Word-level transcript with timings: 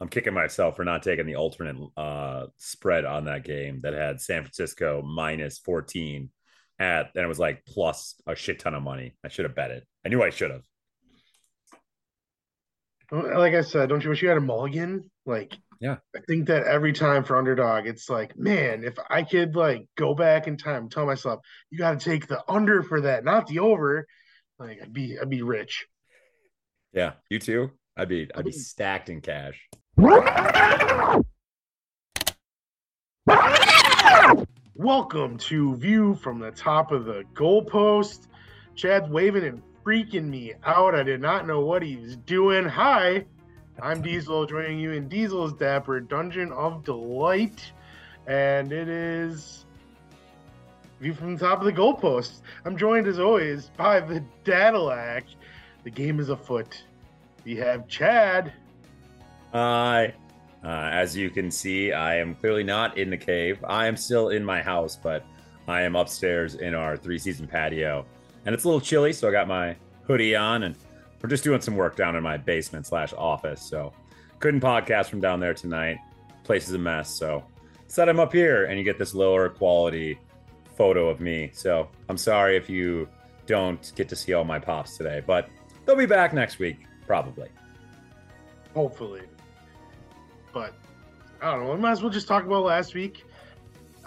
I'm 0.00 0.08
kicking 0.08 0.34
myself 0.34 0.76
for 0.76 0.84
not 0.84 1.02
taking 1.02 1.26
the 1.26 1.36
alternate 1.36 1.76
uh, 1.96 2.46
spread 2.56 3.04
on 3.04 3.24
that 3.24 3.44
game 3.44 3.80
that 3.82 3.94
had 3.94 4.20
San 4.20 4.42
Francisco 4.42 5.02
minus 5.02 5.58
14 5.58 6.30
at, 6.78 7.10
and 7.14 7.24
it 7.24 7.28
was 7.28 7.38
like 7.38 7.64
plus 7.64 8.14
a 8.26 8.34
shit 8.34 8.58
ton 8.58 8.74
of 8.74 8.82
money. 8.82 9.16
I 9.24 9.28
should 9.28 9.46
have 9.46 9.54
bet 9.54 9.70
it. 9.70 9.86
I 10.04 10.10
knew 10.10 10.22
I 10.22 10.30
should 10.30 10.50
have. 10.50 10.62
Like 13.10 13.54
I 13.54 13.62
said, 13.62 13.88
don't 13.88 14.02
you 14.02 14.10
wish 14.10 14.20
you 14.20 14.28
had 14.28 14.36
a 14.36 14.40
mulligan? 14.40 15.10
Like, 15.24 15.56
yeah, 15.80 15.96
I 16.14 16.20
think 16.26 16.48
that 16.48 16.64
every 16.64 16.92
time 16.92 17.24
for 17.24 17.36
underdog, 17.36 17.86
it's 17.86 18.10
like, 18.10 18.36
man, 18.36 18.82
if 18.84 18.98
I 19.08 19.22
could 19.22 19.54
like 19.54 19.86
go 19.96 20.14
back 20.14 20.48
in 20.48 20.56
time, 20.56 20.88
tell 20.88 21.06
myself, 21.06 21.40
you 21.70 21.78
got 21.78 21.98
to 21.98 22.04
take 22.04 22.26
the 22.26 22.42
under 22.48 22.82
for 22.82 23.02
that, 23.02 23.24
not 23.24 23.46
the 23.46 23.60
over. 23.60 24.06
Like, 24.58 24.80
I'd 24.82 24.92
be, 24.92 25.18
I'd 25.18 25.30
be 25.30 25.42
rich. 25.42 25.86
Yeah, 26.92 27.12
you 27.30 27.38
too. 27.38 27.70
I'd 27.96 28.08
be, 28.08 28.28
I'd 28.34 28.44
be 28.44 28.52
stacked 28.52 29.08
in 29.08 29.20
cash. 29.20 29.68
Welcome 29.98 31.24
to 35.38 35.76
View 35.76 36.14
from 36.16 36.38
the 36.38 36.50
Top 36.54 36.92
of 36.92 37.06
the 37.06 37.24
Goalpost. 37.32 38.26
Chad's 38.74 39.08
waving 39.08 39.44
and 39.44 39.62
freaking 39.82 40.28
me 40.28 40.52
out. 40.64 40.94
I 40.94 41.02
did 41.02 41.22
not 41.22 41.46
know 41.46 41.60
what 41.60 41.82
he 41.82 41.96
was 41.96 42.16
doing. 42.16 42.66
Hi, 42.66 43.24
I'm 43.80 44.02
Diesel, 44.02 44.44
joining 44.44 44.78
you 44.78 44.92
in 44.92 45.08
Diesel's 45.08 45.54
Dapper 45.54 46.00
Dungeon 46.00 46.52
of 46.52 46.84
Delight. 46.84 47.72
And 48.26 48.72
it 48.72 48.88
is 48.88 49.64
View 51.00 51.14
from 51.14 51.36
the 51.36 51.46
Top 51.46 51.60
of 51.60 51.64
the 51.64 51.72
Goalpost. 51.72 52.42
I'm 52.66 52.76
joined 52.76 53.06
as 53.06 53.18
always 53.18 53.70
by 53.78 54.00
the 54.00 54.22
Dadilac. 54.44 55.22
The 55.84 55.90
game 55.90 56.20
is 56.20 56.28
afoot. 56.28 56.84
We 57.46 57.56
have 57.56 57.88
Chad. 57.88 58.52
Hi. 59.56 60.12
Uh, 60.62 60.90
as 60.92 61.16
you 61.16 61.30
can 61.30 61.50
see, 61.50 61.90
I 61.90 62.16
am 62.18 62.34
clearly 62.34 62.62
not 62.62 62.98
in 62.98 63.08
the 63.08 63.16
cave. 63.16 63.64
I 63.66 63.86
am 63.86 63.96
still 63.96 64.28
in 64.28 64.44
my 64.44 64.60
house, 64.60 64.96
but 64.96 65.24
I 65.66 65.80
am 65.80 65.96
upstairs 65.96 66.56
in 66.56 66.74
our 66.74 66.94
three 66.94 67.18
season 67.18 67.46
patio. 67.46 68.04
And 68.44 68.54
it's 68.54 68.64
a 68.64 68.68
little 68.68 68.82
chilly, 68.82 69.14
so 69.14 69.28
I 69.28 69.32
got 69.32 69.48
my 69.48 69.74
hoodie 70.02 70.36
on 70.36 70.64
and 70.64 70.76
we're 71.22 71.30
just 71.30 71.42
doing 71.42 71.62
some 71.62 71.74
work 71.74 71.96
down 71.96 72.16
in 72.16 72.22
my 72.22 72.36
basement 72.36 72.86
slash 72.86 73.14
office. 73.14 73.62
So 73.62 73.94
couldn't 74.40 74.60
podcast 74.60 75.06
from 75.06 75.22
down 75.22 75.40
there 75.40 75.54
tonight. 75.54 76.00
Place 76.44 76.68
is 76.68 76.74
a 76.74 76.78
mess. 76.78 77.08
So 77.08 77.42
set 77.86 78.10
him 78.10 78.20
up 78.20 78.34
here 78.34 78.66
and 78.66 78.78
you 78.78 78.84
get 78.84 78.98
this 78.98 79.14
lower 79.14 79.48
quality 79.48 80.18
photo 80.76 81.08
of 81.08 81.18
me. 81.18 81.50
So 81.54 81.88
I'm 82.10 82.18
sorry 82.18 82.58
if 82.58 82.68
you 82.68 83.08
don't 83.46 83.90
get 83.96 84.06
to 84.10 84.16
see 84.16 84.34
all 84.34 84.44
my 84.44 84.58
pops 84.58 84.98
today, 84.98 85.22
but 85.26 85.48
they'll 85.86 85.96
be 85.96 86.04
back 86.04 86.34
next 86.34 86.58
week, 86.58 86.80
probably. 87.06 87.48
Hopefully. 88.74 89.22
But 90.56 90.72
I 91.42 91.50
don't 91.50 91.66
know. 91.66 91.74
We 91.74 91.78
might 91.78 91.90
as 91.90 92.00
well 92.00 92.10
just 92.10 92.26
talk 92.26 92.46
about 92.46 92.64
last 92.64 92.94
week. 92.94 93.26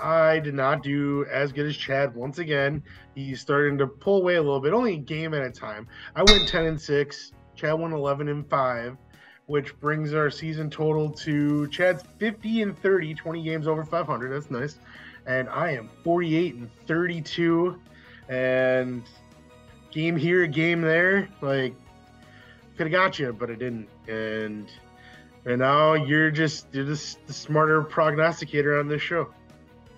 I 0.01 0.39
did 0.39 0.55
not 0.55 0.81
do 0.81 1.27
as 1.31 1.51
good 1.51 1.67
as 1.67 1.77
Chad 1.77 2.15
once 2.15 2.39
again. 2.39 2.81
He's 3.13 3.39
starting 3.39 3.77
to 3.77 3.85
pull 3.85 4.21
away 4.21 4.33
a 4.33 4.41
little 4.41 4.59
bit, 4.59 4.73
only 4.73 4.95
a 4.95 4.97
game 4.97 5.35
at 5.35 5.43
a 5.43 5.51
time. 5.51 5.87
I 6.15 6.23
went 6.23 6.47
10 6.47 6.65
and 6.65 6.81
6. 6.81 7.33
Chad 7.55 7.77
won 7.77 7.93
11 7.93 8.29
and 8.29 8.49
5, 8.49 8.97
which 9.45 9.79
brings 9.79 10.15
our 10.15 10.31
season 10.31 10.71
total 10.71 11.11
to 11.11 11.67
Chad's 11.67 12.01
50 12.17 12.63
and 12.63 12.75
30, 12.79 13.13
20 13.13 13.43
games 13.43 13.67
over 13.67 13.85
500. 13.85 14.31
That's 14.31 14.49
nice. 14.49 14.79
And 15.27 15.47
I 15.49 15.73
am 15.73 15.87
48 16.03 16.55
and 16.55 16.71
32. 16.87 17.79
And 18.27 19.03
game 19.91 20.15
here, 20.15 20.47
game 20.47 20.81
there. 20.81 21.29
Like, 21.41 21.75
could 22.75 22.87
have 22.87 22.91
got 22.91 23.19
you, 23.19 23.33
but 23.33 23.51
I 23.51 23.53
didn't. 23.53 23.87
And 24.07 24.67
and 25.49 25.59
now 25.59 25.93
you're 25.93 26.29
just 26.29 26.67
you're 26.71 26.85
just 26.85 27.25
the 27.25 27.33
smarter 27.33 27.81
prognosticator 27.81 28.79
on 28.79 28.87
this 28.87 29.01
show. 29.01 29.33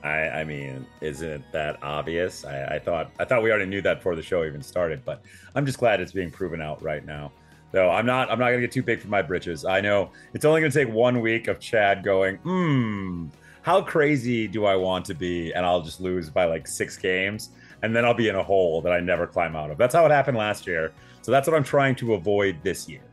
I, 0.01 0.29
I 0.29 0.43
mean, 0.45 0.87
isn't 1.01 1.29
it 1.29 1.41
that 1.51 1.83
obvious? 1.83 2.45
I, 2.45 2.75
I 2.75 2.79
thought 2.79 3.11
I 3.19 3.25
thought 3.25 3.43
we 3.43 3.51
already 3.51 3.69
knew 3.69 3.81
that 3.81 3.97
before 3.97 4.15
the 4.15 4.23
show 4.23 4.45
even 4.45 4.63
started, 4.63 5.03
but 5.05 5.21
I'm 5.53 5.65
just 5.65 5.77
glad 5.77 5.99
it's 5.99 6.13
being 6.13 6.31
proven 6.31 6.61
out 6.61 6.81
right 6.81 7.05
now. 7.05 7.33
Though 7.71 7.89
I'm 7.89 8.05
not 8.05 8.31
I'm 8.31 8.39
not 8.39 8.49
gonna 8.49 8.61
get 8.61 8.71
too 8.71 8.81
big 8.81 9.01
for 9.01 9.09
my 9.09 9.21
britches. 9.21 9.65
I 9.65 9.81
know 9.81 10.11
it's 10.33 10.45
only 10.45 10.61
gonna 10.61 10.71
take 10.71 10.89
one 10.89 11.19
week 11.19 11.49
of 11.49 11.59
Chad 11.59 12.01
going, 12.01 12.37
hmm, 12.37 13.27
how 13.61 13.81
crazy 13.81 14.47
do 14.47 14.65
I 14.65 14.77
want 14.77 15.05
to 15.05 15.13
be? 15.13 15.51
And 15.51 15.65
I'll 15.65 15.81
just 15.81 15.99
lose 15.99 16.29
by 16.29 16.45
like 16.45 16.65
six 16.65 16.97
games, 16.97 17.49
and 17.83 17.93
then 17.93 18.05
I'll 18.05 18.13
be 18.13 18.29
in 18.29 18.35
a 18.35 18.43
hole 18.43 18.81
that 18.83 18.93
I 18.93 19.01
never 19.01 19.27
climb 19.27 19.57
out 19.57 19.69
of. 19.69 19.77
That's 19.77 19.93
how 19.93 20.05
it 20.05 20.11
happened 20.11 20.37
last 20.37 20.65
year. 20.65 20.93
So 21.21 21.31
that's 21.31 21.47
what 21.47 21.57
I'm 21.57 21.63
trying 21.63 21.95
to 21.95 22.13
avoid 22.13 22.57
this 22.63 22.87
year. 22.87 23.03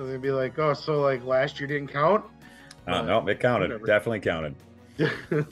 So 0.00 0.06
they'd 0.06 0.22
be 0.22 0.30
like, 0.30 0.58
oh, 0.58 0.72
so 0.72 1.02
like 1.02 1.22
last 1.26 1.60
year 1.60 1.66
didn't 1.66 1.88
count? 1.88 2.24
Uh, 2.86 3.02
no, 3.02 3.28
it 3.28 3.38
counted. 3.38 3.70
Whatever. 3.70 3.86
Definitely 3.86 4.20
counted. 4.20 4.54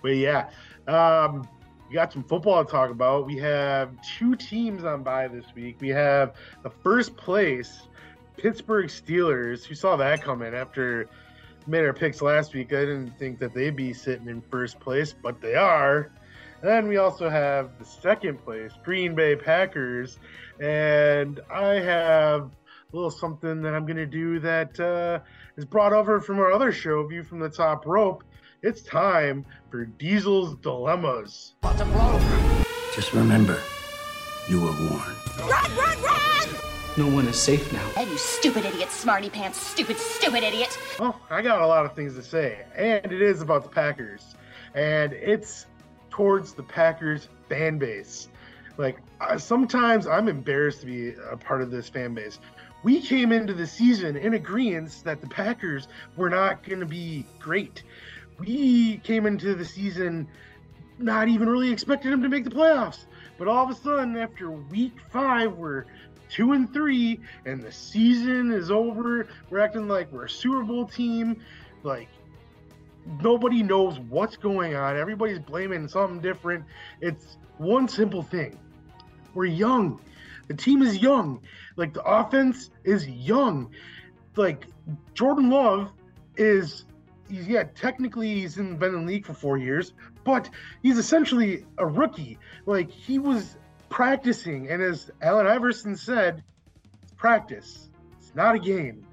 but 0.00 0.16
yeah, 0.16 0.48
um, 0.88 1.46
we 1.90 1.96
got 1.96 2.14
some 2.14 2.24
football 2.24 2.64
to 2.64 2.70
talk 2.70 2.88
about. 2.88 3.26
We 3.26 3.36
have 3.36 3.90
two 4.16 4.36
teams 4.36 4.84
on 4.84 5.02
by 5.02 5.28
this 5.28 5.44
week. 5.54 5.76
We 5.80 5.90
have 5.90 6.32
the 6.62 6.70
first 6.70 7.14
place 7.18 7.82
Pittsburgh 8.38 8.86
Steelers. 8.86 9.66
Who 9.66 9.74
saw 9.74 9.96
that 9.96 10.22
coming 10.22 10.54
after 10.54 11.06
made 11.66 11.84
our 11.84 11.92
picks 11.92 12.22
last 12.22 12.54
week? 12.54 12.72
I 12.72 12.86
didn't 12.86 13.18
think 13.18 13.38
that 13.40 13.52
they'd 13.52 13.76
be 13.76 13.92
sitting 13.92 14.28
in 14.28 14.40
first 14.40 14.80
place, 14.80 15.12
but 15.12 15.42
they 15.42 15.56
are. 15.56 16.10
And 16.62 16.70
then 16.70 16.88
we 16.88 16.96
also 16.96 17.28
have 17.28 17.78
the 17.78 17.84
second 17.84 18.38
place 18.38 18.72
Green 18.82 19.14
Bay 19.14 19.36
Packers, 19.36 20.18
and 20.58 21.38
I 21.50 21.74
have 21.74 22.50
a 22.92 22.96
little 22.96 23.10
something 23.10 23.62
that 23.62 23.74
I'm 23.74 23.86
going 23.86 23.96
to 23.96 24.06
do 24.06 24.40
that 24.40 24.78
uh, 24.80 25.20
is 25.56 25.64
brought 25.64 25.92
over 25.92 26.20
from 26.20 26.38
our 26.38 26.52
other 26.52 26.72
show, 26.72 27.06
View 27.06 27.22
from 27.22 27.38
the 27.38 27.48
Top 27.48 27.86
Rope. 27.86 28.24
It's 28.62 28.82
time 28.82 29.46
for 29.70 29.84
Diesel's 29.84 30.56
Dilemmas. 30.56 31.54
Just 32.94 33.12
remember, 33.14 33.58
you 34.48 34.60
were 34.60 34.72
warned. 34.72 35.16
Run, 35.38 35.76
run, 35.76 36.02
run! 36.02 36.48
No 36.96 37.06
one 37.06 37.26
is 37.28 37.40
safe 37.40 37.72
now. 37.72 37.88
And 37.96 38.10
you 38.10 38.18
stupid 38.18 38.64
idiot, 38.64 38.90
smarty 38.90 39.30
pants, 39.30 39.58
stupid, 39.58 39.96
stupid 39.96 40.42
idiot. 40.42 40.76
Well, 40.98 41.18
I 41.30 41.42
got 41.42 41.62
a 41.62 41.66
lot 41.66 41.86
of 41.86 41.94
things 41.94 42.16
to 42.16 42.22
say, 42.22 42.64
and 42.74 43.12
it 43.12 43.22
is 43.22 43.40
about 43.40 43.62
the 43.62 43.70
Packers, 43.70 44.34
and 44.74 45.12
it's 45.12 45.66
towards 46.10 46.52
the 46.54 46.64
Packers 46.64 47.28
fan 47.48 47.78
base. 47.78 48.28
Like, 48.76 48.98
sometimes 49.36 50.06
I'm 50.06 50.26
embarrassed 50.28 50.80
to 50.80 50.86
be 50.86 51.14
a 51.30 51.36
part 51.36 51.62
of 51.62 51.70
this 51.70 51.88
fan 51.88 52.14
base 52.14 52.38
we 52.82 53.00
came 53.00 53.32
into 53.32 53.54
the 53.54 53.66
season 53.66 54.16
in 54.16 54.34
agreement 54.34 55.02
that 55.04 55.20
the 55.20 55.26
Packers 55.26 55.88
were 56.16 56.30
not 56.30 56.62
going 56.62 56.80
to 56.80 56.86
be 56.86 57.26
great. 57.38 57.82
We 58.38 58.98
came 58.98 59.26
into 59.26 59.54
the 59.54 59.64
season 59.64 60.28
not 60.98 61.28
even 61.28 61.48
really 61.48 61.70
expecting 61.70 62.10
them 62.10 62.22
to 62.22 62.28
make 62.28 62.44
the 62.44 62.50
playoffs. 62.50 63.04
But 63.38 63.48
all 63.48 63.64
of 63.64 63.70
a 63.70 63.74
sudden, 63.74 64.16
after 64.16 64.50
week 64.50 64.94
five, 65.10 65.54
we're 65.54 65.86
two 66.28 66.52
and 66.52 66.72
three, 66.72 67.20
and 67.44 67.62
the 67.62 67.72
season 67.72 68.52
is 68.52 68.70
over. 68.70 69.26
We're 69.48 69.60
acting 69.60 69.88
like 69.88 70.12
we're 70.12 70.26
a 70.26 70.30
Super 70.30 70.62
Bowl 70.62 70.86
team. 70.86 71.42
Like, 71.82 72.08
nobody 73.22 73.62
knows 73.62 73.98
what's 73.98 74.36
going 74.36 74.74
on. 74.74 74.96
Everybody's 74.96 75.38
blaming 75.38 75.88
something 75.88 76.20
different. 76.20 76.64
It's 77.00 77.38
one 77.58 77.88
simple 77.88 78.22
thing 78.22 78.58
we're 79.34 79.46
young. 79.46 80.00
The 80.50 80.56
team 80.56 80.82
is 80.82 80.98
young. 80.98 81.42
Like 81.76 81.94
the 81.94 82.02
offense 82.02 82.70
is 82.82 83.08
young. 83.08 83.70
Like 84.34 84.66
Jordan 85.14 85.48
Love 85.48 85.92
is 86.36 86.86
he's 87.28 87.46
yeah, 87.46 87.62
technically 87.62 88.40
he's 88.40 88.58
in, 88.58 88.76
been 88.76 88.96
in 88.96 89.06
the 89.06 89.12
league 89.12 89.24
for 89.24 89.32
four 89.32 89.58
years, 89.58 89.92
but 90.24 90.50
he's 90.82 90.98
essentially 90.98 91.64
a 91.78 91.86
rookie. 91.86 92.36
Like 92.66 92.90
he 92.90 93.20
was 93.20 93.58
practicing, 93.90 94.68
and 94.68 94.82
as 94.82 95.08
Allen 95.22 95.46
Iverson 95.46 95.96
said, 95.96 96.42
it's 97.00 97.12
practice. 97.12 97.88
It's 98.18 98.34
not 98.34 98.56
a 98.56 98.58
game. 98.58 99.06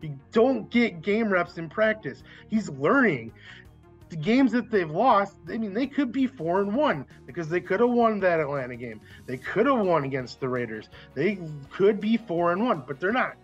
You 0.00 0.16
don't 0.30 0.70
get 0.70 1.02
game 1.02 1.28
reps 1.28 1.58
in 1.58 1.70
practice. 1.70 2.22
He's 2.50 2.68
learning 2.68 3.32
the 4.14 4.20
games 4.20 4.52
that 4.52 4.70
they've 4.70 4.92
lost, 4.92 5.34
I 5.48 5.58
mean, 5.58 5.74
they 5.74 5.88
could 5.88 6.12
be 6.12 6.28
four 6.28 6.60
and 6.60 6.72
one 6.72 7.04
because 7.26 7.48
they 7.48 7.60
could 7.60 7.80
have 7.80 7.90
won 7.90 8.20
that 8.20 8.38
Atlanta 8.38 8.76
game. 8.76 9.00
They 9.26 9.38
could 9.38 9.66
have 9.66 9.80
won 9.80 10.04
against 10.04 10.38
the 10.38 10.48
Raiders. 10.48 10.88
They 11.14 11.40
could 11.72 12.00
be 12.00 12.16
four 12.16 12.52
and 12.52 12.64
one, 12.64 12.84
but 12.86 13.00
they're 13.00 13.10
not. 13.10 13.34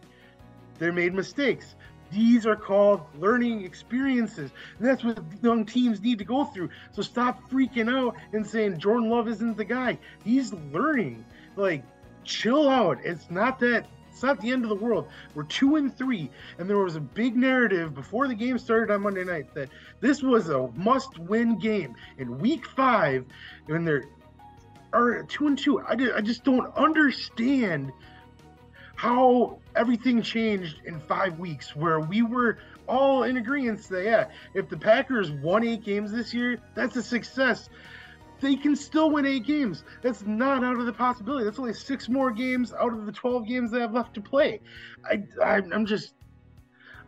They 0.78 0.92
made 0.92 1.12
mistakes. 1.12 1.74
These 2.12 2.46
are 2.46 2.54
called 2.54 3.00
learning 3.18 3.64
experiences. 3.64 4.52
And 4.78 4.86
that's 4.86 5.02
what 5.02 5.18
young 5.42 5.66
teams 5.66 6.00
need 6.00 6.18
to 6.18 6.24
go 6.24 6.44
through. 6.44 6.70
So 6.92 7.02
stop 7.02 7.50
freaking 7.50 7.92
out 7.92 8.14
and 8.32 8.46
saying 8.46 8.78
Jordan 8.78 9.10
Love 9.10 9.26
isn't 9.26 9.56
the 9.56 9.64
guy. 9.64 9.98
He's 10.22 10.52
learning. 10.52 11.24
Like, 11.56 11.82
chill 12.22 12.68
out. 12.68 12.98
It's 13.02 13.28
not 13.28 13.58
that 13.58 13.88
it's 14.20 14.24
not 14.26 14.38
the 14.38 14.50
end 14.50 14.64
of 14.64 14.68
the 14.68 14.74
world. 14.74 15.08
We're 15.34 15.44
two 15.44 15.76
and 15.76 15.96
three, 15.96 16.28
and 16.58 16.68
there 16.68 16.76
was 16.76 16.94
a 16.94 17.00
big 17.00 17.36
narrative 17.36 17.94
before 17.94 18.28
the 18.28 18.34
game 18.34 18.58
started 18.58 18.92
on 18.92 19.00
Monday 19.00 19.24
night 19.24 19.54
that 19.54 19.70
this 20.00 20.22
was 20.22 20.50
a 20.50 20.68
must-win 20.74 21.58
game 21.58 21.96
in 22.18 22.38
Week 22.38 22.66
Five, 22.66 23.24
and 23.68 23.88
they're 23.88 24.04
are 24.92 25.22
two 25.22 25.46
and 25.46 25.56
two. 25.56 25.80
I 25.80 25.96
I 26.16 26.20
just 26.20 26.44
don't 26.44 26.70
understand 26.76 27.92
how 28.94 29.58
everything 29.74 30.20
changed 30.20 30.82
in 30.84 31.00
five 31.00 31.38
weeks 31.38 31.74
where 31.74 32.00
we 32.00 32.20
were 32.20 32.58
all 32.86 33.22
in 33.22 33.38
agreement 33.38 33.88
that 33.88 34.04
yeah, 34.04 34.26
if 34.52 34.68
the 34.68 34.76
Packers 34.76 35.30
won 35.30 35.64
eight 35.64 35.82
games 35.82 36.12
this 36.12 36.34
year, 36.34 36.60
that's 36.74 36.94
a 36.96 37.02
success. 37.02 37.70
They 38.40 38.56
can 38.56 38.74
still 38.74 39.10
win 39.10 39.26
eight 39.26 39.44
games. 39.44 39.84
That's 40.02 40.22
not 40.22 40.64
out 40.64 40.78
of 40.78 40.86
the 40.86 40.92
possibility. 40.92 41.44
That's 41.44 41.58
only 41.58 41.74
six 41.74 42.08
more 42.08 42.30
games 42.30 42.72
out 42.72 42.92
of 42.92 43.06
the 43.06 43.12
12 43.12 43.46
games 43.46 43.70
they 43.70 43.80
have 43.80 43.92
left 43.92 44.14
to 44.14 44.20
play. 44.20 44.60
I, 45.04 45.22
I 45.42 45.56
I'm 45.56 45.84
just 45.84 46.14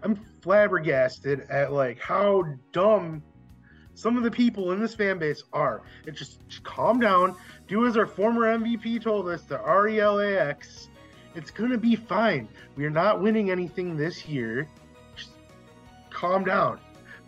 I'm 0.02 0.19
flabbergasted 0.43 1.46
at 1.49 1.73
like 1.73 1.99
how 2.00 2.44
dumb 2.73 3.23
some 3.94 4.17
of 4.17 4.23
the 4.23 4.31
people 4.31 4.73
in 4.73 4.81
this 4.81 4.94
fan 4.94 5.19
base 5.19 5.44
are. 5.52 5.82
It 6.06 6.12
just, 6.12 6.46
just 6.49 6.64
calm 6.64 6.99
down. 6.99 7.37
Do 7.69 7.87
as 7.87 7.96
our 7.96 8.06
former 8.06 8.43
MVP 8.58 9.02
told 9.02 9.29
us, 9.29 9.43
the 9.43 9.58
RELAX. 9.58 10.88
It's 11.34 11.50
gonna 11.50 11.79
be 11.79 11.96
fine. 11.96 12.49
We 12.76 12.84
are 12.84 12.90
not 12.90 13.23
winning 13.23 13.50
anything 13.50 13.96
this 13.96 14.26
year. 14.26 14.69
Just 15.17 15.31
calm 16.11 16.44
down. 16.44 16.79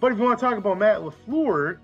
But 0.00 0.12
if 0.12 0.18
you 0.18 0.24
want 0.24 0.38
to 0.38 0.44
talk 0.44 0.58
about 0.58 0.78
Matt 0.78 1.00
LaFleur, 1.00 1.78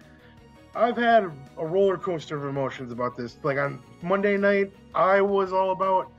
I've 0.75 0.97
had 0.97 1.25
a 1.59 1.67
roller 1.67 1.97
coaster 1.97 2.37
of 2.37 2.45
emotions 2.45 2.93
about 2.93 3.17
this. 3.17 3.39
Like 3.43 3.59
on 3.59 3.83
Monday 4.03 4.37
night, 4.37 4.73
I 4.95 5.21
was 5.21 5.53
all 5.53 5.73
about 5.73 6.13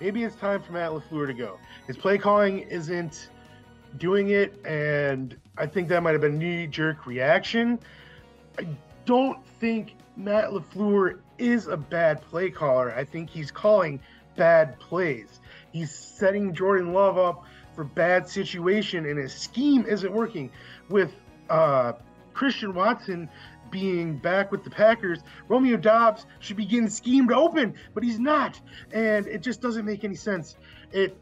maybe 0.00 0.22
it's 0.22 0.36
time 0.36 0.62
for 0.62 0.72
Matt 0.72 0.90
LaFleur 0.90 1.26
to 1.26 1.34
go. 1.34 1.58
His 1.86 1.96
play 1.96 2.18
calling 2.18 2.60
isn't 2.60 3.30
doing 3.96 4.30
it, 4.30 4.54
and 4.66 5.36
I 5.56 5.66
think 5.66 5.88
that 5.88 6.02
might 6.02 6.12
have 6.12 6.20
been 6.20 6.34
a 6.34 6.38
knee 6.38 6.66
jerk 6.66 7.06
reaction. 7.06 7.78
I 8.58 8.66
don't 9.06 9.44
think 9.60 9.94
Matt 10.16 10.50
LaFleur 10.50 11.20
is 11.38 11.66
a 11.66 11.76
bad 11.76 12.20
play 12.22 12.50
caller. 12.50 12.92
I 12.94 13.04
think 13.04 13.30
he's 13.30 13.50
calling 13.50 14.00
bad 14.36 14.78
plays. 14.78 15.40
He's 15.72 15.90
setting 15.90 16.54
Jordan 16.54 16.92
Love 16.92 17.16
up 17.16 17.44
for 17.74 17.84
bad 17.84 18.28
situation, 18.28 19.06
and 19.06 19.18
his 19.18 19.34
scheme 19.34 19.86
isn't 19.86 20.12
working. 20.12 20.50
With 20.88 21.12
uh, 21.48 21.94
Christian 22.34 22.74
Watson 22.74 23.28
being 23.76 24.16
back 24.16 24.50
with 24.50 24.64
the 24.64 24.70
Packers, 24.70 25.20
Romeo 25.48 25.76
Doubs 25.76 26.24
should 26.38 26.56
be 26.56 26.64
getting 26.64 26.88
schemed 26.88 27.30
open, 27.30 27.74
but 27.92 28.02
he's 28.02 28.18
not, 28.18 28.58
and 28.90 29.26
it 29.26 29.42
just 29.42 29.60
doesn't 29.60 29.84
make 29.84 30.02
any 30.02 30.14
sense. 30.14 30.56
It, 30.92 31.14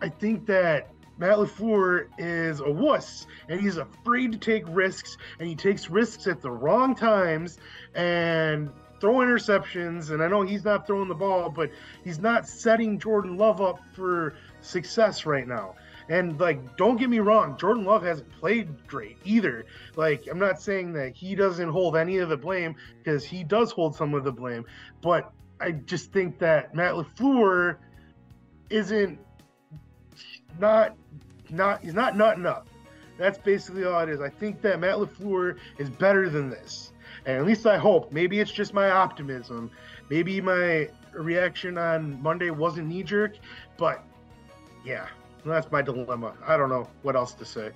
I 0.00 0.08
think 0.08 0.46
that 0.46 0.88
Matt 1.18 1.36
LaFleur 1.36 2.06
is 2.16 2.60
a 2.60 2.70
wuss 2.70 3.26
and 3.50 3.60
he's 3.60 3.76
afraid 3.76 4.32
to 4.32 4.38
take 4.38 4.64
risks 4.68 5.18
and 5.38 5.46
he 5.46 5.54
takes 5.54 5.90
risks 5.90 6.26
at 6.26 6.40
the 6.40 6.50
wrong 6.50 6.94
times 6.94 7.58
and 7.94 8.70
throw 8.98 9.16
interceptions. 9.16 10.10
And 10.10 10.22
I 10.22 10.28
know 10.28 10.40
he's 10.40 10.64
not 10.64 10.86
throwing 10.86 11.08
the 11.08 11.14
ball, 11.14 11.50
but 11.50 11.70
he's 12.02 12.18
not 12.18 12.48
setting 12.48 12.98
Jordan 12.98 13.36
Love 13.36 13.60
up 13.60 13.78
for 13.92 14.36
success 14.62 15.26
right 15.26 15.46
now. 15.46 15.74
And 16.08 16.38
like, 16.40 16.76
don't 16.76 16.96
get 16.96 17.08
me 17.08 17.20
wrong, 17.20 17.56
Jordan 17.56 17.84
Love 17.84 18.02
hasn't 18.02 18.30
played 18.40 18.86
great 18.86 19.18
either. 19.24 19.64
Like, 19.96 20.26
I'm 20.30 20.38
not 20.38 20.60
saying 20.60 20.92
that 20.94 21.14
he 21.14 21.34
doesn't 21.34 21.68
hold 21.68 21.96
any 21.96 22.18
of 22.18 22.28
the 22.28 22.36
blame 22.36 22.76
because 22.98 23.24
he 23.24 23.44
does 23.44 23.72
hold 23.72 23.94
some 23.94 24.14
of 24.14 24.24
the 24.24 24.32
blame, 24.32 24.64
but 25.00 25.32
I 25.60 25.72
just 25.72 26.12
think 26.12 26.38
that 26.40 26.74
Matt 26.74 26.94
LaFleur 26.94 27.76
isn't 28.68 29.18
not 30.58 30.96
not 31.50 31.82
he's 31.82 31.94
not 31.94 32.16
nutting 32.16 32.46
up. 32.46 32.66
That's 33.18 33.38
basically 33.38 33.84
all 33.84 34.00
it 34.00 34.08
is. 34.08 34.20
I 34.20 34.28
think 34.28 34.62
that 34.62 34.80
Matt 34.80 34.96
LaFleur 34.96 35.56
is 35.78 35.88
better 35.88 36.28
than 36.28 36.50
this. 36.50 36.92
And 37.26 37.36
at 37.38 37.46
least 37.46 37.66
I 37.66 37.78
hope. 37.78 38.12
Maybe 38.12 38.40
it's 38.40 38.50
just 38.50 38.74
my 38.74 38.90
optimism. 38.90 39.70
Maybe 40.10 40.40
my 40.40 40.88
reaction 41.12 41.78
on 41.78 42.20
Monday 42.22 42.50
wasn't 42.50 42.88
knee 42.88 43.02
jerk, 43.02 43.36
but 43.76 44.04
yeah, 44.84 45.06
that's 45.44 45.70
my 45.72 45.82
dilemma. 45.82 46.34
I 46.46 46.56
don't 46.56 46.68
know 46.68 46.88
what 47.02 47.16
else 47.16 47.32
to 47.34 47.44
say. 47.44 47.70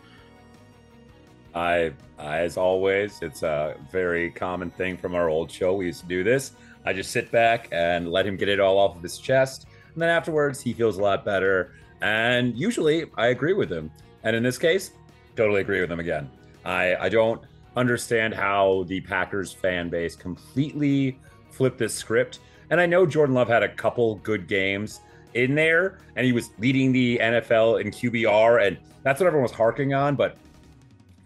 I, 1.54 1.92
as 2.18 2.56
always, 2.56 3.18
it's 3.22 3.42
a 3.42 3.76
very 3.90 4.30
common 4.30 4.70
thing 4.70 4.96
from 4.96 5.14
our 5.14 5.28
old 5.28 5.50
show. 5.50 5.74
We 5.74 5.86
used 5.86 6.02
to 6.02 6.06
do 6.06 6.22
this. 6.22 6.52
I 6.84 6.92
just 6.92 7.10
sit 7.10 7.32
back 7.32 7.68
and 7.72 8.12
let 8.12 8.26
him 8.26 8.36
get 8.36 8.48
it 8.48 8.60
all 8.60 8.78
off 8.78 8.94
of 8.94 9.02
his 9.02 9.18
chest. 9.18 9.66
And 9.94 10.02
then 10.02 10.10
afterwards, 10.10 10.60
he 10.60 10.74
feels 10.74 10.98
a 10.98 11.02
lot 11.02 11.24
better. 11.24 11.74
And 12.02 12.56
usually 12.56 13.06
I 13.16 13.28
agree 13.28 13.54
with 13.54 13.72
him. 13.72 13.90
And 14.22 14.36
in 14.36 14.42
this 14.42 14.58
case, 14.58 14.90
totally 15.34 15.62
agree 15.62 15.80
with 15.80 15.90
him 15.90 15.98
again. 15.98 16.30
I, 16.64 16.94
I 16.96 17.08
don't 17.08 17.40
understand 17.74 18.34
how 18.34 18.84
the 18.88 19.00
Packers 19.00 19.52
fan 19.52 19.88
base 19.88 20.14
completely 20.14 21.18
flipped 21.50 21.78
this 21.78 21.94
script. 21.94 22.40
And 22.68 22.80
I 22.80 22.86
know 22.86 23.06
Jordan 23.06 23.34
Love 23.34 23.48
had 23.48 23.62
a 23.62 23.68
couple 23.68 24.16
good 24.16 24.46
games 24.46 25.00
in 25.36 25.54
there 25.54 25.98
and 26.16 26.26
he 26.26 26.32
was 26.32 26.50
leading 26.58 26.92
the 26.92 27.18
NFL 27.18 27.80
in 27.80 27.90
QBR. 27.90 28.66
And 28.66 28.78
that's 29.02 29.20
what 29.20 29.26
everyone 29.26 29.44
was 29.44 29.52
harking 29.52 29.94
on. 29.94 30.16
But 30.16 30.36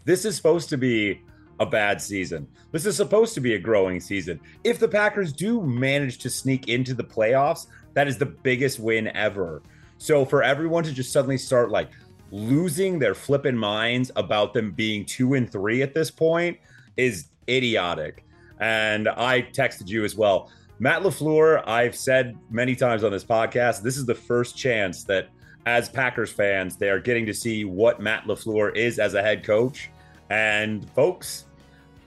this 0.05 0.25
is 0.25 0.37
supposed 0.37 0.69
to 0.71 0.77
be 0.77 1.23
a 1.61 1.67
bad 1.67 2.03
season. 2.03 2.49
This 2.73 2.87
is 2.87 2.97
supposed 2.97 3.35
to 3.35 3.41
be 3.41 3.55
a 3.55 3.59
growing 3.59 4.01
season. 4.01 4.41
If 4.65 4.79
the 4.79 4.89
Packers 4.89 5.33
do 5.33 5.63
manage 5.63 6.19
to 6.19 6.31
sneak 6.31 6.69
into 6.69 6.95
the 6.95 7.05
playoffs, 7.05 7.67
that 7.95 8.09
is 8.09 8.19
the 8.19 8.27
biggest 8.27 8.81
win 8.81 9.09
ever. 9.09 9.63
So 9.99 10.25
for 10.25 10.43
everyone 10.43 10.85
to 10.85 10.93
just 10.93 11.13
suddenly 11.13 11.39
start 11.39 11.71
like 11.71 11.91
losing 12.33 12.99
their 12.99 13.15
flipping 13.15 13.57
minds 13.57 14.11
about 14.17 14.55
them 14.55 14.73
being 14.73 15.05
two 15.05 15.35
and 15.35 15.51
three 15.51 15.83
at 15.83 15.95
this 15.95 16.11
point 16.11 16.59
is 16.97 17.27
idiotic. 17.49 18.25
And 18.61 19.09
I 19.09 19.43
texted 19.43 19.89
you 19.89 20.05
as 20.05 20.15
well. 20.17 20.51
Matt 20.83 21.03
LaFleur, 21.03 21.63
I've 21.69 21.95
said 21.95 22.39
many 22.49 22.75
times 22.75 23.05
on 23.05 23.13
this 23.13 23.23
podcast, 23.23 23.83
this 23.83 23.99
is 23.99 24.07
the 24.07 24.15
first 24.15 24.57
chance 24.57 25.05
that 25.05 25.29
as 25.67 25.91
Packers 25.91 26.33
fans, 26.33 26.77
they 26.77 26.89
are 26.89 26.99
getting 26.99 27.27
to 27.27 27.35
see 27.35 27.67
what 27.67 28.01
Matt 28.01 28.25
LaFleur 28.25 28.75
is 28.75 28.99
as 28.99 29.13
a 29.13 29.21
head 29.21 29.45
coach. 29.45 29.91
And 30.31 30.91
folks, 30.93 31.45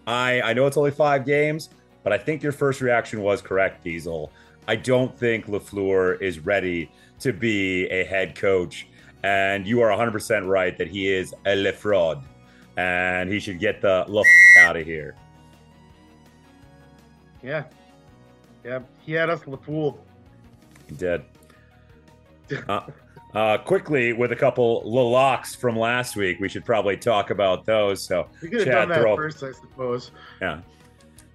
I 0.08 0.42
I 0.42 0.54
know 0.54 0.66
it's 0.66 0.75
only 0.75 0.90
five 0.90 1.24
games, 1.24 1.70
but 2.02 2.12
I 2.12 2.18
think 2.18 2.42
your 2.42 2.52
first 2.52 2.81
reaction 2.81 3.22
was 3.22 3.44
correct, 3.44 3.84
Diesel. 3.84 4.31
I 4.68 4.75
don't 4.75 5.16
think 5.16 5.46
LaFleur 5.46 6.20
is 6.20 6.40
ready 6.40 6.90
to 7.20 7.31
be 7.31 7.86
a 7.90 8.04
head 8.06 8.34
coach. 8.34 8.88
And 9.22 9.68
you 9.68 9.81
are 9.81 9.90
100% 9.96 10.48
right 10.48 10.75
that 10.80 10.88
he 10.88 11.14
is 11.14 11.31
a 11.46 11.56
lefraud 11.56 12.24
and 12.75 13.31
he 13.31 13.40
should 13.40 13.60
get 13.60 13.81
the 13.81 14.25
out 14.58 14.75
of 14.78 14.86
here. 14.86 15.16
Yeah. 17.44 17.66
Yeah. 18.63 18.80
He 19.01 19.13
had 19.13 19.30
us 19.30 19.42
fooled. 19.65 20.00
He 20.88 20.95
did. 20.95 21.24
Uh, 22.68 22.81
uh, 23.33 23.57
quickly, 23.57 24.13
with 24.13 24.31
a 24.31 24.36
couple 24.36 24.83
locks 24.86 25.56
from 25.56 25.75
last 25.75 26.15
week, 26.15 26.39
we 26.39 26.48
should 26.48 26.63
probably 26.63 26.95
talk 26.95 27.32
about 27.32 27.65
those. 27.65 28.03
So, 28.03 28.27
we 28.43 28.50
could 28.50 28.60
have 28.60 28.67
Chad, 28.67 28.74
done 28.74 28.89
that 28.89 29.01
throw, 29.01 29.15
first, 29.15 29.41
I 29.41 29.51
suppose. 29.53 30.12
Yeah. 30.39 30.60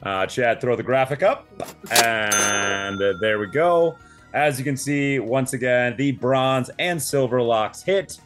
Uh, 0.02 0.26
Chad, 0.26 0.60
throw 0.60 0.76
the 0.76 0.82
graphic 0.82 1.24
up. 1.24 1.48
And 1.90 3.02
uh, 3.02 3.14
there 3.20 3.40
we 3.40 3.48
go. 3.48 3.96
As 4.32 4.58
you 4.58 4.64
can 4.64 4.76
see, 4.76 5.18
once 5.18 5.54
again, 5.54 5.96
the 5.96 6.12
bronze 6.12 6.70
and 6.78 7.02
silver 7.02 7.42
locks 7.42 7.82
hit. 7.82 8.20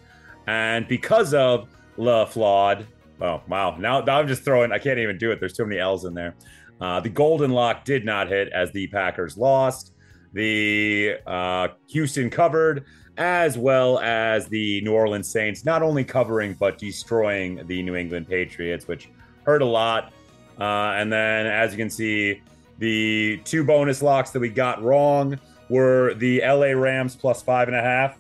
And 0.46 0.86
because 0.86 1.32
of 1.32 1.68
La 1.96 2.26
Flawed, 2.26 2.86
oh, 3.22 3.40
wow. 3.48 3.76
Now, 3.78 4.00
now, 4.00 4.18
I'm 4.18 4.28
just 4.28 4.44
throwing, 4.44 4.72
I 4.72 4.78
can't 4.78 4.98
even 4.98 5.16
do 5.16 5.30
it. 5.30 5.40
There's 5.40 5.54
too 5.54 5.64
many 5.64 5.80
L's 5.80 6.04
in 6.04 6.12
there. 6.12 6.34
Uh, 6.82 6.98
the 6.98 7.08
golden 7.08 7.52
lock 7.52 7.84
did 7.84 8.04
not 8.04 8.26
hit 8.26 8.48
as 8.48 8.72
the 8.72 8.88
Packers 8.88 9.36
lost. 9.36 9.92
The 10.32 11.14
uh, 11.24 11.68
Houston 11.90 12.28
covered, 12.28 12.86
as 13.16 13.56
well 13.56 14.00
as 14.00 14.48
the 14.48 14.80
New 14.80 14.92
Orleans 14.92 15.28
Saints, 15.28 15.64
not 15.64 15.82
only 15.82 16.02
covering, 16.02 16.54
but 16.54 16.78
destroying 16.78 17.64
the 17.68 17.84
New 17.84 17.94
England 17.94 18.26
Patriots, 18.26 18.88
which 18.88 19.08
hurt 19.44 19.62
a 19.62 19.66
lot. 19.66 20.12
Uh, 20.58 20.94
and 20.96 21.12
then, 21.12 21.46
as 21.46 21.70
you 21.70 21.78
can 21.78 21.88
see, 21.88 22.42
the 22.78 23.40
two 23.44 23.62
bonus 23.62 24.02
locks 24.02 24.30
that 24.30 24.40
we 24.40 24.48
got 24.48 24.82
wrong 24.82 25.38
were 25.68 26.14
the 26.14 26.40
LA 26.40 26.72
Rams 26.72 27.14
plus 27.14 27.42
five 27.42 27.68
and 27.68 27.76
a 27.76 27.80
half, 27.80 28.18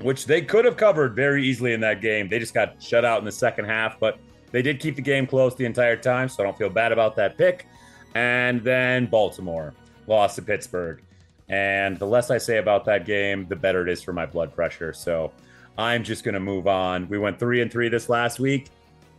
which 0.00 0.24
they 0.24 0.40
could 0.40 0.64
have 0.64 0.78
covered 0.78 1.14
very 1.14 1.44
easily 1.44 1.74
in 1.74 1.80
that 1.80 2.00
game. 2.00 2.26
They 2.26 2.38
just 2.38 2.54
got 2.54 2.82
shut 2.82 3.04
out 3.04 3.18
in 3.18 3.26
the 3.26 3.32
second 3.32 3.66
half, 3.66 4.00
but 4.00 4.18
they 4.50 4.62
did 4.62 4.80
keep 4.80 4.96
the 4.96 5.02
game 5.02 5.26
close 5.26 5.54
the 5.54 5.66
entire 5.66 5.96
time, 5.96 6.30
so 6.30 6.42
I 6.42 6.46
don't 6.46 6.56
feel 6.56 6.70
bad 6.70 6.90
about 6.90 7.16
that 7.16 7.36
pick. 7.36 7.66
And 8.14 8.62
then 8.62 9.06
Baltimore 9.06 9.74
lost 10.06 10.36
to 10.36 10.42
Pittsburgh. 10.42 11.02
And 11.48 11.98
the 11.98 12.06
less 12.06 12.30
I 12.30 12.38
say 12.38 12.58
about 12.58 12.84
that 12.86 13.04
game, 13.04 13.46
the 13.48 13.56
better 13.56 13.86
it 13.86 13.92
is 13.92 14.02
for 14.02 14.12
my 14.12 14.26
blood 14.26 14.54
pressure. 14.54 14.92
So 14.92 15.32
I'm 15.76 16.04
just 16.04 16.24
going 16.24 16.34
to 16.34 16.40
move 16.40 16.66
on. 16.66 17.08
We 17.08 17.18
went 17.18 17.38
three 17.38 17.62
and 17.62 17.70
three 17.70 17.88
this 17.88 18.08
last 18.08 18.40
week. 18.40 18.68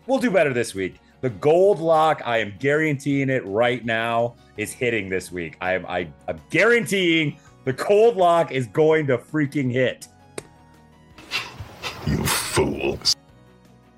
We'll 0.08 0.20
do 0.20 0.32
better 0.32 0.54
this 0.54 0.74
week. 0.76 0.96
The 1.22 1.30
gold 1.30 1.80
lock, 1.80 2.22
I 2.26 2.40
am 2.40 2.54
guaranteeing 2.60 3.30
it 3.30 3.46
right 3.46 3.86
now, 3.86 4.36
is 4.58 4.72
hitting 4.74 5.10
this 5.10 5.32
week. 5.32 5.56
I 5.62 5.74
am 5.74 5.86
I, 5.86 6.10
I'm 6.28 6.42
guaranteeing 6.50 7.40
the 7.64 7.74
cold 7.74 8.18
lock 8.18 8.52
is 8.52 8.68
going 8.68 9.08
to 9.08 9.18
freaking 9.18 9.72
hit. 9.72 10.08
You 12.06 12.26
fools. 12.26 13.16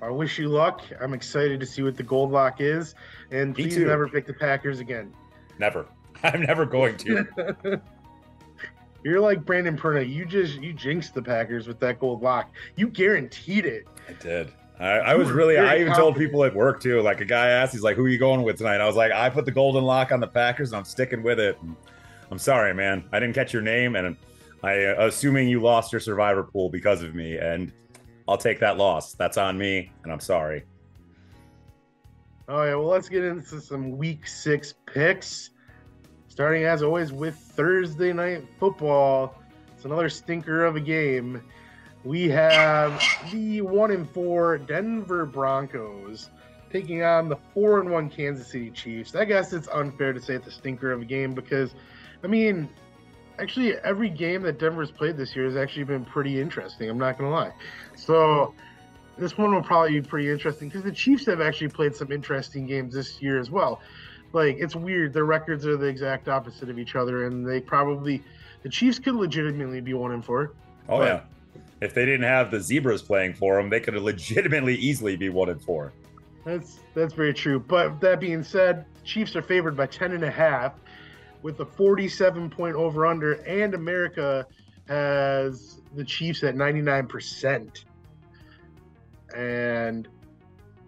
I 0.06 0.10
wish 0.10 0.38
you 0.38 0.48
luck. 0.48 0.82
I'm 1.00 1.14
excited 1.14 1.58
to 1.58 1.66
see 1.66 1.82
what 1.82 1.96
the 1.96 2.02
gold 2.04 2.30
lock 2.30 2.60
is. 2.60 2.94
And 3.32 3.56
please 3.56 3.76
never 3.76 4.08
pick 4.08 4.24
the 4.24 4.34
Packers 4.34 4.78
again. 4.78 5.12
Never. 5.58 5.86
I'm 6.22 6.42
never 6.42 6.64
going 6.64 6.96
to. 6.98 7.80
You're 9.02 9.20
like 9.20 9.44
Brandon 9.44 9.76
Perna. 9.76 10.08
You 10.08 10.24
just 10.24 10.60
you 10.60 10.72
jinxed 10.72 11.14
the 11.14 11.22
Packers 11.22 11.66
with 11.66 11.80
that 11.80 11.98
gold 11.98 12.22
lock. 12.22 12.52
You 12.76 12.88
guaranteed 12.88 13.66
it. 13.66 13.86
I 14.08 14.12
did. 14.12 14.52
I, 14.78 14.90
I 14.90 15.14
was 15.14 15.30
really. 15.30 15.58
I 15.58 15.78
even 15.78 15.92
told 15.94 16.16
people 16.16 16.44
at 16.44 16.54
work 16.54 16.80
too. 16.80 17.00
Like 17.02 17.20
a 17.20 17.24
guy 17.24 17.48
asked, 17.48 17.72
he's 17.72 17.82
like, 17.82 17.96
"Who 17.96 18.04
are 18.04 18.08
you 18.08 18.18
going 18.18 18.42
with 18.42 18.58
tonight?" 18.58 18.80
I 18.80 18.86
was 18.86 18.96
like, 18.96 19.10
"I 19.10 19.28
put 19.30 19.44
the 19.44 19.52
golden 19.52 19.84
lock 19.84 20.12
on 20.12 20.20
the 20.20 20.26
Packers, 20.26 20.70
and 20.70 20.78
I'm 20.78 20.84
sticking 20.84 21.22
with 21.22 21.40
it." 21.40 21.58
And 21.62 21.74
I'm 22.30 22.38
sorry, 22.38 22.74
man. 22.74 23.04
I 23.10 23.18
didn't 23.18 23.34
catch 23.34 23.52
your 23.52 23.62
name, 23.62 23.96
and 23.96 24.16
I 24.62 24.84
uh, 24.84 25.06
assuming 25.06 25.48
you 25.48 25.60
lost 25.60 25.92
your 25.92 26.00
survivor 26.00 26.42
pool 26.42 26.68
because 26.68 27.02
of 27.02 27.14
me, 27.14 27.38
and 27.38 27.72
I'll 28.28 28.36
take 28.36 28.60
that 28.60 28.76
loss. 28.76 29.14
That's 29.14 29.36
on 29.36 29.56
me, 29.56 29.90
and 30.02 30.12
I'm 30.12 30.20
sorry. 30.20 30.64
All 32.48 32.58
right, 32.58 32.74
well, 32.74 32.86
let's 32.86 33.08
get 33.08 33.24
into 33.24 33.60
some 33.60 33.96
week 33.96 34.26
six 34.26 34.74
picks. 34.86 35.50
Starting 36.28 36.64
as 36.64 36.82
always 36.82 37.12
with 37.12 37.34
Thursday 37.34 38.12
night 38.12 38.44
football. 38.58 39.34
It's 39.74 39.84
another 39.84 40.08
stinker 40.08 40.64
of 40.64 40.76
a 40.76 40.80
game. 40.80 41.42
We 42.04 42.28
have 42.28 43.02
the 43.32 43.62
one 43.62 43.90
and 43.90 44.08
four 44.08 44.58
Denver 44.58 45.26
Broncos 45.26 46.30
taking 46.70 47.02
on 47.02 47.28
the 47.28 47.36
four 47.54 47.80
and 47.80 47.90
one 47.90 48.08
Kansas 48.08 48.48
City 48.48 48.70
Chiefs. 48.70 49.14
I 49.14 49.24
guess 49.24 49.52
it's 49.52 49.66
unfair 49.68 50.12
to 50.12 50.20
say 50.20 50.34
it's 50.34 50.46
a 50.46 50.50
stinker 50.50 50.92
of 50.92 51.00
a 51.00 51.04
game 51.04 51.34
because, 51.34 51.74
I 52.22 52.26
mean, 52.26 52.68
actually 53.38 53.74
every 53.84 54.08
game 54.08 54.42
that 54.42 54.58
Denver's 54.58 54.90
played 54.90 55.16
this 55.16 55.34
year 55.34 55.44
has 55.44 55.56
actually 55.56 55.84
been 55.84 56.04
pretty 56.04 56.40
interesting. 56.40 56.88
I'm 56.88 56.98
not 56.98 57.18
gonna 57.18 57.30
lie. 57.30 57.52
So 57.96 58.54
this 59.18 59.38
one 59.38 59.54
will 59.54 59.62
probably 59.62 60.00
be 60.00 60.06
pretty 60.06 60.30
interesting 60.30 60.68
because 60.68 60.82
the 60.82 60.92
Chiefs 60.92 61.26
have 61.26 61.40
actually 61.40 61.68
played 61.68 61.94
some 61.94 62.12
interesting 62.12 62.66
games 62.66 62.94
this 62.94 63.20
year 63.20 63.38
as 63.38 63.50
well. 63.50 63.80
Like 64.32 64.56
it's 64.58 64.76
weird, 64.76 65.12
their 65.12 65.24
records 65.24 65.66
are 65.66 65.76
the 65.76 65.86
exact 65.86 66.28
opposite 66.28 66.68
of 66.68 66.78
each 66.78 66.96
other, 66.96 67.26
and 67.26 67.46
they 67.46 67.60
probably 67.60 68.22
the 68.62 68.68
Chiefs 68.68 68.98
could 68.98 69.14
legitimately 69.14 69.80
be 69.80 69.94
one 69.94 70.12
and 70.12 70.24
four. 70.24 70.52
Oh 70.88 71.02
yeah. 71.02 71.22
If 71.80 71.94
they 71.94 72.04
didn't 72.04 72.24
have 72.24 72.50
the 72.50 72.60
zebras 72.60 73.02
playing 73.02 73.34
for 73.34 73.56
them, 73.56 73.68
they 73.70 73.80
could 73.80 73.94
legitimately 73.94 74.74
easily 74.74 75.16
be 75.16 75.28
one 75.28 75.50
and 75.50 75.60
four. 75.60 75.92
That's 76.44 76.80
that's 76.94 77.12
very 77.12 77.34
true. 77.34 77.58
But 77.58 78.00
that 78.00 78.20
being 78.20 78.42
said, 78.42 78.86
Chiefs 79.04 79.36
are 79.36 79.42
favored 79.42 79.76
by 79.76 79.86
ten 79.86 80.12
and 80.12 80.24
a 80.24 80.30
half 80.30 80.74
with 81.42 81.60
a 81.60 81.66
forty-seven 81.66 82.50
point 82.50 82.76
over 82.76 83.06
under, 83.06 83.32
and 83.32 83.74
America 83.74 84.46
has 84.88 85.80
the 85.94 86.04
Chiefs 86.04 86.42
at 86.42 86.56
ninety-nine 86.56 87.06
percent. 87.06 87.84
And 89.34 90.08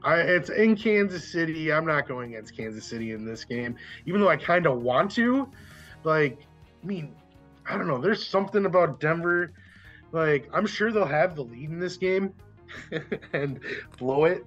I 0.03 0.17
it's 0.21 0.51
in 0.51 0.77
Kansas 0.77 1.27
City. 1.31 1.73
I'm 1.73 1.87
not 1.87 2.07
going 2.07 2.35
against 2.35 2.57
Kansas 2.57 2.85
City 2.85 3.13
in 3.13 3.25
this 3.25 3.45
game, 3.45 3.77
even 4.07 4.21
though 4.21 4.29
I 4.29 4.37
kind 4.37 4.67
of 4.67 4.83
want 4.83 5.11
to. 5.13 5.49
Like, 6.05 6.39
I 6.83 6.87
mean, 6.87 7.15
I 7.69 7.77
don't 7.77 7.89
know. 7.89 7.99
There's 7.99 8.25
something 8.27 8.65
about 8.67 9.01
Denver. 9.01 9.53
Like, 10.13 10.49
I'm 10.55 10.67
sure 10.67 10.91
they'll 10.93 11.05
have 11.05 11.35
the 11.35 11.45
lead 11.45 11.69
in 11.69 11.79
this 11.79 11.97
game 11.97 12.33
and 13.33 13.61
blow 13.99 14.25
it. 14.25 14.47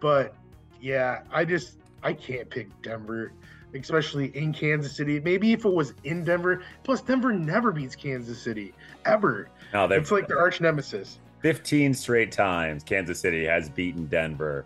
But 0.00 0.36
yeah, 0.80 1.22
I 1.32 1.44
just 1.44 1.78
I 2.02 2.12
can't 2.12 2.48
pick 2.50 2.68
Denver, 2.82 3.32
especially 3.74 4.26
in 4.36 4.52
Kansas 4.52 4.96
City. 4.96 5.20
Maybe 5.20 5.52
if 5.52 5.64
it 5.64 5.72
was 5.72 5.94
in 6.04 6.24
Denver. 6.24 6.62
Plus, 6.82 7.00
Denver 7.00 7.32
never 7.32 7.72
beats 7.72 7.96
Kansas 7.96 8.40
City 8.40 8.72
ever. 9.04 9.48
They've 9.72 9.92
It's 9.92 10.10
like 10.10 10.28
their 10.28 10.38
arch 10.38 10.60
nemesis. 10.60 11.18
15 11.44 11.92
straight 11.92 12.32
times 12.32 12.82
Kansas 12.82 13.20
City 13.20 13.44
has 13.44 13.68
beaten 13.68 14.06
Denver. 14.06 14.64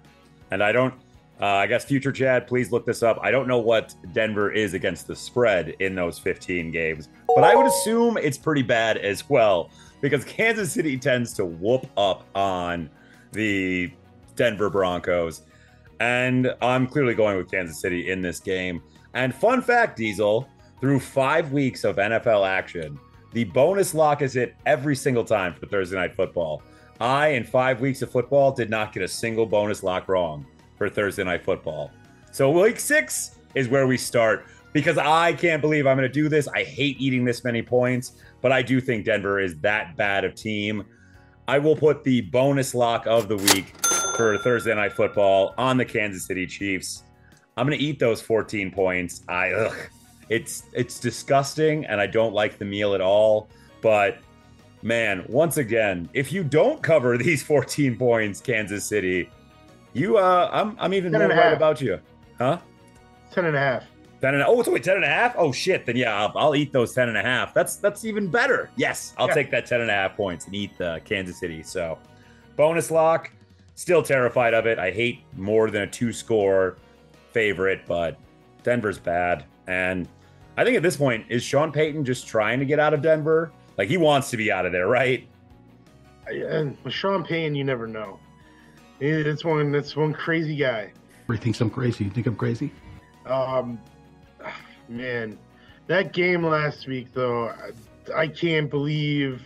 And 0.51 0.63
I 0.63 0.71
don't, 0.71 0.95
uh, 1.41 1.47
I 1.47 1.67
guess, 1.67 1.85
future 1.85 2.13
Chad, 2.13 2.47
please 2.47 2.71
look 2.71 2.87
this 2.87 3.03
up. 3.03 3.19
I 3.21 3.31
don't 3.31 3.49
know 3.49 3.59
what 3.59 3.95
Denver 4.13 4.53
is 4.53 4.75
against 4.75 5.07
the 5.07 5.17
spread 5.17 5.71
in 5.81 5.95
those 5.95 6.19
15 6.19 6.71
games, 6.71 7.09
but 7.35 7.43
I 7.43 7.57
would 7.57 7.67
assume 7.67 8.17
it's 8.17 8.39
pretty 8.39 8.63
bad 8.63 8.97
as 8.97 9.29
well 9.29 9.71
because 10.01 10.25
Kansas 10.27 10.73
City 10.73 10.97
tends 10.97 11.33
to 11.35 11.45
whoop 11.45 11.87
up 11.97 12.25
on 12.37 12.89
the 13.33 13.91
Denver 14.37 14.71
Broncos. 14.71 15.43
And 16.01 16.55
I'm 16.63 16.87
clearly 16.87 17.15
going 17.15 17.37
with 17.37 17.51
Kansas 17.51 17.81
City 17.81 18.11
in 18.11 18.23
this 18.23 18.39
game. 18.39 18.83
And 19.15 19.35
fun 19.35 19.63
fact, 19.63 19.97
Diesel, 19.97 20.49
through 20.81 21.01
five 21.01 21.53
weeks 21.53 21.85
of 21.85 21.97
NFL 21.97 22.47
action, 22.49 22.99
the 23.33 23.45
bonus 23.45 23.95
lock 23.95 24.23
is 24.23 24.35
hit 24.35 24.55
every 24.67 24.97
single 24.97 25.25
time 25.25 25.55
for 25.55 25.67
Thursday 25.67 25.97
Night 25.97 26.15
Football. 26.15 26.63
I, 27.01 27.29
in 27.29 27.45
five 27.45 27.81
weeks 27.81 28.03
of 28.03 28.11
football, 28.11 28.53
did 28.53 28.71
not 28.71 28.93
get 28.93 29.03
a 29.03 29.09
single 29.09 29.47
bonus 29.47 29.83
lock 29.83 30.09
wrong 30.09 30.47
for 30.77 30.89
Thursday 30.89 31.25
Night 31.25 31.45
Football. 31.45 31.91
So 32.33 32.51
week 32.51 32.81
six 32.81 33.39
is 33.55 33.69
where 33.69 33.87
we 33.87 33.97
start 33.97 34.47
because 34.73 34.99
I 34.99 35.33
can't 35.33 35.61
believe 35.61 35.87
I'm 35.87 35.97
going 35.97 36.09
to 36.09 36.13
do 36.13 36.29
this. 36.29 36.49
I 36.49 36.65
hate 36.65 37.01
eating 37.01 37.25
this 37.25 37.45
many 37.45 37.63
points, 37.63 38.13
but 38.41 38.53
I 38.53 38.63
do 38.63 38.81
think 38.81 39.05
Denver 39.05 39.41
is 39.41 39.59
that 39.61 39.97
bad 39.97 40.25
of 40.25 40.35
team. 40.35 40.85
I 41.47 41.59
will 41.59 41.77
put 41.77 42.05
the 42.05 42.23
bonus 42.23 42.75
lock 42.75 43.07
of 43.07 43.29
the 43.29 43.37
week 43.37 43.75
for 44.17 44.37
Thursday 44.39 44.75
Night 44.75 44.93
Football 44.93 45.55
on 45.57 45.77
the 45.77 45.85
Kansas 45.85 46.27
City 46.27 46.47
Chiefs. 46.47 47.05
I'm 47.59 47.67
going 47.67 47.79
to 47.79 47.85
eat 47.85 47.99
those 47.99 48.21
14 48.23 48.71
points. 48.71 49.23
I 49.29 49.51
ugh, 49.53 49.77
it's 50.29 50.65
it's 50.73 51.01
disgusting 51.01 51.85
and 51.87 52.01
I 52.01 52.07
don't 52.07 52.33
like 52.33 52.59
the 52.59 52.65
meal 52.65 52.95
at 52.95 53.01
all, 53.01 53.49
but 53.83 54.19
man, 54.83 55.25
once 55.29 55.57
again, 55.57 56.09
if 56.13 56.33
you 56.33 56.45
don't 56.45 56.81
cover 56.83 57.19
these 57.27 57.43
14 57.43 57.97
points, 57.99 58.41
Kansas 58.41 58.85
City, 58.85 59.29
you 59.93 60.19
uh 60.19 60.49
I'm 60.53 60.77
I'm 60.79 60.95
even 60.95 61.11
Ten 61.13 61.23
more 61.23 61.31
right 61.31 61.53
about 61.53 61.81
you. 61.81 61.99
Huh? 62.39 62.59
Ten 63.33 63.45
and 63.47 63.57
a 63.57 63.59
half. 63.59 63.85
10 64.21 64.35
and 64.35 64.43
a, 64.43 64.47
oh, 64.49 64.59
it's 64.59 64.69
wait, 64.69 64.83
10 64.83 64.97
and 64.97 65.05
a 65.05 65.09
half? 65.09 65.35
Oh 65.39 65.53
shit. 65.53 65.87
Then 65.87 65.97
yeah, 65.97 66.15
I'll, 66.15 66.33
I'll 66.37 66.57
eat 66.57 66.73
those 66.73 66.93
10 66.93 67.09
and 67.09 67.17
a 67.19 67.23
half. 67.23 67.55
That's 67.55 67.77
that's 67.77 68.05
even 68.05 68.29
better. 68.29 68.71
Yes, 68.77 69.15
I'll 69.17 69.29
Yeah. 69.29 69.35
take 69.35 69.51
that 69.51 69.67
10 69.67 69.81
and 69.81 69.91
a 69.91 69.95
half 69.95 70.17
points 70.17 70.47
and 70.47 70.55
eat 70.55 70.77
the 70.79 71.01
Kansas 71.05 71.39
City. 71.39 71.63
So 71.63 71.99
bonus 72.57 72.91
lock, 72.91 73.31
still 73.75 74.03
terrified 74.03 74.55
of 74.55 74.67
it. 74.67 74.79
I 74.79 74.91
hate 74.91 75.21
more 75.37 75.71
than 75.71 75.83
a 75.83 75.87
two 75.87 76.13
score 76.13 76.77
favorite, 77.39 77.83
but 77.87 78.19
Denver's 78.65 78.99
bad. 78.99 79.45
And 79.69 80.09
I 80.57 80.65
think 80.65 80.77
at 80.77 80.83
this 80.83 80.97
point, 80.97 81.25
is 81.29 81.41
Sean 81.41 81.71
Payton 81.71 82.05
just 82.05 82.27
trying 82.27 82.59
to 82.59 82.65
get 82.65 82.81
out 82.81 82.93
of 82.93 83.01
Denver? 83.01 83.53
Like 83.77 83.89
he 83.89 83.97
wants 83.97 84.31
to 84.31 84.37
be 84.37 84.51
out 84.51 84.67
of 84.67 84.73
there, 84.73 84.89
right? 84.89 85.25
And 86.27 86.77
with 86.83 86.93
Sean 86.93 87.23
Payton, 87.23 87.55
you 87.55 87.63
never 87.63 87.87
know. 87.87 88.19
It's 88.99 89.45
one. 89.45 89.73
It's 89.73 89.95
one 89.95 90.13
crazy 90.13 90.57
guy. 90.57 90.91
He 91.31 91.37
thinks 91.37 91.61
I'm 91.61 91.71
crazy. 91.71 92.05
You 92.05 92.11
think 92.11 92.27
I'm 92.27 92.35
crazy? 92.35 92.73
Um, 93.25 93.79
man, 94.89 95.39
that 95.87 96.13
game 96.13 96.43
last 96.43 96.89
week 96.89 97.15
though, 97.15 97.51
I, 97.51 98.23
I 98.23 98.27
can't 98.27 98.69
believe 98.69 99.45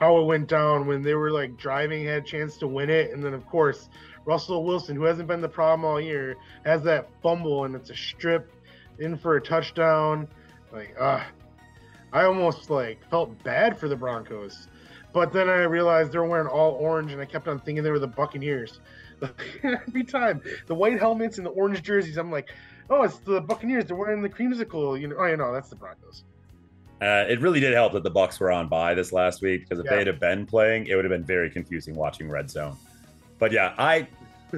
how 0.00 0.16
it 0.16 0.24
went 0.24 0.48
down 0.48 0.86
when 0.86 1.02
they 1.02 1.12
were 1.12 1.30
like 1.30 1.58
driving, 1.58 2.06
had 2.06 2.22
a 2.22 2.26
chance 2.26 2.56
to 2.56 2.66
win 2.66 2.88
it, 2.88 3.10
and 3.12 3.22
then 3.22 3.34
of 3.34 3.44
course 3.44 3.90
Russell 4.28 4.62
Wilson, 4.62 4.94
who 4.94 5.04
hasn't 5.04 5.26
been 5.26 5.40
the 5.40 5.48
problem 5.48 5.86
all 5.86 5.98
year, 5.98 6.36
has 6.66 6.82
that 6.82 7.08
fumble 7.22 7.64
and 7.64 7.74
it's 7.74 7.88
a 7.88 7.96
strip 7.96 8.52
in 8.98 9.16
for 9.16 9.36
a 9.36 9.40
touchdown. 9.40 10.28
Like, 10.70 10.94
ah, 11.00 11.26
I 12.12 12.24
almost 12.24 12.68
like 12.68 12.98
felt 13.08 13.42
bad 13.42 13.78
for 13.78 13.88
the 13.88 13.96
Broncos, 13.96 14.68
but 15.14 15.32
then 15.32 15.48
I 15.48 15.62
realized 15.62 16.12
they're 16.12 16.24
wearing 16.24 16.46
all 16.46 16.72
orange, 16.72 17.10
and 17.12 17.22
I 17.22 17.24
kept 17.24 17.48
on 17.48 17.58
thinking 17.60 17.82
they 17.82 17.90
were 17.90 17.98
the 17.98 18.06
Buccaneers. 18.06 18.80
Every 19.64 20.04
time 20.04 20.42
the 20.66 20.74
white 20.74 20.98
helmets 20.98 21.38
and 21.38 21.46
the 21.46 21.50
orange 21.50 21.82
jerseys, 21.82 22.18
I'm 22.18 22.30
like, 22.30 22.50
oh, 22.90 23.04
it's 23.04 23.16
the 23.20 23.40
Buccaneers. 23.40 23.86
They're 23.86 23.96
wearing 23.96 24.20
the 24.20 24.28
creamsicle. 24.28 25.00
You 25.00 25.08
know, 25.08 25.16
oh, 25.18 25.24
you 25.24 25.38
know, 25.38 25.54
that's 25.54 25.70
the 25.70 25.76
Broncos. 25.76 26.24
Uh, 27.00 27.24
it 27.30 27.40
really 27.40 27.60
did 27.60 27.72
help 27.72 27.94
that 27.94 28.02
the 28.02 28.10
Bucks 28.10 28.38
were 28.40 28.52
on 28.52 28.68
by 28.68 28.92
this 28.92 29.10
last 29.10 29.40
week 29.40 29.62
because 29.62 29.78
if 29.78 29.86
Yeah. 29.86 29.96
they'd 29.96 30.06
have 30.06 30.20
been 30.20 30.44
playing, 30.44 30.86
it 30.86 30.96
would 30.96 31.06
have 31.06 31.12
been 31.12 31.24
very 31.24 31.48
confusing 31.48 31.94
watching 31.94 32.28
Red 32.28 32.50
Zone. 32.50 32.76
But 33.38 33.52
yeah, 33.52 33.72
I 33.78 34.08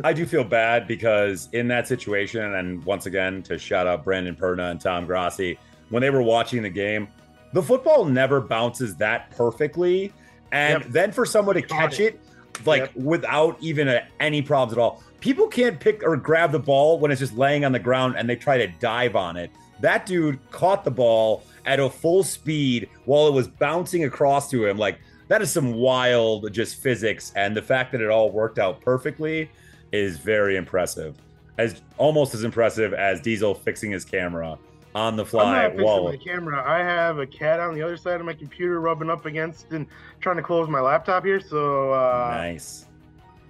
I 0.05 0.13
do 0.13 0.25
feel 0.27 0.45
bad 0.45 0.87
because 0.87 1.49
in 1.53 1.69
that 1.69 1.89
situation, 1.89 2.55
and 2.55 2.85
once 2.85 3.07
again 3.07 3.43
to 3.45 3.59
shout 3.59 3.87
out 3.87 4.05
Brandon 4.05 4.35
Perna 4.37 4.71
and 4.71 4.81
Tom 4.81 5.07
Grassi, 5.07 5.59
when 5.89 6.01
they 6.01 6.11
were 6.11 6.23
watching 6.23 6.63
the 6.63 6.71
game, 6.71 7.09
the 7.53 7.63
football 7.63 8.05
never 8.05 8.41
bounces 8.41 8.95
that 8.97 9.31
perfectly, 9.33 10.13
and 10.53 10.83
Yep. 10.85 10.93
then 10.93 11.13
for 11.13 11.27
someone 11.27 11.57
to 11.57 11.63
catch 11.63 12.01
it. 12.01 12.21
like 12.67 12.81
Yep. 12.83 12.97
without 12.97 13.57
even 13.61 13.89
a, 13.89 14.03
any 14.19 14.43
problems 14.43 14.73
at 14.73 14.79
all. 14.79 15.03
People 15.21 15.47
can't 15.47 15.81
pick 15.81 16.03
or 16.05 16.15
grab 16.17 16.53
the 16.53 16.59
ball 16.59 16.99
when 16.99 17.11
it's 17.11 17.21
just 17.21 17.35
laying 17.39 17.65
on 17.65 17.73
the 17.73 17.79
ground 17.79 18.17
and 18.19 18.29
they 18.29 18.37
try 18.37 18.59
to 18.59 18.67
dive 18.81 19.17
on 19.17 19.37
it. 19.39 19.51
That 19.81 20.05
dude 20.05 20.39
caught 20.51 20.85
the 20.85 20.91
ball 20.91 21.43
at 21.65 21.81
a 21.81 21.89
full 21.89 22.23
speed 22.23 22.89
while 23.07 23.27
it 23.29 23.33
was 23.33 23.49
bouncing 23.49 24.05
across 24.05 24.51
to 24.51 24.67
him. 24.67 24.77
Like 24.77 24.99
that 25.29 25.41
is 25.41 25.51
some 25.51 25.73
wild 25.73 26.53
just 26.53 26.83
physics, 26.83 27.33
and 27.35 27.57
the 27.57 27.63
fact 27.63 27.93
that 27.93 28.03
it 28.03 28.11
all 28.11 28.31
worked 28.31 28.59
out 28.59 28.83
perfectly 28.83 29.49
is 29.93 30.19
very 30.19 30.57
impressive. 30.57 31.17
As 31.59 31.83
almost 31.99 32.35
as 32.35 32.45
impressive 32.45 32.95
as 32.95 33.21
Diesel 33.21 33.55
fixing 33.55 33.91
his 33.91 34.05
camera 34.05 34.59
on 34.95 35.17
the 35.17 35.23
I'm 35.23 35.29
fly 35.29 35.63
not 35.63 35.77
fixing 35.77 36.05
my 36.05 36.17
camera. 36.17 36.63
I 36.67 36.79
have 36.79 37.19
a 37.19 37.27
cat 37.27 37.61
on 37.61 37.75
the 37.75 37.83
other 37.83 37.97
side 37.97 38.19
of 38.21 38.27
my 38.27 38.33
computer 38.33 38.81
rubbing 38.81 39.11
up 39.11 39.27
against 39.27 39.71
and 39.73 39.87
trying 40.21 40.37
to 40.37 40.43
close 40.43 40.69
my 40.69 40.81
laptop 40.81 41.25
here. 41.25 41.41
So 41.41 41.93
uh, 41.93 42.31
nice. 42.35 42.87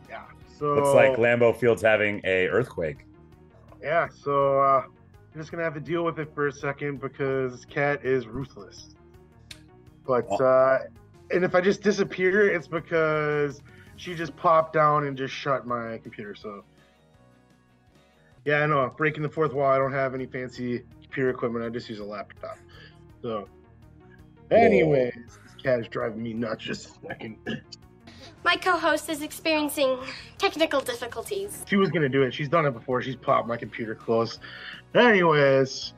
yeah. 0.09 0.23
So 0.59 0.75
Looks 0.75 0.95
like 0.95 1.17
Lambeau 1.19 1.57
Field's 1.57 1.83
having 1.83 2.21
a 2.25 2.49
earthquake. 2.49 3.07
yeah. 3.81 4.09
So 4.09 4.61
uh, 4.61 4.83
I'm 5.33 5.41
just 5.41 5.51
gonna 5.53 5.63
have 5.65 5.75
to 5.75 5.81
deal 5.81 6.05
with 6.05 6.19
it 6.19 6.35
for 6.35 6.49
a 6.49 6.53
second 6.53 7.01
because 7.01 7.65
cat 7.67 8.05
is 8.05 8.27
ruthless. 8.27 8.97
But 10.07 10.27
Oh. 10.31 10.45
uh, 10.45 10.79
and 11.31 11.45
if 11.45 11.55
I 11.55 11.61
just 11.61 11.81
disappear, 11.83 12.51
it's 12.51 12.67
because 12.67 13.63
she 14.01 14.15
just 14.15 14.35
popped 14.35 14.73
down 14.73 15.07
and 15.07 15.17
just 15.17 15.35
shut 15.35 15.67
my 15.67 15.99
computer. 15.99 16.35
So 16.35 16.65
yeah, 18.47 18.63
I 18.63 18.67
know 18.67 18.91
breaking 18.97 19.23
the 19.23 19.29
fourth 19.29 19.53
wall. 19.53 19.71
I 19.71 19.77
don't 19.77 19.93
have 19.93 20.15
any 20.15 20.27
fancy 20.27 20.85
computer 21.03 21.29
equipment. 21.29 21.65
I 21.65 21.69
just 21.69 21.89
use 21.89 21.99
a 21.99 22.05
laptop. 22.05 22.57
So, 23.21 23.47
anyways, 24.51 25.13
this 25.15 25.63
cat 25.63 25.81
is 25.81 25.89
driving 25.89 26.23
me 26.23 26.33
nuts. 26.33 26.65
Just 26.65 26.87
a 26.87 27.09
second. 27.09 27.37
My 28.45 28.57
co 28.57 28.79
host 28.79 29.11
is 29.11 29.21
experiencing 29.21 29.99
technical 30.39 30.81
difficulties. 30.81 31.63
She 31.69 31.77
was 31.77 31.91
gonna 31.91 32.09
do 32.09 32.23
it. 32.23 32.33
She's 32.33 32.49
done 32.49 32.65
it 32.65 32.71
before. 32.71 33.03
She's 33.03 33.17
popped 33.17 33.47
my 33.47 33.59
computer 33.59 33.95
closed. 33.95 34.41
Anyways, 34.95 35.93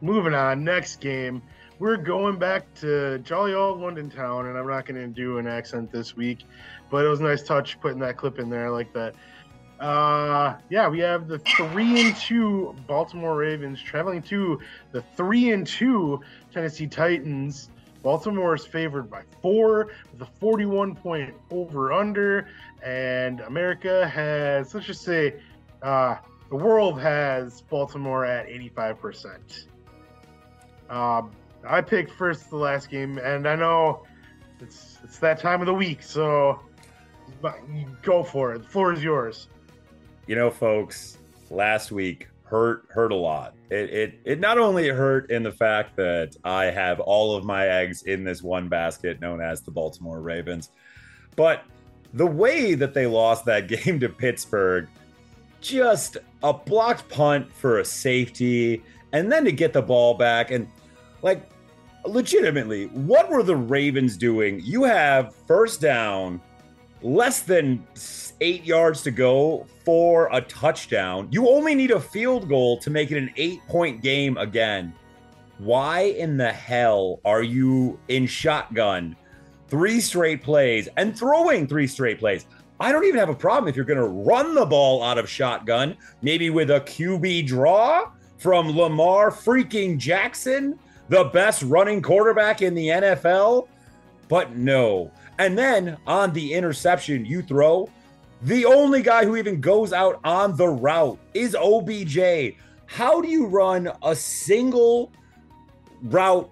moving 0.00 0.34
on. 0.34 0.62
Next 0.62 1.00
game, 1.00 1.42
we're 1.80 1.96
going 1.96 2.38
back 2.38 2.72
to 2.74 3.18
jolly 3.20 3.54
old 3.54 3.80
London 3.80 4.08
town, 4.08 4.46
and 4.46 4.56
I'm 4.56 4.68
not 4.68 4.86
gonna 4.86 5.08
do 5.08 5.38
an 5.38 5.48
accent 5.48 5.90
this 5.90 6.14
week, 6.14 6.44
but 6.90 7.04
it 7.04 7.08
was 7.08 7.20
a 7.20 7.24
nice 7.24 7.42
touch 7.42 7.80
putting 7.80 7.98
that 8.00 8.16
clip 8.16 8.38
in 8.38 8.50
there. 8.50 8.66
I 8.66 8.68
like 8.68 8.92
that. 8.92 9.14
Uh, 9.80 10.56
yeah, 10.68 10.88
we 10.88 10.98
have 10.98 11.26
the 11.26 11.38
three 11.38 12.06
and 12.06 12.16
two 12.16 12.74
Baltimore 12.86 13.36
Ravens 13.36 13.80
traveling 13.80 14.20
to 14.22 14.60
the 14.92 15.00
three 15.16 15.52
and 15.52 15.66
two 15.66 16.20
Tennessee 16.52 16.86
Titans. 16.86 17.70
Baltimore 18.02 18.54
is 18.54 18.64
favored 18.66 19.10
by 19.10 19.22
four 19.40 19.88
with 20.12 20.22
a 20.22 20.30
41 20.38 20.94
point 20.96 21.34
over 21.50 21.92
under, 21.92 22.48
and 22.82 23.40
America 23.40 24.06
has, 24.08 24.74
let's 24.74 24.86
just 24.86 25.02
say, 25.02 25.36
uh, 25.82 26.16
the 26.50 26.56
world 26.56 27.00
has 27.00 27.62
Baltimore 27.62 28.24
at 28.24 28.48
85%. 28.48 29.66
Um, 30.90 31.30
I 31.66 31.80
picked 31.80 32.10
first 32.12 32.50
the 32.50 32.56
last 32.56 32.90
game, 32.90 33.18
and 33.18 33.46
I 33.46 33.54
know 33.54 34.04
it's 34.60 34.98
it's 35.04 35.18
that 35.18 35.38
time 35.38 35.60
of 35.60 35.66
the 35.66 35.74
week, 35.74 36.02
so 36.02 36.60
go 38.02 38.22
for 38.22 38.54
it. 38.54 38.62
The 38.62 38.68
floor 38.68 38.92
is 38.92 39.02
yours. 39.02 39.48
you 40.26 40.36
know, 40.36 40.50
folks, 40.50 41.18
last 41.50 41.90
week 41.92 42.28
hurt 42.44 42.84
hurt 42.90 43.12
a 43.12 43.16
lot. 43.16 43.54
It, 43.70 43.90
it 43.90 44.20
it 44.24 44.40
not 44.40 44.58
only 44.58 44.88
hurt 44.88 45.30
in 45.30 45.42
the 45.42 45.52
fact 45.52 45.96
that 45.96 46.36
I 46.44 46.64
have 46.66 46.98
all 47.00 47.36
of 47.36 47.44
my 47.44 47.66
eggs 47.68 48.02
in 48.02 48.24
this 48.24 48.42
one 48.42 48.68
basket 48.68 49.20
known 49.20 49.40
as 49.40 49.62
the 49.62 49.70
Baltimore 49.70 50.20
Ravens, 50.20 50.70
but 51.36 51.64
the 52.12 52.26
way 52.26 52.74
that 52.74 52.92
they 52.92 53.06
lost 53.06 53.44
that 53.44 53.68
game 53.84 54.00
to 54.00 54.08
Pittsburgh, 54.08 54.88
just 55.60 56.18
a 56.42 56.52
blocked 56.52 57.08
punt 57.08 57.52
for 57.52 57.78
a 57.78 57.84
safety, 57.84 58.82
and 59.12 59.30
then 59.30 59.44
to 59.44 59.52
get 59.52 59.72
the 59.72 59.82
ball 59.82 60.14
back 60.14 60.50
and 60.50 60.66
like 61.22 61.48
legitimately, 62.04 62.86
what 62.86 63.30
were 63.30 63.42
the 63.42 63.56
Ravens 63.56 64.16
doing? 64.16 64.60
You 64.64 64.84
have 64.84 65.34
first 65.46 65.80
down 65.80 66.40
less 67.02 67.40
than 67.40 67.86
eight 68.40 68.64
yards 68.64 69.02
to 69.02 69.10
go 69.10 69.66
for 69.84 70.28
a 70.32 70.40
touchdown. 70.42 71.28
You 71.30 71.48
only 71.48 71.74
need 71.74 71.90
a 71.90 72.00
field 72.00 72.48
goal 72.48 72.78
to 72.78 72.90
make 72.90 73.10
it 73.10 73.18
an 73.18 73.30
eight 73.36 73.60
point 73.68 74.02
game 74.02 74.36
again. 74.36 74.94
Why 75.58 76.00
in 76.00 76.36
the 76.36 76.52
hell 76.52 77.20
are 77.24 77.42
you 77.42 77.98
in 78.08 78.26
shotgun 78.26 79.16
three 79.68 80.00
straight 80.00 80.42
plays 80.42 80.88
and 80.96 81.16
throwing 81.16 81.66
three 81.66 81.86
straight 81.86 82.18
plays? 82.18 82.46
I 82.80 82.92
don't 82.92 83.04
even 83.04 83.20
have 83.20 83.28
a 83.28 83.34
problem 83.34 83.68
if 83.68 83.76
you're 83.76 83.84
going 83.84 83.98
to 83.98 84.06
run 84.06 84.54
the 84.54 84.64
ball 84.64 85.02
out 85.02 85.18
of 85.18 85.28
shotgun, 85.28 85.96
maybe 86.22 86.48
with 86.48 86.70
a 86.70 86.80
QB 86.80 87.46
draw 87.46 88.10
from 88.38 88.74
Lamar 88.74 89.30
freaking 89.30 89.98
Jackson, 89.98 90.78
the 91.10 91.24
best 91.24 91.62
running 91.64 92.00
quarterback 92.00 92.62
in 92.62 92.74
the 92.74 92.86
NFL. 92.88 93.68
But 94.28 94.56
no. 94.56 95.12
And 95.40 95.56
then 95.56 95.96
on 96.06 96.34
the 96.34 96.52
interception 96.52 97.24
you 97.24 97.40
throw, 97.40 97.88
the 98.42 98.66
only 98.66 99.00
guy 99.02 99.24
who 99.24 99.36
even 99.36 99.58
goes 99.58 99.90
out 99.90 100.20
on 100.22 100.54
the 100.54 100.68
route 100.68 101.18
is 101.32 101.56
OBJ. 101.58 102.58
How 102.84 103.22
do 103.22 103.28
you 103.28 103.46
run 103.46 103.90
a 104.02 104.14
single 104.14 105.10
route 106.02 106.50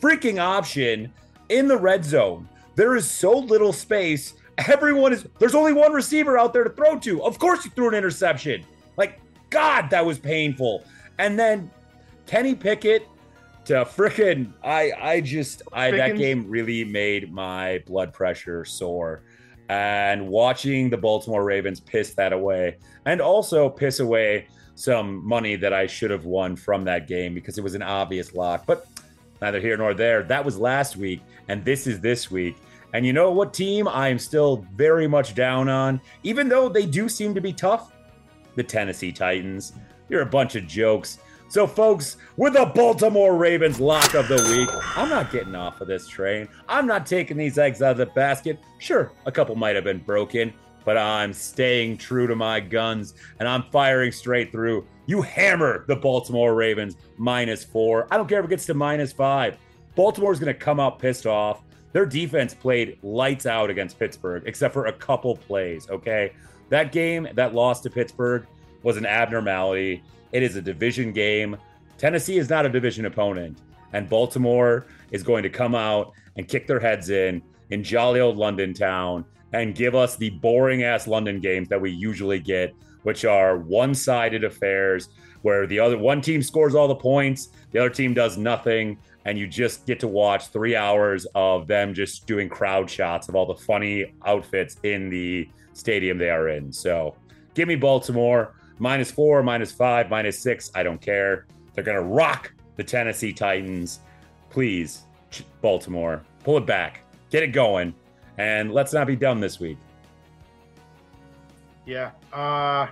freaking 0.00 0.38
option 0.38 1.12
in 1.48 1.66
the 1.66 1.76
red 1.76 2.04
zone? 2.04 2.48
There 2.76 2.94
is 2.94 3.10
so 3.10 3.36
little 3.36 3.72
space. 3.72 4.34
Everyone 4.58 5.12
is, 5.12 5.26
there's 5.40 5.56
only 5.56 5.72
one 5.72 5.92
receiver 5.92 6.38
out 6.38 6.52
there 6.52 6.62
to 6.62 6.70
throw 6.70 7.00
to. 7.00 7.24
Of 7.24 7.40
course, 7.40 7.64
you 7.64 7.72
threw 7.72 7.88
an 7.88 7.94
interception. 7.96 8.64
Like, 8.96 9.20
God, 9.50 9.90
that 9.90 10.06
was 10.06 10.20
painful. 10.20 10.84
And 11.18 11.36
then 11.36 11.68
Kenny 12.26 12.54
Pickett 12.54 13.08
to 13.68 13.82
uh, 13.82 13.84
frickin' 13.84 14.52
I 14.64 14.92
I 14.98 15.20
just 15.20 15.62
I 15.72 15.90
that 15.90 16.16
game 16.16 16.48
really 16.48 16.84
made 16.84 17.32
my 17.32 17.82
blood 17.86 18.12
pressure 18.12 18.64
soar. 18.64 19.22
And 19.68 20.28
watching 20.28 20.88
the 20.88 20.96
Baltimore 20.96 21.44
Ravens 21.44 21.78
piss 21.78 22.14
that 22.14 22.32
away 22.32 22.78
and 23.04 23.20
also 23.20 23.68
piss 23.68 24.00
away 24.00 24.48
some 24.74 25.22
money 25.26 25.56
that 25.56 25.74
I 25.74 25.86
should 25.86 26.10
have 26.10 26.24
won 26.24 26.56
from 26.56 26.84
that 26.84 27.06
game 27.06 27.34
because 27.34 27.58
it 27.58 27.60
was 27.60 27.74
an 27.74 27.82
obvious 27.82 28.32
lock. 28.32 28.64
But 28.64 28.86
neither 29.42 29.60
here 29.60 29.76
nor 29.76 29.92
there. 29.92 30.22
That 30.22 30.42
was 30.42 30.58
last 30.58 30.96
week, 30.96 31.20
and 31.48 31.62
this 31.62 31.86
is 31.86 32.00
this 32.00 32.30
week. 32.30 32.56
And 32.94 33.04
you 33.04 33.12
know 33.12 33.30
what 33.30 33.52
team 33.52 33.86
I 33.86 34.08
am 34.08 34.18
still 34.18 34.64
very 34.74 35.06
much 35.06 35.34
down 35.34 35.68
on, 35.68 36.00
even 36.22 36.48
though 36.48 36.70
they 36.70 36.86
do 36.86 37.06
seem 37.06 37.34
to 37.34 37.40
be 37.42 37.52
tough? 37.52 37.92
The 38.54 38.62
Tennessee 38.62 39.12
Titans. 39.12 39.74
You're 40.08 40.22
a 40.22 40.26
bunch 40.26 40.56
of 40.56 40.66
jokes. 40.66 41.18
So, 41.50 41.66
folks, 41.66 42.18
with 42.36 42.52
the 42.52 42.66
Baltimore 42.66 43.34
Ravens 43.34 43.80
lock 43.80 44.12
of 44.12 44.28
the 44.28 44.36
week, 44.54 44.68
I'm 44.98 45.08
not 45.08 45.32
getting 45.32 45.54
off 45.54 45.80
of 45.80 45.88
this 45.88 46.06
train. 46.06 46.46
I'm 46.68 46.86
not 46.86 47.06
taking 47.06 47.38
these 47.38 47.56
eggs 47.56 47.80
out 47.80 47.92
of 47.92 47.96
the 47.96 48.04
basket. 48.04 48.58
Sure, 48.78 49.10
a 49.24 49.32
couple 49.32 49.56
might 49.56 49.74
have 49.74 49.84
been 49.84 50.00
broken, 50.00 50.52
but 50.84 50.98
I'm 50.98 51.32
staying 51.32 51.96
true 51.96 52.26
to 52.26 52.36
my 52.36 52.60
guns 52.60 53.14
and 53.38 53.48
I'm 53.48 53.62
firing 53.70 54.12
straight 54.12 54.52
through. 54.52 54.86
You 55.06 55.22
hammer 55.22 55.86
the 55.88 55.96
Baltimore 55.96 56.54
Ravens 56.54 56.96
minus 57.16 57.64
four. 57.64 58.06
I 58.10 58.18
don't 58.18 58.28
care 58.28 58.40
if 58.40 58.44
it 58.44 58.50
gets 58.50 58.66
to 58.66 58.74
minus 58.74 59.10
five. 59.10 59.56
Baltimore's 59.94 60.38
going 60.38 60.52
to 60.52 60.58
come 60.58 60.78
out 60.78 60.98
pissed 60.98 61.26
off. 61.26 61.62
Their 61.94 62.04
defense 62.04 62.52
played 62.52 62.98
lights 63.02 63.46
out 63.46 63.70
against 63.70 63.98
Pittsburgh, 63.98 64.42
except 64.44 64.74
for 64.74 64.86
a 64.86 64.92
couple 64.92 65.34
plays, 65.34 65.88
okay? 65.88 66.34
That 66.68 66.92
game, 66.92 67.26
that 67.32 67.54
loss 67.54 67.80
to 67.80 67.90
Pittsburgh, 67.90 68.46
was 68.82 68.98
an 68.98 69.06
abnormality. 69.06 70.02
It 70.32 70.42
is 70.42 70.56
a 70.56 70.62
division 70.62 71.12
game. 71.12 71.56
Tennessee 71.96 72.38
is 72.38 72.50
not 72.50 72.66
a 72.66 72.68
division 72.68 73.06
opponent, 73.06 73.58
and 73.92 74.08
Baltimore 74.08 74.86
is 75.10 75.22
going 75.22 75.42
to 75.42 75.50
come 75.50 75.74
out 75.74 76.12
and 76.36 76.46
kick 76.46 76.66
their 76.66 76.80
heads 76.80 77.10
in 77.10 77.42
in 77.70 77.82
jolly 77.82 78.20
old 78.20 78.36
London 78.36 78.72
town 78.72 79.24
and 79.52 79.74
give 79.74 79.94
us 79.94 80.16
the 80.16 80.30
boring 80.30 80.82
ass 80.82 81.06
London 81.06 81.40
games 81.40 81.68
that 81.68 81.80
we 81.80 81.90
usually 81.90 82.38
get, 82.38 82.74
which 83.02 83.24
are 83.24 83.56
one 83.58 83.94
sided 83.94 84.44
affairs 84.44 85.08
where 85.42 85.66
the 85.66 85.78
other 85.78 85.96
one 85.96 86.20
team 86.20 86.42
scores 86.42 86.74
all 86.74 86.88
the 86.88 86.94
points, 86.94 87.50
the 87.70 87.78
other 87.78 87.90
team 87.90 88.12
does 88.12 88.36
nothing, 88.36 88.98
and 89.24 89.38
you 89.38 89.46
just 89.46 89.86
get 89.86 90.00
to 90.00 90.08
watch 90.08 90.48
three 90.48 90.74
hours 90.74 91.26
of 91.34 91.66
them 91.66 91.94
just 91.94 92.26
doing 92.26 92.48
crowd 92.48 92.90
shots 92.90 93.28
of 93.28 93.36
all 93.36 93.46
the 93.46 93.54
funny 93.54 94.14
outfits 94.26 94.76
in 94.82 95.08
the 95.08 95.48
stadium 95.74 96.18
they 96.18 96.30
are 96.30 96.48
in. 96.48 96.72
So 96.72 97.16
give 97.54 97.68
me 97.68 97.76
Baltimore 97.76 98.54
minus 98.78 99.10
four, 99.10 99.42
minus 99.42 99.72
five, 99.72 100.10
minus 100.10 100.38
six. 100.38 100.70
I 100.74 100.82
don't 100.82 101.00
care. 101.00 101.46
They're 101.74 101.84
going 101.84 101.96
to 101.96 102.02
rock 102.02 102.52
the 102.76 102.84
Tennessee 102.84 103.32
Titans. 103.32 104.00
Please, 104.50 105.02
Baltimore, 105.60 106.22
pull 106.44 106.56
it 106.58 106.66
back, 106.66 107.02
get 107.30 107.42
it 107.42 107.48
going, 107.48 107.94
and 108.38 108.72
let's 108.72 108.92
not 108.92 109.06
be 109.06 109.16
dumb 109.16 109.40
this 109.40 109.60
week. 109.60 109.78
Yeah. 111.86 112.10
Uh, 112.32 112.88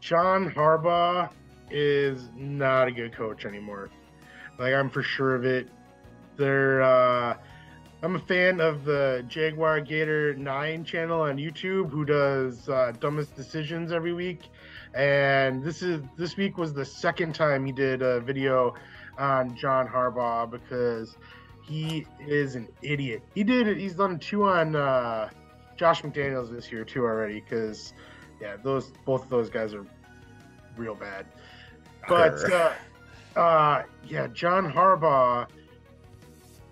John 0.00 0.50
Harbaugh 0.50 1.30
is 1.70 2.28
not 2.36 2.88
a 2.88 2.92
good 2.92 3.12
coach 3.12 3.44
anymore. 3.44 3.90
Like 4.58 4.72
I'm 4.72 4.88
for 4.88 5.02
sure 5.02 5.34
of 5.34 5.44
it. 5.44 5.68
They're 6.36 6.82
uh 6.82 7.36
I'm 8.02 8.14
a 8.14 8.20
fan 8.20 8.60
of 8.60 8.84
the 8.84 9.24
Jaguar 9.26 9.80
Gator 9.80 10.34
9 10.34 10.84
channel 10.84 11.22
on 11.22 11.38
YouTube 11.38 11.90
who 11.90 12.04
does 12.04 12.68
uh, 12.68 12.92
dumbest 13.00 13.34
decisions 13.34 13.90
every 13.90 14.12
week. 14.12 14.42
And 14.96 15.62
this 15.62 15.82
is 15.82 16.02
this 16.16 16.38
week 16.38 16.56
was 16.56 16.72
the 16.72 16.84
second 16.84 17.34
time 17.34 17.66
he 17.66 17.72
did 17.72 18.00
a 18.00 18.20
video 18.20 18.74
on 19.18 19.54
John 19.54 19.86
Harbaugh 19.86 20.50
because 20.50 21.18
he 21.62 22.06
is 22.26 22.54
an 22.54 22.66
idiot. 22.80 23.22
He 23.34 23.44
did 23.44 23.76
he's 23.76 23.94
done 23.94 24.18
two 24.18 24.44
on 24.44 24.74
uh 24.74 25.28
Josh 25.76 26.00
McDaniels 26.00 26.50
this 26.50 26.72
year 26.72 26.82
too 26.82 27.02
already 27.02 27.40
because 27.40 27.92
yeah, 28.40 28.56
those 28.56 28.90
both 29.04 29.24
of 29.24 29.28
those 29.28 29.50
guys 29.50 29.74
are 29.74 29.84
real 30.78 30.94
bad. 30.94 31.26
But 32.08 32.50
uh, 32.50 32.72
uh, 33.38 33.82
yeah, 34.08 34.28
John 34.28 34.72
Harbaugh. 34.72 35.46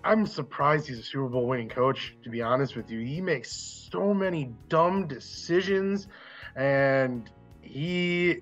I'm 0.03 0.27
surprised 0.27 0.87
he's 0.87 0.99
a 0.99 1.03
Super 1.03 1.27
Bowl 1.29 1.47
winning 1.47 1.69
coach. 1.69 2.15
To 2.23 2.29
be 2.29 2.41
honest 2.41 2.75
with 2.75 2.91
you, 2.91 2.99
he 2.99 3.21
makes 3.21 3.51
so 3.51 4.13
many 4.13 4.51
dumb 4.69 5.07
decisions, 5.07 6.07
and 6.55 7.29
he. 7.65 8.41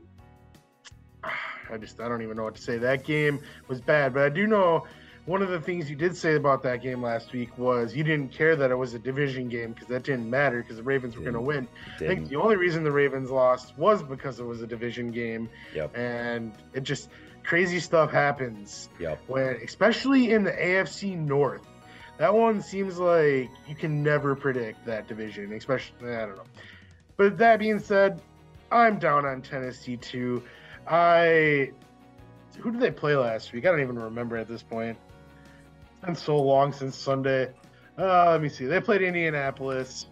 I 1.70 1.78
just 1.78 2.00
I 2.00 2.08
don't 2.08 2.22
even 2.22 2.38
know 2.38 2.44
what 2.44 2.56
to 2.56 2.62
say. 2.62 2.78
That 2.78 3.04
game 3.06 3.40
was 3.68 3.82
bad, 3.82 4.14
but 4.14 4.24
I 4.24 4.30
do 4.30 4.46
know 4.46 4.86
one 5.26 5.42
of 5.42 5.50
the 5.50 5.60
things 5.62 5.90
you 5.90 5.96
did 5.96 6.16
say 6.18 6.36
about 6.36 6.62
that 6.64 6.82
game 6.82 7.02
last 7.02 7.32
week 7.32 7.58
was 7.58 7.96
you 7.96 8.04
didn't 8.04 8.34
care 8.34 8.58
that 8.58 8.72
it 8.72 8.76
was 8.76 8.94
a 8.94 9.00
division 9.00 9.48
game 9.48 9.72
because 9.72 9.88
that 9.88 10.04
didn't 10.04 10.30
matter 10.30 10.62
because 10.62 10.76
the 10.76 10.84
Ravens 10.84 11.16
were 11.16 11.22
going 11.24 11.34
to 11.36 11.42
win. 11.42 11.68
I 11.96 12.00
think 12.00 12.28
the 12.28 12.36
only 12.36 12.58
reason 12.58 12.84
the 12.84 12.92
Ravens 12.92 13.32
lost 13.32 13.78
was 13.78 14.04
because 14.04 14.40
it 14.42 14.44
was 14.46 14.62
a 14.62 14.68
division 14.68 15.12
game, 15.12 15.50
Yep. 15.74 15.98
and 15.98 16.52
it 16.74 16.84
just 16.84 17.10
crazy 17.44 17.80
stuff 17.80 18.12
happens 18.12 18.90
Yep. 19.00 19.22
when, 19.28 19.56
especially 19.64 20.32
in 20.32 20.44
the 20.44 20.52
AFC 20.52 21.16
North. 21.16 21.66
That 22.18 22.34
one 22.34 22.62
seems 22.62 23.00
like 23.00 23.50
you 23.68 23.76
can 23.76 24.04
never 24.04 24.36
predict 24.36 24.86
that 24.86 25.08
division, 25.08 25.54
especially 25.54 26.14
I 26.14 26.26
don't 26.26 26.36
know. 26.36 26.44
But 27.16 27.38
that 27.38 27.60
being 27.60 27.80
said, 27.80 28.22
I'm 28.74 28.98
down 28.98 29.26
on 29.26 29.42
Tennessee 29.42 29.98
too. 29.98 30.44
I 30.88 31.72
who 32.58 32.72
did 32.72 32.82
they 32.82 32.92
play 32.92 33.16
last 33.16 33.54
week? 33.54 33.66
I 33.66 33.72
don't 33.72 33.82
even 33.82 33.98
remember 33.98 34.38
at 34.38 34.48
this 34.48 34.64
point. 34.64 34.98
It's 35.92 36.06
been 36.06 36.16
so 36.16 36.38
long 36.38 36.74
since 36.74 36.96
Sunday. 36.96 37.52
Uh, 37.98 38.32
let 38.32 38.42
me 38.42 38.50
see. 38.50 38.66
They 38.66 38.82
played 38.82 39.02
Indianapolis. 39.02 40.08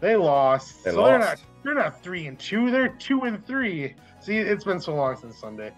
They 0.00 0.16
lost. 0.16 0.84
They 0.84 0.90
so 0.90 1.04
they're 1.04 1.18
not 1.18 1.28
lost. 1.28 1.44
they're 1.64 1.74
not 1.74 2.02
three 2.02 2.26
and 2.26 2.38
two. 2.38 2.70
They're 2.70 2.88
two 2.88 3.22
and 3.22 3.44
three. 3.46 3.94
See, 4.20 4.36
it's 4.36 4.64
been 4.64 4.80
so 4.80 4.94
long 4.94 5.16
since 5.16 5.38
Sunday. 5.38 5.72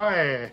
I 0.00 0.50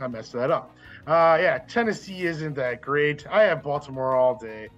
I 0.00 0.08
messed 0.08 0.32
that 0.32 0.50
up. 0.50 0.74
Uh, 1.06 1.38
yeah, 1.40 1.58
Tennessee 1.58 2.24
isn't 2.24 2.54
that 2.54 2.80
great. 2.80 3.26
I 3.28 3.42
have 3.42 3.62
Baltimore 3.62 4.16
all 4.16 4.36
day. 4.36 4.68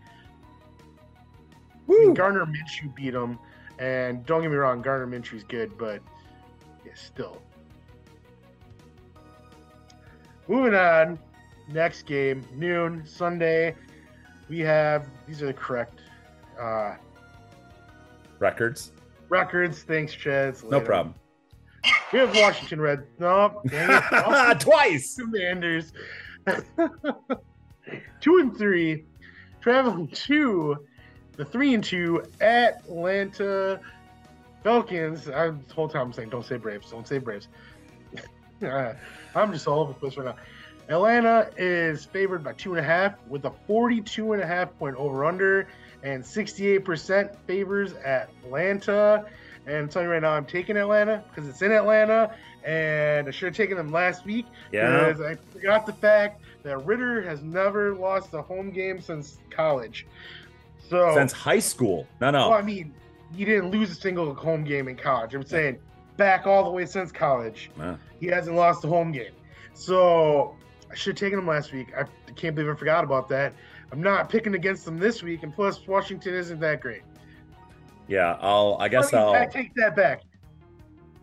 I 1.89 1.93
mean, 1.93 2.09
Woo! 2.09 2.15
Gardner 2.15 2.45
Minshew 2.45 2.95
beat 2.95 3.13
them, 3.13 3.39
and 3.79 4.25
don't 4.27 4.43
get 4.43 4.51
me 4.51 4.57
wrong, 4.57 4.83
Gardner 4.83 5.07
Minshew's 5.07 5.45
good, 5.45 5.77
but 5.77 6.01
yeah, 6.85 6.93
still. 6.95 7.41
Moving 10.49 10.75
on, 10.75 11.19
next 11.69 12.03
game, 12.03 12.45
noon 12.55 13.05
Sunday. 13.07 13.75
We 14.49 14.61
have 14.61 15.07
these 15.27 15.43
are 15.43 15.47
the 15.47 15.53
correct 15.53 16.01
uh, 16.61 16.95
Records. 18.39 18.93
records. 19.29 19.83
Thanks, 19.83 20.15
Chaz. 20.15 20.69
No 20.69 20.81
problem. 20.81 21.15
We 22.13 22.21
have 22.21 22.35
Washington 22.37 22.81
Red. 22.81 23.07
No, 23.19 23.61
it. 23.65 24.61
Twice. 24.61 25.17
Commanders. 25.17 25.93
two 28.21 28.39
and 28.39 28.57
three, 28.57 29.05
traveling 29.61 30.09
to 30.09 30.77
the 31.37 31.45
three 31.45 31.75
and 31.75 31.83
two 31.85 32.23
Atlanta 32.41 33.81
Falcons. 34.63 35.29
I, 35.29 35.49
the 35.51 35.75
whole 35.75 35.89
time 35.89 36.03
I'm 36.09 36.13
saying, 36.13 36.31
don't 36.31 36.45
say 36.45 36.57
Braves, 36.57 36.91
don't 36.91 37.07
say 37.07 37.19
Braves. 37.19 37.49
Uh, 38.63 38.95
I'm 39.35 39.53
just 39.53 39.67
all 39.69 39.81
over 39.81 39.93
the 39.93 39.99
place 39.99 40.17
right 40.17 40.25
now. 40.35 40.37
Atlanta 40.89 41.51
is 41.59 42.07
favored 42.07 42.43
by 42.43 42.55
two 42.55 42.71
and 42.75 42.81
a 42.81 42.83
half 42.83 43.13
with 43.29 43.45
a 43.45 43.53
42 43.67 44.33
and 44.33 44.41
a 44.43 44.47
half 44.47 44.75
point 44.79 44.97
over 44.97 45.27
under, 45.27 45.69
and 46.03 46.25
68% 46.25 47.37
favors 47.47 47.93
Atlanta. 47.97 49.27
And 49.67 49.77
I'm 49.77 49.89
telling 49.91 50.09
you 50.09 50.13
right 50.15 50.23
now, 50.23 50.31
I'm 50.31 50.47
taking 50.47 50.79
Atlanta 50.79 51.23
because 51.29 51.47
it's 51.51 51.61
in 51.61 51.71
Atlanta, 51.71 52.35
and 52.65 53.29
I 53.29 53.31
should 53.31 53.49
have 53.49 53.57
taken 53.57 53.77
them 53.77 53.93
last 53.93 54.25
week 54.25 54.47
Yeah. 54.73 54.91
because 55.11 55.21
I 55.21 55.35
forgot 55.53 55.85
the 55.85 55.93
fact 55.93 56.41
that 56.63 56.79
Ridder 56.87 57.21
has 57.29 57.43
never 57.43 57.95
lost 57.95 58.33
a 58.33 58.41
home 58.41 58.71
game 58.71 59.03
since 59.03 59.37
college. 59.51 60.07
So, 60.89 61.15
Since 61.15 61.33
high 61.33 61.59
school. 61.59 62.07
No, 62.21 62.31
well, 62.33 62.51
no. 62.51 62.53
I 62.53 62.63
mean, 62.63 62.95
he 63.35 63.45
didn't 63.45 63.71
lose 63.71 63.91
a 63.91 63.95
single 63.95 64.35
home 64.35 64.65
game 64.65 64.89
in 64.89 64.97
college. 64.97 65.35
I'm 65.35 65.45
saying 65.45 65.79
back 66.17 66.47
all 66.47 66.65
the 66.65 66.71
way 66.71 66.87
since 66.87 67.13
college, 67.13 67.71
he 68.21 68.27
hasn't 68.27 68.57
lost 68.57 68.85
a 68.85 68.89
home 68.89 69.13
game. 69.13 69.33
So 69.75 70.57
I 70.91 70.95
should 70.95 71.19
have 71.19 71.21
taken 71.21 71.39
him 71.39 71.47
last 71.47 71.73
week. 71.73 71.89
I 71.97 72.05
can't 72.33 72.55
believe 72.55 72.71
I 72.71 72.77
forgot 72.77 73.05
about 73.05 73.29
that. 73.29 73.53
I'm 73.93 74.03
not 74.03 74.29
picking 74.29 74.55
against 74.55 74.85
them 74.85 74.99
this 74.99 75.23
week, 75.23 75.43
and 75.43 75.55
plus 75.55 75.87
Washington 75.87 76.35
isn't 76.35 76.61
that 76.61 76.81
great. 76.81 77.03
Yeah, 78.09 78.37
I'll. 78.41 78.77
I 78.81 78.89
guess 78.89 79.13
I'll. 79.13 79.33
I 79.33 79.47
take 79.47 79.75
that 79.75 79.97
back. 79.97 80.23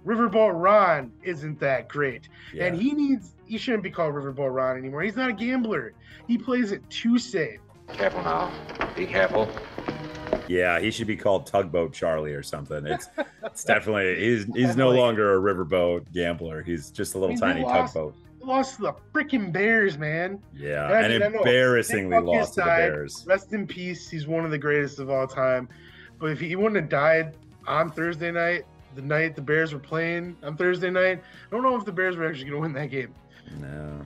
Riverboat 0.05 0.51
Ron 0.61 1.11
isn't 1.23 1.59
that 1.59 1.87
great. 1.87 2.27
Yeah. 2.53 2.65
And 2.65 2.81
he 2.81 2.91
needs 2.91 3.31
he 3.45 3.57
shouldn't 3.57 3.83
be 3.83 3.91
called 3.91 4.13
Riverboat 4.13 4.53
Ron 4.53 4.77
anymore. 4.77 5.01
He's 5.01 5.15
not 5.15 5.29
a 5.29 5.33
gambler. 5.33 5.93
He 6.27 6.37
plays 6.37 6.71
it 6.71 6.87
too 6.89 7.17
safe. 7.17 7.59
Careful 7.91 8.23
now. 8.23 8.51
Be 8.95 9.05
careful. 9.05 9.49
Yeah, 10.47 10.79
he 10.79 10.91
should 10.91 11.07
be 11.07 11.15
called 11.15 11.47
Tugboat 11.47 11.93
Charlie 11.93 12.33
or 12.33 12.43
something. 12.43 12.85
It's 12.85 13.07
it's 13.43 13.63
definitely 13.65 14.15
he's 14.19 14.45
he's 14.55 14.75
no 14.75 14.91
longer 14.91 15.35
a 15.35 15.53
riverboat 15.53 16.11
gambler. 16.13 16.61
He's 16.63 16.89
just 16.91 17.15
a 17.15 17.17
little 17.17 17.35
I 17.43 17.47
mean, 17.47 17.55
tiny 17.55 17.63
lost- 17.63 17.93
tugboat. 17.93 18.15
Lost 18.41 18.75
to 18.75 18.81
the 18.81 18.93
freaking 19.13 19.53
Bears, 19.53 19.97
man. 19.97 20.37
Yeah, 20.53 20.83
I 20.83 21.01
and 21.03 21.13
mean, 21.13 21.23
I 21.23 21.37
embarrassingly 21.37 22.19
lost 22.19 22.55
to 22.55 22.59
the. 22.59 22.65
Bears. 22.65 23.23
Rest 23.25 23.53
in 23.53 23.65
peace. 23.65 24.09
He's 24.09 24.27
one 24.27 24.43
of 24.43 24.51
the 24.51 24.57
greatest 24.57 24.99
of 24.99 25.09
all 25.09 25.27
time. 25.27 25.69
But 26.19 26.31
if 26.31 26.41
he 26.41 26.57
wouldn't 26.57 26.75
have 26.75 26.89
died 26.89 27.37
on 27.67 27.89
Thursday 27.89 28.31
night, 28.31 28.63
the 28.95 29.01
night 29.01 29.37
the 29.37 29.41
Bears 29.41 29.73
were 29.73 29.79
playing 29.79 30.35
on 30.43 30.57
Thursday 30.57 30.89
night, 30.89 31.19
I 31.21 31.49
don't 31.51 31.63
know 31.63 31.77
if 31.77 31.85
the 31.85 31.93
Bears 31.93 32.17
were 32.17 32.27
actually 32.27 32.49
going 32.49 32.55
to 32.55 32.59
win 32.61 32.73
that 32.73 32.87
game. 32.91 33.13
No. 33.59 34.05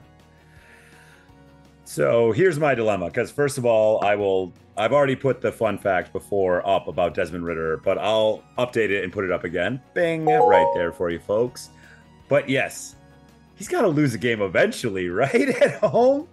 So 1.88 2.32
here's 2.32 2.58
my 2.58 2.74
dilemma. 2.74 3.06
Because 3.06 3.30
first 3.30 3.56
of 3.56 3.64
all, 3.64 4.04
I 4.04 4.14
will. 4.14 4.52
I've 4.76 4.92
already 4.92 5.16
put 5.16 5.40
the 5.40 5.50
fun 5.50 5.78
fact 5.78 6.12
before 6.12 6.64
up 6.68 6.86
about 6.86 7.14
Desmond 7.14 7.46
Ridder, 7.46 7.78
but 7.78 7.96
I'll 7.96 8.44
update 8.58 8.90
it 8.90 9.04
and 9.04 9.12
put 9.12 9.24
it 9.24 9.32
up 9.32 9.44
again. 9.44 9.80
Bing, 9.94 10.26
right 10.26 10.70
there 10.74 10.92
for 10.92 11.08
you 11.08 11.18
folks. 11.18 11.70
But 12.28 12.46
yes, 12.46 12.94
he's 13.56 13.68
got 13.68 13.80
to 13.80 13.88
lose 13.88 14.12
a 14.12 14.18
game 14.18 14.42
eventually, 14.42 15.08
right 15.08 15.48
at 15.48 15.80
home. 15.80 16.28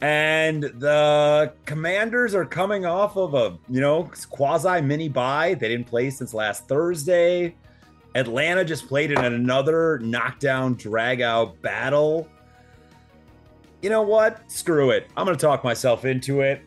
And 0.00 0.62
the 0.62 1.52
Commanders 1.64 2.32
are 2.36 2.44
coming 2.44 2.86
off 2.86 3.16
of 3.16 3.34
a 3.34 3.58
you 3.68 3.80
know 3.80 4.08
quasi 4.30 4.80
mini 4.80 5.08
bye. 5.08 5.54
They 5.54 5.66
didn't 5.70 5.88
play 5.88 6.08
since 6.10 6.32
last 6.32 6.68
Thursday. 6.68 7.56
Atlanta 8.14 8.64
just 8.64 8.86
played 8.86 9.10
in 9.10 9.18
another 9.18 9.98
knockdown 9.98 10.74
drag 10.74 11.20
out 11.20 11.60
battle. 11.62 12.28
You 13.82 13.90
know 13.90 14.02
what? 14.02 14.50
Screw 14.50 14.90
it. 14.90 15.08
I'm 15.16 15.24
going 15.24 15.36
to 15.36 15.40
talk 15.40 15.64
myself 15.64 16.04
into 16.04 16.40
it. 16.40 16.62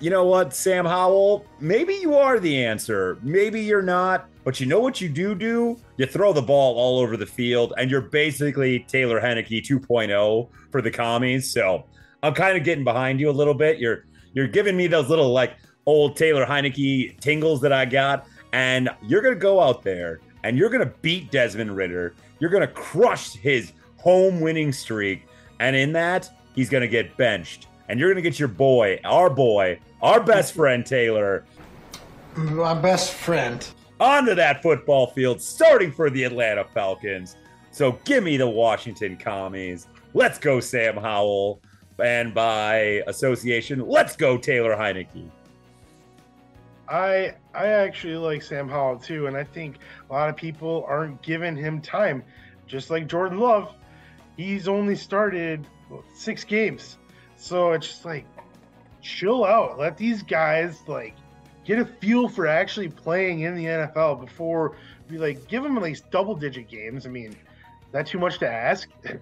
You 0.00 0.10
know 0.10 0.24
what, 0.24 0.54
Sam 0.54 0.84
Howell? 0.84 1.46
Maybe 1.60 1.94
you 1.94 2.14
are 2.14 2.38
the 2.38 2.64
answer. 2.64 3.18
Maybe 3.22 3.62
you're 3.62 3.82
not. 3.82 4.28
But 4.44 4.60
you 4.60 4.66
know 4.66 4.78
what 4.80 5.00
you 5.00 5.08
do 5.08 5.34
do? 5.34 5.78
You 5.96 6.06
throw 6.06 6.32
the 6.32 6.42
ball 6.42 6.76
all 6.76 6.98
over 6.98 7.16
the 7.16 7.26
field, 7.26 7.72
and 7.78 7.90
you're 7.90 8.02
basically 8.02 8.80
Taylor 8.80 9.20
Heinicke 9.20 9.66
2.0 9.66 10.48
for 10.70 10.82
the 10.82 10.90
commies. 10.90 11.50
So 11.50 11.86
I'm 12.22 12.34
kind 12.34 12.56
of 12.56 12.64
getting 12.64 12.84
behind 12.84 13.20
you 13.20 13.30
a 13.30 13.32
little 13.32 13.54
bit. 13.54 13.78
You're 13.78 14.04
you're 14.34 14.48
giving 14.48 14.76
me 14.76 14.86
those 14.86 15.08
little 15.08 15.32
like 15.32 15.56
old 15.86 16.16
Taylor 16.16 16.44
Heinicke 16.44 17.18
tingles 17.20 17.62
that 17.62 17.72
I 17.72 17.86
got, 17.86 18.26
and 18.52 18.90
you're 19.06 19.22
gonna 19.22 19.34
go 19.34 19.60
out 19.60 19.82
there 19.82 20.20
and 20.42 20.58
you're 20.58 20.68
gonna 20.68 20.92
beat 21.00 21.30
Desmond 21.30 21.74
Ridder. 21.74 22.14
You're 22.38 22.50
gonna 22.50 22.66
crush 22.66 23.32
his 23.32 23.72
home 23.96 24.40
winning 24.40 24.72
streak, 24.72 25.26
and 25.60 25.74
in 25.76 25.92
that 25.92 26.30
he's 26.54 26.68
gonna 26.70 26.88
get 26.88 27.16
benched, 27.16 27.66
and 27.88 27.98
you're 28.00 28.08
gonna 28.10 28.22
get 28.22 28.38
your 28.38 28.48
boy, 28.48 29.00
our 29.04 29.30
boy, 29.30 29.78
our 30.02 30.20
best 30.20 30.54
friend 30.54 30.84
Taylor, 30.84 31.44
My 32.36 32.74
best 32.74 33.12
friend. 33.12 33.66
onto 34.00 34.34
that 34.34 34.62
football 34.62 35.08
field, 35.08 35.40
starting 35.40 35.92
for 35.92 36.10
the 36.10 36.24
Atlanta 36.24 36.64
Falcons. 36.64 37.36
So 37.70 37.92
give 38.04 38.22
me 38.24 38.36
the 38.36 38.48
Washington 38.48 39.16
Commies. 39.16 39.86
Let's 40.14 40.38
go, 40.38 40.60
Sam 40.60 40.96
Howell. 40.96 41.60
And 41.98 42.34
by 42.34 43.02
association, 43.06 43.80
let's 43.86 44.16
go, 44.16 44.36
Taylor 44.36 44.76
Heinicke. 44.76 45.30
I 46.88 47.34
I 47.54 47.66
actually 47.68 48.16
like 48.16 48.42
Sam 48.42 48.68
Howell 48.68 48.98
too, 48.98 49.26
and 49.26 49.36
I 49.36 49.44
think 49.44 49.76
a 50.10 50.12
lot 50.12 50.28
of 50.28 50.36
people 50.36 50.84
aren't 50.88 51.20
giving 51.22 51.56
him 51.56 51.80
time. 51.80 52.22
Just 52.66 52.90
like 52.90 53.06
Jordan 53.06 53.38
Love, 53.38 53.74
he's 54.36 54.68
only 54.68 54.96
started 54.96 55.66
six 56.14 56.44
games, 56.44 56.98
so 57.36 57.72
it's 57.72 57.86
just 57.88 58.04
like 58.04 58.26
chill 59.02 59.44
out. 59.44 59.78
Let 59.78 59.96
these 59.96 60.22
guys 60.22 60.82
like 60.86 61.14
get 61.64 61.78
a 61.78 61.84
feel 61.84 62.28
for 62.28 62.46
actually 62.46 62.88
playing 62.88 63.40
in 63.40 63.54
the 63.54 63.64
NFL 63.64 64.20
before 64.24 64.76
we 65.10 65.18
like 65.18 65.46
give 65.48 65.62
them 65.62 65.76
at 65.76 65.82
least 65.82 66.10
double 66.10 66.34
digit 66.34 66.68
games. 66.68 67.06
I 67.06 67.10
mean, 67.10 67.30
is 67.32 67.36
that 67.92 68.06
too 68.06 68.18
much 68.18 68.38
to 68.38 68.48
ask? 68.50 68.88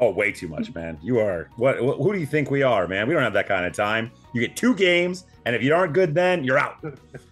Oh, 0.00 0.12
way 0.12 0.30
too 0.30 0.46
much, 0.46 0.72
man. 0.76 0.96
You 1.02 1.18
are 1.18 1.50
what? 1.56 1.78
wh- 1.78 2.00
Who 2.00 2.12
do 2.12 2.20
you 2.20 2.24
think 2.26 2.52
we 2.52 2.62
are, 2.62 2.86
man? 2.86 3.08
We 3.08 3.14
don't 3.14 3.22
have 3.24 3.32
that 3.32 3.48
kind 3.48 3.66
of 3.66 3.72
time. 3.72 4.12
You 4.32 4.40
get 4.40 4.54
two 4.54 4.72
games, 4.76 5.26
and 5.44 5.56
if 5.56 5.62
you 5.64 5.74
aren't 5.74 5.92
good, 5.92 6.14
then 6.14 6.44
you're 6.44 6.56
out. 6.56 6.76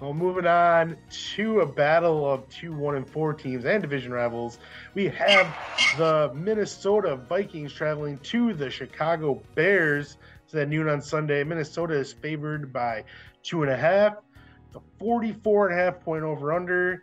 Well, 0.00 0.14
moving 0.14 0.46
on 0.46 0.96
to 1.34 1.60
a 1.60 1.66
battle 1.66 2.30
of 2.30 2.48
two 2.48 2.72
one 2.72 2.96
and 2.96 3.06
four 3.06 3.34
teams 3.34 3.66
and 3.66 3.82
division 3.82 4.12
rivals, 4.12 4.58
we 4.94 5.08
have 5.08 5.54
the 5.98 6.32
Minnesota 6.34 7.16
Vikings 7.16 7.74
traveling 7.74 8.16
to 8.20 8.54
the 8.54 8.70
Chicago 8.70 9.42
Bears. 9.54 10.16
It's 10.46 10.54
at 10.54 10.70
noon 10.70 10.88
on 10.88 11.02
Sunday. 11.02 11.44
Minnesota 11.44 11.92
is 11.92 12.14
favored 12.14 12.72
by 12.72 13.04
two 13.42 13.62
and 13.62 13.70
a 13.70 13.76
half, 13.76 14.14
the 14.72 14.80
44 14.98 15.68
and 15.68 15.78
a 15.78 15.82
half 15.84 16.00
point 16.00 16.24
over 16.24 16.54
under, 16.54 17.02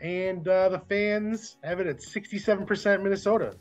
and 0.00 0.48
uh, 0.48 0.68
the 0.68 0.80
fans 0.80 1.58
have 1.62 1.78
it 1.78 1.86
at 1.86 1.98
67% 1.98 3.02
Minnesota. 3.04 3.54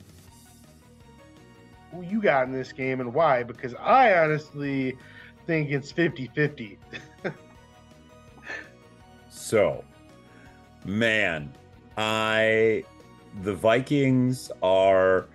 who 1.91 2.01
you 2.01 2.19
got 2.19 2.47
in 2.47 2.51
this 2.51 2.71
game 2.71 2.99
and 2.99 3.13
why, 3.13 3.43
because 3.43 3.75
I 3.75 4.15
honestly 4.15 4.97
think 5.45 5.69
it's 5.69 5.91
50 5.91 6.31
50. 6.33 6.79
So, 9.45 9.83
man, 10.85 11.53
I 11.97 12.83
the 13.43 13.53
Vikings 13.53 14.51
are 14.63 15.27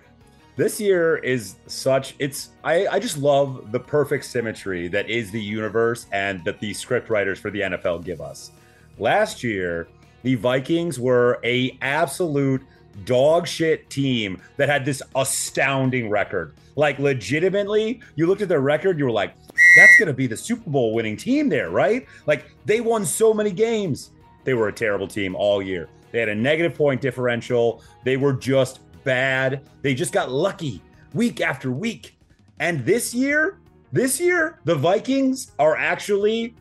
this 0.57 0.81
year 0.81 1.15
is 1.19 1.55
such 1.67 2.15
it's 2.19 2.49
I, 2.65 2.87
I 2.87 2.99
just 2.99 3.17
love 3.17 3.71
the 3.71 3.79
perfect 3.79 4.25
symmetry 4.25 4.89
that 4.89 5.09
is 5.09 5.31
the 5.31 5.41
universe 5.41 6.07
and 6.11 6.43
that 6.43 6.59
the 6.59 6.73
script 6.73 7.09
writers 7.09 7.39
for 7.39 7.51
the 7.51 7.61
NFL 7.61 8.03
give 8.03 8.19
us. 8.19 8.51
Last 8.97 9.45
year, 9.45 9.87
the 10.23 10.35
Vikings 10.35 10.99
were 10.99 11.39
a 11.45 11.77
absolute 11.81 12.63
dog 13.05 13.47
shit 13.47 13.89
team 13.89 14.41
that 14.57 14.67
had 14.67 14.83
this 14.83 15.01
astounding 15.15 16.09
record. 16.09 16.53
Like 16.75 16.99
legitimately, 16.99 18.01
you 18.15 18.27
looked 18.27 18.41
at 18.41 18.49
their 18.49 18.59
record, 18.59 18.99
you 18.99 19.05
were 19.05 19.11
like, 19.11 19.33
that's 19.75 19.97
going 19.97 20.07
to 20.07 20.13
be 20.13 20.27
the 20.27 20.37
Super 20.37 20.69
Bowl 20.69 20.93
winning 20.93 21.17
team 21.17 21.49
there, 21.49 21.69
right? 21.69 22.05
Like 22.25 22.45
they 22.65 22.81
won 22.81 23.05
so 23.05 23.33
many 23.33 23.51
games. 23.51 24.11
They 24.43 24.53
were 24.53 24.67
a 24.67 24.73
terrible 24.73 25.07
team 25.07 25.35
all 25.35 25.61
year. 25.61 25.89
They 26.11 26.19
had 26.19 26.29
a 26.29 26.35
negative 26.35 26.75
point 26.75 27.01
differential. 27.01 27.83
They 28.03 28.17
were 28.17 28.33
just 28.33 28.79
bad. 29.03 29.67
They 29.81 29.93
just 29.93 30.13
got 30.13 30.31
lucky 30.31 30.81
week 31.13 31.41
after 31.41 31.71
week. 31.71 32.17
And 32.59 32.85
this 32.85 33.13
year, 33.13 33.59
this 33.91 34.19
year, 34.19 34.59
the 34.65 34.75
Vikings 34.75 35.51
are 35.59 35.75
actually 35.75 36.55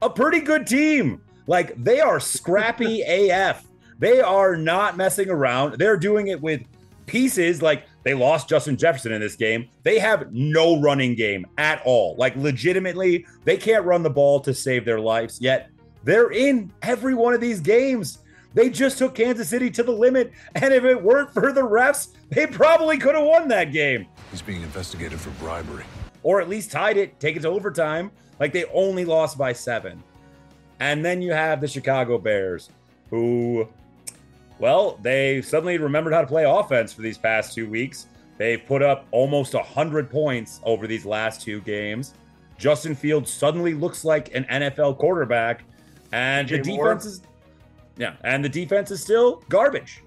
a 0.00 0.10
pretty 0.10 0.40
good 0.40 0.66
team. 0.66 1.22
Like 1.46 1.82
they 1.82 2.00
are 2.00 2.20
scrappy 2.20 3.02
AF. 3.30 3.64
They 3.98 4.20
are 4.20 4.56
not 4.56 4.96
messing 4.96 5.30
around. 5.30 5.78
They're 5.78 5.96
doing 5.96 6.28
it 6.28 6.40
with 6.40 6.62
pieces 7.06 7.62
like 7.62 7.84
they 8.04 8.14
lost 8.14 8.48
Justin 8.48 8.76
Jefferson 8.76 9.12
in 9.12 9.20
this 9.20 9.36
game. 9.36 9.68
They 9.82 9.98
have 9.98 10.32
no 10.32 10.80
running 10.80 11.14
game 11.14 11.46
at 11.58 11.82
all. 11.84 12.16
Like, 12.18 12.34
legitimately, 12.36 13.26
they 13.44 13.56
can't 13.56 13.84
run 13.84 14.02
the 14.02 14.10
ball 14.10 14.40
to 14.40 14.52
save 14.54 14.84
their 14.84 15.00
lives, 15.00 15.40
yet 15.40 15.70
they're 16.04 16.32
in 16.32 16.72
every 16.82 17.14
one 17.14 17.34
of 17.34 17.40
these 17.40 17.60
games. 17.60 18.18
They 18.54 18.68
just 18.68 18.98
took 18.98 19.14
Kansas 19.14 19.48
City 19.48 19.70
to 19.70 19.82
the 19.82 19.92
limit. 19.92 20.32
And 20.54 20.74
if 20.74 20.84
it 20.84 21.00
weren't 21.00 21.32
for 21.32 21.52
the 21.52 21.62
refs, 21.62 22.08
they 22.28 22.46
probably 22.46 22.98
could 22.98 23.14
have 23.14 23.24
won 23.24 23.48
that 23.48 23.72
game. 23.72 24.06
He's 24.30 24.42
being 24.42 24.62
investigated 24.62 25.18
for 25.18 25.30
bribery. 25.42 25.84
Or 26.22 26.40
at 26.40 26.48
least 26.48 26.70
tied 26.70 26.96
it, 26.96 27.18
take 27.18 27.36
it 27.36 27.42
to 27.42 27.48
overtime. 27.48 28.10
Like 28.38 28.52
they 28.52 28.64
only 28.66 29.04
lost 29.04 29.38
by 29.38 29.52
seven. 29.52 30.02
And 30.80 31.04
then 31.04 31.22
you 31.22 31.32
have 31.32 31.60
the 31.60 31.68
Chicago 31.68 32.18
Bears, 32.18 32.68
who 33.08 33.68
well, 34.62 34.96
they 35.02 35.42
suddenly 35.42 35.76
remembered 35.76 36.12
how 36.12 36.20
to 36.20 36.26
play 36.26 36.44
offense 36.44 36.92
for 36.92 37.02
these 37.02 37.18
past 37.18 37.52
two 37.52 37.68
weeks. 37.68 38.06
They've 38.38 38.64
put 38.64 38.80
up 38.80 39.06
almost 39.10 39.54
100 39.54 40.08
points 40.08 40.60
over 40.62 40.86
these 40.86 41.04
last 41.04 41.40
two 41.40 41.60
games. 41.62 42.14
Justin 42.58 42.94
Fields 42.94 43.28
suddenly 43.28 43.74
looks 43.74 44.04
like 44.04 44.32
an 44.36 44.44
NFL 44.44 44.98
quarterback, 44.98 45.64
and 46.12 46.48
the 46.48 46.58
defense 46.58 47.04
is 47.06 47.22
yeah, 47.96 48.14
and 48.22 48.44
the 48.44 48.48
defense 48.48 48.92
is 48.92 49.02
still 49.02 49.42
garbage. 49.48 50.04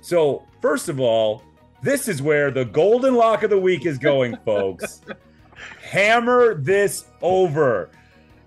So, 0.00 0.46
first 0.62 0.88
of 0.88 0.98
all, 0.98 1.42
this 1.82 2.08
is 2.08 2.22
where 2.22 2.50
the 2.50 2.64
golden 2.64 3.16
lock 3.16 3.42
of 3.42 3.50
the 3.50 3.60
week 3.60 3.84
is 3.84 3.98
going, 3.98 4.34
folks. 4.46 5.02
Hammer 5.82 6.54
this 6.54 7.04
over. 7.20 7.90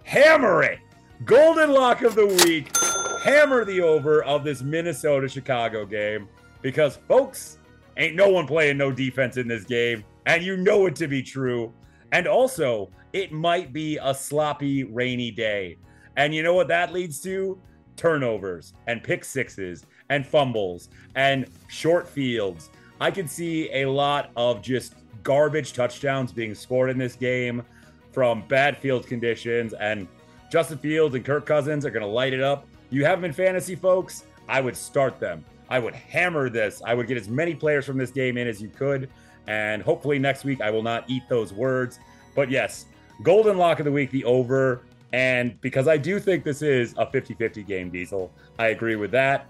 Hammer 0.03 0.63
it. 0.63 0.79
Golden 1.25 1.69
lock 1.69 2.01
of 2.01 2.15
the 2.15 2.25
week 2.25 2.75
hammer 3.21 3.63
the 3.63 3.79
over 3.81 4.23
of 4.23 4.43
this 4.43 4.63
Minnesota 4.63 5.29
Chicago 5.29 5.85
game 5.85 6.27
because, 6.63 6.95
folks, 7.07 7.59
ain't 7.97 8.15
no 8.15 8.29
one 8.29 8.47
playing 8.47 8.77
no 8.77 8.91
defense 8.91 9.37
in 9.37 9.47
this 9.47 9.63
game. 9.63 10.03
And 10.25 10.43
you 10.43 10.57
know 10.57 10.87
it 10.87 10.95
to 10.95 11.07
be 11.07 11.21
true. 11.21 11.71
And 12.11 12.27
also, 12.27 12.89
it 13.13 13.31
might 13.31 13.71
be 13.73 13.99
a 14.01 14.13
sloppy, 14.15 14.85
rainy 14.85 15.29
day. 15.29 15.77
And 16.17 16.33
you 16.33 16.41
know 16.41 16.55
what 16.55 16.67
that 16.69 16.93
leads 16.93 17.21
to? 17.21 17.59
Turnovers 17.95 18.73
and 18.87 19.03
pick 19.03 19.23
sixes 19.23 19.85
and 20.09 20.25
fumbles 20.25 20.89
and 21.13 21.45
short 21.67 22.07
fields. 22.07 22.71
I 22.99 23.11
can 23.11 23.27
see 23.27 23.71
a 23.71 23.85
lot 23.85 24.31
of 24.35 24.63
just 24.63 24.95
garbage 25.21 25.73
touchdowns 25.73 26.31
being 26.31 26.55
scored 26.55 26.89
in 26.89 26.97
this 26.97 27.15
game 27.15 27.63
from 28.11 28.47
bad 28.47 28.77
field 28.77 29.05
conditions. 29.05 29.73
And 29.73 30.07
Justin 30.51 30.79
Fields 30.79 31.13
and 31.13 31.23
Kirk 31.23 31.45
Cousins 31.45 31.85
are 31.85 31.91
going 31.91 32.01
to 32.01 32.09
light 32.09 32.33
it 32.33 32.41
up 32.41 32.65
you 32.91 33.03
have 33.05 33.17
them 33.17 33.25
in 33.25 33.33
fantasy, 33.33 33.75
folks, 33.75 34.25
I 34.47 34.61
would 34.61 34.77
start 34.77 35.19
them. 35.19 35.43
I 35.69 35.79
would 35.79 35.95
hammer 35.95 36.49
this. 36.49 36.81
I 36.85 36.93
would 36.93 37.07
get 37.07 37.17
as 37.17 37.29
many 37.29 37.55
players 37.55 37.85
from 37.85 37.97
this 37.97 38.11
game 38.11 38.37
in 38.37 38.47
as 38.47 38.61
you 38.61 38.67
could. 38.67 39.09
And 39.47 39.81
hopefully 39.81 40.19
next 40.19 40.43
week 40.43 40.61
I 40.61 40.69
will 40.69 40.83
not 40.83 41.09
eat 41.09 41.23
those 41.29 41.53
words. 41.53 41.99
But 42.35 42.51
yes, 42.51 42.85
golden 43.23 43.57
lock 43.57 43.79
of 43.79 43.85
the 43.85 43.91
week, 43.91 44.11
the 44.11 44.25
over. 44.25 44.81
And 45.13 45.59
because 45.61 45.87
I 45.87 45.97
do 45.97 46.19
think 46.19 46.43
this 46.43 46.61
is 46.61 46.93
a 46.97 47.09
50 47.09 47.33
50 47.33 47.63
game, 47.63 47.89
Diesel, 47.89 48.31
I 48.59 48.67
agree 48.67 48.95
with 48.95 49.11
that. 49.11 49.47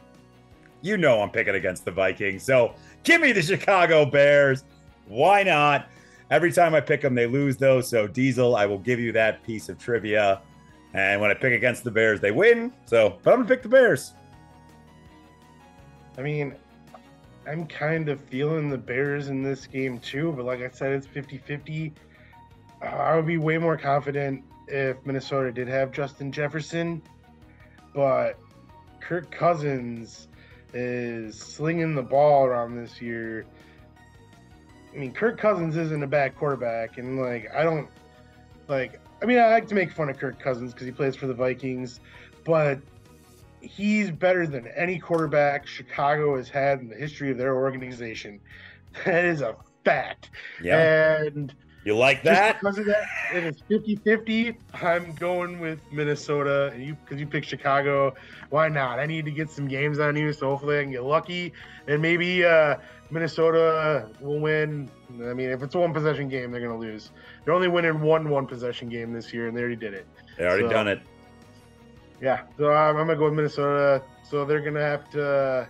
You 0.82 0.98
know 0.98 1.22
I'm 1.22 1.30
picking 1.30 1.56
against 1.56 1.86
the 1.86 1.92
Vikings. 1.92 2.44
So 2.44 2.76
give 3.04 3.20
me 3.20 3.32
the 3.32 3.42
Chicago 3.42 4.06
Bears. 4.06 4.64
Why 5.08 5.44
not? 5.44 5.88
Every 6.32 6.54
time 6.54 6.74
I 6.74 6.80
pick 6.80 7.02
them, 7.02 7.14
they 7.14 7.28
lose, 7.28 7.58
though. 7.58 7.82
So, 7.82 8.08
Diesel, 8.08 8.56
I 8.56 8.66
will 8.66 8.78
give 8.78 9.02
you 9.02 9.12
that 9.12 9.44
piece 9.44 9.68
of 9.68 9.78
trivia. 9.78 10.42
And 10.94 11.22
when 11.22 11.32
I 11.32 11.34
pick 11.34 11.54
against 11.54 11.84
the 11.84 11.92
Bears, 11.92 12.20
they 12.20 12.32
win. 12.32 12.74
So, 12.86 13.18
but 13.24 13.32
I'm 13.32 13.40
gonna 13.40 13.48
pick 13.48 13.64
the 13.64 13.70
Bears. 13.70 14.14
I 16.18 16.22
mean, 16.22 16.56
I'm 17.48 17.66
kind 17.66 18.10
of 18.10 18.22
feeling 18.22 18.70
the 18.70 18.78
Bears 18.78 19.30
in 19.30 19.42
this 19.42 19.66
game 19.66 20.00
too, 20.00 20.34
but 20.34 20.46
like 20.46 20.62
I 20.62 20.70
said, 20.70 20.92
it's 20.92 21.08
50 21.08 21.38
50. 21.40 21.94
Uh, 22.82 22.86
I 22.86 23.16
would 23.16 23.26
be 23.26 23.38
way 23.38 23.58
more 23.58 23.78
confident 23.78 24.44
if 24.68 24.98
Minnesota 25.06 25.52
did 25.52 25.68
have 25.68 25.92
Justin 25.92 26.32
Jefferson, 26.32 27.02
but 27.96 28.40
Kirk 29.00 29.32
Cousins 29.32 30.28
is 30.74 31.38
slinging 31.38 31.96
the 31.96 32.04
ball 32.04 32.46
around 32.46 32.76
this 32.76 33.02
year. 33.02 33.46
I 34.94 34.98
mean, 34.98 35.12
Kirk 35.12 35.38
Cousins 35.40 35.76
isn't 35.78 36.04
a 36.04 36.08
bad 36.08 36.36
quarterback, 36.36 36.98
and 36.98 37.20
like, 37.20 37.50
I 37.56 37.64
don't 37.64 37.90
like 38.68 39.01
I 39.22 39.26
mean, 39.26 39.40
I 39.40 39.48
like 39.48 39.68
to 39.68 39.76
make 39.76 39.92
fun 39.92 40.10
of 40.10 40.18
Kirk 40.18 40.40
Cousins 40.40 40.74
because 40.74 40.86
he 40.86 40.92
plays 40.92 41.16
for 41.16 41.28
the 41.28 41.34
Vikings, 41.34 42.00
but 42.44 42.80
he's 43.62 44.10
better 44.12 44.48
than 44.48 44.68
any 44.76 44.98
quarterback 44.98 45.68
Chicago 45.68 46.36
has 46.38 46.50
had 46.50 46.80
in 46.80 46.90
the 46.90 46.96
history 46.96 47.32
of 47.32 47.38
their 47.38 47.56
organization. 47.56 48.40
That 49.06 49.24
is 49.24 49.40
a 49.40 49.56
fact. 49.86 50.32
Yeah. 50.62 51.24
And 51.24 51.56
you 51.86 51.96
like 51.96 52.24
that? 52.24 52.60
because 52.60 52.78
of 52.78 52.86
that, 52.86 53.04
it 53.34 53.44
is 53.44 53.56
50 53.70 53.96
50. 53.96 54.58
I'm 54.74 55.16
going 55.16 55.62
with 55.62 55.80
Minnesota. 55.94 56.72
And 56.74 56.84
you 56.84 56.96
because 56.96 57.20
you 57.20 57.26
picked 57.26 57.48
Chicago. 57.48 58.14
Why 58.50 58.68
not? 58.68 59.00
I 59.00 59.06
need 59.06 59.24
to 59.26 59.32
get 59.32 59.50
some 59.50 59.68
games 59.68 59.98
on 60.00 60.16
you, 60.18 60.34
so 60.34 60.50
hopefully 60.50 60.80
I 60.80 60.84
can 60.84 60.92
get 60.92 61.04
lucky. 61.04 61.54
And 61.88 62.02
maybe 62.02 62.44
uh, 62.44 62.76
Minnesota 63.12 64.08
will 64.20 64.40
win. 64.40 64.90
I 65.24 65.34
mean, 65.34 65.50
if 65.50 65.62
it's 65.62 65.76
a 65.76 65.80
one 65.80 65.94
possession 65.94 66.30
game, 66.30 66.52
they're 66.52 66.62
going 66.62 66.72
to 66.72 66.78
lose. 66.78 67.12
They're 67.44 67.54
only 67.54 67.68
winning 67.68 68.02
one 68.02 68.30
one 68.30 68.48
possession 68.48 68.90
game 68.90 69.14
this 69.14 69.34
year, 69.34 69.48
and 69.48 69.56
they 69.56 69.62
already 69.62 69.76
did 69.76 69.94
it. 69.94 70.08
They 70.38 70.46
already 70.46 70.64
So- 70.64 70.70
done 70.70 70.88
it. 70.88 71.02
Yeah, 72.22 72.44
so 72.56 72.72
I'm, 72.72 72.98
I'm 72.98 73.08
gonna 73.08 73.18
go 73.18 73.26
with 73.26 73.34
Minnesota. 73.34 74.04
So 74.24 74.46
they're 74.46 74.62
gonna 74.62 74.80
have 74.80 75.10
to, 75.10 75.68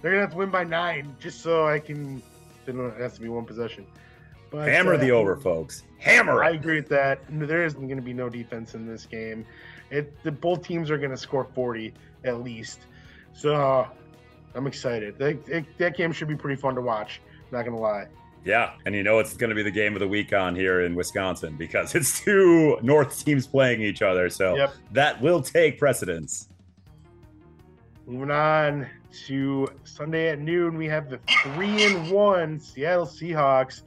they're 0.00 0.10
gonna 0.10 0.22
have 0.22 0.32
to 0.32 0.36
win 0.36 0.50
by 0.50 0.64
nine, 0.64 1.14
just 1.20 1.42
so 1.42 1.64
I 1.66 1.78
can. 1.78 2.20
It 2.66 2.74
has 2.98 3.14
to 3.14 3.20
be 3.20 3.28
one 3.28 3.44
possession. 3.44 3.86
But, 4.50 4.68
Hammer 4.68 4.94
uh, 4.94 4.98
the 4.98 5.12
over, 5.12 5.36
folks. 5.36 5.84
Hammer 5.98 6.42
I 6.44 6.50
agree 6.50 6.76
with 6.76 6.88
that. 6.90 7.20
There 7.30 7.64
isn't 7.64 7.80
going 7.80 7.96
to 7.96 8.02
be 8.02 8.12
no 8.12 8.28
defense 8.28 8.74
in 8.74 8.86
this 8.86 9.06
game. 9.06 9.46
It 9.90 10.12
the 10.24 10.32
both 10.32 10.66
teams 10.66 10.90
are 10.90 10.98
going 10.98 11.10
to 11.10 11.16
score 11.16 11.44
40 11.54 11.94
at 12.24 12.42
least. 12.42 12.80
So 13.32 13.86
I'm 14.54 14.66
excited. 14.66 15.18
That, 15.18 15.48
it, 15.48 15.64
that 15.78 15.96
game 15.96 16.12
should 16.12 16.28
be 16.28 16.36
pretty 16.36 16.60
fun 16.60 16.74
to 16.74 16.80
watch. 16.80 17.20
Not 17.50 17.62
going 17.62 17.76
to 17.76 17.82
lie. 17.82 18.06
Yeah, 18.44 18.72
and 18.86 18.94
you 18.94 19.02
know 19.04 19.18
it's 19.20 19.34
going 19.34 19.50
to 19.50 19.56
be 19.56 19.62
the 19.62 19.70
game 19.70 19.94
of 19.94 20.00
the 20.00 20.08
week 20.08 20.32
on 20.32 20.56
here 20.56 20.80
in 20.80 20.94
Wisconsin 20.94 21.54
because 21.56 21.94
it's 21.94 22.20
two 22.20 22.78
North 22.82 23.24
teams 23.24 23.46
playing 23.46 23.82
each 23.82 24.02
other. 24.02 24.28
So 24.28 24.56
Yep. 24.56 24.74
that 24.92 25.20
will 25.20 25.42
take 25.42 25.78
precedence. 25.78 26.48
Moving 28.06 28.32
on 28.32 28.88
to 29.26 29.68
Sunday 29.84 30.30
at 30.30 30.40
noon, 30.40 30.76
we 30.76 30.86
have 30.88 31.08
the 31.08 31.20
three 31.44 31.84
and 31.84 32.10
one 32.10 32.58
Seattle 32.58 33.06
Seahawks 33.06 33.82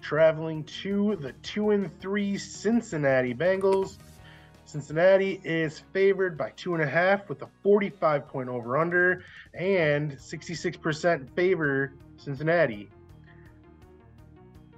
traveling 0.00 0.64
to 0.64 1.16
the 1.16 1.32
two 1.42 1.70
and 1.70 1.96
three 2.00 2.36
Cincinnati 2.36 3.32
Bengals. 3.32 3.98
Cincinnati 4.64 5.40
is 5.44 5.82
favored 5.92 6.36
by 6.36 6.50
two 6.56 6.74
and 6.74 6.82
a 6.82 6.86
half 6.86 7.28
with 7.28 7.42
a 7.42 7.48
45 7.62 8.26
point 8.28 8.48
over 8.48 8.76
under 8.76 9.22
and 9.54 10.12
66% 10.12 11.30
favor 11.34 11.92
Cincinnati. 12.16 12.88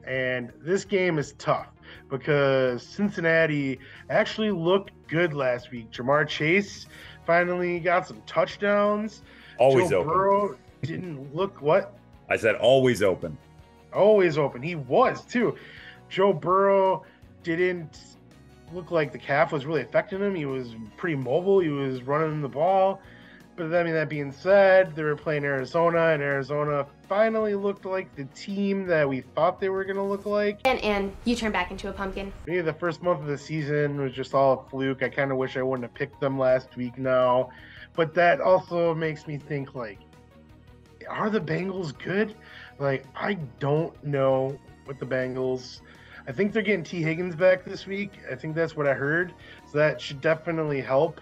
And 0.07 0.53
this 0.61 0.85
game 0.85 1.19
is 1.19 1.33
tough 1.35 1.69
because 2.09 2.83
Cincinnati 2.83 3.79
actually 4.11 4.51
looked 4.51 4.91
good 5.09 5.35
last 5.35 5.71
week. 5.71 5.91
Ja'Marr 5.93 6.27
Chase 6.27 6.87
finally 7.27 7.79
got 7.79 8.07
some 8.07 8.21
touchdowns. 8.27 9.23
Always 9.59 9.91
Joe 9.91 9.99
open. 9.99 10.13
Burrow 10.13 10.59
didn't 10.83 11.35
look 11.35 11.63
what? 11.63 11.97
I 12.29 12.37
said 12.37 12.57
always 12.57 13.03
open. 13.03 13.39
Always 13.93 14.39
open. 14.39 14.63
He 14.63 14.75
was 14.75 15.25
too. 15.25 15.57
Joe 16.09 16.33
Burrow 16.33 17.05
didn't 17.43 17.99
look 18.73 18.91
like 18.91 19.13
the 19.13 19.19
calf 19.19 19.53
was 19.53 19.67
really 19.67 19.83
affecting 19.83 20.21
him. 20.21 20.35
He 20.35 20.47
was 20.47 20.75
pretty 20.97 21.17
mobile. 21.17 21.61
He 21.61 21.69
was 21.69 22.03
running 22.03 22.41
the 22.41 22.49
ball. 22.49 23.01
But 23.55 23.75
I 23.75 23.83
mean, 23.83 23.93
that 23.93 24.09
being 24.09 24.33
said, 24.33 24.97
they 24.97 25.03
were 25.03 25.15
playing 25.15 25.45
Arizona, 25.45 26.09
and 26.09 26.23
Arizona 26.23 26.87
finally 27.07 27.55
looked 27.55 27.85
like 27.85 28.15
the 28.17 28.25
team 28.27 28.87
that 28.87 29.07
we 29.07 29.21
thought 29.21 29.61
they 29.61 29.69
were 29.69 29.85
going 29.85 29.97
to 29.97 30.03
look 30.03 30.25
like. 30.25 30.61
And, 30.65 30.81
and 30.81 31.15
you 31.25 31.37
turn 31.37 31.53
back 31.53 31.71
into 31.71 31.91
a 31.91 31.93
pumpkin. 31.93 32.33
Maybe 32.47 32.63
the 32.63 32.73
first 32.73 33.03
month 33.03 33.21
of 33.21 33.27
the 33.27 33.37
season 33.37 34.01
was 34.01 34.15
just 34.15 34.33
all 34.33 34.65
a 34.67 34.71
fluke. 34.71 35.03
I 35.03 35.11
kind 35.11 35.31
of 35.31 35.37
wish 35.37 35.59
I 35.59 35.63
wouldn't 35.63 35.85
have 35.85 35.95
picked 35.95 36.19
them 36.19 36.39
last 36.39 36.77
week 36.77 36.97
now. 36.97 37.51
But 37.95 38.15
that 38.15 38.41
also 38.41 38.95
makes 38.95 39.27
me 39.27 39.37
think, 39.37 39.75
like, 39.75 39.99
are 41.07 41.29
the 41.29 41.41
Bengals 41.41 41.97
good? 41.97 42.35
Like, 42.79 43.05
I 43.15 43.35
don't 43.59 44.03
know 44.03 44.59
what 44.87 44.99
the 44.99 45.05
Bengals. 45.07 45.81
I 46.27 46.33
think 46.33 46.55
they're 46.55 46.63
getting 46.63 46.85
Tee 46.85 47.03
Higgins 47.03 47.35
back 47.35 47.65
this 47.65 47.87
week. 47.87 48.13
I 48.31 48.35
think 48.35 48.55
that's 48.55 48.77
what 48.77 48.87
I 48.87 48.95
heard. 48.95 49.35
So 49.71 49.77
that 49.77 50.01
should 50.01 50.23
definitely 50.23 50.81
help. 50.81 51.21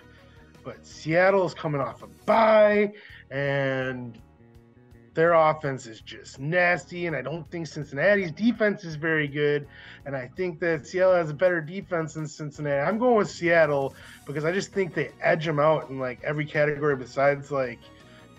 But 0.64 0.86
Seattle's 0.86 1.54
coming 1.54 1.80
off 1.80 2.02
a 2.02 2.06
bye, 2.26 2.92
and 3.30 4.18
their 5.14 5.32
offense 5.32 5.86
is 5.86 6.00
just 6.00 6.38
nasty. 6.38 7.06
And 7.06 7.16
I 7.16 7.22
don't 7.22 7.50
think 7.50 7.66
Cincinnati's 7.66 8.30
defense 8.32 8.84
is 8.84 8.94
very 8.96 9.26
good. 9.26 9.66
And 10.06 10.14
I 10.14 10.30
think 10.36 10.60
that 10.60 10.86
Seattle 10.86 11.14
has 11.14 11.30
a 11.30 11.34
better 11.34 11.60
defense 11.60 12.14
than 12.14 12.26
Cincinnati. 12.28 12.80
I'm 12.80 12.98
going 12.98 13.16
with 13.16 13.30
Seattle 13.30 13.94
because 14.26 14.44
I 14.44 14.52
just 14.52 14.72
think 14.72 14.94
they 14.94 15.10
edge 15.20 15.44
them 15.44 15.58
out 15.58 15.88
in 15.90 15.98
like 15.98 16.22
every 16.24 16.44
category 16.44 16.94
besides 16.96 17.50
like 17.50 17.80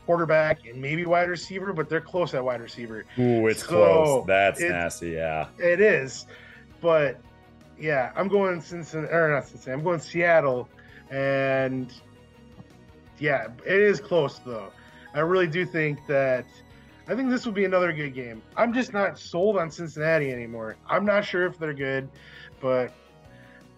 quarterback 0.06 0.66
and 0.66 0.82
maybe 0.82 1.06
wide 1.06 1.30
receiver, 1.30 1.74
but 1.74 1.90
they're 1.90 2.02
close 2.02 2.34
at 2.34 2.44
wide 2.44 2.62
receiver. 2.62 3.06
Ooh, 3.20 3.48
it's 3.48 3.62
So, 3.62 3.68
close. 3.68 4.26
That's 4.28 4.60
it's- 4.60 4.72
nasty. 4.72 5.10
Yeah. 5.12 5.48
It 5.60 5.80
is, 5.82 6.26
but 6.82 7.20
yeah, 7.80 8.12
I'm 8.16 8.28
going 8.28 8.62
Cincinnati 8.62 9.14
or 9.14 9.30
not 9.30 9.46
Cincinnati. 9.48 9.78
I'm 9.80 9.84
going 9.84 10.00
Seattle, 10.00 10.70
and 11.12 11.94
yeah, 13.22 13.48
it 13.66 13.80
is 13.80 14.02
close 14.02 14.40
though. 14.40 14.72
I 15.14 15.20
really 15.20 15.48
do 15.48 15.66
think 15.66 16.06
that. 16.08 16.46
I 17.08 17.16
think 17.16 17.30
this 17.30 17.46
will 17.46 17.54
be 17.54 17.66
another 17.66 17.92
good 17.92 18.14
game. 18.14 18.42
I'm 18.56 18.74
just 18.74 18.94
not 18.94 19.18
sold 19.18 19.58
on 19.58 19.70
Cincinnati 19.70 20.32
anymore. 20.32 20.78
I'm 20.88 21.04
not 21.04 21.26
sure 21.26 21.46
if 21.46 21.58
they're 21.58 21.74
good, 21.74 22.10
but 22.62 22.94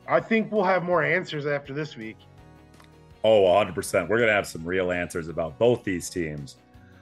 I 0.07 0.19
think 0.19 0.51
we'll 0.51 0.65
have 0.65 0.83
more 0.83 1.03
answers 1.03 1.45
after 1.45 1.73
this 1.73 1.95
week. 1.95 2.17
Oh, 3.23 3.43
100%. 3.43 4.07
We're 4.07 4.17
going 4.17 4.27
to 4.27 4.33
have 4.33 4.45
some 4.45 4.63
real 4.63 4.91
answers 4.91 5.29
about 5.29 5.57
both 5.57 5.83
these 5.83 6.09
teams. 6.09 6.57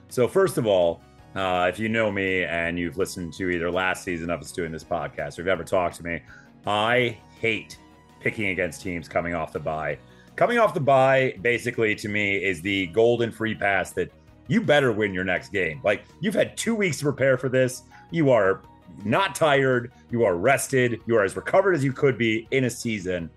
So, 0.08 0.28
first 0.28 0.56
of 0.56 0.66
all, 0.66 1.02
uh, 1.34 1.66
if 1.68 1.78
you 1.78 1.88
know 1.88 2.10
me 2.10 2.44
and 2.44 2.78
you've 2.78 2.96
listened 2.96 3.34
to 3.34 3.50
either 3.50 3.70
last 3.70 4.04
season 4.04 4.30
of 4.30 4.40
us 4.40 4.52
doing 4.52 4.70
this 4.70 4.84
podcast 4.84 5.38
or 5.38 5.42
you've 5.42 5.48
ever 5.48 5.64
talked 5.64 5.96
to 5.96 6.04
me, 6.04 6.22
I 6.66 7.18
hate 7.40 7.78
picking 8.20 8.48
against 8.50 8.80
teams 8.80 9.08
coming 9.08 9.34
off 9.34 9.52
the 9.52 9.58
bye. 9.58 9.98
Coming 10.36 10.58
off 10.58 10.74
the 10.74 10.80
bye, 10.80 11.34
basically, 11.42 11.94
to 11.96 12.08
me, 12.08 12.36
is 12.36 12.62
the 12.62 12.86
golden 12.88 13.30
free 13.30 13.54
pass 13.54 13.92
that 13.92 14.10
you 14.48 14.60
better 14.60 14.90
win 14.90 15.12
your 15.12 15.24
next 15.24 15.50
game. 15.52 15.80
Like, 15.84 16.04
you've 16.20 16.34
had 16.34 16.56
two 16.56 16.74
weeks 16.74 16.98
to 16.98 17.04
prepare 17.04 17.36
for 17.36 17.48
this. 17.48 17.82
You 18.10 18.30
are 18.30 18.62
not 19.04 19.34
tired. 19.34 19.92
You 20.10 20.24
are 20.24 20.36
rested. 20.36 21.00
You 21.06 21.16
are 21.16 21.24
as 21.24 21.36
recovered 21.36 21.74
as 21.74 21.84
you 21.84 21.92
could 21.92 22.16
be 22.16 22.46
in 22.50 22.64
a 22.64 22.70
season. 22.70 23.30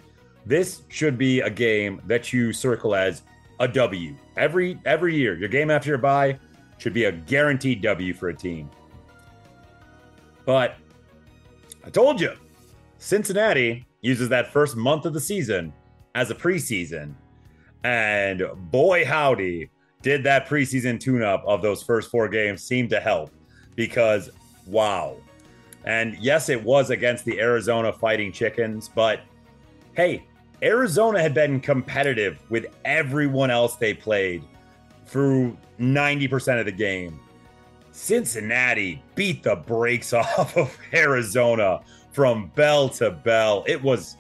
This 0.46 0.84
should 0.90 1.18
be 1.18 1.42
a 1.42 1.50
game 1.50 2.02
that 2.06 2.32
you 2.32 2.54
circle 2.54 2.96
as 2.96 3.24
a 3.60 3.68
W 3.68 4.16
every 4.38 4.80
every 4.86 5.16
year. 5.16 5.36
Your 5.36 5.50
game 5.50 5.72
after 5.72 5.90
your 5.90 5.98
bye 5.98 6.38
should 6.78 6.94
be 6.94 7.06
a 7.06 7.12
guaranteed 7.12 7.82
W 7.82 8.14
for 8.14 8.30
a 8.30 8.34
team. 8.34 8.70
But 10.46 10.76
I 11.84 11.90
told 11.90 12.22
you, 12.22 12.34
Cincinnati 13.00 13.86
uses 14.02 14.30
that 14.30 14.52
first 14.52 14.76
month 14.76 15.06
of 15.06 15.14
the 15.14 15.20
season 15.20 15.74
as 16.16 16.32
a 16.32 16.36
preseason. 16.36 17.14
And 17.84 18.44
boy, 18.72 19.06
howdy, 19.06 19.70
did 20.02 20.24
that 20.24 20.48
preseason 20.48 21.00
tune 21.00 21.22
up 21.22 21.44
of 21.46 21.62
those 21.62 21.84
first 21.84 22.10
four 22.10 22.28
games 22.28 22.64
seem 22.64 22.88
to 22.90 23.00
help 23.00 23.32
because 23.76 24.32
wow. 24.66 25.18
And 25.84 26.18
yes, 26.20 26.50
it 26.50 26.64
was 26.64 26.90
against 26.90 27.26
the 27.26 27.40
Arizona 27.40 27.94
Fighting 27.94 28.32
Chickens, 28.32 28.90
but 28.90 29.22
hey, 29.94 30.26
Arizona 30.64 31.22
had 31.22 31.34
been 31.34 31.60
competitive 31.60 32.40
with 32.50 32.66
everyone 32.86 33.52
else 33.52 33.76
they 33.76 33.94
played 33.94 34.44
through 35.06 35.56
90% 35.80 36.60
of 36.60 36.66
the 36.66 36.72
game. 36.72 37.20
Cincinnati 37.92 39.04
beat 39.14 39.44
the 39.44 39.56
brakes 39.56 40.12
off 40.14 40.58
of 40.58 40.76
Arizona 40.94 41.82
from 42.12 42.48
bell 42.56 42.90
to 42.90 43.12
bell. 43.12 43.64
It 43.68 43.82
was 43.82 44.18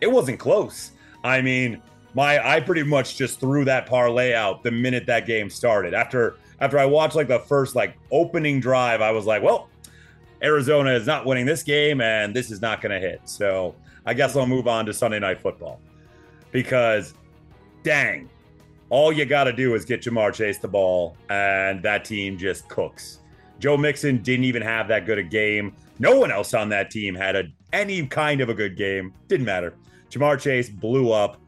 it 0.00 0.06
wasn't 0.06 0.38
close. 0.38 0.92
I 1.28 1.42
mean, 1.42 1.82
my 2.14 2.44
I 2.44 2.60
pretty 2.60 2.82
much 2.82 3.16
just 3.16 3.38
threw 3.38 3.64
that 3.66 3.86
parlay 3.86 4.32
out 4.32 4.62
the 4.62 4.70
minute 4.70 5.06
that 5.06 5.26
game 5.26 5.50
started. 5.50 5.92
After 5.92 6.36
after 6.60 6.78
I 6.78 6.86
watched 6.86 7.14
like 7.14 7.28
the 7.28 7.40
first 7.40 7.76
like 7.76 7.96
opening 8.10 8.60
drive, 8.60 9.00
I 9.02 9.10
was 9.10 9.26
like, 9.26 9.42
well, 9.42 9.68
Arizona 10.42 10.92
is 10.92 11.06
not 11.06 11.26
winning 11.26 11.44
this 11.44 11.62
game 11.62 12.00
and 12.00 12.34
this 12.34 12.50
is 12.50 12.62
not 12.62 12.80
going 12.80 12.98
to 12.98 13.06
hit. 13.06 13.20
So, 13.24 13.74
I 14.06 14.14
guess 14.14 14.36
I'll 14.36 14.46
move 14.46 14.66
on 14.66 14.86
to 14.86 14.94
Sunday 14.94 15.18
night 15.18 15.40
football. 15.40 15.80
Because 16.50 17.12
dang, 17.82 18.30
all 18.88 19.12
you 19.12 19.26
got 19.26 19.44
to 19.44 19.52
do 19.52 19.74
is 19.74 19.84
get 19.84 20.00
Ja'Marr 20.00 20.32
Chase 20.32 20.58
the 20.58 20.68
ball, 20.68 21.14
and 21.28 21.82
that 21.82 22.06
team 22.06 22.38
just 22.38 22.68
cooks. 22.68 23.18
Joe 23.58 23.76
Mixon 23.76 24.22
didn't 24.22 24.44
even 24.44 24.62
have 24.62 24.88
that 24.88 25.04
good 25.04 25.18
a 25.18 25.22
game. 25.22 25.74
No 25.98 26.18
one 26.18 26.30
else 26.30 26.54
on 26.54 26.70
that 26.70 26.90
team 26.90 27.14
had 27.14 27.36
a, 27.36 27.44
any 27.72 28.06
kind 28.06 28.40
of 28.40 28.48
a 28.48 28.54
good 28.54 28.76
game. 28.76 29.12
Didn't 29.26 29.44
matter. 29.46 29.74
Ja'Marr 30.10 30.40
Chase 30.40 30.68
blew 30.68 31.12
up. 31.12 31.38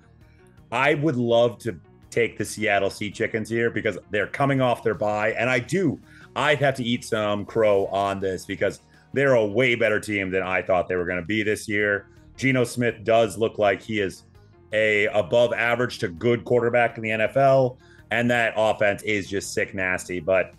I 0.72 0.94
would 0.94 1.16
love 1.16 1.58
to 1.58 1.78
take 2.10 2.38
the 2.38 2.44
Seattle 2.44 2.90
Sea 2.90 3.10
Chickens 3.10 3.48
here 3.48 3.70
because 3.70 3.98
they're 4.10 4.26
coming 4.26 4.60
off 4.60 4.82
their 4.82 4.94
bye, 4.94 5.32
and 5.32 5.48
I 5.48 5.58
do. 5.58 5.98
I'd 6.36 6.58
have 6.58 6.74
to 6.76 6.84
eat 6.84 7.04
some 7.04 7.44
crow 7.44 7.86
on 7.86 8.20
this 8.20 8.44
because 8.44 8.80
they're 9.12 9.34
a 9.34 9.46
way 9.46 9.74
better 9.74 9.98
team 9.98 10.30
than 10.30 10.42
I 10.42 10.62
thought 10.62 10.88
they 10.88 10.96
were 10.96 11.04
going 11.04 11.20
to 11.20 11.26
be 11.26 11.42
this 11.42 11.68
year. 11.68 12.06
Geno 12.36 12.64
Smith 12.64 13.04
does 13.04 13.36
look 13.36 13.58
like 13.58 13.82
he 13.82 14.00
is 14.00 14.24
a 14.72 15.06
above 15.06 15.52
average 15.52 15.98
to 15.98 16.08
good 16.08 16.44
quarterback 16.44 16.96
in 16.96 17.02
the 17.02 17.10
NFL, 17.10 17.76
and 18.10 18.30
that 18.30 18.54
offense 18.56 19.02
is 19.02 19.28
just 19.28 19.52
sick 19.52 19.74
nasty. 19.74 20.20
But 20.20 20.54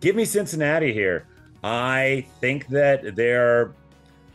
give 0.00 0.16
me 0.16 0.24
Cincinnati 0.24 0.92
here. 0.92 1.26
I 1.62 2.26
think 2.40 2.68
that 2.68 3.16
they're 3.16 3.74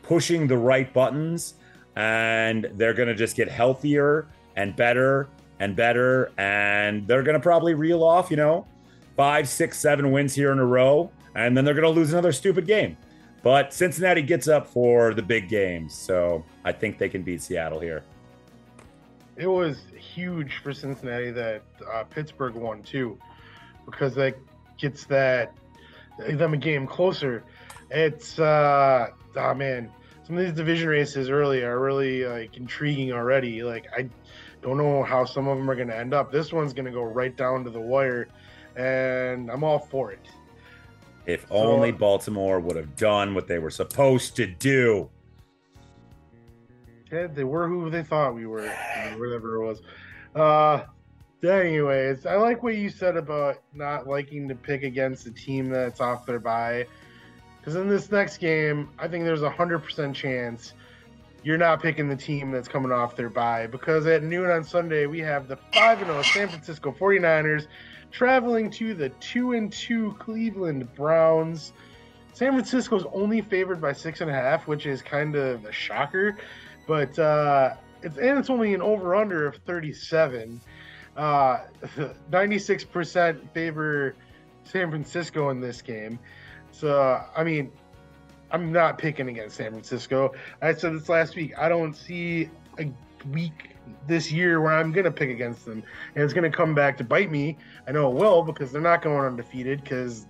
pushing 0.03 0.47
the 0.47 0.57
right 0.57 0.91
buttons, 0.93 1.55
and 1.95 2.69
they're 2.73 2.93
going 2.93 3.07
to 3.07 3.15
just 3.15 3.35
get 3.35 3.49
healthier 3.49 4.27
and 4.55 4.75
better 4.75 5.27
and 5.59 5.75
better, 5.75 6.31
and 6.37 7.07
they're 7.07 7.23
going 7.23 7.35
to 7.35 7.41
probably 7.41 7.73
reel 7.73 8.03
off, 8.03 8.31
you 8.31 8.37
know, 8.37 8.65
five, 9.15 9.47
six, 9.47 9.77
seven 9.79 10.11
wins 10.11 10.33
here 10.33 10.51
in 10.51 10.59
a 10.59 10.65
row, 10.65 11.11
and 11.35 11.55
then 11.55 11.63
they're 11.63 11.75
going 11.75 11.83
to 11.83 11.99
lose 11.99 12.11
another 12.11 12.31
stupid 12.31 12.65
game. 12.65 12.97
But 13.43 13.73
Cincinnati 13.73 14.21
gets 14.21 14.47
up 14.47 14.67
for 14.67 15.13
the 15.13 15.21
big 15.21 15.49
games, 15.49 15.93
so 15.93 16.43
I 16.63 16.71
think 16.71 16.97
they 16.97 17.09
can 17.09 17.23
beat 17.23 17.41
Seattle 17.41 17.79
here. 17.79 18.03
It 19.35 19.47
was 19.47 19.83
huge 19.95 20.57
for 20.61 20.73
Cincinnati 20.73 21.31
that 21.31 21.63
uh, 21.91 22.03
Pittsburgh 22.03 22.55
won 22.55 22.83
too, 22.83 23.17
because 23.85 24.13
that 24.15 24.35
gets 24.77 25.05
that 25.05 25.53
them 26.19 26.53
a 26.53 26.57
game 26.57 26.85
closer. 26.85 27.43
It's 27.89 28.37
uh, 28.39 29.09
oh 29.35 29.53
man, 29.53 29.91
some 30.31 30.37
of 30.37 30.45
these 30.45 30.53
division 30.53 30.87
races 30.87 31.29
early 31.29 31.61
are 31.61 31.77
really 31.77 32.23
like 32.23 32.55
intriguing 32.55 33.11
already. 33.11 33.63
Like 33.63 33.87
I 33.93 34.09
don't 34.61 34.77
know 34.77 35.03
how 35.03 35.25
some 35.25 35.45
of 35.49 35.57
them 35.57 35.69
are 35.69 35.75
going 35.75 35.89
to 35.89 35.97
end 35.97 36.13
up. 36.13 36.31
This 36.31 36.53
one's 36.53 36.71
going 36.71 36.85
to 36.85 36.91
go 36.91 37.03
right 37.03 37.35
down 37.35 37.65
to 37.65 37.69
the 37.69 37.81
wire, 37.81 38.29
and 38.77 39.51
I'm 39.51 39.65
all 39.65 39.77
for 39.77 40.13
it. 40.13 40.25
If 41.25 41.45
only 41.51 41.91
Baltimore 41.91 42.61
would 42.61 42.77
have 42.77 42.95
done 42.95 43.35
what 43.35 43.45
they 43.45 43.59
were 43.59 43.69
supposed 43.69 44.37
to 44.37 44.47
do. 44.47 45.09
Yeah, 47.11 47.27
they 47.27 47.43
were 47.43 47.67
who 47.67 47.89
they 47.89 48.01
thought 48.01 48.33
we 48.33 48.45
were, 48.45 48.69
whatever 49.17 49.55
it 49.55 49.67
was. 49.67 49.81
Uh, 50.33 50.85
anyways, 51.43 52.25
I 52.25 52.35
like 52.35 52.63
what 52.63 52.77
you 52.77 52.89
said 52.89 53.17
about 53.17 53.57
not 53.73 54.07
liking 54.07 54.47
to 54.47 54.55
pick 54.55 54.83
against 54.83 55.27
a 55.27 55.31
team 55.31 55.69
that's 55.69 55.99
off 55.99 56.25
their 56.25 56.39
bye. 56.39 56.87
Because 57.61 57.75
in 57.75 57.87
this 57.87 58.11
next 58.11 58.37
game, 58.37 58.89
I 58.97 59.07
think 59.07 59.23
there's 59.23 59.43
a 59.43 59.49
hundred 59.49 59.79
percent 59.79 60.15
chance 60.15 60.73
you're 61.43 61.57
not 61.57 61.81
picking 61.81 62.07
the 62.07 62.15
team 62.15 62.51
that's 62.51 62.67
coming 62.67 62.91
off 62.91 63.15
their 63.15 63.29
bye. 63.29 63.67
Because 63.67 64.05
at 64.07 64.23
noon 64.23 64.49
on 64.49 64.63
Sunday, 64.63 65.05
we 65.05 65.19
have 65.19 65.47
the 65.47 65.57
five 65.73 65.99
and 65.99 66.07
zero 66.07 66.21
San 66.21 66.47
Francisco 66.49 66.91
49ers 66.91 67.67
traveling 68.11 68.69
to 68.71 68.93
the 68.93 69.09
two 69.19 69.53
and 69.53 69.71
two 69.71 70.15
Cleveland 70.19 70.93
Browns. 70.95 71.73
San 72.33 72.53
Francisco's 72.53 73.05
only 73.13 73.41
favored 73.41 73.81
by 73.81 73.93
six 73.93 74.21
and 74.21 74.29
a 74.29 74.33
half, 74.33 74.67
which 74.67 74.85
is 74.85 75.01
kind 75.01 75.35
of 75.35 75.65
a 75.65 75.71
shocker. 75.71 76.37
But 76.87 77.17
uh, 77.17 77.75
it's 78.01 78.17
and 78.17 78.37
it's 78.37 78.49
only 78.49 78.73
an 78.73 78.81
over 78.81 79.15
under 79.15 79.47
of 79.47 79.55
37. 79.65 80.61
Uh, 81.17 81.59
96% 82.31 83.53
favor 83.53 84.15
San 84.63 84.89
Francisco 84.89 85.49
in 85.49 85.59
this 85.59 85.81
game. 85.81 86.19
So 86.71 87.23
I 87.35 87.43
mean, 87.43 87.71
I'm 88.51 88.71
not 88.71 88.97
picking 88.97 89.29
against 89.29 89.57
San 89.57 89.71
Francisco. 89.71 90.33
I 90.61 90.73
said 90.73 90.93
this 90.93 91.09
last 91.09 91.35
week. 91.35 91.53
I 91.57 91.69
don't 91.69 91.95
see 91.95 92.49
a 92.79 92.91
week 93.31 93.75
this 94.07 94.31
year 94.31 94.61
where 94.61 94.73
I'm 94.73 94.91
going 94.91 95.05
to 95.05 95.11
pick 95.11 95.29
against 95.29 95.65
them, 95.65 95.83
and 96.15 96.23
it's 96.23 96.33
going 96.33 96.49
to 96.49 96.55
come 96.55 96.73
back 96.73 96.97
to 96.97 97.03
bite 97.03 97.31
me. 97.31 97.57
I 97.87 97.91
know 97.91 98.09
it 98.09 98.15
will 98.15 98.43
because 98.43 98.71
they're 98.71 98.81
not 98.81 99.01
going 99.01 99.25
undefeated 99.25 99.83
because 99.83 100.25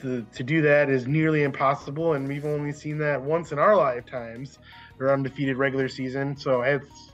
to, 0.00 0.26
to 0.34 0.42
do 0.42 0.60
that 0.62 0.90
is 0.90 1.06
nearly 1.06 1.42
impossible, 1.44 2.14
and 2.14 2.26
we've 2.28 2.44
only 2.44 2.72
seen 2.72 2.98
that 2.98 3.20
once 3.20 3.52
in 3.52 3.58
our 3.58 3.76
lifetimes. 3.76 4.58
Their 4.98 5.12
undefeated 5.12 5.56
regular 5.56 5.88
season, 5.88 6.36
so 6.36 6.62
it's 6.62 7.12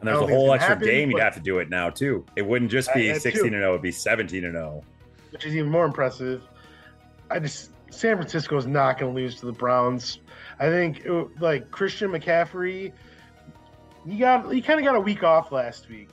And 0.00 0.08
there's 0.08 0.20
a 0.20 0.26
whole 0.26 0.54
extra 0.54 0.74
happen, 0.74 0.88
game 0.88 1.10
you'd 1.10 1.20
have 1.20 1.34
to 1.34 1.40
do 1.40 1.58
it 1.58 1.68
now 1.68 1.90
too. 1.90 2.24
It 2.36 2.42
wouldn't 2.42 2.70
just 2.70 2.94
be 2.94 3.10
Uh, 3.10 3.18
16 3.18 3.52
and 3.52 3.60
0, 3.60 3.70
it'd 3.70 3.82
be 3.82 3.92
17 3.92 4.44
and 4.44 4.56
oh. 4.56 4.60
0. 4.60 4.84
which 5.30 5.44
is 5.44 5.54
even 5.56 5.70
more 5.70 5.84
impressive. 5.84 6.42
I 7.32 7.38
just 7.38 7.70
San 7.90 8.16
Francisco 8.16 8.56
is 8.56 8.66
not 8.66 8.98
going 8.98 9.14
to 9.14 9.20
lose 9.20 9.36
to 9.40 9.46
the 9.46 9.52
Browns. 9.52 10.20
I 10.58 10.68
think 10.68 11.04
it, 11.04 11.40
like 11.40 11.70
Christian 11.70 12.10
McCaffrey, 12.10 12.92
he 14.06 14.18
got 14.18 14.52
he 14.52 14.60
kind 14.60 14.78
of 14.78 14.86
got 14.86 14.96
a 14.96 15.00
week 15.00 15.22
off 15.22 15.52
last 15.52 15.88
week. 15.88 16.10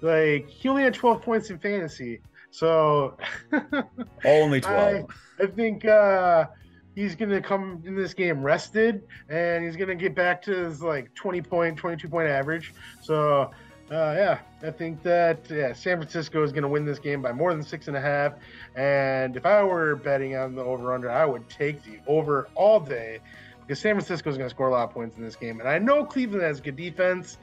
Like 0.00 0.48
he 0.48 0.68
only 0.68 0.82
had 0.82 0.94
12 0.94 1.22
points 1.22 1.50
in 1.50 1.58
fantasy, 1.58 2.20
so 2.50 3.16
Only 4.24 4.58
I, 4.58 5.04
12. 5.04 5.10
I 5.40 5.46
think 5.46 5.84
uh, 5.84 6.46
he's 6.94 7.14
going 7.14 7.30
to 7.30 7.40
come 7.40 7.82
in 7.86 7.96
this 7.96 8.14
game 8.14 8.42
rested, 8.42 9.02
and 9.28 9.64
he's 9.64 9.76
going 9.76 9.88
to 9.88 9.94
get 9.94 10.14
back 10.14 10.42
to 10.42 10.52
his 10.52 10.82
like 10.82 11.14
20 11.14 11.42
point, 11.42 11.76
22 11.76 12.08
point 12.08 12.28
average. 12.28 12.74
So. 13.02 13.50
Uh, 13.88 14.14
yeah, 14.16 14.38
I 14.64 14.72
think 14.72 15.02
that 15.04 15.38
yeah, 15.48 15.72
San 15.72 15.98
Francisco 15.98 16.42
is 16.42 16.50
going 16.50 16.62
to 16.62 16.68
win 16.68 16.84
this 16.84 16.98
game 16.98 17.22
by 17.22 17.30
more 17.30 17.54
than 17.54 17.62
six 17.62 17.86
and 17.86 17.96
a 17.96 18.00
half. 18.00 18.32
And 18.74 19.36
if 19.36 19.46
I 19.46 19.62
were 19.62 19.94
betting 19.94 20.36
on 20.36 20.56
the 20.56 20.62
over 20.62 20.92
under, 20.92 21.08
I 21.08 21.24
would 21.24 21.48
take 21.48 21.84
the 21.84 22.00
over 22.08 22.48
all 22.56 22.80
day 22.80 23.20
because 23.60 23.78
San 23.78 23.94
Francisco 23.94 24.28
is 24.28 24.36
going 24.36 24.48
to 24.48 24.54
score 24.54 24.68
a 24.68 24.72
lot 24.72 24.84
of 24.84 24.90
points 24.90 25.16
in 25.16 25.22
this 25.22 25.36
game. 25.36 25.60
And 25.60 25.68
I 25.68 25.78
know 25.78 26.04
Cleveland 26.04 26.42
has 26.42 26.60
good 26.60 26.74
defense, 26.74 27.38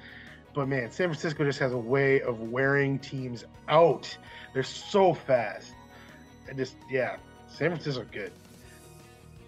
but 0.53 0.67
man, 0.67 0.91
San 0.91 1.07
Francisco 1.07 1.45
just 1.45 1.59
has 1.59 1.71
a 1.71 1.77
way 1.77 2.21
of 2.21 2.39
wearing 2.51 2.99
teams 2.99 3.45
out. 3.69 4.15
They're 4.53 4.63
so 4.63 5.13
fast. 5.13 5.71
I 6.49 6.53
just 6.53 6.75
yeah, 6.91 7.15
San 7.47 7.69
Francisco 7.69 8.05
good. 8.11 8.33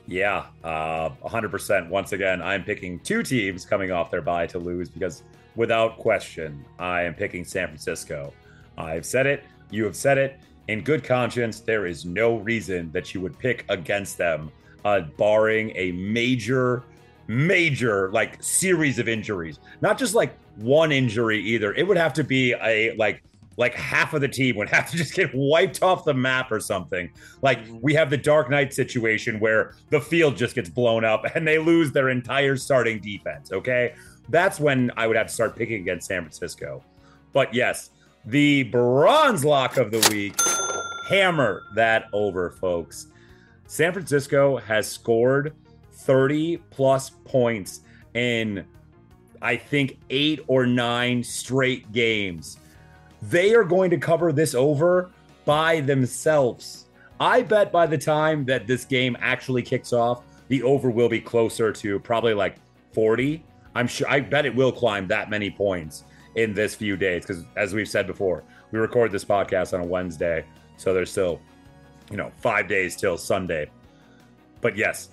Yeah, 0.08 0.46
uh, 0.64 1.10
100%. 1.24 1.90
Once 1.90 2.12
again, 2.14 2.42
I'm 2.42 2.64
picking 2.64 3.00
two 3.00 3.24
teams 3.24 3.66
coming 3.66 3.92
off 3.92 4.12
their 4.12 4.22
bye 4.22 4.48
to 4.48 4.60
lose 4.60 4.88
because 4.88 5.24
without 5.56 5.98
question, 5.98 6.66
I 6.80 7.04
am 7.04 7.14
picking 7.14 7.46
San 7.46 7.68
Francisco. 7.68 8.34
I've 8.78 9.06
said 9.06 9.26
it, 9.26 9.44
you 9.70 9.84
have 9.86 9.96
said 9.96 10.18
it. 10.18 10.40
In 10.68 10.82
good 10.82 11.04
conscience, 11.04 11.60
there 11.60 11.86
is 11.86 12.06
no 12.06 12.38
reason 12.38 12.92
that 12.92 13.14
you 13.14 13.22
would 13.22 13.38
pick 13.38 13.66
against 13.70 14.18
them, 14.18 14.52
uh, 14.84 15.02
barring 15.18 15.72
a 15.76 15.92
major, 15.92 16.84
major 17.28 18.12
like 18.12 18.42
series 18.42 18.98
of 18.98 19.08
injuries. 19.08 19.60
Not 19.82 19.98
just 19.98 20.16
like 20.16 20.36
one 20.56 20.92
injury 20.92 21.40
either. 21.40 21.74
It 21.74 21.88
would 21.88 21.98
have 21.98 22.14
to 22.14 22.24
be 22.24 22.54
a 22.54 22.96
like 22.96 23.22
like 23.58 23.74
half 23.74 24.14
of 24.14 24.22
the 24.22 24.28
team 24.28 24.56
would 24.58 24.70
have 24.76 24.90
to 24.92 24.98
just 24.98 25.14
get 25.14 25.30
wiped 25.34 25.82
off 25.82 26.04
the 26.04 26.14
map 26.14 26.52
or 26.52 26.60
something. 26.60 27.10
Like 27.42 27.60
we 27.82 27.94
have 27.94 28.10
the 28.10 28.18
Dark 28.18 28.50
Knight 28.50 28.74
situation 28.74 29.40
where 29.40 29.76
the 29.90 30.02
field 30.02 30.36
just 30.36 30.56
gets 30.56 30.70
blown 30.70 31.06
up 31.06 31.26
and 31.36 31.48
they 31.48 31.60
lose 31.60 31.92
their 31.92 32.10
entire 32.10 32.58
starting 32.58 33.00
defense. 33.00 33.52
Okay. 33.52 33.94
That's 34.30 34.60
when 34.60 34.92
I 34.98 35.08
would 35.08 35.16
have 35.16 35.28
to 35.28 35.34
start 35.34 35.56
picking 35.56 35.82
against 35.82 36.08
San 36.08 36.22
Francisco. 36.22 36.84
But 37.34 37.54
yes, 37.54 37.92
the 38.26 38.64
bronze 38.64 39.46
lock 39.46 39.78
of 39.78 39.92
the 39.92 40.08
week, 40.12 40.40
hammer 41.08 41.64
that 41.76 42.08
over, 42.14 42.52
folks. 42.52 43.08
San 43.68 43.94
Francisco 43.94 44.58
has 44.58 44.88
scored 44.88 45.54
30 45.92 46.58
plus 46.70 47.10
points 47.10 47.82
in, 48.14 48.66
I 49.42 49.58
think, 49.58 49.98
eight 50.10 50.42
or 50.48 50.66
nine 50.66 51.24
straight 51.24 51.92
games 51.92 52.58
they 53.30 53.54
are 53.54 53.64
going 53.64 53.90
to 53.90 53.98
cover 53.98 54.32
this 54.32 54.54
over 54.54 55.10
by 55.46 55.82
themselves. 55.82 56.86
I 57.20 57.42
bet 57.42 57.72
by 57.72 57.88
the 57.88 57.98
time 57.98 58.46
that 58.46 58.68
this 58.68 58.86
game 58.86 59.16
actually 59.20 59.62
kicks 59.62 59.94
off, 59.94 60.24
the 60.48 60.62
over 60.64 60.90
will 60.90 61.10
be 61.10 61.22
closer 61.22 61.72
to 61.72 62.00
probably 62.00 62.34
like 62.34 62.58
40. 62.94 63.44
I'm 63.76 63.88
sure 63.88 64.10
I 64.10 64.22
bet 64.22 64.46
it 64.46 64.56
will 64.56 64.72
climb 64.72 65.08
that 65.10 65.30
many 65.30 65.52
points 65.52 66.06
in 66.36 66.54
this 66.54 66.74
few 66.74 66.98
days 66.98 67.24
because 67.26 67.46
as 67.56 67.74
we've 67.74 67.88
said 67.88 68.08
before, 68.08 68.44
we 68.72 68.80
record 68.80 69.12
this 69.12 69.24
podcast 69.26 69.74
on 69.74 69.82
a 69.82 69.86
Wednesday, 69.86 70.46
so 70.78 70.94
there's 70.94 71.12
still, 71.12 71.40
you 72.10 72.18
know, 72.18 72.32
5 72.38 72.68
days 72.68 72.96
till 72.96 73.18
Sunday. 73.18 73.70
But 74.62 74.76
yes, 74.76 75.10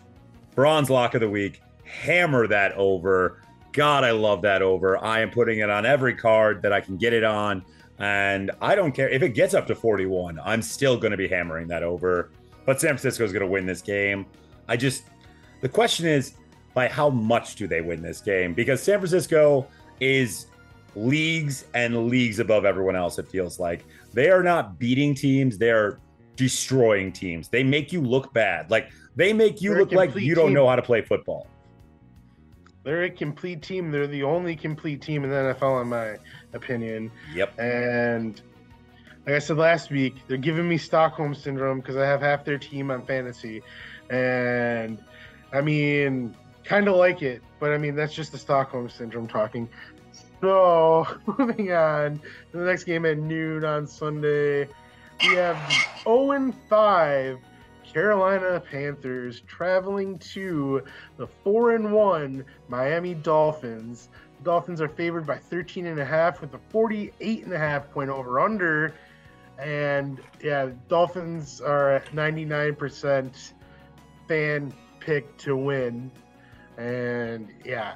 bronze 0.54 0.90
lock 0.90 1.14
of 1.14 1.20
the 1.20 1.28
week, 1.28 1.62
hammer 1.84 2.46
that 2.46 2.72
over. 2.72 3.42
God, 3.72 4.04
I 4.04 4.10
love 4.10 4.42
that 4.42 4.62
over. 4.62 5.02
I 5.02 5.20
am 5.20 5.30
putting 5.30 5.60
it 5.60 5.70
on 5.70 5.86
every 5.86 6.14
card 6.14 6.62
that 6.62 6.72
I 6.72 6.80
can 6.80 6.96
get 6.96 7.12
it 7.12 7.24
on. 7.24 7.64
And 7.98 8.50
I 8.60 8.74
don't 8.74 8.92
care 8.92 9.08
if 9.08 9.22
it 9.22 9.30
gets 9.30 9.54
up 9.54 9.66
to 9.68 9.74
41, 9.74 10.40
I'm 10.44 10.62
still 10.62 10.96
going 10.96 11.12
to 11.12 11.16
be 11.16 11.28
hammering 11.28 11.68
that 11.68 11.82
over. 11.82 12.30
But 12.66 12.80
San 12.80 12.90
Francisco 12.90 13.24
is 13.24 13.32
going 13.32 13.44
to 13.44 13.50
win 13.50 13.66
this 13.66 13.82
game. 13.82 14.26
I 14.68 14.76
just, 14.76 15.04
the 15.60 15.68
question 15.68 16.06
is, 16.06 16.34
by 16.74 16.88
how 16.88 17.10
much 17.10 17.56
do 17.56 17.66
they 17.66 17.80
win 17.80 18.02
this 18.02 18.20
game? 18.20 18.54
Because 18.54 18.82
San 18.82 18.98
Francisco 18.98 19.66
is 20.00 20.46
leagues 20.94 21.64
and 21.74 22.08
leagues 22.08 22.38
above 22.38 22.64
everyone 22.64 22.96
else, 22.96 23.18
it 23.18 23.28
feels 23.28 23.58
like. 23.58 23.84
They 24.12 24.30
are 24.30 24.42
not 24.42 24.78
beating 24.78 25.14
teams, 25.14 25.58
they're 25.58 25.98
destroying 26.36 27.12
teams. 27.12 27.48
They 27.48 27.62
make 27.62 27.92
you 27.92 28.00
look 28.00 28.32
bad. 28.32 28.70
Like, 28.70 28.90
they 29.16 29.32
make 29.32 29.60
you 29.60 29.70
They're 29.70 29.80
look 29.80 29.92
like 29.92 30.14
you 30.14 30.34
don't 30.34 30.46
team. 30.46 30.54
know 30.54 30.68
how 30.68 30.76
to 30.76 30.82
play 30.82 31.02
football. 31.02 31.46
They're 32.84 33.04
a 33.04 33.10
complete 33.10 33.62
team. 33.62 33.90
They're 33.90 34.06
the 34.06 34.22
only 34.22 34.56
complete 34.56 35.00
team 35.02 35.24
in 35.24 35.30
the 35.30 35.36
NFL, 35.36 35.82
in 35.82 35.88
my 35.88 36.16
opinion. 36.52 37.12
Yep. 37.34 37.58
And 37.58 38.40
like 39.26 39.36
I 39.36 39.38
said 39.38 39.56
last 39.56 39.90
week, 39.90 40.16
they're 40.26 40.36
giving 40.36 40.68
me 40.68 40.78
Stockholm 40.78 41.34
syndrome 41.34 41.80
because 41.80 41.96
I 41.96 42.06
have 42.06 42.20
half 42.20 42.44
their 42.44 42.58
team 42.58 42.90
on 42.90 43.06
fantasy. 43.06 43.62
And 44.10 44.98
I 45.52 45.60
mean, 45.60 46.34
kind 46.64 46.88
of 46.88 46.96
like 46.96 47.22
it, 47.22 47.42
but 47.58 47.72
I 47.72 47.78
mean, 47.78 47.94
that's 47.94 48.14
just 48.14 48.32
the 48.32 48.38
Stockholm 48.38 48.88
syndrome 48.88 49.26
talking. 49.26 49.68
So, 50.40 51.06
moving 51.38 51.72
on 51.72 52.18
to 52.50 52.58
the 52.58 52.64
next 52.64 52.84
game 52.84 53.06
at 53.06 53.18
noon 53.18 53.64
on 53.64 53.86
Sunday, 53.86 54.68
we 55.20 55.32
have 55.34 55.56
the 55.68 55.82
0 56.04 56.52
5 56.68 57.38
Carolina 57.92 58.60
Panthers 58.60 59.40
traveling 59.46 60.18
to 60.18 60.82
the 61.16 61.26
4 61.26 61.76
and 61.76 61.92
1 61.92 62.44
Miami 62.68 63.14
Dolphins. 63.14 64.08
The 64.38 64.44
Dolphins 64.44 64.80
are 64.80 64.88
favored 64.88 65.26
by 65.26 65.36
13 65.36 65.86
and 65.86 66.00
a 66.00 66.04
half 66.04 66.40
with 66.40 66.54
a 66.54 66.60
48 66.70 67.44
and 67.44 67.52
a 67.52 67.58
half 67.58 67.90
point 67.90 68.10
over 68.10 68.40
under. 68.40 68.94
And 69.58 70.20
yeah, 70.42 70.70
Dolphins 70.88 71.60
are 71.60 71.92
at 71.92 72.06
99% 72.06 73.52
fan 74.26 74.72
pick 75.00 75.36
to 75.38 75.56
win. 75.56 76.10
And 76.78 77.48
yeah, 77.64 77.94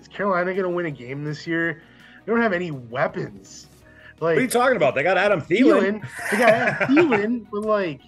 is 0.00 0.08
Carolina 0.08 0.52
going 0.52 0.64
to 0.64 0.70
win 0.70 0.86
a 0.86 0.90
game 0.90 1.24
this 1.24 1.46
year? 1.46 1.82
They 2.24 2.32
don't 2.32 2.42
have 2.42 2.52
any 2.52 2.70
weapons. 2.70 3.66
Like 4.20 4.20
What 4.20 4.38
are 4.38 4.40
you 4.42 4.48
talking 4.48 4.76
about? 4.76 4.94
They 4.94 5.02
got 5.02 5.18
Adam 5.18 5.40
Thielen. 5.40 6.02
Thielen. 6.02 6.30
They 6.30 6.36
got 6.38 6.48
Adam 6.50 6.96
Thielen, 6.96 7.46
but 7.52 7.62
like, 7.62 8.00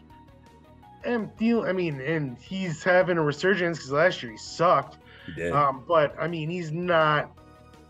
Adam 1.04 1.30
Thielen. 1.38 1.68
I 1.68 1.72
mean, 1.72 2.00
and 2.00 2.38
he's 2.38 2.82
having 2.82 3.18
a 3.18 3.22
resurgence 3.22 3.78
because 3.78 3.92
last 3.92 4.22
year 4.22 4.32
he 4.32 4.38
sucked. 4.38 4.98
He 5.26 5.32
did. 5.32 5.52
Um, 5.52 5.84
but 5.86 6.14
I 6.18 6.28
mean, 6.28 6.48
he's 6.48 6.72
not 6.72 7.30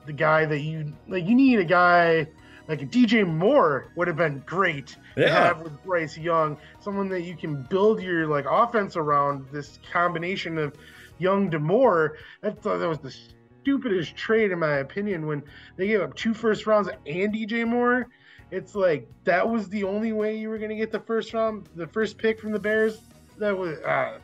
the 0.06 0.12
guy 0.12 0.44
that 0.46 0.60
you 0.60 0.92
like. 1.08 1.26
You 1.26 1.34
need 1.34 1.58
a 1.58 1.64
guy 1.64 2.26
like 2.68 2.90
DJ 2.90 3.26
Moore 3.26 3.88
would 3.96 4.08
have 4.08 4.16
been 4.16 4.42
great 4.46 4.96
to 5.16 5.28
have 5.28 5.60
with 5.60 5.82
Bryce 5.84 6.18
Young, 6.18 6.56
someone 6.80 7.08
that 7.10 7.22
you 7.22 7.36
can 7.36 7.62
build 7.62 8.02
your 8.02 8.26
like 8.26 8.44
offense 8.48 8.96
around. 8.96 9.46
This 9.52 9.78
combination 9.92 10.58
of 10.58 10.74
Young 11.18 11.50
to 11.50 11.58
Moore. 11.58 12.16
I 12.42 12.50
thought 12.50 12.78
that 12.78 12.88
was 12.88 12.98
the 12.98 13.14
stupidest 13.62 14.16
trade 14.16 14.50
in 14.50 14.58
my 14.58 14.76
opinion 14.76 15.26
when 15.26 15.42
they 15.76 15.86
gave 15.88 16.00
up 16.00 16.14
two 16.14 16.34
first 16.34 16.66
rounds 16.66 16.88
and 16.88 17.34
DJ 17.34 17.66
Moore. 17.66 18.08
It's 18.50 18.74
like 18.74 19.08
that 19.24 19.48
was 19.48 19.68
the 19.68 19.84
only 19.84 20.12
way 20.12 20.36
you 20.36 20.48
were 20.48 20.58
going 20.58 20.70
to 20.70 20.76
get 20.76 20.92
the 20.92 21.00
first 21.00 21.34
round, 21.34 21.68
the 21.74 21.86
first 21.86 22.16
pick 22.16 22.40
from 22.40 22.52
the 22.52 22.60
Bears. 22.60 22.98
That 23.38 23.56
was, 23.56 23.78
uh, 23.80 24.18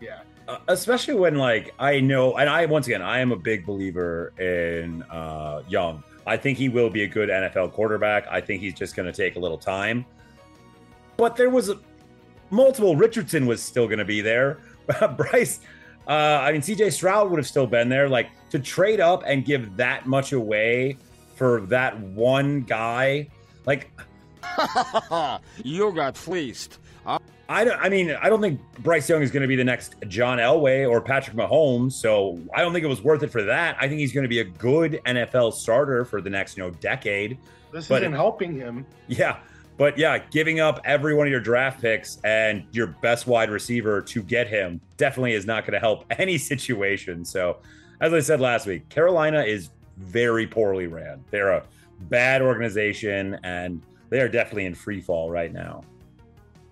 yeah. 0.00 0.20
Uh, 0.46 0.58
especially 0.68 1.14
when 1.14 1.36
like 1.36 1.72
I 1.78 2.00
know, 2.00 2.36
and 2.36 2.50
I 2.50 2.66
once 2.66 2.86
again 2.86 3.00
I 3.00 3.20
am 3.20 3.32
a 3.32 3.36
big 3.36 3.64
believer 3.64 4.32
in 4.38 5.02
uh, 5.04 5.62
Young. 5.68 6.02
I 6.26 6.36
think 6.36 6.58
he 6.58 6.68
will 6.68 6.90
be 6.90 7.02
a 7.02 7.06
good 7.06 7.28
NFL 7.28 7.72
quarterback. 7.72 8.26
I 8.30 8.40
think 8.40 8.60
he's 8.60 8.74
just 8.74 8.96
going 8.96 9.10
to 9.10 9.12
take 9.12 9.36
a 9.36 9.38
little 9.38 9.58
time. 9.58 10.06
But 11.16 11.36
there 11.36 11.50
was 11.50 11.68
a, 11.68 11.78
multiple. 12.50 12.96
Richardson 12.96 13.46
was 13.46 13.62
still 13.62 13.86
going 13.86 13.98
to 13.98 14.04
be 14.04 14.20
there. 14.20 14.58
Bryce, 15.16 15.60
uh, 16.06 16.10
I 16.10 16.52
mean 16.52 16.60
CJ 16.60 16.92
Stroud 16.92 17.30
would 17.30 17.38
have 17.38 17.46
still 17.46 17.66
been 17.66 17.88
there. 17.88 18.08
Like 18.08 18.30
to 18.50 18.58
trade 18.58 19.00
up 19.00 19.22
and 19.26 19.44
give 19.44 19.76
that 19.76 20.06
much 20.06 20.32
away 20.32 20.96
for 21.36 21.62
that 21.62 21.98
one 21.98 22.62
guy, 22.62 23.28
like 23.66 23.90
you 25.64 25.92
got 25.92 26.16
fleeced. 26.16 26.78
Don't. 27.48 27.78
I 27.80 27.88
mean, 27.88 28.10
I 28.22 28.28
don't 28.28 28.40
think 28.40 28.60
Bryce 28.78 29.08
Young 29.08 29.22
is 29.22 29.30
going 29.30 29.42
to 29.42 29.48
be 29.48 29.56
the 29.56 29.64
next 29.64 29.96
John 30.08 30.38
Elway 30.38 30.88
or 30.88 31.00
Patrick 31.00 31.36
Mahomes. 31.36 31.92
So 31.92 32.40
I 32.54 32.62
don't 32.62 32.72
think 32.72 32.84
it 32.84 32.88
was 32.88 33.02
worth 33.02 33.22
it 33.22 33.30
for 33.30 33.42
that. 33.42 33.76
I 33.80 33.88
think 33.88 34.00
he's 34.00 34.12
going 34.12 34.24
to 34.24 34.28
be 34.28 34.40
a 34.40 34.44
good 34.44 35.00
NFL 35.06 35.52
starter 35.52 36.04
for 36.04 36.20
the 36.20 36.30
next, 36.30 36.56
you 36.56 36.62
know, 36.62 36.70
decade. 36.70 37.38
This 37.72 37.88
But- 37.88 38.02
isn't 38.02 38.14
helping 38.14 38.54
him. 38.54 38.86
Yeah. 39.08 39.36
But 39.76 39.98
yeah, 39.98 40.18
giving 40.30 40.60
up 40.60 40.80
every 40.84 41.14
one 41.14 41.26
of 41.26 41.30
your 41.32 41.40
draft 41.40 41.80
picks 41.82 42.18
and 42.22 42.64
your 42.70 42.86
best 42.86 43.26
wide 43.26 43.50
receiver 43.50 44.00
to 44.02 44.22
get 44.22 44.46
him 44.46 44.80
definitely 44.96 45.32
is 45.32 45.46
not 45.46 45.64
going 45.64 45.72
to 45.74 45.80
help 45.80 46.04
any 46.18 46.38
situation. 46.38 47.24
So, 47.24 47.58
as 48.00 48.12
I 48.12 48.20
said 48.20 48.40
last 48.40 48.66
week, 48.66 48.88
Carolina 48.88 49.42
is 49.42 49.70
very 49.96 50.46
poorly 50.46 50.86
ran. 50.86 51.24
They're 51.30 51.50
a 51.50 51.64
bad 52.02 52.40
organization 52.40 53.38
and 53.42 53.82
they 54.10 54.20
are 54.20 54.28
definitely 54.28 54.66
in 54.66 54.74
free 54.76 55.00
fall 55.00 55.28
right 55.30 55.52
now. 55.52 55.82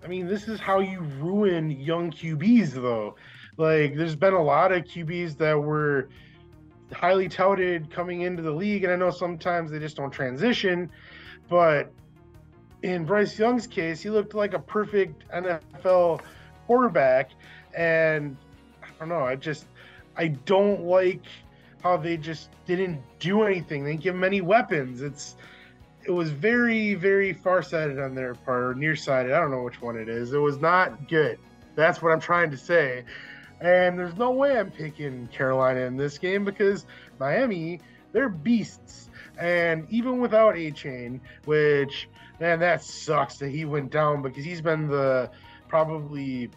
I 0.03 0.07
mean, 0.07 0.27
this 0.27 0.47
is 0.47 0.59
how 0.59 0.79
you 0.79 0.99
ruin 1.19 1.71
young 1.71 2.11
QBs, 2.11 2.71
though. 2.71 3.15
Like, 3.57 3.95
there's 3.95 4.15
been 4.15 4.33
a 4.33 4.41
lot 4.41 4.71
of 4.71 4.83
QBs 4.83 5.37
that 5.37 5.57
were 5.57 6.09
highly 6.91 7.29
touted 7.29 7.89
coming 7.89 8.21
into 8.21 8.41
the 8.41 8.51
league, 8.51 8.83
and 8.83 8.91
I 8.91 8.95
know 8.95 9.11
sometimes 9.11 9.71
they 9.71 9.79
just 9.79 9.95
don't 9.95 10.11
transition, 10.11 10.91
but 11.49 11.91
in 12.81 13.05
Bryce 13.05 13.37
Young's 13.39 13.65
case, 13.65 14.01
he 14.01 14.09
looked 14.09 14.33
like 14.33 14.53
a 14.53 14.59
perfect 14.59 15.23
NFL 15.29 16.21
quarterback, 16.67 17.31
and 17.75 18.35
I 18.83 18.87
don't 18.99 19.09
know, 19.09 19.23
I 19.23 19.35
just 19.35 19.65
I 20.15 20.27
don't 20.27 20.81
like 20.81 21.23
how 21.81 21.97
they 21.97 22.17
just 22.17 22.49
didn't 22.65 23.01
do 23.19 23.43
anything. 23.43 23.83
They 23.83 23.91
didn't 23.91 24.03
give 24.03 24.15
him 24.15 24.23
any 24.23 24.41
weapons. 24.41 25.01
It's 25.01 25.35
it 26.05 26.11
was 26.11 26.31
very, 26.31 26.93
very 26.95 27.33
far-sighted 27.33 27.99
on 27.99 28.15
their 28.15 28.35
part, 28.35 28.63
or 28.63 28.73
nearsighted. 28.75 29.31
I 29.31 29.39
don't 29.39 29.51
know 29.51 29.63
which 29.63 29.81
one 29.81 29.97
it 29.97 30.09
is. 30.09 30.33
It 30.33 30.37
was 30.37 30.59
not 30.59 31.07
good. 31.07 31.39
That's 31.75 32.01
what 32.01 32.11
I'm 32.11 32.19
trying 32.19 32.51
to 32.51 32.57
say. 32.57 33.03
And 33.61 33.97
there's 33.97 34.17
no 34.17 34.31
way 34.31 34.57
I'm 34.57 34.71
picking 34.71 35.27
Carolina 35.27 35.81
in 35.81 35.95
this 35.95 36.17
game 36.17 36.43
because 36.43 36.85
Miami, 37.19 37.79
they're 38.11 38.29
beasts. 38.29 39.09
And 39.39 39.87
even 39.89 40.19
without 40.19 40.55
Achane, 40.55 41.19
which 41.45 42.09
man, 42.39 42.59
that 42.59 42.83
sucks 42.83 43.37
that 43.37 43.49
he 43.49 43.65
went 43.65 43.91
down 43.91 44.21
because 44.21 44.43
he's 44.43 44.61
been 44.61 44.87
the 44.87 45.29
probably 45.67 46.49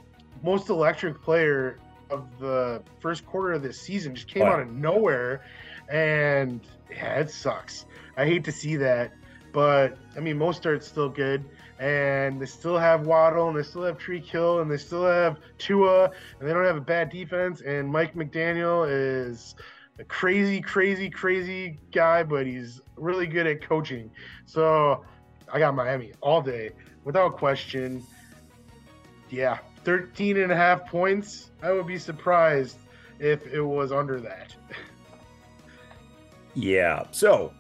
most 0.42 0.68
electric 0.68 1.22
player 1.22 1.78
of 2.10 2.26
the 2.38 2.82
first 3.00 3.24
quarter 3.24 3.52
of 3.52 3.62
this 3.62 3.80
season. 3.80 4.14
Just 4.14 4.28
came 4.28 4.42
Wow. 4.42 4.54
out 4.54 4.60
of 4.60 4.70
nowhere, 4.72 5.42
and 5.88 6.60
yeah, 6.90 7.20
it 7.20 7.30
sucks. 7.30 7.86
I 8.16 8.26
hate 8.26 8.44
to 8.44 8.52
see 8.52 8.76
that, 8.76 9.12
but 9.56 9.96
I 10.14 10.20
mean, 10.20 10.36
most 10.36 10.62
Mostert's 10.62 10.86
still 10.86 11.08
good, 11.08 11.42
and 11.78 12.38
they 12.38 12.44
still 12.44 12.76
have 12.76 13.06
Waddle, 13.06 13.48
and 13.48 13.56
they 13.56 13.62
still 13.62 13.84
have 13.84 13.96
Tyreek 13.96 14.26
Hill, 14.26 14.60
and 14.60 14.70
they 14.70 14.76
still 14.76 15.06
have 15.06 15.38
Tua, 15.56 16.10
and 16.38 16.46
they 16.46 16.52
don't 16.52 16.66
have 16.66 16.76
a 16.76 16.80
bad 16.82 17.08
defense. 17.08 17.62
And 17.62 17.90
Mike 17.90 18.14
McDaniel 18.14 18.86
is 18.86 19.54
a 19.98 20.04
crazy, 20.04 20.60
crazy, 20.60 21.08
crazy 21.08 21.78
guy, 21.90 22.22
but 22.22 22.46
he's 22.46 22.82
really 22.96 23.26
good 23.26 23.46
at 23.46 23.66
coaching. 23.66 24.10
So 24.44 25.02
I 25.50 25.58
got 25.58 25.74
Miami 25.74 26.12
all 26.20 26.42
day, 26.42 26.72
without 27.04 27.38
question. 27.38 28.04
Yeah, 29.30 29.56
13 29.84 30.36
and 30.36 30.52
a 30.52 30.56
half 30.56 30.86
points. 30.86 31.50
I 31.62 31.72
would 31.72 31.86
be 31.86 31.98
surprised 31.98 32.76
if 33.18 33.46
it 33.46 33.62
was 33.62 33.90
under 33.90 34.20
that. 34.20 34.54
Yeah. 36.58 37.04
So, 37.10 37.52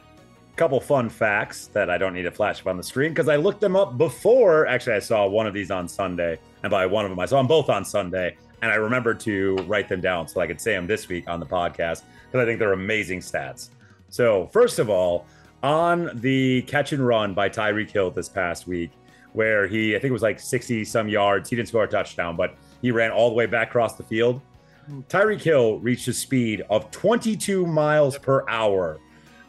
couple 0.56 0.80
fun 0.80 1.08
facts 1.10 1.66
that 1.68 1.90
I 1.90 1.98
don't 1.98 2.14
need 2.14 2.22
to 2.22 2.30
flash 2.30 2.60
up 2.60 2.66
on 2.66 2.78
the 2.78 2.82
screen 2.82 3.10
because 3.10 3.28
I 3.28 3.36
looked 3.36 3.60
them 3.60 3.76
up 3.76 3.98
before. 3.98 4.66
Actually, 4.66 4.96
I 4.96 5.00
saw 5.00 5.26
one 5.26 5.46
of 5.46 5.52
these 5.52 5.70
on 5.70 5.86
Sunday, 5.86 6.38
and 6.62 6.70
by 6.70 6.86
one 6.86 7.04
of 7.04 7.10
them, 7.10 7.20
I 7.20 7.26
saw 7.26 7.36
them 7.36 7.46
both 7.46 7.68
on 7.68 7.84
Sunday, 7.84 8.36
and 8.62 8.72
I 8.72 8.76
remembered 8.76 9.20
to 9.20 9.56
write 9.66 9.88
them 9.88 10.00
down 10.00 10.26
so 10.28 10.40
I 10.40 10.46
could 10.46 10.60
say 10.60 10.72
them 10.72 10.86
this 10.86 11.08
week 11.08 11.28
on 11.28 11.40
the 11.40 11.46
podcast 11.46 12.02
because 12.26 12.42
I 12.42 12.44
think 12.46 12.58
they're 12.58 12.72
amazing 12.72 13.20
stats. 13.20 13.68
So, 14.08 14.48
first 14.52 14.78
of 14.78 14.88
all, 14.88 15.26
on 15.62 16.10
the 16.14 16.62
catch 16.62 16.92
and 16.92 17.06
run 17.06 17.34
by 17.34 17.48
Tyreek 17.50 17.90
Hill 17.90 18.10
this 18.10 18.28
past 18.28 18.66
week, 18.66 18.92
where 19.34 19.66
he, 19.66 19.94
I 19.94 19.98
think 19.98 20.10
it 20.10 20.12
was 20.12 20.22
like 20.22 20.40
60 20.40 20.84
some 20.86 21.08
yards, 21.08 21.50
he 21.50 21.56
didn't 21.56 21.68
score 21.68 21.84
a 21.84 21.88
touchdown, 21.88 22.34
but 22.34 22.56
he 22.80 22.90
ran 22.90 23.10
all 23.10 23.28
the 23.28 23.34
way 23.34 23.44
back 23.44 23.68
across 23.68 23.94
the 23.94 24.04
field. 24.04 24.40
Hmm. 24.86 25.00
Tyreek 25.08 25.42
Hill 25.42 25.80
reached 25.80 26.08
a 26.08 26.14
speed 26.14 26.62
of 26.70 26.90
22 26.92 27.66
miles 27.66 28.16
per 28.16 28.48
hour 28.48 28.98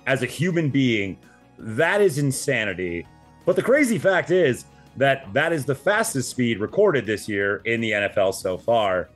as 0.07 0.23
a 0.23 0.25
human 0.25 0.69
being. 0.69 1.19
That 1.59 2.01
is 2.01 2.17
insanity. 2.17 3.05
But 3.45 3.55
the 3.55 3.61
crazy 3.61 3.99
fact 3.99 4.31
is 4.31 4.65
that 4.95 5.31
that 5.33 5.53
is 5.53 5.65
the 5.65 5.75
fastest 5.75 6.31
speed 6.31 6.59
recorded 6.59 7.05
this 7.05 7.29
year 7.29 7.61
in 7.65 7.81
the 7.81 7.91
NFL 7.91 8.33
so 8.33 8.57
far. 8.57 9.09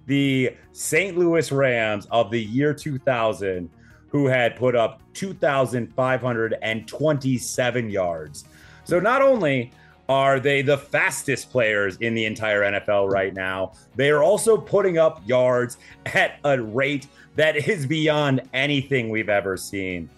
the 0.05 0.55
St. 0.72 1.16
Louis 1.16 1.51
Rams 1.51 2.07
of 2.11 2.31
the 2.31 2.45
year 2.45 2.74
2000, 2.74 3.70
who 4.17 4.27
had 4.27 4.57
put 4.57 4.75
up 4.75 5.03
2,527 5.12 7.91
yards. 7.91 8.45
So 8.85 8.99
not 8.99 9.21
only 9.21 9.71
are 10.09 10.41
they 10.41 10.62
the 10.62 10.79
fastest 10.79 11.51
players 11.51 11.99
in 11.99 12.14
the 12.14 12.25
entire 12.25 12.62
NFL 12.62 13.12
right 13.12 13.35
now, 13.35 13.73
they 13.95 14.09
are 14.09 14.23
also 14.23 14.57
putting 14.57 14.97
up 14.97 15.21
yards 15.27 15.77
at 16.07 16.39
a 16.45 16.62
rate 16.62 17.09
that 17.35 17.69
is 17.69 17.85
beyond 17.85 18.41
anything 18.55 19.11
we've 19.11 19.29
ever 19.29 19.59
seen. 19.59 20.09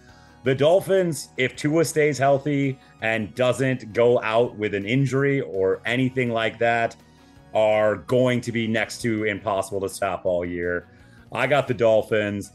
The 0.44 0.54
Dolphins, 0.54 1.30
if 1.36 1.56
Tua 1.56 1.84
stays 1.84 2.18
healthy 2.18 2.78
and 3.02 3.34
doesn't 3.34 3.92
go 3.92 4.22
out 4.22 4.56
with 4.56 4.74
an 4.74 4.86
injury 4.86 5.40
or 5.40 5.80
anything 5.84 6.30
like 6.30 6.60
that, 6.60 6.94
are 7.52 7.96
going 7.96 8.40
to 8.42 8.52
be 8.52 8.68
next 8.68 9.02
to 9.02 9.24
impossible 9.24 9.80
to 9.80 9.88
stop 9.88 10.24
all 10.24 10.44
year. 10.44 10.86
I 11.32 11.48
got 11.48 11.66
the 11.66 11.74
Dolphins. 11.74 12.52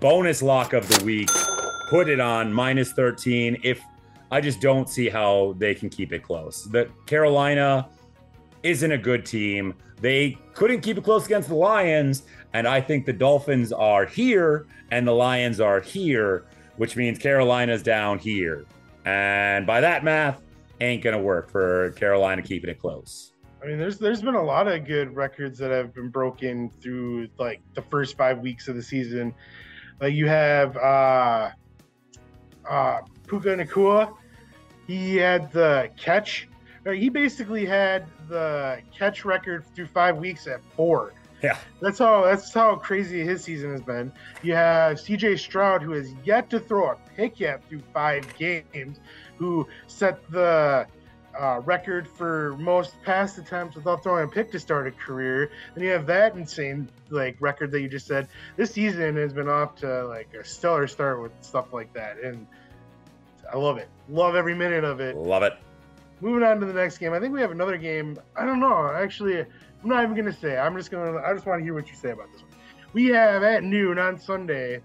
Bonus 0.00 0.42
lock 0.42 0.74
of 0.74 0.86
the 0.88 1.04
week. 1.04 1.30
Put 1.88 2.08
it 2.08 2.20
on 2.20 2.52
minus 2.52 2.92
13. 2.92 3.60
If 3.62 3.80
I 4.30 4.40
just 4.40 4.60
don't 4.60 4.88
see 4.88 5.08
how 5.08 5.54
they 5.58 5.74
can 5.74 5.88
keep 5.88 6.12
it 6.12 6.22
close. 6.22 6.64
The 6.64 6.90
Carolina 7.06 7.88
isn't 8.62 8.92
a 8.92 8.98
good 8.98 9.24
team. 9.24 9.74
They 10.00 10.36
couldn't 10.52 10.80
keep 10.82 10.98
it 10.98 11.04
close 11.04 11.24
against 11.24 11.48
the 11.48 11.54
Lions, 11.54 12.24
and 12.52 12.66
I 12.66 12.80
think 12.80 13.06
the 13.06 13.12
Dolphins 13.12 13.72
are 13.72 14.04
here 14.04 14.66
and 14.90 15.06
the 15.06 15.12
Lions 15.12 15.60
are 15.60 15.80
here, 15.80 16.44
which 16.76 16.96
means 16.96 17.18
Carolina's 17.18 17.82
down 17.82 18.18
here. 18.18 18.66
And 19.04 19.66
by 19.66 19.80
that 19.80 20.04
math, 20.04 20.42
ain't 20.80 21.02
gonna 21.02 21.22
work 21.22 21.50
for 21.50 21.92
Carolina 21.92 22.42
keeping 22.42 22.68
it 22.68 22.78
close. 22.78 23.32
I 23.62 23.66
mean, 23.66 23.78
there's 23.78 23.98
there's 23.98 24.20
been 24.20 24.34
a 24.34 24.44
lot 24.44 24.68
of 24.68 24.84
good 24.84 25.14
records 25.14 25.58
that 25.58 25.70
have 25.70 25.94
been 25.94 26.10
broken 26.10 26.70
through 26.82 27.28
like 27.38 27.62
the 27.74 27.82
first 27.82 28.16
five 28.16 28.40
weeks 28.40 28.68
of 28.68 28.76
the 28.76 28.82
season. 28.82 29.34
Like 30.00 30.14
you 30.14 30.28
have 30.28 30.76
uh 30.76 31.50
uh 32.68 33.00
Puka 33.26 33.48
Nacua. 33.48 34.14
He 34.86 35.16
had 35.16 35.50
the 35.52 35.90
catch. 35.96 36.48
or 36.84 36.92
He 36.92 37.08
basically 37.08 37.64
had 37.66 38.06
the 38.28 38.80
catch 38.96 39.24
record 39.24 39.64
through 39.74 39.88
five 39.88 40.16
weeks 40.16 40.46
at 40.46 40.60
four. 40.76 41.12
Yeah. 41.42 41.58
That's 41.80 41.98
how 41.98 42.24
that's 42.24 42.52
how 42.52 42.76
crazy 42.76 43.22
his 43.22 43.42
season 43.44 43.70
has 43.72 43.82
been. 43.82 44.12
You 44.42 44.54
have 44.54 44.96
CJ 44.96 45.38
Stroud, 45.38 45.82
who 45.82 45.92
has 45.92 46.14
yet 46.24 46.48
to 46.50 46.60
throw 46.60 46.92
a 46.92 46.96
pick 47.16 47.40
yet 47.40 47.62
through 47.68 47.82
five 47.92 48.26
games, 48.38 49.00
who 49.36 49.66
set 49.86 50.28
the 50.30 50.86
uh, 51.38 51.60
record 51.64 52.08
for 52.08 52.56
most 52.58 53.00
pass 53.02 53.38
attempts 53.38 53.76
without 53.76 54.02
throwing 54.02 54.24
a 54.24 54.28
pick 54.28 54.50
to 54.52 54.60
start 54.60 54.86
a 54.86 54.90
career. 54.90 55.50
Then 55.74 55.84
you 55.84 55.90
have 55.90 56.06
that 56.06 56.34
insane 56.34 56.88
like 57.10 57.36
record 57.40 57.70
that 57.72 57.80
you 57.80 57.88
just 57.88 58.06
said. 58.06 58.28
This 58.56 58.72
season 58.72 59.16
has 59.16 59.32
been 59.32 59.48
off 59.48 59.76
to 59.76 60.06
like 60.06 60.34
a 60.34 60.44
stellar 60.44 60.86
start 60.86 61.22
with 61.22 61.32
stuff 61.40 61.72
like 61.72 61.92
that, 61.94 62.18
and 62.18 62.46
I 63.52 63.56
love 63.56 63.78
it. 63.78 63.88
Love 64.08 64.34
every 64.34 64.54
minute 64.54 64.84
of 64.84 65.00
it. 65.00 65.16
Love 65.16 65.42
it. 65.42 65.54
Moving 66.20 66.42
on 66.42 66.60
to 66.60 66.66
the 66.66 66.72
next 66.72 66.98
game, 66.98 67.12
I 67.12 67.20
think 67.20 67.34
we 67.34 67.40
have 67.40 67.50
another 67.50 67.76
game. 67.76 68.18
I 68.36 68.46
don't 68.46 68.60
know. 68.60 68.90
Actually, 68.94 69.40
I'm 69.40 69.46
not 69.84 70.02
even 70.02 70.16
gonna 70.16 70.32
say. 70.32 70.56
I'm 70.56 70.76
just 70.76 70.90
gonna. 70.90 71.18
I 71.18 71.34
just 71.34 71.46
want 71.46 71.60
to 71.60 71.64
hear 71.64 71.74
what 71.74 71.88
you 71.88 71.94
say 71.94 72.10
about 72.10 72.32
this 72.32 72.42
one. 72.42 72.50
We 72.92 73.06
have 73.06 73.42
at 73.42 73.62
noon 73.62 73.98
on 73.98 74.18
Sunday, 74.18 74.80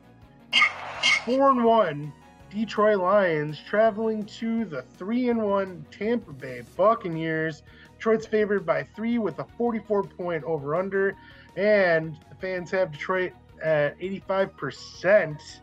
four 1.25 1.49
and 1.51 1.63
one 1.63 2.13
Detroit 2.51 2.99
Lions 2.99 3.59
traveling 3.65 4.25
to 4.25 4.65
the 4.65 4.81
three 4.97 5.29
and 5.29 5.41
one 5.41 5.85
Tampa 5.89 6.33
Bay 6.33 6.63
Buccaneers. 6.75 7.63
Detroit's 7.93 8.27
favored 8.27 8.65
by 8.65 8.83
three 8.95 9.17
with 9.17 9.39
a 9.39 9.45
44 9.57 10.03
point 10.03 10.43
over 10.43 10.75
under, 10.75 11.15
and 11.55 12.17
the 12.29 12.35
fans 12.35 12.69
have 12.71 12.91
Detroit 12.91 13.31
at 13.63 13.95
85 13.99 14.57
percent. 14.57 15.61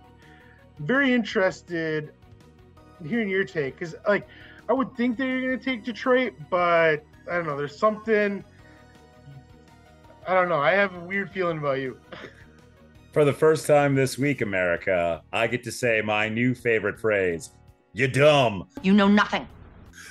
Very 0.78 1.12
interested 1.12 2.12
in 3.00 3.06
hearing 3.06 3.28
your 3.28 3.44
take 3.44 3.78
because, 3.78 3.94
like, 4.06 4.26
I 4.68 4.72
would 4.72 4.96
think 4.96 5.18
that 5.18 5.26
you're 5.26 5.42
going 5.42 5.58
to 5.58 5.64
take 5.64 5.84
Detroit, 5.84 6.34
but 6.48 7.04
I 7.30 7.34
don't 7.36 7.46
know. 7.46 7.56
There's 7.56 7.78
something. 7.78 8.42
I 10.26 10.34
don't 10.34 10.48
know. 10.48 10.60
I 10.60 10.72
have 10.72 10.94
a 10.94 11.00
weird 11.00 11.30
feeling 11.30 11.58
about 11.58 11.80
you. 11.80 11.98
For 13.18 13.24
the 13.24 13.32
first 13.32 13.66
time 13.66 13.96
this 13.96 14.16
week, 14.16 14.42
America, 14.42 15.24
I 15.32 15.48
get 15.48 15.64
to 15.64 15.72
say 15.72 16.00
my 16.00 16.28
new 16.28 16.54
favorite 16.54 17.00
phrase. 17.00 17.50
You 17.92 18.06
dumb. 18.06 18.68
You 18.84 18.92
know 18.92 19.08
nothing. 19.08 19.48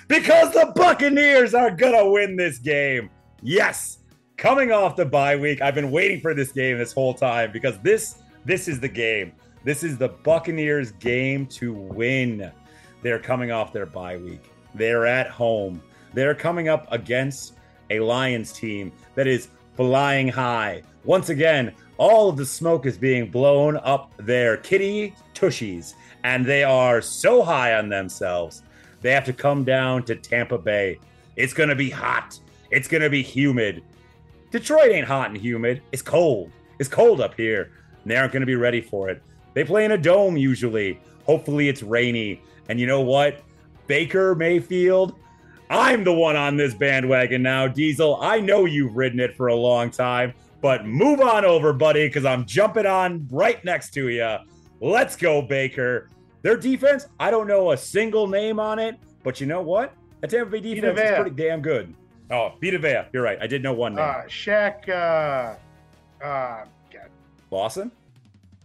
Because 0.10 0.51
the 0.51 0.74
Buccaneers 0.76 1.53
are 1.53 1.72
gonna 1.72 2.10
win 2.10 2.36
this 2.36 2.58
game. 2.58 3.10
Yes. 3.41 3.99
Coming 4.36 4.74
off 4.74 4.97
the 4.97 5.05
bye 5.05 5.38
week, 5.38 5.62
I've 5.62 5.74
been 5.74 5.89
waiting 5.89 6.20
for 6.20 6.34
this 6.34 6.51
game 6.51 6.78
this 6.78 6.91
whole 6.91 7.14
time 7.14 7.53
because 7.53 7.80
this 7.80 8.16
this 8.43 8.68
is 8.68 8.82
the 8.82 8.89
game. 8.89 9.32
This 9.64 9.86
is 9.86 9.97
the 9.97 10.10
Buccaneers 10.10 10.91
game 10.91 11.45
to 11.45 11.72
win. 11.72 12.51
They're 13.03 13.20
coming 13.20 13.53
off 13.53 13.72
their 13.72 13.86
bye 13.86 14.18
week. 14.18 14.51
They're 14.76 15.05
at 15.05 15.30
home. 15.30 15.82
They're 16.14 16.36
coming 16.36 16.68
up 16.68 16.91
against 16.91 17.53
a 17.89 18.01
Lions 18.01 18.51
team 18.51 18.91
that 19.16 19.28
is 19.28 19.47
flying 19.78 20.28
high. 20.28 20.84
Once 21.05 21.30
again, 21.30 21.74
all 21.98 22.30
of 22.30 22.38
the 22.38 22.45
smoke 22.45 22.86
is 22.86 22.98
being 22.98 23.30
blown 23.30 23.78
up 23.78 24.12
their 24.18 24.58
kitty 24.58 25.16
tushies, 25.34 25.93
and 26.24 26.45
they 26.45 26.64
are 26.64 27.02
so 27.02 27.41
high 27.43 27.76
on 27.76 27.89
themselves. 27.89 28.64
They 29.02 29.12
have 29.12 29.26
to 29.26 29.34
come 29.34 29.64
down 29.64 30.04
to 30.04 30.16
Tampa 30.16 30.58
Bay. 30.58 31.00
It's 31.36 31.54
going 31.54 31.70
to 31.70 31.76
be 31.76 31.89
hot. 31.89 32.39
It's 32.72 32.88
going 32.88 33.04
to 33.04 33.10
be 33.10 33.22
humid. 33.22 33.84
Detroit 34.52 34.91
ain't 34.91 35.08
hot 35.08 35.30
and 35.30 35.38
humid. 35.38 35.82
It's 35.91 36.02
cold. 36.02 36.52
It's 36.80 36.89
cold 36.89 37.22
up 37.22 37.36
here. 37.36 37.72
And 38.02 38.12
they 38.12 38.18
aren't 38.18 38.34
going 38.34 38.41
to 38.41 38.48
be 38.48 38.56
ready 38.56 38.82
for 38.82 39.10
it. 39.10 39.22
They 39.54 39.64
play 39.64 39.86
in 39.86 39.91
a 39.91 39.98
dome 39.98 40.38
usually. 40.38 41.00
Hopefully, 41.26 41.70
it's 41.70 41.84
rainy. 41.84 42.41
And 42.70 42.80
you 42.80 42.88
know 42.88 43.02
what? 43.02 43.43
Baker 43.88 44.36
Mayfield, 44.36 45.16
I'm 45.70 46.04
the 46.04 46.14
one 46.14 46.36
on 46.36 46.58
this 46.58 46.74
bandwagon 46.74 47.41
now, 47.41 47.68
Diesel. 47.68 48.18
I 48.22 48.39
know 48.39 48.66
you've 48.66 48.95
ridden 48.95 49.20
it 49.20 49.36
for 49.36 49.48
a 49.48 49.56
long 49.56 49.89
time, 49.89 50.34
but 50.62 50.86
move 50.86 51.20
on 51.22 51.45
over, 51.45 51.74
buddy, 51.74 52.08
because 52.08 52.26
I'm 52.26 52.45
jumping 52.45 52.86
on 52.86 53.28
right 53.30 53.64
next 53.64 53.91
to 53.95 54.10
you. 54.10 54.38
Let's 54.80 55.16
go, 55.16 55.41
Baker. 55.41 56.10
Their 56.41 56.58
defense, 56.58 57.08
I 57.20 57.32
don't 57.32 57.47
know 57.47 57.72
a 57.72 57.78
single 57.78 58.28
name 58.28 58.60
on 58.60 58.80
it, 58.80 58.97
but 59.24 59.41
you 59.41 59.47
know 59.47 59.62
what? 59.62 59.93
That 60.22 60.30
Tampa 60.30 60.51
Bay 60.51 60.62
defense 60.62 60.99
is 60.99 61.16
pretty 61.16 61.32
damn 61.32 61.62
good. 61.62 61.93
Oh, 62.32 62.53
Vita 62.62 62.80
Vea. 62.80 63.03
You're 63.14 63.24
right. 63.24 63.38
I 63.41 63.47
did 63.47 63.64
know 63.64 63.74
one 63.74 63.95
name. 63.95 64.03
Uh, 64.03 64.24
Shaq. 64.28 64.89
Uh, 64.89 65.55
uh, 66.24 66.66
God. 66.91 67.10
Lawson? 67.51 67.91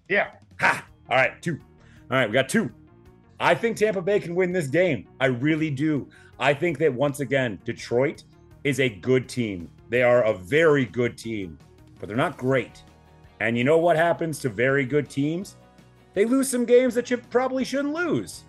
Yeah. 0.08 0.28
Ha! 0.60 0.84
All 1.08 1.16
right, 1.16 1.40
two. 1.42 1.58
All 2.10 2.18
right, 2.18 2.28
we 2.28 2.32
got 2.32 2.48
two. 2.48 2.70
I 3.38 3.54
think 3.54 3.76
Tampa 3.76 4.02
Bay 4.02 4.20
can 4.20 4.34
win 4.34 4.52
this 4.52 4.66
game. 4.66 5.08
I 5.20 5.26
really 5.26 5.70
do. 5.70 6.08
I 6.38 6.54
think 6.54 6.78
that 6.78 6.92
once 6.92 7.20
again, 7.20 7.58
Detroit 7.64 8.24
is 8.64 8.80
a 8.80 8.88
good 8.88 9.28
team. 9.28 9.70
They 9.88 10.02
are 10.02 10.24
a 10.24 10.34
very 10.34 10.86
good 10.86 11.18
team, 11.18 11.58
but 12.02 12.08
they're 12.08 12.16
not 12.16 12.36
great. 12.36 12.82
And 13.38 13.56
you 13.56 13.62
know 13.62 13.78
what 13.78 13.94
happens 13.94 14.40
to 14.40 14.48
very 14.48 14.84
good 14.84 15.08
teams? 15.08 15.54
They 16.14 16.24
lose 16.24 16.50
some 16.50 16.64
games 16.64 16.96
that 16.96 17.12
you 17.12 17.16
probably 17.16 17.62
shouldn't 17.62 17.94
lose. 17.94 18.42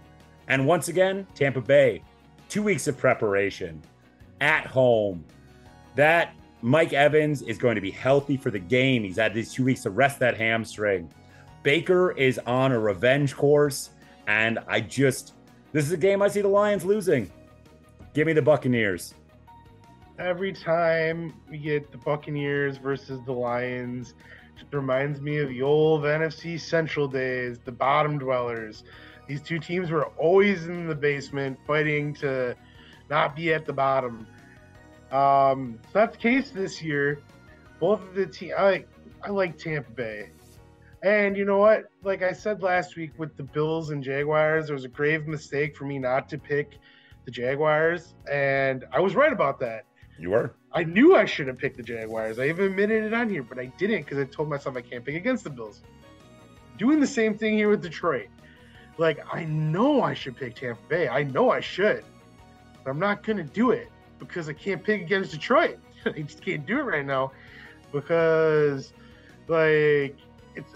And 0.47 0.66
once 0.66 0.88
again, 0.88 1.28
Tampa 1.36 1.62
Bay, 1.62 2.01
two 2.49 2.64
weeks 2.64 2.88
of 2.88 2.97
preparation 2.97 3.80
at 4.41 4.66
home. 4.66 5.24
That 5.93 6.34
Mike 6.64 6.93
Evans 6.93 7.43
is 7.43 7.60
going 7.60 7.76
to 7.76 7.82
be 7.82 7.91
healthy 7.91 8.38
for 8.38 8.49
the 8.49 8.58
game. 8.58 9.04
He's 9.04 9.18
had 9.18 9.36
these 9.36 9.54
two 9.54 9.64
weeks 9.64 9.84
to 9.84 9.91
rest 9.91 10.18
that 10.18 10.36
hamstring. 10.36 11.14
Baker 11.62 12.14
is 12.14 12.39
on 12.47 12.72
a 12.72 12.80
revenge 12.80 13.36
course, 13.36 13.91
and 14.26 14.58
I 14.68 14.80
just 14.82 15.34
this 15.74 15.86
is 15.86 15.91
a 15.91 15.97
game 15.97 16.24
I 16.24 16.28
see 16.28 16.41
the 16.41 16.47
Lions 16.47 16.84
losing. 16.86 17.32
Give 18.16 18.26
me 18.26 18.34
the 18.34 18.41
Buccaneers. 18.41 19.14
Every 20.20 20.53
time 20.53 21.34
we 21.49 21.57
get 21.57 21.91
the 21.91 21.97
Buccaneers 21.97 22.78
versus 22.78 23.20
the 23.26 23.32
Lions, 23.32 24.14
it 24.59 24.76
reminds 24.76 25.20
me 25.22 25.38
of 25.39 25.49
the 25.49 25.64
old 25.64 26.03
NFC 26.03 26.59
Central 26.59 27.07
days, 27.07 27.57
the 27.59 27.72
bottom 27.72 28.20
dwellers. 28.20 28.84
These 29.28 29.41
two 29.41 29.57
teams 29.57 29.89
were 29.89 30.05
always 30.18 30.68
in 30.68 30.88
the 30.88 30.93
basement 30.93 31.57
fighting 31.66 32.14
to 32.16 32.55
not 33.09 33.36
be 33.36 33.53
at 33.53 33.66
the 33.66 33.74
bottom. 33.74 34.28
Um, 35.11 35.80
it's 35.84 35.95
not 35.95 36.11
the 36.11 36.20
case 36.20 36.51
this 36.51 36.82
year. 36.82 37.20
Both 37.80 38.01
of 38.01 38.14
the 38.14 38.28
team, 38.28 38.53
I 38.57 38.86
I 39.24 39.30
like 39.30 39.57
Tampa 39.57 39.91
Bay, 39.91 40.30
and 41.01 41.36
you 41.36 41.43
know 41.43 41.57
what? 41.57 41.86
Like 42.03 42.22
I 42.22 42.34
said 42.34 42.61
last 42.61 42.95
week 42.95 43.11
with 43.18 43.36
the 43.36 43.43
Bills 43.43 43.89
and 43.89 44.03
Jaguars, 44.03 44.68
there 44.68 44.76
was 44.76 44.86
a 44.86 44.89
grave 44.89 45.28
mistake 45.28 45.76
for 45.76 45.86
me 45.86 45.97
not 45.97 46.30
to 46.30 46.38
pick 46.38 46.78
the 47.26 47.32
Jaguars, 47.32 48.14
and 48.32 48.86
I 48.91 48.99
was 48.99 49.16
right 49.16 49.34
about 49.34 49.59
that. 49.61 49.86
You 50.24 50.30
were. 50.30 50.54
I 50.72 50.86
knew 50.86 51.18
I 51.18 51.26
should 51.26 51.48
have 51.48 51.58
picked 51.58 51.76
the 51.76 51.84
Jaguars. 51.84 52.40
I 52.40 52.48
even 52.48 52.68
admitted 52.68 53.04
it 53.04 53.14
on 53.14 53.30
here, 53.30 53.44
but 53.44 53.60
I 53.60 53.66
didn't 53.66 54.04
because 54.06 54.18
I 54.18 54.24
told 54.24 54.48
myself 54.48 54.78
I 54.78 54.82
can't 54.82 55.04
pick 55.04 55.16
against 55.16 55.44
the 55.44 55.50
Bills. 55.50 55.82
Doing 56.78 57.02
the 57.02 57.08
same 57.08 57.38
thing 57.38 57.58
here 57.58 57.68
with 57.68 57.82
Detroit. 57.82 58.30
Like, 58.98 59.20
I 59.34 59.44
know 59.44 60.02
I 60.02 60.14
should 60.14 60.38
pick 60.38 60.56
Tampa 60.56 60.82
Bay. 60.88 61.10
I 61.10 61.24
know 61.24 61.50
I 61.50 61.60
should. 61.60 62.06
But 62.82 62.92
I'm 62.92 63.00
not 63.00 63.24
going 63.24 63.36
to 63.36 63.44
do 63.44 63.72
it 63.72 63.90
because 64.18 64.48
I 64.48 64.54
can't 64.54 64.82
pick 64.82 65.02
against 65.02 65.34
Detroit. 65.34 65.78
I 66.06 66.22
just 66.22 66.42
can't 66.42 66.66
do 66.66 66.80
it 66.80 66.84
right 66.84 67.06
now 67.06 67.34
because, 67.92 68.94
like, 69.50 70.16
it's 70.56 70.72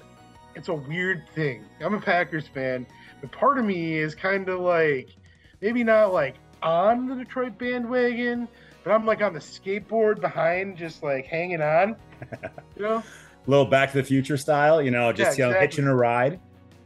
it's 0.56 0.68
a 0.68 0.74
weird 0.74 1.24
thing. 1.30 1.64
I'm 1.80 1.94
a 1.94 2.02
Packers 2.02 2.50
fan, 2.50 2.86
but 3.22 3.32
part 3.32 3.58
of 3.60 3.64
me 3.64 3.96
is 3.96 4.14
kind 4.14 4.50
of 4.50 4.60
like, 4.60 5.16
maybe 5.62 5.86
not 5.86 6.12
like 6.12 6.36
on 6.62 7.08
the 7.08 7.16
Detroit 7.16 7.58
bandwagon, 7.58 8.50
but 8.88 8.94
I'm 8.94 9.06
like 9.06 9.22
on 9.22 9.34
the 9.34 9.40
skateboard 9.40 10.22
behind, 10.22 10.78
just 10.78 11.04
like 11.04 11.26
hanging 11.26 11.62
on. 11.62 11.96
You 12.78 12.84
know? 12.84 13.04
little 13.48 13.66
Back 13.66 13.92
to 13.92 13.98
the 13.98 14.04
Future 14.04 14.38
style, 14.38 14.82
you 14.82 14.92
know, 14.92 15.12
just 15.12 15.38
Yeah, 15.38 15.46
you 15.46 15.52
know, 15.52 15.58
exactly. 15.58 15.68
hitching 15.68 15.88
a 15.88 15.96
ride. 15.96 16.40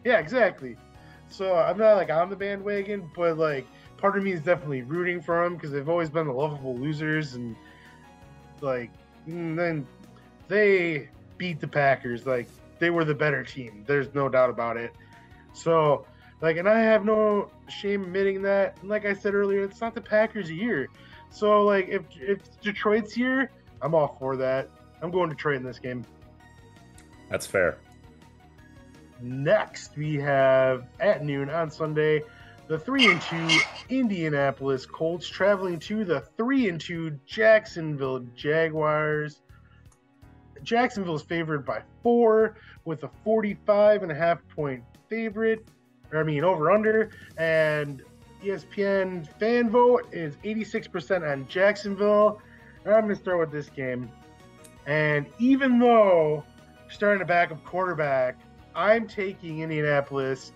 Yeah, 0.03 0.19
exactly. 0.19 0.77
So 1.29 1.55
I'm 1.55 1.77
not 1.77 1.95
like 1.97 2.09
on 2.09 2.29
the 2.29 2.35
bandwagon, 2.35 3.09
but 3.15 3.37
like 3.37 3.67
part 3.97 4.17
of 4.17 4.23
me 4.23 4.31
is 4.31 4.41
definitely 4.41 4.81
rooting 4.81 5.21
for 5.21 5.43
them 5.43 5.55
because 5.55 5.71
they've 5.71 5.87
always 5.87 6.09
been 6.09 6.27
the 6.27 6.33
lovable 6.33 6.75
losers, 6.75 7.35
and 7.35 7.55
like 8.61 8.89
and 9.25 9.57
then 9.57 9.85
they 10.47 11.09
beat 11.37 11.59
the 11.59 11.67
Packers. 11.67 12.25
Like 12.25 12.47
they 12.79 12.89
were 12.89 13.05
the 13.05 13.15
better 13.15 13.43
team. 13.43 13.83
There's 13.87 14.13
no 14.13 14.27
doubt 14.27 14.49
about 14.49 14.75
it. 14.77 14.93
So 15.53 16.05
Like, 16.41 16.57
and 16.57 16.67
I 16.67 16.79
have 16.79 17.05
no 17.05 17.51
shame 17.69 18.03
admitting 18.03 18.41
that. 18.41 18.77
And 18.81 18.89
like 18.89 19.05
I 19.05 19.13
said 19.13 19.33
earlier, 19.33 19.63
it's 19.63 19.79
not 19.79 19.93
the 19.93 20.01
Packers' 20.01 20.49
year. 20.49 20.89
So, 21.31 21.63
like, 21.63 21.87
if 21.87 22.03
if 22.19 22.39
Detroit's 22.61 23.13
here, 23.13 23.49
I'm 23.81 23.95
all 23.95 24.15
for 24.19 24.35
that. 24.37 24.69
I'm 25.01 25.09
going 25.09 25.29
Detroit 25.29 25.55
in 25.55 25.63
this 25.63 25.79
game. 25.79 26.05
That's 27.29 27.47
fair. 27.47 27.77
Next, 29.21 29.95
we 29.97 30.15
have 30.15 30.85
at 30.99 31.23
noon 31.23 31.49
on 31.49 31.71
Sunday, 31.71 32.23
the 32.67 32.77
three 32.77 33.09
and 33.09 33.21
two 33.21 33.47
Indianapolis 33.89 34.85
Colts 34.85 35.27
traveling 35.27 35.79
to 35.79 36.03
the 36.03 36.21
three 36.37 36.69
and 36.69 36.79
two 36.79 37.19
Jacksonville 37.25 38.19
Jaguars. 38.35 39.41
Jacksonville 40.63 41.15
is 41.15 41.21
favored 41.21 41.65
by 41.65 41.81
four 42.03 42.55
with 42.85 43.03
a 43.03 43.09
45 43.23 44.03
and 44.03 44.11
a 44.11 44.15
half 44.15 44.39
point 44.49 44.83
favorite, 45.09 45.65
or 46.11 46.19
I 46.19 46.23
mean 46.23 46.43
over 46.43 46.71
under, 46.71 47.11
and 47.37 48.03
ESPN 48.43 49.27
fan 49.39 49.69
vote 49.69 50.07
is 50.11 50.35
86% 50.37 51.29
on 51.29 51.47
Jacksonville. 51.47 52.41
I'm 52.85 52.91
going 52.91 53.09
to 53.09 53.15
start 53.15 53.39
with 53.39 53.51
this 53.51 53.69
game. 53.69 54.11
And 54.85 55.25
even 55.39 55.79
though 55.79 56.43
starting 56.89 57.21
a 57.21 57.25
backup 57.25 57.63
quarterback, 57.63 58.39
I'm 58.75 59.07
taking 59.07 59.59
Indianapolis 59.59 60.51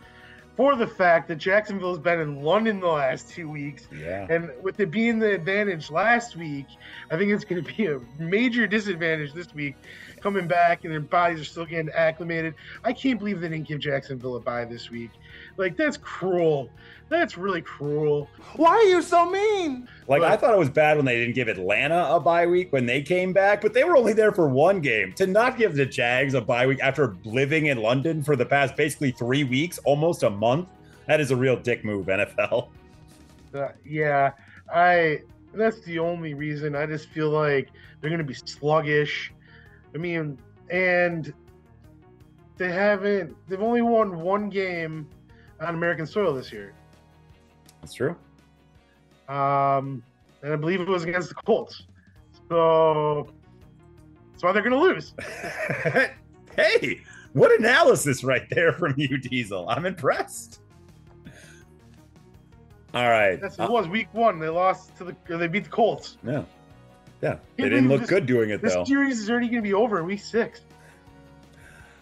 for 0.55 0.75
the 0.75 0.87
fact 0.87 1.27
that 1.27 1.35
Jacksonville 1.35 1.89
has 1.89 1.99
been 1.99 2.19
in 2.19 2.41
London 2.41 2.79
the 2.79 2.87
last 2.87 3.29
two 3.29 3.49
weeks. 3.49 3.87
Yeah. 3.95 4.25
And 4.29 4.51
with 4.61 4.79
it 4.79 4.89
being 4.89 5.19
the 5.19 5.33
advantage 5.33 5.91
last 5.91 6.35
week, 6.35 6.65
I 7.11 7.17
think 7.17 7.31
it's 7.31 7.43
going 7.43 7.63
to 7.63 7.73
be 7.73 7.87
a 7.87 7.99
major 8.17 8.65
disadvantage 8.65 9.33
this 9.33 9.53
week 9.53 9.75
coming 10.25 10.47
back 10.47 10.85
and 10.85 10.91
their 10.91 10.99
bodies 10.99 11.39
are 11.39 11.45
still 11.45 11.67
getting 11.67 11.91
acclimated. 11.91 12.55
I 12.83 12.93
can't 12.93 13.19
believe 13.19 13.41
they 13.41 13.47
didn't 13.47 13.67
give 13.67 13.79
Jacksonville 13.79 14.37
a 14.37 14.39
bye 14.39 14.65
this 14.65 14.89
week. 14.89 15.11
Like, 15.55 15.77
that's 15.77 15.97
cruel. 15.97 16.71
That's 17.09 17.37
really 17.37 17.61
cruel. 17.61 18.27
Why 18.55 18.71
are 18.71 18.83
you 18.85 19.03
so 19.03 19.29
mean? 19.29 19.87
Like 20.07 20.23
I 20.23 20.35
thought 20.35 20.51
it 20.51 20.57
was 20.57 20.71
bad 20.71 20.97
when 20.97 21.05
they 21.05 21.15
didn't 21.15 21.35
give 21.35 21.47
Atlanta 21.47 22.07
a 22.09 22.19
bye 22.19 22.47
week 22.47 22.73
when 22.73 22.87
they 22.87 23.03
came 23.03 23.33
back, 23.33 23.61
but 23.61 23.75
they 23.75 23.83
were 23.83 23.95
only 23.95 24.13
there 24.13 24.31
for 24.31 24.49
one 24.49 24.81
game. 24.81 25.13
To 25.13 25.27
not 25.27 25.59
give 25.59 25.75
the 25.75 25.85
Jags 25.85 26.33
a 26.33 26.41
bye 26.41 26.65
week 26.65 26.79
after 26.81 27.15
living 27.23 27.67
in 27.67 27.77
London 27.77 28.23
for 28.23 28.35
the 28.35 28.47
past 28.47 28.75
basically 28.75 29.11
three 29.11 29.43
weeks, 29.43 29.77
almost 29.83 30.23
a 30.23 30.31
month, 30.31 30.67
that 31.05 31.21
is 31.21 31.29
a 31.29 31.35
real 31.35 31.55
dick 31.55 31.85
move, 31.85 32.07
NFL. 32.07 32.69
Uh, 33.53 33.69
yeah, 33.85 34.31
I. 34.73 35.21
That's 35.53 35.79
the 35.81 35.99
only 35.99 36.33
reason. 36.33 36.75
I 36.75 36.87
just 36.87 37.07
feel 37.09 37.29
like 37.29 37.69
they're 38.01 38.09
going 38.09 38.17
to 38.17 38.25
be 38.25 38.33
sluggish. 38.33 39.31
I 39.95 39.97
mean, 39.97 40.37
and 40.69 41.33
they 42.57 42.71
haven't. 42.71 43.35
They've 43.47 43.61
only 43.61 43.81
won 43.81 44.19
one 44.19 44.49
game 44.49 45.07
on 45.61 45.73
American 45.73 46.05
soil 46.05 46.33
this 46.33 46.51
year. 46.51 46.73
That's 47.81 47.93
true. 47.93 48.15
Um, 49.29 50.03
and 50.43 50.53
I 50.53 50.55
believe 50.57 50.81
it 50.81 50.87
was 50.87 51.03
against 51.03 51.29
the 51.29 51.35
Colts. 51.35 51.83
So 52.49 53.31
that's 54.31 54.43
why 54.43 54.51
they're 54.51 54.61
going 54.61 54.73
to 54.73 54.79
lose. 54.79 55.13
hey, 56.55 57.01
what 57.33 57.57
analysis 57.57 58.23
right 58.23 58.47
there 58.49 58.73
from 58.73 58.93
you, 58.97 59.17
Diesel. 59.17 59.67
I'm 59.69 59.85
impressed. 59.85 60.59
All 62.93 63.09
right. 63.09 63.39
That's 63.41 63.57
it 63.59 63.69
was 63.69 63.87
week 63.87 64.07
one. 64.13 64.39
They 64.39 64.49
lost 64.49 64.95
to 64.97 65.05
the. 65.05 65.15
They 65.27 65.47
beat 65.47 65.65
the 65.65 65.69
Colts. 65.69 66.17
yeah. 66.25 66.43
Yeah. 67.21 67.37
They 67.57 67.69
didn't 67.69 67.87
look 67.89 68.01
this- 68.01 68.09
good 68.09 68.25
doing 68.25 68.49
it, 68.51 68.61
This 68.61 68.73
though. 68.73 68.81
This 68.81 68.89
series 68.89 69.19
is 69.19 69.29
already 69.29 69.47
going 69.47 69.63
to 69.63 69.67
be 69.67 69.73
over 69.73 69.99
in 69.99 70.05
week 70.05 70.19
six. 70.19 70.61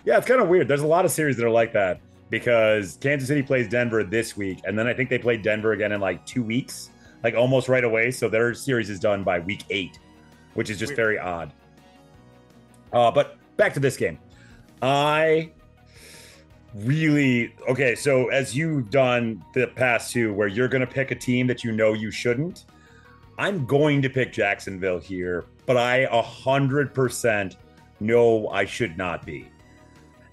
Yeah, 0.06 0.18
it's 0.18 0.28
kind 0.28 0.42
of 0.42 0.50
weird. 0.50 0.68
There's 0.68 0.82
a 0.82 0.88
lot 0.88 1.06
of 1.06 1.12
series 1.12 1.38
that 1.38 1.46
are 1.46 1.50
like 1.50 1.72
that 1.74 2.00
because 2.30 2.98
Kansas 3.00 3.28
City 3.30 3.42
plays 3.42 3.70
Denver 3.70 4.04
this 4.04 4.36
week, 4.36 4.60
and 4.66 4.78
then 4.78 4.86
I 4.88 4.94
think 4.94 5.10
they 5.10 5.18
play 5.20 5.38
Denver 5.38 5.72
again 5.72 5.92
in 5.94 6.02
like 6.02 6.26
two 6.26 6.44
weeks, 6.44 6.90
like 7.24 7.36
almost 7.36 7.70
right 7.70 7.84
away. 7.84 8.12
So 8.12 8.28
their 8.28 8.54
series 8.54 8.90
is 8.90 9.00
done 9.00 9.24
by 9.24 9.40
week 9.40 9.64
eight, 9.70 10.00
which 10.56 10.70
is 10.70 10.78
just 10.78 10.90
Weird. 10.92 10.98
very 10.98 11.20
odd. 11.20 11.52
Uh, 12.92 13.12
but 13.12 13.38
back 13.56 13.74
to 13.76 13.80
this 13.80 13.96
game. 13.96 14.20
I 14.82 15.52
really 16.76 17.54
okay. 17.70 17.96
So 17.96 18.28
as 18.28 18.56
you've 18.56 18.90
done 18.90 19.44
the 19.54 19.68
past 19.68 20.12
two, 20.12 20.34
where 20.34 20.48
you're 20.48 20.68
going 20.68 20.86
to 20.86 20.92
pick 20.92 21.12
a 21.12 21.16
team 21.16 21.48
that 21.48 21.64
you 21.64 21.72
know 21.72 21.94
you 21.94 22.12
shouldn't, 22.12 22.66
I'm 23.38 23.66
going 23.66 24.02
to 24.02 24.10
pick 24.10 24.32
Jacksonville 24.32 25.00
here, 25.00 25.46
but 25.66 25.78
I 25.78 26.08
a 26.12 26.22
hundred 26.22 26.94
percent 26.94 27.58
know 28.00 28.48
I 28.50 28.66
should 28.66 28.98
not 28.98 29.26
be. 29.26 29.48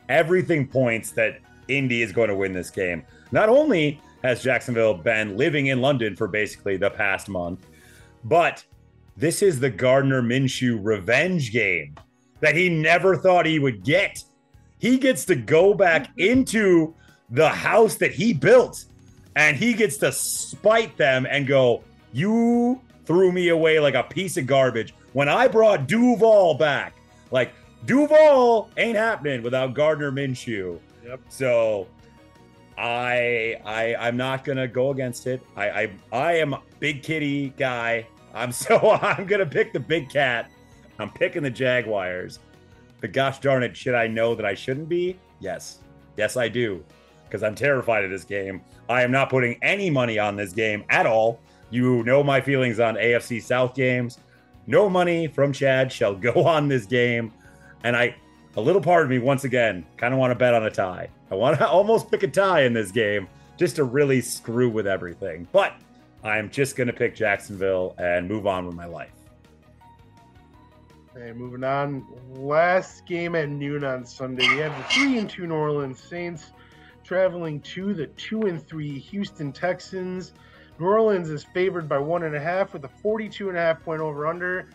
Everything 0.09 0.67
points 0.67 1.13
that 1.13 1.41
Indy 1.69 2.03
is 2.03 2.13
going 2.13 2.29
to 2.29 2.35
win 2.35 2.53
this 2.53 2.71
game. 2.71 3.05
Not 3.33 3.49
only 3.49 4.01
has 4.23 4.43
Jacksonville 4.43 4.95
been 4.95 5.37
living 5.37 5.67
in 5.67 5.81
London 5.81 6.17
for 6.17 6.29
basically 6.29 6.77
the 6.77 6.91
past 6.91 7.29
month, 7.29 7.67
but 8.25 8.65
this 9.17 9.43
is 9.43 9.61
the 9.61 9.71
Gardner 9.71 10.21
Minshew 10.21 10.79
revenge 10.83 11.53
game 11.53 11.95
that 12.41 12.57
he 12.57 12.69
never 12.69 13.17
thought 13.17 13.47
he 13.47 13.59
would 13.59 13.85
get. 13.85 14.23
He 14.79 14.99
gets 14.99 15.25
to 15.27 15.37
go 15.37 15.75
back 15.75 16.11
into 16.17 16.95
the 17.31 17.49
house 17.49 17.95
that 17.97 18.13
he 18.13 18.33
built 18.33 18.85
and 19.37 19.57
he 19.57 19.73
gets 19.73 19.97
to 19.99 20.11
spite 20.11 20.97
them 20.97 21.27
and 21.31 21.47
go, 21.47 21.85
You 22.13 22.81
threw 23.05 23.33
me 23.33 23.49
away 23.49 23.81
like 23.81 23.95
a 23.95 24.03
piece 24.03 24.37
of 24.37 24.47
garbage 24.47 24.95
when 25.13 25.29
I 25.29 25.49
brought 25.49 25.87
Duval 25.87 26.55
back. 26.55 26.95
Like, 27.31 27.53
Duval 27.87 28.71
ain't 28.77 28.97
happening 28.97 29.43
without 29.43 29.75
Gardner 29.75 30.13
Minshew. 30.13 30.79
Yep. 31.05 31.21
So 31.29 31.87
I 32.77 33.61
I 33.65 33.95
I'm 33.97 34.17
not 34.17 34.45
gonna 34.45 34.69
go 34.69 34.91
against 34.91 35.27
it. 35.27 35.43
I 35.57 35.71
I, 35.71 35.91
I 36.13 36.33
am 36.35 36.55
a 36.55 36.63
big 36.79 37.03
kitty 37.03 37.51
guy. 37.57 38.07
I'm 38.35 38.53
so 38.65 38.99
I'm 39.03 39.27
gonna 39.27 39.47
pick 39.47 39.73
the 39.73 39.81
big 39.81 40.11
cat. 40.11 40.51
I'm 40.99 41.11
picking 41.11 41.43
the 41.43 41.51
Jaguars. 41.51 42.39
But 43.01 43.13
gosh 43.13 43.39
darn 43.39 43.63
it, 43.63 43.77
should 43.77 43.95
I 43.95 44.07
know 44.07 44.35
that 44.35 44.45
I 44.45 44.55
shouldn't 44.55 44.89
be? 44.89 45.17
Yes. 45.41 45.79
Yes, 46.17 46.37
I 46.37 46.49
do. 46.49 46.85
Because 47.25 47.43
I'm 47.43 47.55
terrified 47.55 48.05
of 48.05 48.11
this 48.11 48.25
game. 48.25 48.61
I 48.89 49.03
am 49.03 49.11
not 49.11 49.31
putting 49.31 49.59
any 49.63 49.89
money 49.89 50.19
on 50.19 50.37
this 50.37 50.53
game 50.53 50.85
at 50.91 51.07
all. 51.07 51.41
You 51.71 52.03
know 52.03 52.23
my 52.23 52.41
feelings 52.41 52.81
on 52.81 52.97
AFC 52.97 53.43
South 53.43 53.75
games. 53.75 54.19
No 54.67 54.89
money 54.89 55.27
from 55.27 55.53
Chad 55.53 55.91
shall 55.91 56.15
go 56.15 56.33
on 56.47 56.69
this 56.69 56.87
game. 56.87 57.33
And 57.85 57.97
I 57.97 58.17
a 58.57 58.61
little 58.61 58.83
part 58.83 59.05
of 59.05 59.11
me 59.11 59.19
once 59.19 59.45
again 59.45 59.87
kind 59.97 60.13
of 60.13 60.19
want 60.19 60.33
to 60.33 60.35
bet 60.35 60.55
on 60.55 60.65
a 60.65 60.71
tie. 60.71 61.09
I 61.31 61.35
want 61.35 61.59
to 61.59 61.69
almost 61.69 62.11
pick 62.11 62.23
a 62.23 62.29
tie 62.29 62.63
in 62.63 62.73
this 62.73 62.91
game 62.91 63.29
just 63.57 63.77
to 63.77 63.85
really 63.85 64.21
screw 64.21 64.69
with 64.69 64.87
everything. 64.87 65.47
But 65.53 65.75
I'm 66.25 66.51
just 66.51 66.77
going 66.77 66.89
to 66.89 66.93
pick 66.93 67.15
Jacksonville 67.15 67.95
and 67.99 68.29
move 68.29 68.47
on 68.47 68.67
with 68.67 68.75
my 68.75 68.87
life. 68.87 69.13
Okay, 71.17 71.33
moving 71.33 71.65
on. 71.65 72.07
Last 72.31 73.07
game 73.07 73.35
at 73.35 73.49
noon 73.49 73.85
on 73.85 74.05
Sunday. 74.05 74.49
We 74.49 74.59
have 74.59 74.77
the 74.77 74.85
three 74.95 75.19
and 75.19 75.29
two 75.29 75.47
New 75.47 75.55
Orleans 75.55 76.01
Saints 76.01 76.53
traveling 77.03 77.61
to 77.61 77.93
the 77.95 78.07
two 78.07 78.43
and 78.43 78.65
three 78.65 78.99
Houston 78.99 79.53
Texans. 79.53 80.33
New 80.81 80.87
Orleans 80.87 81.29
is 81.29 81.45
favored 81.45 81.89
by 81.89 81.99
one 81.99 82.23
and 82.23 82.35
a 82.35 82.41
half 82.41 82.73
with 82.73 82.85
a 82.85 82.89
42 82.89 83.51
and 83.51 83.59
a 83.59 83.61
half 83.61 83.83
point 83.83 84.01
over 84.01 84.27
under. 84.27 84.71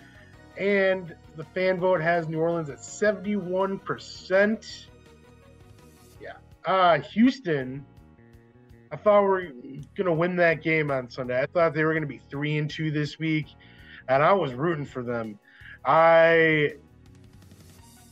And 0.55 1.15
the 1.35 1.43
fan 1.43 1.79
vote 1.79 1.99
has 1.99 2.29
New 2.29 2.39
Orleans 2.39 2.69
at 2.69 2.77
71%. 2.77 4.85
Yeah. 6.21 6.33
Uh 6.63 6.99
Houston. 6.99 7.85
I 8.91 8.97
thought 8.97 9.23
we 9.23 9.27
were 9.27 9.47
gonna 9.97 10.13
win 10.13 10.35
that 10.37 10.61
game 10.61 10.91
on 10.91 11.09
Sunday. 11.09 11.41
I 11.41 11.47
thought 11.47 11.73
they 11.73 11.83
were 11.83 11.93
gonna 11.93 12.05
be 12.05 12.21
three 12.29 12.59
and 12.59 12.69
two 12.69 12.91
this 12.91 13.17
week, 13.17 13.47
and 14.07 14.21
I 14.21 14.31
was 14.33 14.53
rooting 14.53 14.85
for 14.85 15.01
them. 15.01 15.39
I 15.83 16.75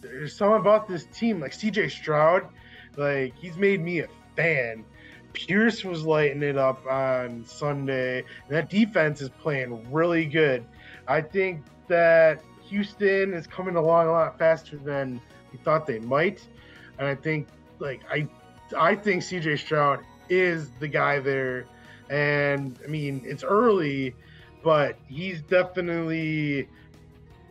there's 0.02 0.36
something 0.36 0.60
about 0.60 0.88
this 0.88 1.06
team, 1.14 1.40
like 1.40 1.52
CJ 1.52 1.92
Stroud, 1.92 2.50
like 2.98 3.38
he's 3.38 3.56
made 3.56 3.82
me 3.82 4.00
a 4.00 4.08
fan. 4.36 4.84
Pierce 5.34 5.84
was 5.84 6.06
lighting 6.06 6.44
it 6.44 6.58
up 6.58 6.86
on 6.86 7.44
Sunday, 7.46 8.24
that 8.50 8.70
defense 8.70 9.22
is 9.22 9.30
playing 9.30 9.92
really 9.92 10.26
good. 10.26 10.64
I 11.08 11.22
think 11.22 11.64
that 11.88 12.42
Houston 12.70 13.34
is 13.34 13.48
coming 13.48 13.76
along 13.76 14.08
a 14.08 14.12
lot 14.12 14.38
faster 14.38 14.78
than 14.78 15.20
we 15.52 15.58
thought 15.60 15.86
they 15.86 16.00
might, 16.00 16.46
and 16.98 17.08
I 17.08 17.16
think 17.16 17.48
like 17.80 18.02
I 18.10 18.28
I 18.78 18.96
think 18.96 19.24
CJ 19.24 19.60
Stroud 19.60 20.00
is 20.30 20.70
the 20.80 20.88
guy 20.88 21.20
there, 21.20 21.66
and 22.10 22.78
I 22.84 22.88
mean 22.88 23.22
it's 23.26 23.44
early, 23.44 24.16
but 24.64 24.98
he's 25.08 25.42
definitely 25.42 26.68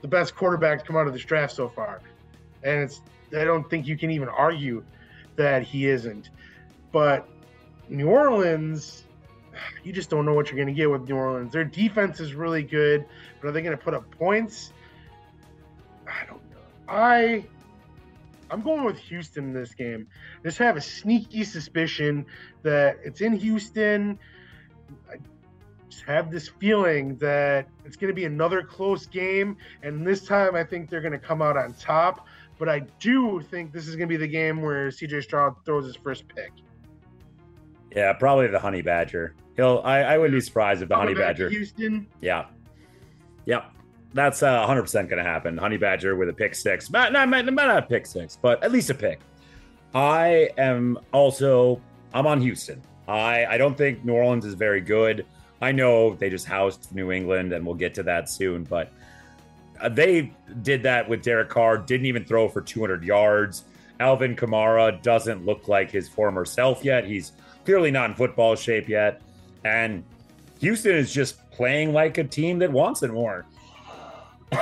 the 0.01 0.09
best 0.09 0.35
quarterback 0.35 0.80
to 0.80 0.85
come 0.85 0.97
out 0.97 1.07
of 1.07 1.12
this 1.12 1.24
draft 1.24 1.55
so 1.55 1.68
far. 1.68 2.01
And 2.62 2.80
it's 2.83 3.01
I 3.37 3.45
don't 3.45 3.68
think 3.68 3.87
you 3.87 3.97
can 3.97 4.11
even 4.11 4.28
argue 4.28 4.85
that 5.37 5.62
he 5.62 5.87
isn't. 5.87 6.30
But 6.91 7.28
New 7.89 8.09
Orleans, 8.09 9.05
you 9.85 9.93
just 9.93 10.11
don't 10.11 10.24
know 10.24 10.35
what 10.35 10.47
you're 10.47 10.57
going 10.57 10.68
to 10.68 10.74
get 10.74 10.91
with 10.91 11.09
New 11.09 11.16
Orleans. 11.16 11.53
Their 11.53 11.64
defense 11.64 12.20
is 12.20 12.35
really 12.35 12.62
good, 12.62 13.05
but 13.41 13.49
are 13.49 13.53
they 13.53 13.62
going 13.62 13.76
to 13.76 13.83
put 13.83 13.95
up 13.95 14.11
points? 14.18 14.72
I 16.07 16.26
don't 16.26 16.43
know. 16.51 16.57
I 16.89 17.45
I'm 18.53 18.61
going 18.61 18.85
with 18.85 18.99
Houston 18.99 19.45
in 19.45 19.53
this 19.55 19.72
game. 19.72 20.07
Just 20.45 20.59
have 20.59 20.76
a 20.76 20.80
sneaky 20.80 21.43
suspicion 21.43 22.26
that 22.62 22.99
it's 23.03 23.22
in 23.22 23.35
Houston. 23.35 24.18
I 25.11 25.16
just 25.89 26.05
have 26.05 26.30
this 26.30 26.49
feeling 26.49 27.16
that 27.16 27.66
it's 27.87 27.97
going 27.97 28.09
to 28.09 28.14
be 28.14 28.26
another 28.26 28.62
close 28.62 29.07
game, 29.07 29.57
and 29.83 30.07
this 30.07 30.26
time 30.26 30.55
I 30.55 30.64
think 30.64 30.91
they're 30.91 31.01
going 31.01 31.12
to 31.12 31.18
come 31.18 31.41
out 31.41 31.57
on 31.57 31.72
top. 31.74 32.26
But 32.59 32.68
I 32.68 32.80
do 33.01 33.41
think 33.51 33.72
this 33.72 33.89
is 33.89 33.97
going 33.97 34.09
to 34.09 34.12
be 34.12 34.18
the 34.18 34.28
game 34.30 34.61
where 34.61 34.89
CJ 34.89 35.22
Stroud 35.22 35.57
throws 35.64 35.87
his 35.87 35.97
first 35.97 36.28
pick. 36.28 36.53
Yeah, 37.95 38.12
probably 38.14 38.47
the 38.49 38.59
Honey 38.59 38.82
Badger. 38.82 39.34
He'll. 39.57 39.82
I, 39.84 40.01
I 40.01 40.18
wouldn't 40.18 40.36
be 40.36 40.40
surprised 40.40 40.82
if 40.82 40.88
the 40.88 40.97
Honey 40.97 41.14
Badger. 41.14 41.49
Houston. 41.49 42.07
Yeah. 42.20 42.47
Yep. 43.47 43.70
That's 44.14 44.43
uh, 44.43 44.66
100% 44.66 44.93
going 44.93 45.16
to 45.16 45.22
happen. 45.22 45.57
Honey 45.57 45.78
Badger 45.78 46.16
with 46.16 46.28
a 46.28 46.32
pick 46.32 46.55
six. 46.55 46.90
Not, 46.90 47.12
not, 47.12 47.28
not, 47.28 47.47
not 47.47 47.78
a 47.78 47.82
pick 47.82 48.07
six, 48.07 48.38
but 48.40 48.62
at 48.62 48.70
least 48.70 48.90
a 48.90 48.95
pick. 48.95 49.20
I 49.95 50.51
am 50.59 50.99
also, 51.12 51.80
I'm 52.12 52.26
on 52.26 52.40
Houston. 52.40 52.82
I, 53.09 53.47
I 53.47 53.59
don't 53.59 53.76
think 53.76 54.05
New 54.05 54.12
Orleans 54.12 54.45
is 54.45 54.55
very 54.55 54.80
good. 54.80 55.26
I 55.61 55.72
know 55.72 56.14
they 56.14 56.28
just 56.28 56.47
housed 56.47 56.95
New 56.95 57.12
England, 57.12 57.53
and 57.53 57.64
we'll 57.64 57.74
get 57.74 57.95
to 57.95 58.03
that 58.05 58.28
soon, 58.28 58.64
but 58.64 58.93
uh, 59.80 59.88
they 59.88 60.32
did 60.62 60.82
that 60.82 61.09
with 61.09 61.22
Derek 61.22 61.49
Carr, 61.49 61.78
didn't 61.78 62.07
even 62.07 62.24
throw 62.24 62.49
for 62.49 62.61
200 62.61 63.05
yards. 63.05 63.64
Alvin 64.01 64.34
Kamara 64.34 65.01
doesn't 65.03 65.45
look 65.45 65.68
like 65.68 65.90
his 65.90 66.09
former 66.09 66.45
self 66.45 66.84
yet. 66.84 67.05
He's 67.05 67.32
clearly 67.64 67.90
not 67.90 68.10
in 68.10 68.16
football 68.16 68.54
shape 68.56 68.88
yet. 68.88 69.20
And 69.64 70.04
Houston 70.60 70.94
is 70.96 71.12
just 71.12 71.50
playing 71.50 71.92
like 71.92 72.18
a 72.18 72.24
team 72.24 72.58
that 72.60 72.70
wants 72.70 73.02
it 73.02 73.10
more. 73.12 73.46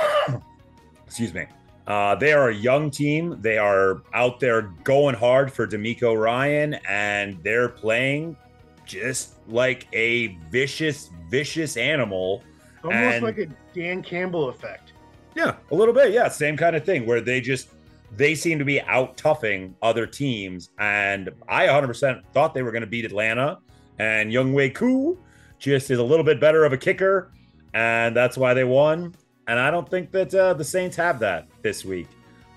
Excuse 1.05 1.33
me. 1.33 1.45
Uh, 1.87 2.15
they 2.15 2.31
are 2.31 2.49
a 2.49 2.55
young 2.55 2.89
team. 2.89 3.37
They 3.41 3.57
are 3.57 4.01
out 4.13 4.39
there 4.39 4.63
going 4.83 5.15
hard 5.15 5.51
for 5.51 5.67
DeMeco 5.67 6.17
Ryan, 6.19 6.75
and 6.87 7.37
they're 7.43 7.69
playing 7.69 8.37
just 8.85 9.35
like 9.47 9.87
a 9.93 10.27
vicious, 10.49 11.09
vicious 11.29 11.75
animal. 11.77 12.43
Almost 12.83 13.15
And- 13.15 13.23
like 13.23 13.37
a 13.39 13.47
Dan 13.73 14.01
Campbell 14.03 14.49
effect. 14.49 14.93
Yeah, 15.35 15.55
a 15.71 15.75
little 15.75 15.93
bit. 15.93 16.11
Yeah, 16.11 16.27
same 16.27 16.57
kind 16.57 16.75
of 16.75 16.83
thing 16.85 17.05
where 17.05 17.21
they 17.21 17.39
just 17.41 17.69
they 18.15 18.35
seem 18.35 18.59
to 18.59 18.65
be 18.65 18.81
out 18.81 19.17
toughing 19.17 19.75
other 19.81 20.05
teams, 20.05 20.69
and 20.79 21.29
I 21.47 21.67
100% 21.67 22.21
thought 22.33 22.53
they 22.53 22.63
were 22.63 22.71
going 22.71 22.81
to 22.81 22.87
beat 22.87 23.05
Atlanta, 23.05 23.59
and 23.99 24.31
Younghoe 24.31 24.73
Koo 24.75 25.17
just 25.59 25.91
is 25.91 25.99
a 25.99 26.03
little 26.03 26.25
bit 26.25 26.39
better 26.39 26.65
of 26.65 26.73
a 26.73 26.77
kicker, 26.77 27.31
and 27.73 28.15
that's 28.15 28.37
why 28.37 28.53
they 28.53 28.63
won. 28.63 29.15
And 29.47 29.59
I 29.59 29.71
don't 29.71 29.89
think 29.89 30.11
that 30.11 30.33
uh, 30.33 30.53
the 30.53 30.63
Saints 30.63 30.95
have 30.97 31.19
that 31.19 31.47
this 31.61 31.85
week, 31.85 32.07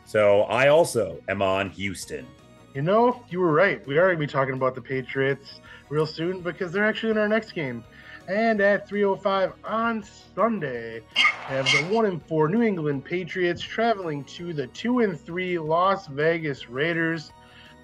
so 0.04 0.42
I 0.42 0.68
also 0.68 1.22
am 1.28 1.42
on 1.42 1.70
Houston. 1.70 2.26
You 2.74 2.82
know, 2.82 3.22
you 3.30 3.38
were 3.38 3.52
right. 3.52 3.86
We 3.86 3.98
are 3.98 4.06
going 4.06 4.18
to 4.18 4.26
be 4.26 4.30
talking 4.30 4.54
about 4.54 4.74
the 4.74 4.82
Patriots 4.82 5.60
real 5.88 6.06
soon 6.06 6.40
because 6.40 6.72
they're 6.72 6.84
actually 6.84 7.12
in 7.12 7.18
our 7.18 7.28
next 7.28 7.52
game. 7.52 7.84
And 8.28 8.60
at 8.62 8.88
3:05 8.88 9.52
on 9.64 10.02
Sunday, 10.34 11.00
we 11.14 11.54
have 11.54 11.66
the 11.66 11.94
one 11.94 12.06
and 12.06 12.22
four 12.22 12.48
New 12.48 12.62
England 12.62 13.04
Patriots 13.04 13.60
traveling 13.60 14.24
to 14.24 14.54
the 14.54 14.66
two 14.68 15.00
and 15.00 15.20
three 15.20 15.58
Las 15.58 16.06
Vegas 16.06 16.70
Raiders. 16.70 17.32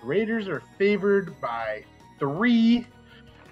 The 0.00 0.06
Raiders 0.06 0.48
are 0.48 0.62
favored 0.78 1.38
by 1.42 1.84
three 2.18 2.86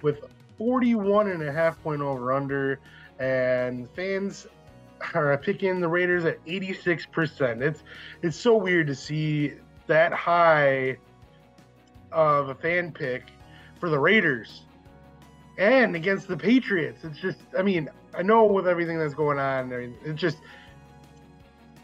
with 0.01 0.23
41 0.57 1.27
and 1.29 1.43
a 1.43 1.51
half 1.51 1.81
point 1.83 2.01
over 2.01 2.33
under, 2.33 2.79
and 3.19 3.87
fans 3.91 4.47
are 5.13 5.37
picking 5.37 5.79
the 5.79 5.87
Raiders 5.87 6.25
at 6.25 6.43
86%. 6.45 7.61
It's 7.61 7.83
it's 8.23 8.35
so 8.37 8.57
weird 8.57 8.87
to 8.87 8.95
see 8.95 9.53
that 9.85 10.11
high 10.11 10.97
of 12.11 12.49
a 12.49 12.55
fan 12.55 12.91
pick 12.91 13.25
for 13.79 13.89
the 13.89 13.99
Raiders 13.99 14.63
and 15.59 15.95
against 15.95 16.27
the 16.27 16.37
Patriots. 16.37 17.03
It's 17.03 17.19
just, 17.19 17.39
I 17.55 17.61
mean, 17.61 17.89
I 18.17 18.23
know 18.23 18.45
with 18.45 18.67
everything 18.67 18.97
that's 18.97 19.13
going 19.13 19.37
on, 19.37 19.71
I 19.73 19.77
mean, 19.77 19.95
it's 20.03 20.19
just, 20.19 20.37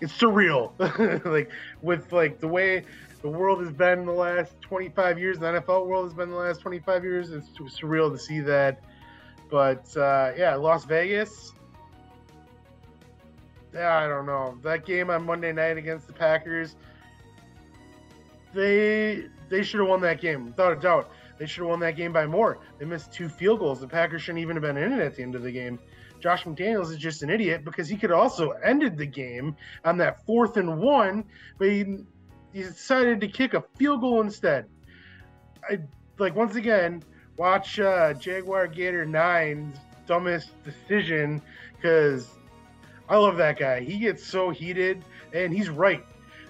it's 0.02 0.14
surreal. 0.14 0.72
like 1.26 1.52
with 1.82 2.12
like 2.12 2.40
the 2.40 2.48
way 2.48 2.84
the 3.22 3.28
world 3.30 3.62
has 3.62 3.72
been 3.72 4.06
the 4.06 4.14
last 4.14 4.60
25 4.62 5.20
years, 5.20 5.40
the 5.40 5.46
NFL 5.46 5.88
world 5.88 6.06
has 6.06 6.14
been 6.14 6.30
the 6.30 6.36
last 6.38 6.62
25 6.62 7.04
years. 7.04 7.32
It's 7.32 7.50
surreal 7.50 8.12
to 8.12 8.18
see 8.18 8.40
that. 8.40 8.82
But 9.52 9.96
uh, 9.98 10.32
yeah, 10.38 10.56
Las 10.56 10.86
Vegas. 10.86 11.52
Yeah, 13.74 13.98
I 13.98 14.08
don't 14.08 14.26
know 14.26 14.58
that 14.64 14.86
game 14.86 15.10
on 15.10 15.26
Monday 15.26 15.52
night 15.52 15.78
against 15.78 16.08
the 16.08 16.14
Packers. 16.14 16.78
They 18.54 19.26
they 19.50 19.64
should 19.64 19.82
have 19.82 19.90
won 19.90 20.00
that 20.02 20.22
game 20.22 20.46
without 20.46 20.72
a 20.72 20.76
doubt. 20.78 21.12
They 21.38 21.46
should 21.46 21.62
have 21.62 21.70
won 21.70 21.80
that 21.82 21.96
game 21.96 22.14
by 22.14 22.26
more. 22.26 22.60
They 22.78 22.86
missed 22.86 23.12
two 23.12 23.28
field 23.28 23.60
goals. 23.60 23.82
The 23.82 23.88
Packers 23.88 24.22
shouldn't 24.22 24.42
even 24.42 24.56
have 24.56 24.64
been 24.64 24.78
in 24.78 24.94
it 24.94 25.00
at 25.00 25.16
the 25.16 25.24
end 25.24 25.36
of 25.36 25.44
the 25.44 25.52
game. 25.52 25.80
Josh 26.22 26.46
McDaniels 26.46 26.92
is 26.92 26.98
just 26.98 27.24
an 27.24 27.30
idiot 27.30 27.66
because 27.66 27.90
he 27.90 27.98
could 27.98 28.10
have 28.10 28.20
also 28.20 28.52
ended 28.52 28.98
the 28.98 29.06
game 29.06 29.56
on 29.84 29.98
that 29.98 30.26
fourth 30.26 30.58
and 30.58 30.80
one, 30.80 31.26
but 31.58 31.68
he, 31.68 31.98
he 32.54 32.64
decided 32.64 33.22
to 33.22 33.28
kick 33.28 33.54
a 33.54 33.62
field 33.78 34.02
goal 34.02 34.22
instead. 34.22 34.66
I 35.70 35.80
like 36.18 36.36
once 36.36 36.56
again 36.56 37.04
watch 37.38 37.80
uh, 37.80 38.14
Jaguar 38.14 38.68
Gator 38.68 39.06
Nine's 39.06 39.78
dumbest 40.08 40.52
decision 40.64 41.42
because 41.76 42.30
I 43.10 43.18
love 43.18 43.38
that 43.38 43.60
guy. 43.60 43.82
He 43.82 44.00
gets 44.00 44.26
so 44.26 44.50
heated, 44.50 45.04
and 45.34 45.54
he's 45.54 45.70
right. 45.70 46.04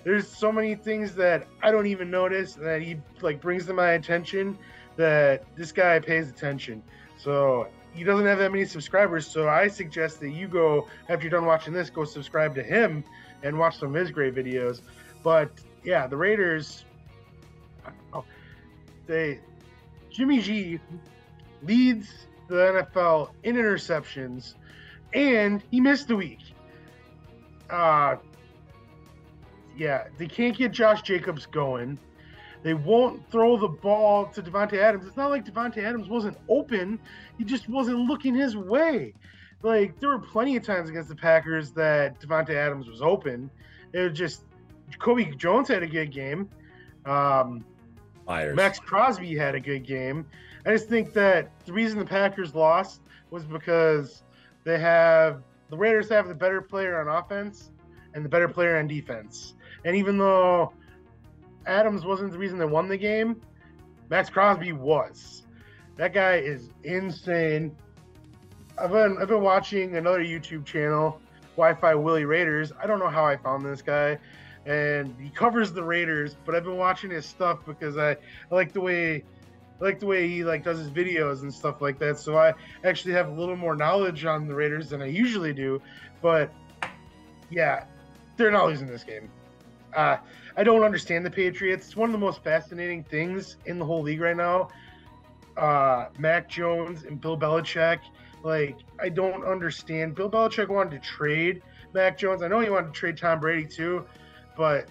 There's 0.03 0.27
so 0.27 0.51
many 0.51 0.75
things 0.75 1.15
that 1.15 1.47
I 1.63 1.71
don't 1.71 1.87
even 1.87 2.11
notice 2.11 2.53
that 2.53 2.81
he 2.81 2.97
like 3.21 3.41
brings 3.41 3.65
to 3.65 3.73
my 3.73 3.91
attention 3.91 4.57
that 4.97 5.43
this 5.55 5.71
guy 5.71 5.99
pays 5.99 6.29
attention. 6.29 6.81
So 7.17 7.67
he 7.93 8.03
doesn't 8.03 8.25
have 8.25 8.39
that 8.39 8.51
many 8.51 8.65
subscribers. 8.65 9.25
So 9.27 9.47
I 9.47 9.67
suggest 9.67 10.19
that 10.19 10.31
you 10.31 10.47
go 10.47 10.87
after 11.09 11.23
you're 11.23 11.31
done 11.31 11.45
watching 11.45 11.73
this, 11.73 11.89
go 11.89 12.03
subscribe 12.03 12.55
to 12.55 12.63
him 12.63 13.03
and 13.43 13.57
watch 13.57 13.79
some 13.79 13.89
of 13.89 13.95
his 13.95 14.11
great 14.11 14.35
videos. 14.35 14.81
But 15.23 15.49
yeah, 15.83 16.07
the 16.07 16.17
Raiders, 16.17 16.85
oh, 18.13 18.25
they 19.07 19.39
Jimmy 20.11 20.39
G 20.39 20.79
leads 21.63 22.09
the 22.47 22.85
NFL 22.91 23.29
in 23.43 23.55
interceptions, 23.55 24.55
and 25.13 25.63
he 25.71 25.79
missed 25.79 26.09
a 26.11 26.15
week. 26.15 26.39
Uh 27.69 28.17
yeah, 29.77 30.07
they 30.17 30.27
can't 30.27 30.55
get 30.55 30.71
Josh 30.71 31.01
Jacobs 31.01 31.45
going. 31.45 31.99
They 32.65 32.73
won't 32.73 33.29
throw 33.29 33.57
the 33.57 33.67
ball 33.67 34.25
to 34.25 34.41
Davante 34.41 34.79
Adams. 34.79 35.05
It's 35.05 35.15
not 35.15 35.29
like 35.29 35.45
Davante 35.45 35.83
Adams 35.83 36.09
wasn't 36.09 36.35
open; 36.49 36.99
he 37.37 37.43
just 37.43 37.69
wasn't 37.69 37.99
looking 38.07 38.33
his 38.33 38.57
way. 38.57 39.13
Like 39.61 39.99
there 39.99 40.09
were 40.09 40.17
plenty 40.17 40.55
of 40.55 40.63
times 40.63 40.89
against 40.89 41.09
the 41.09 41.15
Packers 41.15 41.69
that 41.73 42.19
Davante 42.19 42.55
Adams 42.55 42.87
was 42.87 43.03
open. 43.03 43.51
It 43.93 43.99
was 43.99 44.17
just 44.17 44.45
Kobe 44.97 45.25
Jones 45.35 45.67
had 45.67 45.83
a 45.83 45.87
good 45.87 46.11
game. 46.11 46.49
Um, 47.05 47.63
Myers. 48.25 48.55
Maxx 48.55 48.79
Crosby 48.79 49.35
had 49.35 49.53
a 49.53 49.59
good 49.59 49.85
game. 49.85 50.25
I 50.65 50.71
just 50.71 50.89
think 50.89 51.13
that 51.13 51.51
the 51.67 51.71
reason 51.71 51.99
the 51.99 52.05
Packers 52.05 52.55
lost 52.55 53.01
was 53.29 53.45
because 53.45 54.23
they 54.63 54.79
have 54.79 55.43
the 55.69 55.77
Raiders 55.77 56.09
have 56.09 56.27
the 56.27 56.33
better 56.33 56.63
player 56.63 56.99
on 56.99 57.15
offense 57.15 57.69
and 58.15 58.25
the 58.25 58.29
better 58.29 58.47
player 58.47 58.79
on 58.79 58.87
defense. 58.87 59.53
And 59.83 59.95
even 59.95 60.17
though 60.17 60.73
Adams 61.67 62.05
wasn't 62.05 62.31
the 62.31 62.37
reason 62.37 62.57
they 62.57 62.65
won 62.65 62.87
the 62.87 62.97
game, 62.97 63.41
Maxx 64.09 64.29
Crosby 64.29 64.71
was. 64.71 65.43
That 65.97 66.13
guy 66.13 66.35
is 66.35 66.69
insane. 66.83 67.75
I've 68.77 68.91
been 68.91 69.17
I've 69.19 69.29
been 69.29 69.41
watching 69.41 69.95
another 69.95 70.19
YouTube 70.19 70.65
channel, 70.65 71.21
Wi-Fi 71.55 71.95
Willie 71.95 72.25
Raiders. 72.25 72.71
I 72.81 72.87
don't 72.87 72.99
know 72.99 73.07
how 73.09 73.25
I 73.25 73.37
found 73.37 73.65
this 73.65 73.81
guy, 73.81 74.19
and 74.65 75.15
he 75.19 75.29
covers 75.29 75.71
the 75.71 75.83
Raiders. 75.83 76.35
But 76.45 76.55
I've 76.55 76.65
been 76.65 76.77
watching 76.77 77.09
his 77.09 77.25
stuff 77.25 77.59
because 77.65 77.97
I, 77.97 78.11
I 78.11 78.17
like 78.51 78.73
the 78.73 78.81
way 78.81 79.23
I 79.79 79.83
like 79.83 79.99
the 79.99 80.05
way 80.05 80.27
he 80.27 80.43
like 80.43 80.63
does 80.63 80.79
his 80.79 80.89
videos 80.89 81.41
and 81.41 81.53
stuff 81.53 81.81
like 81.81 81.97
that. 81.99 82.19
So 82.19 82.37
I 82.37 82.53
actually 82.83 83.13
have 83.13 83.29
a 83.29 83.33
little 83.33 83.55
more 83.55 83.75
knowledge 83.75 84.25
on 84.25 84.47
the 84.47 84.55
Raiders 84.55 84.89
than 84.89 85.01
I 85.01 85.07
usually 85.07 85.53
do. 85.53 85.81
But 86.21 86.51
yeah, 87.49 87.85
they're 88.37 88.51
not 88.51 88.67
losing 88.67 88.87
this 88.87 89.03
game. 89.03 89.29
Uh, 89.95 90.17
I 90.57 90.63
don't 90.63 90.83
understand 90.83 91.25
the 91.25 91.31
Patriots. 91.31 91.87
It's 91.87 91.95
one 91.95 92.09
of 92.09 92.13
the 92.13 92.19
most 92.19 92.43
fascinating 92.43 93.03
things 93.03 93.57
in 93.65 93.77
the 93.77 93.85
whole 93.85 94.01
league 94.01 94.21
right 94.21 94.37
now. 94.37 94.69
Uh, 95.57 96.07
Mac 96.17 96.49
Jones 96.49 97.03
and 97.03 97.19
Bill 97.19 97.37
Belichick. 97.37 97.99
Like, 98.43 98.77
I 98.99 99.09
don't 99.09 99.43
understand. 99.43 100.15
Bill 100.15 100.29
Belichick 100.29 100.69
wanted 100.69 101.01
to 101.01 101.07
trade 101.07 101.61
Mac 101.93 102.17
Jones. 102.17 102.41
I 102.41 102.47
know 102.47 102.59
he 102.59 102.69
wanted 102.69 102.93
to 102.93 102.99
trade 102.99 103.17
Tom 103.17 103.39
Brady 103.39 103.65
too, 103.65 104.05
but 104.55 104.87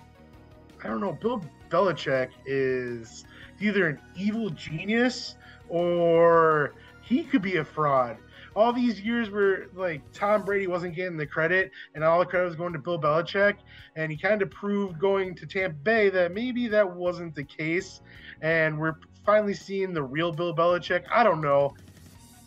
I 0.82 0.88
don't 0.88 1.00
know. 1.00 1.12
Bill 1.12 1.42
Belichick 1.70 2.30
is 2.46 3.24
either 3.60 3.88
an 3.88 4.00
evil 4.16 4.50
genius 4.50 5.36
or 5.68 6.74
he 7.02 7.24
could 7.24 7.42
be 7.42 7.56
a 7.56 7.64
fraud. 7.64 8.18
All 8.56 8.72
these 8.72 9.00
years 9.00 9.30
where 9.30 9.66
like 9.74 10.02
Tom 10.12 10.44
Brady 10.44 10.66
wasn't 10.66 10.94
getting 10.94 11.16
the 11.16 11.26
credit 11.26 11.72
and 11.94 12.04
all 12.04 12.18
the 12.18 12.26
credit 12.26 12.46
was 12.46 12.56
going 12.56 12.72
to 12.72 12.78
Bill 12.78 13.00
Belichick, 13.00 13.56
and 13.96 14.10
he 14.10 14.16
kind 14.16 14.42
of 14.42 14.50
proved 14.50 14.98
going 14.98 15.34
to 15.36 15.46
Tampa 15.46 15.76
Bay 15.76 16.10
that 16.10 16.32
maybe 16.32 16.68
that 16.68 16.94
wasn't 16.94 17.34
the 17.34 17.44
case, 17.44 18.00
and 18.40 18.78
we're 18.78 18.96
finally 19.24 19.54
seeing 19.54 19.92
the 19.92 20.02
real 20.02 20.32
Bill 20.32 20.54
Belichick. 20.54 21.04
I 21.10 21.22
don't 21.22 21.40
know. 21.40 21.74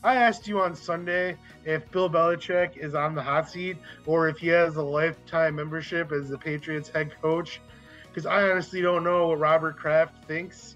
I 0.04 0.16
asked 0.16 0.48
you 0.48 0.62
on 0.62 0.76
Sunday 0.76 1.36
if 1.66 1.90
Bill 1.92 2.10
Belichick 2.10 2.78
is 2.78 2.94
on 2.94 3.16
the 3.16 3.22
hot 3.22 3.50
seat 3.50 3.78
or 4.06 4.30
if 4.30 4.38
he 4.38 4.48
has 4.48 4.76
a 4.78 4.82
lifetime 4.82 5.56
membership 5.56 6.12
as 6.12 6.30
the 6.30 6.38
Patriots 6.38 6.88
head 6.90 7.12
coach, 7.22 7.60
because 8.08 8.26
I 8.26 8.44
honestly 8.44 8.82
don't 8.82 9.04
know 9.04 9.28
what 9.28 9.40
Robert 9.40 9.78
Kraft 9.78 10.26
thinks. 10.26 10.76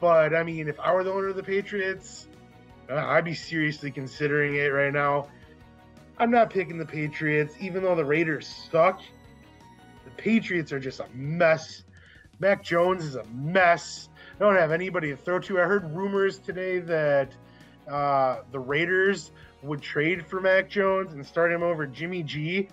But 0.00 0.34
I 0.34 0.42
mean, 0.42 0.68
if 0.68 0.78
I 0.78 0.92
were 0.92 1.02
the 1.02 1.12
owner 1.12 1.28
of 1.28 1.36
the 1.36 1.42
Patriots, 1.42 2.28
I'd 2.90 3.24
be 3.24 3.34
seriously 3.34 3.90
considering 3.90 4.56
it 4.56 4.68
right 4.68 4.92
now. 4.92 5.28
I'm 6.18 6.30
not 6.30 6.50
picking 6.50 6.78
the 6.78 6.86
Patriots, 6.86 7.54
even 7.60 7.82
though 7.82 7.94
the 7.94 8.04
Raiders 8.04 8.46
suck. 8.70 9.00
The 10.04 10.10
Patriots 10.16 10.72
are 10.72 10.78
just 10.78 11.00
a 11.00 11.06
mess. 11.14 11.84
Mac 12.38 12.62
Jones 12.62 13.04
is 13.04 13.16
a 13.16 13.24
mess. 13.32 14.08
I 14.36 14.38
don't 14.44 14.56
have 14.56 14.70
anybody 14.72 15.10
to 15.10 15.16
throw 15.16 15.38
to. 15.40 15.60
I 15.60 15.64
heard 15.64 15.94
rumors 15.94 16.38
today 16.38 16.78
that 16.80 17.32
uh, 17.88 18.38
the 18.52 18.58
Raiders 18.58 19.30
would 19.62 19.80
trade 19.80 20.26
for 20.26 20.40
Mac 20.40 20.68
Jones 20.68 21.14
and 21.14 21.24
start 21.24 21.52
him 21.52 21.62
over 21.62 21.86
Jimmy 21.86 22.22
G. 22.22 22.68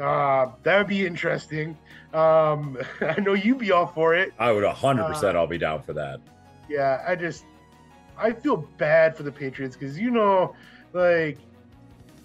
Uh, 0.00 0.46
that 0.64 0.78
would 0.78 0.88
be 0.88 1.06
interesting. 1.06 1.78
Um, 2.12 2.78
I 3.00 3.20
know 3.20 3.34
you'd 3.34 3.58
be 3.58 3.70
all 3.72 3.86
for 3.86 4.14
it. 4.14 4.32
I 4.38 4.52
would 4.52 4.64
100% 4.64 5.22
Uh, 5.22 5.38
I'll 5.38 5.46
be 5.46 5.58
down 5.58 5.82
for 5.82 5.92
that. 5.92 6.20
Yeah, 6.68 7.02
I 7.06 7.14
just 7.14 7.44
I 8.18 8.32
feel 8.32 8.56
bad 8.78 9.16
for 9.16 9.22
the 9.22 9.32
Patriots 9.32 9.76
because 9.76 9.98
you 9.98 10.10
know, 10.10 10.54
like 10.92 11.38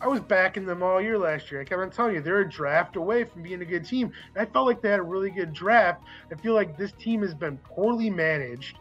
I 0.01 0.07
was 0.07 0.21
backing 0.21 0.65
them 0.65 0.81
all 0.81 1.01
year 1.01 1.17
last 1.17 1.51
year. 1.51 1.59
I 1.59 1.65
kept 1.65 1.81
on 1.81 1.89
telling 1.89 2.15
you 2.15 2.21
they're 2.21 2.41
a 2.41 2.49
draft 2.49 2.95
away 2.95 3.25
from 3.25 3.41
being 3.41 3.61
a 3.61 3.65
good 3.65 3.85
team. 3.85 4.11
And 4.35 4.47
I 4.47 4.49
felt 4.51 4.65
like 4.65 4.81
they 4.81 4.89
had 4.89 4.99
a 4.99 5.03
really 5.03 5.29
good 5.29 5.53
draft. 5.53 6.03
I 6.31 6.35
feel 6.35 6.53
like 6.53 6.77
this 6.77 6.93
team 6.93 7.21
has 7.21 7.33
been 7.33 7.57
poorly 7.57 8.09
managed. 8.09 8.77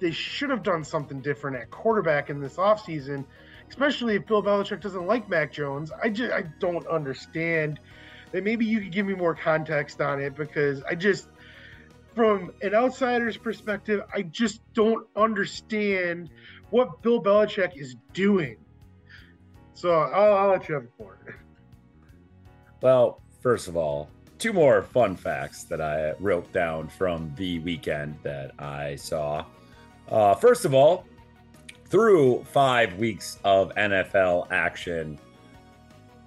They 0.00 0.12
should 0.12 0.50
have 0.50 0.62
done 0.62 0.82
something 0.82 1.20
different 1.20 1.56
at 1.56 1.70
quarterback 1.70 2.30
in 2.30 2.40
this 2.40 2.56
offseason, 2.56 3.24
especially 3.68 4.16
if 4.16 4.26
Bill 4.26 4.42
Belichick 4.42 4.80
doesn't 4.80 5.06
like 5.06 5.28
Mac 5.28 5.52
Jones. 5.52 5.92
I 6.02 6.08
just 6.08 6.32
I 6.32 6.42
don't 6.58 6.86
understand. 6.86 7.80
That 8.32 8.42
maybe 8.42 8.64
you 8.64 8.80
could 8.80 8.90
give 8.90 9.06
me 9.06 9.14
more 9.14 9.34
context 9.34 10.00
on 10.00 10.20
it 10.20 10.34
because 10.34 10.82
I 10.82 10.96
just 10.96 11.28
from 12.14 12.52
an 12.62 12.74
outsider's 12.74 13.36
perspective, 13.36 14.02
I 14.14 14.22
just 14.22 14.60
don't 14.72 15.06
understand 15.16 16.30
what 16.70 17.02
Bill 17.02 17.22
Belichick 17.22 17.76
is 17.76 17.96
doing. 18.12 18.56
So 19.74 19.90
I'll, 19.90 20.34
I'll 20.34 20.48
let 20.50 20.68
you 20.68 20.76
have 20.76 20.86
floor. 20.96 21.18
Well, 22.80 23.20
first 23.40 23.68
of 23.68 23.76
all, 23.76 24.08
two 24.38 24.52
more 24.52 24.82
fun 24.82 25.16
facts 25.16 25.64
that 25.64 25.80
I 25.80 26.12
wrote 26.20 26.52
down 26.52 26.88
from 26.88 27.32
the 27.36 27.58
weekend 27.60 28.16
that 28.22 28.52
I 28.58 28.96
saw. 28.96 29.44
Uh, 30.08 30.34
first 30.34 30.64
of 30.64 30.74
all, 30.74 31.06
through 31.86 32.44
five 32.44 32.98
weeks 32.98 33.38
of 33.44 33.74
NFL 33.74 34.50
action, 34.50 35.18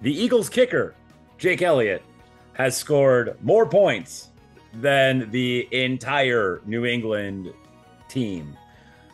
the 0.02 0.12
Eagles 0.12 0.48
kicker, 0.48 0.94
Jake 1.38 1.62
Elliott, 1.62 2.02
has 2.54 2.76
scored 2.76 3.36
more 3.42 3.66
points 3.66 4.30
than 4.74 5.30
the 5.30 5.68
entire 5.72 6.60
New 6.66 6.84
England 6.84 7.52
team, 8.08 8.56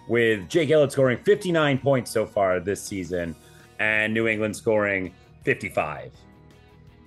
with 0.08 0.48
Jake 0.48 0.70
Elliott 0.70 0.92
scoring 0.92 1.18
59 1.18 1.78
points 1.78 2.10
so 2.10 2.26
far 2.26 2.60
this 2.60 2.82
season 2.82 3.34
and 3.78 4.12
New 4.12 4.28
England 4.28 4.56
scoring 4.56 5.12
55. 5.42 6.12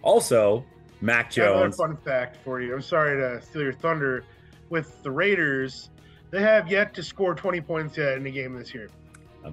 Also, 0.02 0.66
Mac 1.02 1.34
have 1.34 1.46
Another 1.48 1.64
Jones. 1.66 1.76
fun 1.78 1.98
fact 1.98 2.38
for 2.44 2.62
you. 2.62 2.74
I'm 2.74 2.82
sorry 2.82 3.18
to 3.18 3.42
steal 3.46 3.62
your 3.62 3.74
thunder. 3.74 4.24
With 4.70 5.02
the 5.04 5.12
Raiders, 5.12 5.90
they 6.30 6.42
have 6.42 6.70
yet 6.70 6.94
to 6.96 7.04
score 7.04 7.34
20 7.34 7.62
points 7.62 7.98
yet 7.98 8.18
in 8.18 8.26
a 8.26 8.32
game 8.32 8.54
this 8.54 8.74
year. 8.74 8.90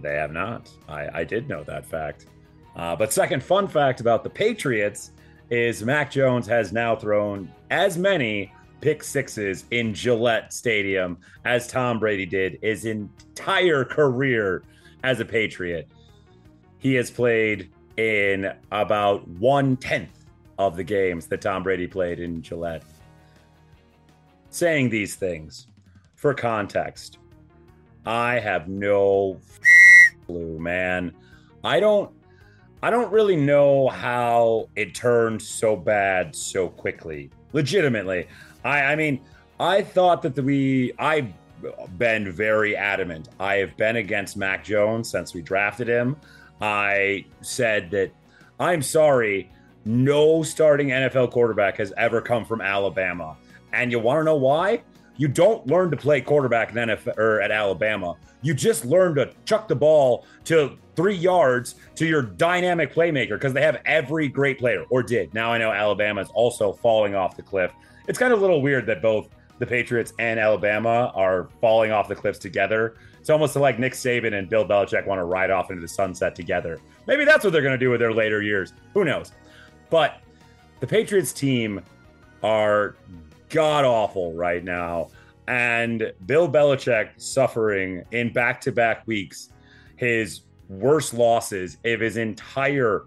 They 0.03 0.15
have 0.15 0.33
not. 0.33 0.71
I, 0.89 1.21
I 1.21 1.25
did 1.25 1.49
know 1.49 1.63
that 1.65 1.87
fact. 1.87 2.27
Uh, 2.75 2.97
but 2.97 3.13
second 3.13 3.45
fun 3.45 3.69
fact 3.69 4.01
about 4.01 4.25
the 4.25 4.31
Patriots 4.31 5.13
is 5.51 5.85
Mac 5.85 6.11
Jones 6.11 6.49
has 6.49 6.73
now 6.73 6.97
thrown 6.97 7.49
as 7.71 7.97
many 7.97 8.53
pick 8.85 9.03
sixes 9.03 9.65
in 9.71 9.95
Gillette 9.95 10.53
Stadium 10.53 11.17
as 11.47 11.67
Tom 11.67 11.99
Brady 11.99 12.27
did 12.27 12.59
his 12.61 12.85
entire 12.85 13.83
career 13.83 14.63
as 15.03 15.21
a 15.21 15.25
Patriot. 15.25 15.89
He 16.81 16.93
has 16.97 17.11
played 17.11 17.71
in 17.97 18.53
about 18.73 19.27
one 19.27 19.79
tenth 19.79 20.27
of 20.59 20.77
the 20.77 20.85
games 20.85 21.27
that 21.29 21.41
Tom 21.41 21.63
Brady 21.63 21.87
played 21.87 22.21
in 22.21 22.43
Gillette. 22.43 22.83
Saying 24.51 24.91
these 24.91 25.15
things 25.15 25.67
for 26.15 26.35
context, 26.35 27.17
I 28.05 28.39
have 28.39 28.69
no 28.69 29.41
clue, 30.27 30.59
man. 30.59 31.15
I 31.65 31.81
don't 31.81 32.15
I 32.83 32.91
don't 32.91 33.11
really 33.11 33.37
know 33.37 33.89
how 33.89 34.69
it 34.77 34.95
turned 34.95 35.41
so 35.41 35.75
bad 35.75 36.37
so 36.37 36.69
quickly. 36.69 37.31
Legitimately. 37.55 38.29
I 38.65 38.81
I 38.83 38.97
mean, 38.97 39.21
I 39.61 39.83
thought 39.83 40.23
that 40.23 40.35
the, 40.35 40.43
we 40.43 40.93
I've 40.99 41.33
been 41.99 42.31
very 42.31 42.77
adamant. 42.77 43.29
I 43.39 43.57
have 43.57 43.77
been 43.77 43.97
against 43.97 44.37
Mac 44.37 44.65
Jones 44.65 45.11
since 45.11 45.35
we 45.35 45.43
drafted 45.43 45.89
him. 45.89 46.17
I 46.61 47.25
said 47.41 47.91
that 47.93 48.11
I'm 48.61 48.83
sorry, 48.83 49.51
no 49.85 50.43
starting 50.43 50.89
NFL 50.89 51.31
quarterback 51.31 51.77
has 51.79 51.93
ever 51.97 52.21
come 52.21 52.45
from 52.45 52.61
Alabama. 52.61 53.37
And 53.73 53.91
you 53.91 53.99
want 53.99 54.21
to 54.21 54.25
know 54.25 54.37
why? 54.37 54.83
You 55.17 55.29
don't 55.29 55.67
learn 55.67 55.91
to 55.91 55.97
play 55.97 56.21
quarterback 56.21 56.71
in 56.71 56.77
NFL 56.77 57.17
or 57.19 57.41
at 57.41 57.51
Alabama. 57.51 58.17
You 58.43 58.55
just 58.55 58.85
learn 58.85 59.15
to 59.17 59.33
chuck 59.45 59.69
the 59.69 59.77
ball 59.77 60.27
to 60.45 60.77
three 60.97 61.15
yards 61.15 61.77
to 61.97 62.07
your 62.07 62.23
dynamic 62.23 62.93
playmaker 62.93 63.31
because 63.31 63.53
they 63.53 63.63
have 63.63 63.81
every 63.85 64.29
great 64.29 64.59
player, 64.59 64.85
or 64.91 65.03
did. 65.03 65.33
Now 65.35 65.53
I 65.53 65.59
know 65.59 65.71
Alabama 65.71 66.21
is 66.21 66.29
also 66.31 66.73
falling 66.73 67.15
off 67.15 67.37
the 67.37 67.43
cliff. 67.43 67.73
It's 68.07 68.19
kind 68.19 68.33
of 68.33 68.39
a 68.39 68.43
little 68.43 68.61
weird 68.61 68.87
that 68.87 69.03
both 69.03 69.29
the 69.59 69.67
Patriots 69.67 70.13
and 70.19 70.39
Alabama 70.39 71.13
are 71.15 71.49
falling 71.61 71.93
off 71.93 72.09
the 72.09 72.15
cliffs 72.15 72.39
together. 72.39 72.97
It's 73.21 73.31
almost 73.31 73.57
like 73.57 73.79
Nick 73.79 73.95
Saban 73.95 74.39
and 74.39 74.49
Bill 74.49 74.67
Belichick 74.67 75.07
want 75.07 75.19
to 75.19 75.25
ride 75.25 75.51
off 75.51 75.71
into 75.71 75.81
the 75.81 75.89
sunset 75.89 76.35
together. 76.35 76.81
Maybe 77.07 77.25
that's 77.25 77.45
what 77.45 77.53
they're 77.53 77.63
going 77.63 77.79
to 77.79 77.79
do 77.79 77.91
with 77.91 78.01
their 78.01 78.13
later 78.13 78.43
years. 78.43 78.73
Who 78.93 79.05
knows? 79.05 79.33
But 79.91 80.21
the 80.81 80.87
Patriots 80.87 81.33
team 81.33 81.81
are 82.43 82.97
god 83.49 83.85
awful 83.85 84.33
right 84.35 84.63
now. 84.63 85.11
And 85.47 86.13
Bill 86.27 86.49
Belichick 86.49 87.11
suffering 87.17 88.05
in 88.13 88.33
back 88.33 88.61
to 88.63 88.73
back 88.73 89.07
weeks 89.07 89.51
his 89.97 90.41
worst 90.69 91.15
losses 91.15 91.77
of 91.85 92.01
his 92.01 92.17
entire 92.17 93.05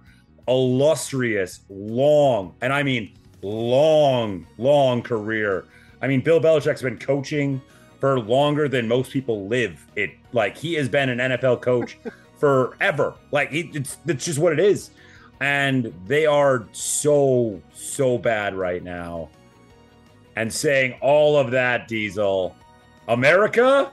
illustrious, 0.48 1.62
long, 1.70 2.56
and 2.62 2.72
I 2.72 2.84
mean 2.84 3.16
long, 3.42 4.46
long 4.58 5.02
career. 5.02 5.66
I 6.02 6.08
mean, 6.08 6.22
Bill 6.22 6.40
Belichick's 6.40 6.82
been 6.82 6.98
coaching 7.00 7.62
for 8.00 8.20
longer 8.20 8.68
than 8.68 8.88
most 8.88 9.12
people 9.12 9.48
live. 9.48 9.86
It 9.96 10.12
like 10.34 10.56
he 10.58 10.76
has 10.76 10.88
been 10.90 11.10
an 11.10 11.18
NFL 11.18 11.62
coach 11.62 11.98
forever. 12.40 13.16
Like 13.32 13.52
he, 13.52 13.72
it's 13.74 13.98
it's 14.06 14.26
just 14.26 14.40
what 14.40 14.54
it 14.54 14.60
is, 14.60 14.92
and 15.40 15.94
they 16.06 16.26
are 16.26 16.68
so 16.72 17.62
so 17.74 18.18
bad 18.18 18.56
right 18.56 18.84
now. 18.84 19.30
And 20.36 20.54
saying 20.54 20.96
all 21.02 21.36
of 21.36 21.50
that, 21.52 21.88
Diesel, 21.88 22.56
America, 23.08 23.92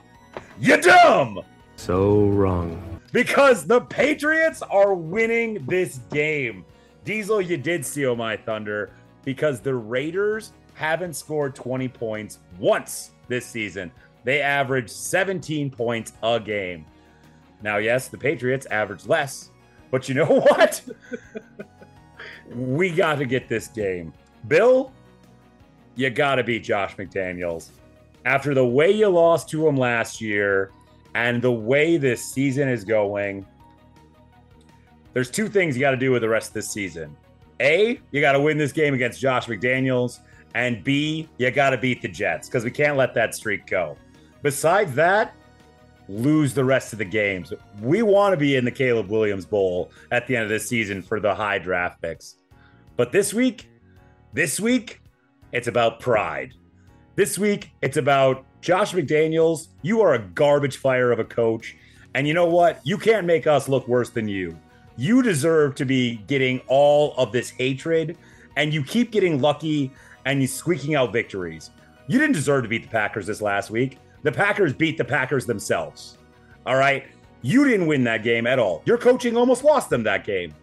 you 0.59 0.79
dumb 0.79 1.39
So 1.75 2.27
wrong. 2.27 2.99
because 3.11 3.65
the 3.65 3.81
Patriots 3.81 4.61
are 4.61 4.93
winning 4.93 5.65
this 5.65 5.97
game. 6.11 6.63
Diesel, 7.03 7.41
you 7.41 7.57
did 7.57 7.83
steal 7.83 8.15
my 8.15 8.37
thunder 8.37 8.91
because 9.25 9.59
the 9.59 9.75
Raiders 9.75 10.53
haven't 10.75 11.15
scored 11.15 11.55
20 11.55 11.87
points 11.89 12.39
once 12.59 13.11
this 13.27 13.45
season. 13.45 13.91
They 14.23 14.41
average 14.41 14.89
17 14.89 15.69
points 15.69 16.13
a 16.23 16.39
game. 16.39 16.85
Now, 17.61 17.77
yes, 17.77 18.07
the 18.07 18.17
Patriots 18.17 18.65
average 18.67 19.05
less, 19.05 19.49
but 19.91 20.07
you 20.07 20.15
know 20.15 20.25
what? 20.25 20.81
we 22.53 22.91
got 22.91 23.15
to 23.15 23.25
get 23.25 23.49
this 23.49 23.67
game. 23.67 24.13
Bill, 24.47 24.91
you 25.95 26.09
got 26.09 26.35
to 26.35 26.43
beat 26.43 26.63
Josh 26.63 26.95
McDaniels. 26.95 27.69
After 28.25 28.53
the 28.53 28.65
way 28.65 28.91
you 28.91 29.07
lost 29.07 29.49
to 29.49 29.67
him 29.67 29.77
last 29.77 30.19
year 30.21 30.71
and 31.13 31.41
the 31.41 31.51
way 31.51 31.97
this 31.97 32.23
season 32.23 32.67
is 32.67 32.83
going, 32.83 33.45
there's 35.13 35.31
two 35.31 35.47
things 35.47 35.75
you 35.75 35.81
got 35.81 35.91
to 35.91 35.97
do 35.97 36.11
with 36.11 36.21
the 36.21 36.29
rest 36.29 36.49
of 36.49 36.53
this 36.55 36.69
season. 36.69 37.15
A, 37.59 37.99
you 38.11 38.21
got 38.21 38.33
to 38.33 38.39
win 38.39 38.57
this 38.57 38.71
game 38.71 38.93
against 38.93 39.19
Josh 39.19 39.47
McDaniels. 39.47 40.19
And 40.53 40.83
B, 40.83 41.27
you 41.37 41.51
got 41.51 41.71
to 41.71 41.77
beat 41.77 42.01
the 42.01 42.07
Jets 42.07 42.47
because 42.47 42.63
we 42.63 42.71
can't 42.71 42.95
let 42.95 43.13
that 43.13 43.35
streak 43.35 43.67
go. 43.67 43.97
Besides 44.41 44.95
that, 44.95 45.33
lose 46.07 46.53
the 46.53 46.63
rest 46.63 46.93
of 46.93 46.99
the 46.99 47.05
games. 47.05 47.51
We 47.81 48.03
want 48.03 48.33
to 48.33 48.37
be 48.37 48.55
in 48.55 48.63
the 48.63 48.71
Caleb 48.71 49.09
Williams 49.09 49.45
Bowl 49.45 49.91
at 50.11 50.27
the 50.27 50.35
end 50.35 50.43
of 50.43 50.49
this 50.49 50.67
season 50.67 51.01
for 51.01 51.19
the 51.19 51.33
high 51.33 51.59
draft 51.59 52.01
picks. 52.01 52.35
But 52.95 53.11
this 53.11 53.33
week, 53.33 53.69
this 54.33 54.59
week, 54.59 55.01
it's 55.51 55.67
about 55.67 55.99
pride. 55.99 56.53
This 57.15 57.37
week, 57.37 57.71
it's 57.81 57.97
about 57.97 58.45
Josh 58.61 58.93
McDaniels. 58.93 59.67
You 59.81 60.01
are 60.01 60.13
a 60.13 60.19
garbage 60.19 60.77
fire 60.77 61.11
of 61.11 61.19
a 61.19 61.25
coach. 61.25 61.75
And 62.13 62.27
you 62.27 62.33
know 62.33 62.45
what? 62.45 62.79
You 62.83 62.97
can't 62.97 63.27
make 63.27 63.47
us 63.47 63.67
look 63.67 63.87
worse 63.87 64.09
than 64.09 64.27
you. 64.27 64.57
You 64.97 65.21
deserve 65.21 65.75
to 65.75 65.85
be 65.85 66.17
getting 66.27 66.61
all 66.67 67.13
of 67.17 67.31
this 67.31 67.49
hatred, 67.49 68.17
and 68.55 68.73
you 68.73 68.83
keep 68.83 69.11
getting 69.11 69.41
lucky 69.41 69.91
and 70.25 70.41
you 70.41 70.47
squeaking 70.47 70.95
out 70.95 71.13
victories. 71.13 71.71
You 72.07 72.19
didn't 72.19 72.33
deserve 72.33 72.63
to 72.63 72.69
beat 72.69 72.83
the 72.83 72.89
Packers 72.89 73.27
this 73.27 73.41
last 73.41 73.69
week. 73.69 73.97
The 74.23 74.31
Packers 74.31 74.73
beat 74.73 74.97
the 74.97 75.05
Packers 75.05 75.45
themselves. 75.45 76.17
All 76.65 76.75
right. 76.75 77.05
You 77.41 77.63
didn't 77.63 77.87
win 77.87 78.03
that 78.05 78.23
game 78.23 78.47
at 78.47 78.57
all. 78.57 78.81
Your 78.85 78.97
coaching 78.97 79.37
almost 79.37 79.63
lost 79.63 79.89
them 79.89 80.03
that 80.03 80.25
game. 80.25 80.53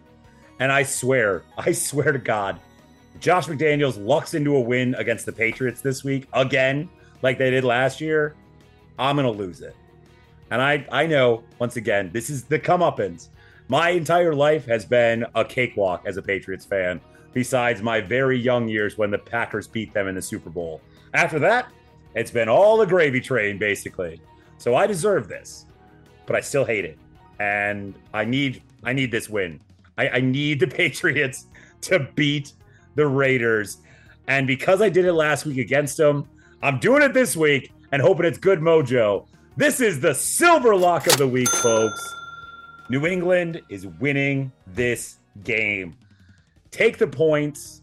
And 0.58 0.72
I 0.72 0.82
swear, 0.82 1.42
I 1.58 1.72
swear 1.72 2.12
to 2.12 2.18
God, 2.18 2.58
Josh 3.20 3.46
McDaniels 3.46 4.04
lucks 4.04 4.34
into 4.34 4.56
a 4.56 4.60
win 4.60 4.94
against 4.96 5.26
the 5.26 5.32
Patriots 5.32 5.80
this 5.80 6.02
week 6.02 6.26
again, 6.32 6.88
like 7.22 7.38
they 7.38 7.50
did 7.50 7.64
last 7.64 8.00
year. 8.00 8.34
I'm 8.98 9.16
going 9.16 9.26
to 9.26 9.38
lose 9.42 9.60
it. 9.60 9.76
And 10.50 10.60
I, 10.60 10.86
I 10.90 11.06
know, 11.06 11.44
once 11.58 11.76
again, 11.76 12.10
this 12.12 12.30
is 12.30 12.44
the 12.44 12.58
comeuppance. 12.58 13.28
My 13.72 13.88
entire 13.88 14.34
life 14.34 14.66
has 14.66 14.84
been 14.84 15.24
a 15.34 15.46
cakewalk 15.46 16.02
as 16.04 16.18
a 16.18 16.22
Patriots 16.22 16.66
fan, 16.66 17.00
besides 17.32 17.80
my 17.80 18.02
very 18.02 18.38
young 18.38 18.68
years 18.68 18.98
when 18.98 19.10
the 19.10 19.16
Packers 19.16 19.66
beat 19.66 19.94
them 19.94 20.08
in 20.08 20.14
the 20.14 20.20
Super 20.20 20.50
Bowl. 20.50 20.82
After 21.14 21.38
that, 21.38 21.72
it's 22.14 22.30
been 22.30 22.50
all 22.50 22.76
the 22.76 22.84
gravy 22.84 23.18
train, 23.18 23.56
basically. 23.56 24.20
So 24.58 24.74
I 24.74 24.86
deserve 24.86 25.26
this, 25.26 25.64
but 26.26 26.36
I 26.36 26.40
still 26.40 26.66
hate 26.66 26.84
it. 26.84 26.98
And 27.40 27.94
I 28.12 28.26
need 28.26 28.62
I 28.84 28.92
need 28.92 29.10
this 29.10 29.30
win. 29.30 29.58
I, 29.96 30.08
I 30.10 30.20
need 30.20 30.60
the 30.60 30.66
Patriots 30.82 31.46
to 31.80 32.10
beat 32.14 32.52
the 32.94 33.06
Raiders. 33.06 33.78
And 34.28 34.46
because 34.46 34.82
I 34.82 34.90
did 34.90 35.06
it 35.06 35.14
last 35.14 35.46
week 35.46 35.56
against 35.56 35.96
them, 35.96 36.28
I'm 36.62 36.78
doing 36.78 37.00
it 37.00 37.14
this 37.14 37.38
week 37.38 37.72
and 37.90 38.02
hoping 38.02 38.26
it's 38.26 38.36
good 38.36 38.60
mojo. 38.60 39.28
This 39.56 39.80
is 39.80 39.98
the 39.98 40.12
silver 40.12 40.76
lock 40.76 41.06
of 41.06 41.16
the 41.16 41.26
week, 41.26 41.48
folks. 41.48 42.21
New 42.88 43.06
England 43.06 43.62
is 43.68 43.86
winning 43.86 44.52
this 44.66 45.18
game. 45.44 45.96
Take 46.70 46.98
the 46.98 47.06
points. 47.06 47.82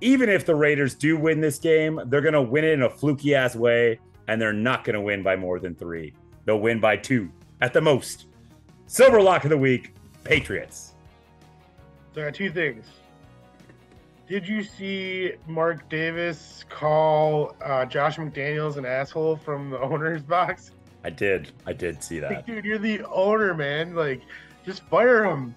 Even 0.00 0.28
if 0.28 0.44
the 0.44 0.54
Raiders 0.54 0.94
do 0.94 1.16
win 1.16 1.40
this 1.40 1.58
game, 1.58 2.00
they're 2.06 2.20
going 2.20 2.34
to 2.34 2.42
win 2.42 2.64
it 2.64 2.72
in 2.72 2.82
a 2.82 2.90
fluky 2.90 3.34
ass 3.34 3.54
way, 3.54 3.98
and 4.28 4.40
they're 4.40 4.52
not 4.52 4.84
going 4.84 4.94
to 4.94 5.00
win 5.00 5.22
by 5.22 5.36
more 5.36 5.58
than 5.58 5.74
three. 5.74 6.12
They'll 6.44 6.60
win 6.60 6.80
by 6.80 6.96
two 6.96 7.30
at 7.60 7.72
the 7.72 7.80
most. 7.80 8.26
Silver 8.86 9.22
lock 9.22 9.44
of 9.44 9.50
the 9.50 9.58
week 9.58 9.94
Patriots. 10.24 10.94
So 12.14 12.22
I 12.22 12.24
got 12.26 12.34
two 12.34 12.50
things. 12.50 12.86
Did 14.28 14.46
you 14.46 14.62
see 14.62 15.32
Mark 15.46 15.88
Davis 15.88 16.64
call 16.68 17.56
uh, 17.62 17.84
Josh 17.84 18.16
McDaniels 18.16 18.76
an 18.76 18.86
asshole 18.86 19.36
from 19.36 19.70
the 19.70 19.80
owner's 19.80 20.22
box? 20.22 20.72
I 21.04 21.10
did. 21.10 21.50
I 21.66 21.72
did 21.72 22.02
see 22.02 22.20
Like, 22.20 22.30
that. 22.30 22.46
dude, 22.46 22.64
you're 22.64 22.78
the 22.78 23.04
owner, 23.06 23.54
man. 23.54 23.94
Like, 23.94 24.22
just 24.64 24.82
fire 24.84 25.24
him. 25.24 25.54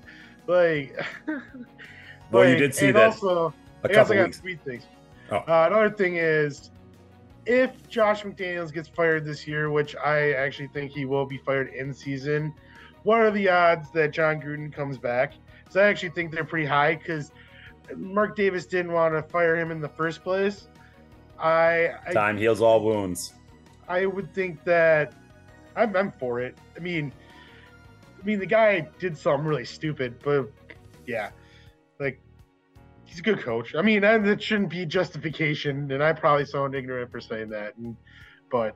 Like, 0.47 0.99
Well, 2.31 2.49
you 2.49 2.55
did 2.55 2.73
see 2.73 2.91
that 2.91 3.07
Also, 3.07 3.53
a 3.83 3.89
couple 3.89 4.13
I 4.13 4.25
got 4.25 4.35
three 4.35 4.55
things. 4.55 4.83
Oh. 5.31 5.37
Uh, 5.37 5.67
another 5.71 5.89
thing 5.91 6.17
is, 6.17 6.71
if 7.45 7.87
Josh 7.87 8.23
McDaniels 8.23 8.73
gets 8.73 8.87
fired 8.87 9.23
this 9.25 9.47
year, 9.47 9.69
which 9.69 9.95
I 9.95 10.33
actually 10.33 10.67
think 10.69 10.91
he 10.91 11.05
will 11.05 11.25
be 11.25 11.37
fired 11.37 11.69
in 11.73 11.93
season, 11.93 12.53
what 13.03 13.19
are 13.19 13.29
the 13.29 13.47
odds 13.49 13.91
that 13.91 14.11
Jon 14.11 14.41
Gruden 14.41 14.73
comes 14.73 14.97
back? 14.97 15.33
So 15.69 15.79
I 15.81 15.85
actually 15.87 16.09
think 16.09 16.31
they're 16.31 16.43
pretty 16.43 16.65
high 16.65 16.95
because 16.95 17.31
Mark 17.95 18.35
Davis 18.35 18.65
didn't 18.65 18.91
want 18.91 19.13
to 19.13 19.21
fire 19.21 19.55
him 19.55 19.69
in 19.69 19.79
the 19.79 19.89
first 19.89 20.23
place. 20.23 20.67
I 21.39 21.91
I, 22.07 22.13
Time 22.13 22.37
heals 22.37 22.61
all 22.61 22.83
wounds. 22.83 23.33
I 23.87 24.07
would 24.07 24.33
think 24.33 24.63
that 24.63 25.13
I'm, 25.75 25.95
I'm 25.95 26.11
for 26.13 26.39
it. 26.39 26.57
I 26.75 26.79
mean, 26.79 27.11
I 28.21 28.25
mean 28.25 28.39
the 28.39 28.45
guy 28.45 28.87
did 28.99 29.17
something 29.17 29.45
really 29.45 29.65
stupid, 29.65 30.15
but 30.23 30.49
yeah, 31.05 31.29
like 31.99 32.19
he's 33.05 33.19
a 33.19 33.21
good 33.21 33.39
coach. 33.39 33.75
I 33.75 33.81
mean, 33.81 34.03
and 34.03 34.25
that 34.25 34.41
shouldn't 34.41 34.69
be 34.69 34.85
justification, 34.85 35.91
and 35.91 36.03
I 36.03 36.13
probably 36.13 36.45
sound 36.45 36.75
ignorant 36.75 37.11
for 37.11 37.19
saying 37.19 37.49
that, 37.49 37.75
and, 37.77 37.95
but 38.49 38.75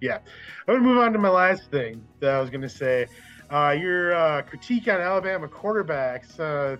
yeah, 0.00 0.18
I'm 0.66 0.74
gonna 0.74 0.80
move 0.80 0.98
on 0.98 1.12
to 1.12 1.18
my 1.18 1.30
last 1.30 1.70
thing 1.70 2.04
that 2.20 2.34
I 2.34 2.40
was 2.40 2.50
gonna 2.50 2.68
say. 2.68 3.06
Uh, 3.50 3.76
your 3.78 4.14
uh, 4.14 4.42
critique 4.42 4.88
on 4.88 5.00
Alabama 5.00 5.46
quarterbacks. 5.46 6.40
Uh, 6.40 6.76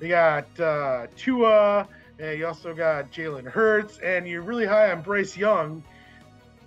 they 0.00 0.08
got 0.08 0.58
uh, 0.58 1.06
Tua, 1.16 1.86
and 2.18 2.38
you 2.38 2.46
also 2.46 2.74
got 2.74 3.12
Jalen 3.12 3.46
Hurts, 3.46 3.98
and 3.98 4.26
you're 4.26 4.42
really 4.42 4.66
high 4.66 4.90
on 4.90 5.02
Bryce 5.02 5.36
Young. 5.36 5.82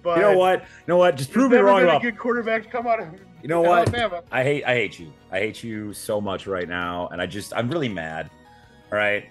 But 0.03 0.17
You 0.17 0.23
know 0.23 0.37
what? 0.37 0.61
You 0.61 0.67
know 0.87 0.97
what? 0.97 1.15
Just 1.17 1.31
prove 1.31 1.51
me 1.51 1.57
wrong 1.57 1.83
about 1.83 2.01
good 2.01 2.17
quarterback 2.17 2.69
come 2.71 2.87
out 2.87 2.99
of 2.99 3.07
You 3.41 3.47
know 3.49 3.61
what? 3.61 3.87
Alabama. 3.87 4.23
I 4.31 4.43
hate 4.43 4.63
I 4.65 4.73
hate 4.75 4.99
you. 4.99 5.11
I 5.31 5.39
hate 5.39 5.63
you 5.63 5.93
so 5.93 6.19
much 6.19 6.47
right 6.47 6.67
now, 6.67 7.07
and 7.11 7.21
I 7.21 7.25
just 7.25 7.53
I'm 7.55 7.69
really 7.69 7.89
mad. 7.89 8.29
All 8.91 8.97
right, 8.97 9.25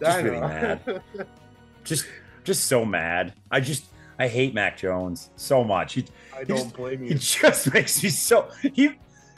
just 0.00 0.22
really 0.22 0.40
mad. 0.40 1.02
just 1.84 2.06
just 2.44 2.66
so 2.66 2.84
mad. 2.84 3.32
I 3.50 3.60
just 3.60 3.84
I 4.18 4.28
hate 4.28 4.54
Mac 4.54 4.76
Jones 4.76 5.30
so 5.36 5.64
much. 5.64 5.94
He 5.94 6.04
I 6.36 6.44
don't 6.44 6.58
just- 6.58 6.76
blame 6.76 7.02
he 7.02 7.08
you. 7.08 7.14
just 7.18 7.72
makes 7.72 8.02
me 8.02 8.08
so 8.10 8.48
he 8.74 8.90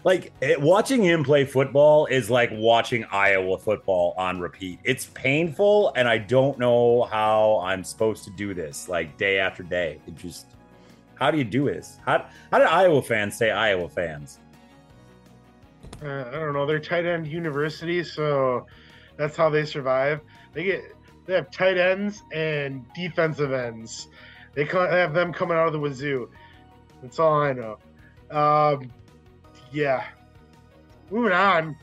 like 0.04 0.32
eh, 0.42 0.56
watching 0.58 1.02
him 1.02 1.22
play 1.22 1.44
football 1.44 2.06
is 2.06 2.28
like 2.28 2.50
watching 2.52 3.04
Iowa 3.12 3.56
football 3.58 4.14
on 4.18 4.40
repeat. 4.40 4.80
It's 4.84 5.06
painful, 5.06 5.92
and 5.94 6.08
I 6.08 6.18
don't 6.18 6.58
know 6.58 7.02
how 7.04 7.60
I'm 7.64 7.84
supposed 7.84 8.24
to 8.24 8.30
do 8.30 8.52
this 8.52 8.88
like 8.88 9.16
day 9.16 9.38
after 9.38 9.62
day. 9.62 10.00
It 10.08 10.16
just 10.16 10.46
how 11.22 11.30
do 11.30 11.38
you 11.38 11.44
do 11.44 11.66
this? 11.66 12.00
How 12.04 12.26
how 12.50 12.58
did 12.58 12.66
Iowa 12.66 13.00
fans 13.00 13.36
say 13.36 13.52
Iowa 13.52 13.88
fans? 13.88 14.40
Uh, 16.02 16.24
I 16.26 16.32
don't 16.32 16.52
know. 16.52 16.66
They're 16.66 16.80
tight 16.80 17.06
end 17.06 17.28
university, 17.28 18.02
so 18.02 18.66
that's 19.16 19.36
how 19.36 19.48
they 19.48 19.64
survive. 19.64 20.20
They 20.52 20.64
get 20.64 20.96
they 21.26 21.34
have 21.34 21.48
tight 21.52 21.78
ends 21.78 22.24
and 22.32 22.84
defensive 22.94 23.52
ends. 23.52 24.08
They 24.54 24.64
have 24.64 25.14
them 25.14 25.32
coming 25.32 25.56
out 25.56 25.68
of 25.68 25.72
the 25.72 25.78
wazoo. 25.78 26.28
That's 27.00 27.20
all 27.20 27.34
I 27.34 27.52
know. 27.52 27.78
Um, 28.32 28.90
yeah. 29.70 30.04
Moving 31.08 31.32
on 31.32 31.76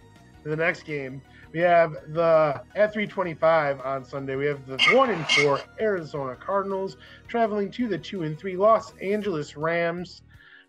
to 0.44 0.50
the 0.50 0.56
next 0.58 0.84
game, 0.84 1.22
we 1.52 1.60
have 1.60 1.94
the 2.14 2.62
at 2.76 2.94
325 2.94 3.82
on 3.82 4.06
Sunday. 4.06 4.36
We 4.36 4.46
have 4.46 4.66
the 4.68 4.78
one 4.96 5.10
and 5.10 5.26
four 5.28 5.60
Arizona 5.80 6.36
Cardinals 6.36 6.98
traveling 7.28 7.72
to 7.72 7.88
the 7.88 7.98
two 7.98 8.24
and 8.24 8.38
three 8.38 8.56
Los 8.56 8.94
Angeles 9.02 9.58
Rams. 9.58 10.22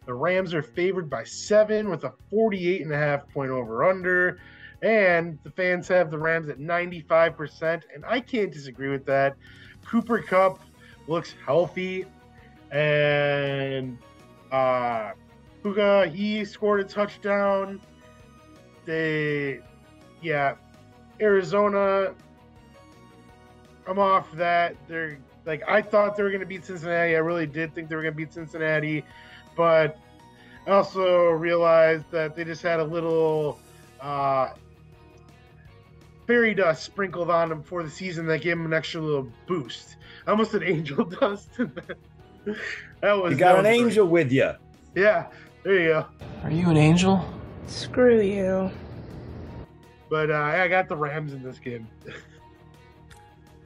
The 0.06 0.14
Rams 0.14 0.54
are 0.54 0.62
favored 0.62 1.10
by 1.10 1.24
seven 1.24 1.90
with 1.90 2.04
a 2.04 2.14
48 2.30 2.82
and 2.82 2.92
a 2.92 2.96
half 2.96 3.28
point 3.28 3.50
over 3.50 3.84
under. 3.84 4.38
And 4.82 5.38
the 5.42 5.50
fans 5.50 5.86
have 5.88 6.10
the 6.10 6.18
Rams 6.18 6.48
at 6.48 6.58
95%. 6.58 7.82
And 7.94 8.04
I 8.06 8.20
can't 8.20 8.50
disagree 8.50 8.88
with 8.88 9.04
that. 9.04 9.36
Cooper 9.84 10.22
Kupp 10.22 10.60
looks 11.06 11.34
healthy. 11.44 12.06
And 12.70 13.98
uh 14.50 15.12
Puka, 15.62 16.08
he 16.08 16.42
scored 16.46 16.80
a 16.80 16.84
touchdown. 16.84 17.82
They 18.86 19.60
yeah. 20.22 20.54
Arizona. 21.20 22.14
I'm 23.86 23.98
off 23.98 24.30
that. 24.32 24.76
They're 24.88 25.18
like 25.46 25.62
I 25.68 25.82
thought 25.82 26.16
they 26.16 26.22
were 26.22 26.30
gonna 26.30 26.46
beat 26.46 26.64
Cincinnati. 26.64 27.14
I 27.16 27.18
really 27.18 27.46
did 27.46 27.74
think 27.74 27.88
they 27.88 27.96
were 27.96 28.02
gonna 28.02 28.14
beat 28.14 28.32
Cincinnati 28.32 29.04
but 29.56 29.98
I 30.66 30.70
also 30.70 31.30
realized 31.30 32.10
that 32.10 32.36
they 32.36 32.44
just 32.44 32.62
had 32.62 32.80
a 32.80 32.84
little 32.84 33.58
uh, 34.00 34.50
fairy 36.26 36.54
dust 36.54 36.82
sprinkled 36.84 37.30
on 37.30 37.48
them 37.48 37.60
before 37.60 37.82
the 37.82 37.90
season 37.90 38.26
that 38.26 38.38
gave 38.40 38.56
them 38.56 38.66
an 38.66 38.72
extra 38.72 39.00
little 39.00 39.30
boost. 39.46 39.96
I 40.26 40.30
almost 40.30 40.54
an 40.54 40.62
angel 40.62 41.04
dust. 41.20 41.50
that 43.00 43.12
was 43.12 43.32
You 43.32 43.38
got 43.38 43.58
an 43.58 43.64
was 43.64 43.64
great. 43.64 43.80
angel 43.80 44.06
with 44.06 44.32
you. 44.32 44.52
Yeah, 44.94 45.26
there 45.62 45.78
you 45.78 45.88
go. 45.88 46.06
Are 46.44 46.50
you 46.50 46.70
an 46.70 46.76
angel? 46.76 47.24
Screw 47.66 48.20
you. 48.20 48.70
But 50.10 50.30
uh, 50.30 50.34
I 50.34 50.68
got 50.68 50.88
the 50.88 50.96
Rams 50.96 51.32
in 51.32 51.42
this 51.42 51.58
game. 51.58 51.88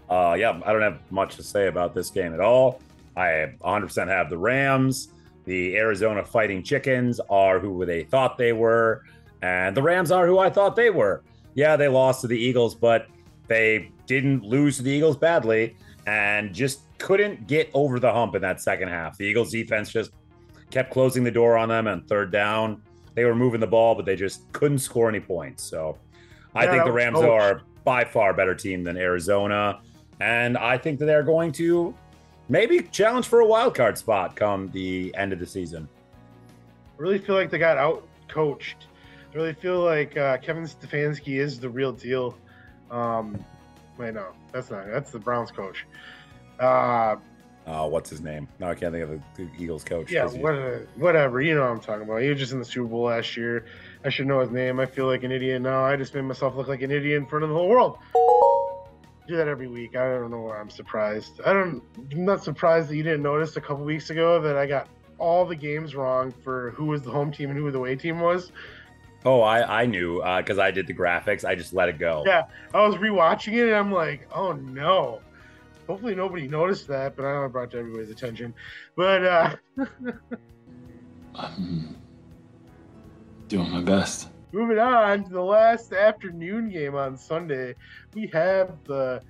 Uh, 0.07 0.37
yeah, 0.39 0.61
I 0.66 0.71
don't 0.71 0.83
have 0.83 1.01
much 1.11 1.37
to 1.37 1.43
say 1.43 1.66
about 1.66 1.95
this 1.95 2.11
game 2.11 2.35
at 2.35 2.41
all. 2.41 2.83
I 3.16 3.55
100% 3.62 4.07
have 4.09 4.29
the 4.29 4.37
Rams. 4.37 5.09
The 5.47 5.77
Arizona 5.77 6.23
Fighting 6.23 6.62
Chickens 6.62 7.21
are 7.31 7.59
who 7.59 7.87
they 7.87 8.05
thought 8.05 8.37
they 8.37 8.53
were, 8.53 9.03
and 9.41 9.75
the 9.75 9.83
Rams 9.83 10.11
are 10.11 10.27
who 10.27 10.39
I 10.39 10.51
thought 10.51 10.77
they 10.77 10.91
were. 10.91 11.23
Yeah, 11.55 11.77
they 11.77 11.89
lost 11.89 12.21
to 12.21 12.27
the 12.27 12.39
Eagles, 12.39 12.75
but 12.75 13.07
they 13.47 13.91
didn't 14.07 14.45
lose 14.45 14.77
to 14.77 14.83
the 14.83 14.91
Eagles 14.91 15.16
badly 15.16 15.77
and 16.07 16.55
just 16.55 16.81
couldn't 16.99 17.47
get 17.47 17.71
over 17.75 17.99
the 17.99 18.12
hump 18.12 18.35
in 18.35 18.43
that 18.43 18.61
second 18.61 18.89
half. 18.89 19.16
The 19.19 19.25
Eagles 19.25 19.51
defense 19.51 19.91
just 19.91 20.11
kept 20.71 20.93
closing 20.93 21.25
the 21.25 21.31
door 21.31 21.57
on 21.57 21.69
them 21.69 21.87
on 21.87 22.03
third 22.05 22.31
down. 22.31 22.83
They 23.15 23.25
were 23.25 23.35
moving 23.35 23.61
the 23.61 23.66
ball, 23.66 23.95
but 23.95 24.05
they 24.05 24.16
just 24.16 24.51
couldn't 24.53 24.79
score 24.79 25.09
any 25.09 25.21
points. 25.21 25.62
So 25.62 25.99
I 26.55 26.65
Yeah, 26.65 26.71
think 26.73 26.85
the 26.85 26.93
Rams 26.93 27.19
are 27.21 27.63
by 27.85 28.05
far 28.05 28.31
a 28.31 28.35
better 28.35 28.55
team 28.55 28.85
than 28.85 28.97
Arizona. 28.97 29.81
And 30.21 30.57
I 30.57 30.79
think 30.79 30.99
that 31.01 31.07
they're 31.07 31.23
going 31.25 31.53
to 31.53 31.95
maybe 32.49 32.83
challenge 32.83 33.27
for 33.27 33.41
a 33.41 33.47
wild 33.47 33.75
card 33.75 33.99
spot 33.99 34.37
come 34.37 34.71
the 34.71 35.15
end 35.17 35.33
of 35.33 35.39
the 35.41 35.47
season. 35.47 35.89
I 36.99 37.03
really 37.03 37.19
feel 37.19 37.35
like 37.35 37.51
they 37.51 37.59
got 37.59 37.77
out 37.79 38.07
coached. 38.29 38.87
I 39.33 39.37
really 39.37 39.55
feel 39.55 39.81
like 39.81 40.17
uh, 40.17 40.37
Kevin 40.39 40.63
Stefanski 40.65 41.41
is 41.41 41.59
the 41.59 41.69
real 41.69 41.91
deal. 41.93 42.37
Um, 42.91 43.45
wait, 43.99 44.15
no, 44.15 44.29
that's 44.53 44.71
not. 44.71 44.87
That's 44.87 45.11
the 45.11 45.19
Browns 45.19 45.51
coach. 45.51 45.85
Uh, 46.61 47.17
Oh, 47.67 47.87
what's 47.87 48.11
his 48.11 48.21
name? 48.21 48.47
No, 48.59 48.69
I 48.69 48.75
can't 48.75 48.93
think 48.93 49.05
of 49.09 49.21
the, 49.37 49.49
Eagles 49.59 49.85
coach. 49.85 50.13
yeah, 50.13 50.25
'cause 50.25 50.35
he- 50.35 50.39
what, 50.43 50.55
whatever. 50.97 51.41
You 51.41 51.55
know 51.55 51.63
what 51.63 51.71
I'm 51.71 51.81
talking 51.81 52.03
about. 52.03 52.21
He 52.21 52.29
was 52.29 52.39
just 52.39 52.53
in 52.53 52.59
the 52.59 52.65
Super 52.65 52.87
Bowl 52.89 53.05
last 53.05 53.39
year. 53.39 53.65
I 54.05 54.11
should 54.11 54.27
know 54.27 54.41
his 54.41 54.51
name. 54.51 54.81
I 54.81 54.87
feel 54.87 55.07
like 55.07 55.25
an 55.25 55.33
idiot 55.33 55.63
now. 55.63 55.85
I 55.85 55.97
just 55.97 56.15
made 56.15 56.23
myself 56.23 56.57
look 56.57 56.69
like 56.69 56.83
an 56.83 56.91
idiot 56.91 57.17
in 57.17 57.27
front 57.27 57.43
of 57.43 57.49
the 57.49 57.57
whole 57.57 57.69
world. 57.69 57.99
Do 59.27 59.37
that 59.37 59.49
every 59.49 59.69
week. 59.69 59.97
I 59.97 60.05
don't 60.05 60.31
know 60.31 60.43
why 60.43 60.59
I'm 60.59 60.69
surprised. 60.69 61.41
I 61.47 61.55
don't. 61.55 61.83
I'm 62.13 62.25
not 62.27 62.45
surprised 62.45 62.91
that 62.91 62.97
you 62.97 63.03
didn't 63.03 63.23
notice 63.23 63.57
a 63.57 63.61
couple 63.61 63.85
weeks 63.85 64.11
ago 64.11 64.41
that 64.43 64.57
I 64.57 64.67
got 64.67 64.89
all 65.19 65.47
the 65.47 65.57
games 65.57 65.95
wrong 65.95 66.31
for 66.31 66.73
who 66.73 66.87
was 66.87 67.01
the 67.01 67.11
home 67.11 67.33
team 67.33 67.49
and 67.49 67.59
who 67.59 67.71
the 67.71 67.79
away 67.79 67.97
team 67.97 68.21
was. 68.21 68.53
Oh, 69.25 69.41
I, 69.41 69.83
I 69.83 69.87
knew 69.87 70.17
because 70.37 70.59
I 70.59 70.71
did 70.71 70.87
the 70.87 70.93
graphics. 70.93 71.47
I 71.47 71.55
just 71.55 71.73
let 71.73 71.89
it 71.89 71.99
go. 71.99 72.25
Yeah, 72.27 72.45
I 72.75 72.87
was 72.87 72.97
rewatching 72.97 73.55
it 73.55 73.69
and 73.69 73.75
I'm 73.75 73.91
like, 73.93 74.29
oh 74.35 74.53
no. 74.53 75.21
Hopefully 75.87 76.15
nobody 76.15 76.49
noticed 76.49 76.89
that, 76.89 77.17
but 77.17 77.25
I 77.25 77.33
know 77.33 77.45
I 77.45 77.49
brought 77.49 77.71
to 77.73 77.79
everybody's 77.79 78.11
attention. 78.11 78.55
But 78.97 79.25
uh 79.25 79.57
I'm 81.35 81.97
doing 83.49 83.71
my 83.71 83.81
best. 83.81 84.29
moving 84.53 84.79
on 84.79 85.25
to 85.25 85.31
the 85.31 85.43
last 85.43 85.93
afternoon 85.93 86.71
game 86.71 86.95
on 86.95 87.16
Sunday, 87.16 87.75
we 88.15 88.27
have 88.29 88.73
the 88.85 89.21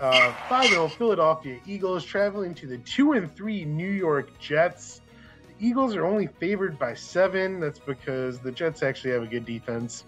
uh, 0.00 0.32
5-0 0.48 0.90
Philadelphia 0.92 1.58
Eagles 1.66 2.04
traveling 2.04 2.54
to 2.54 2.66
the 2.66 2.78
2 2.78 3.12
and 3.12 3.34
3 3.34 3.64
New 3.64 3.90
York 3.90 4.36
Jets. 4.38 5.00
The 5.46 5.66
Eagles 5.66 5.94
are 5.96 6.04
only 6.04 6.26
favored 6.26 6.78
by 6.78 6.94
seven. 6.94 7.60
That's 7.60 7.78
because 7.78 8.38
the 8.38 8.52
Jets 8.52 8.82
actually 8.82 9.12
have 9.12 9.22
a 9.22 9.26
good 9.26 9.44
defense. 9.44 10.04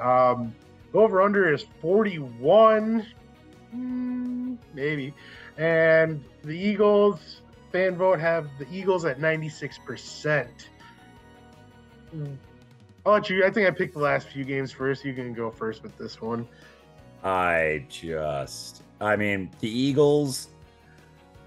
Um, 0.00 0.54
over 0.92 1.22
under 1.22 1.52
is 1.52 1.64
41, 1.80 3.06
Hmm, 3.74 4.54
maybe. 4.72 5.12
And 5.58 6.24
the 6.42 6.56
Eagles 6.56 7.40
fan 7.72 7.96
vote 7.96 8.20
have 8.20 8.48
the 8.58 8.66
Eagles 8.72 9.04
at 9.04 9.18
96%. 9.18 10.48
I'll 13.06 13.12
let 13.12 13.28
you. 13.28 13.44
I 13.44 13.50
think 13.50 13.66
I 13.66 13.70
picked 13.70 13.94
the 13.94 14.00
last 14.00 14.28
few 14.28 14.44
games 14.44 14.72
first. 14.72 15.04
You 15.04 15.12
can 15.14 15.34
go 15.34 15.50
first 15.50 15.82
with 15.82 15.96
this 15.98 16.20
one. 16.20 16.48
I 17.22 17.86
just, 17.88 18.82
I 19.00 19.16
mean, 19.16 19.50
the 19.60 19.68
Eagles. 19.68 20.48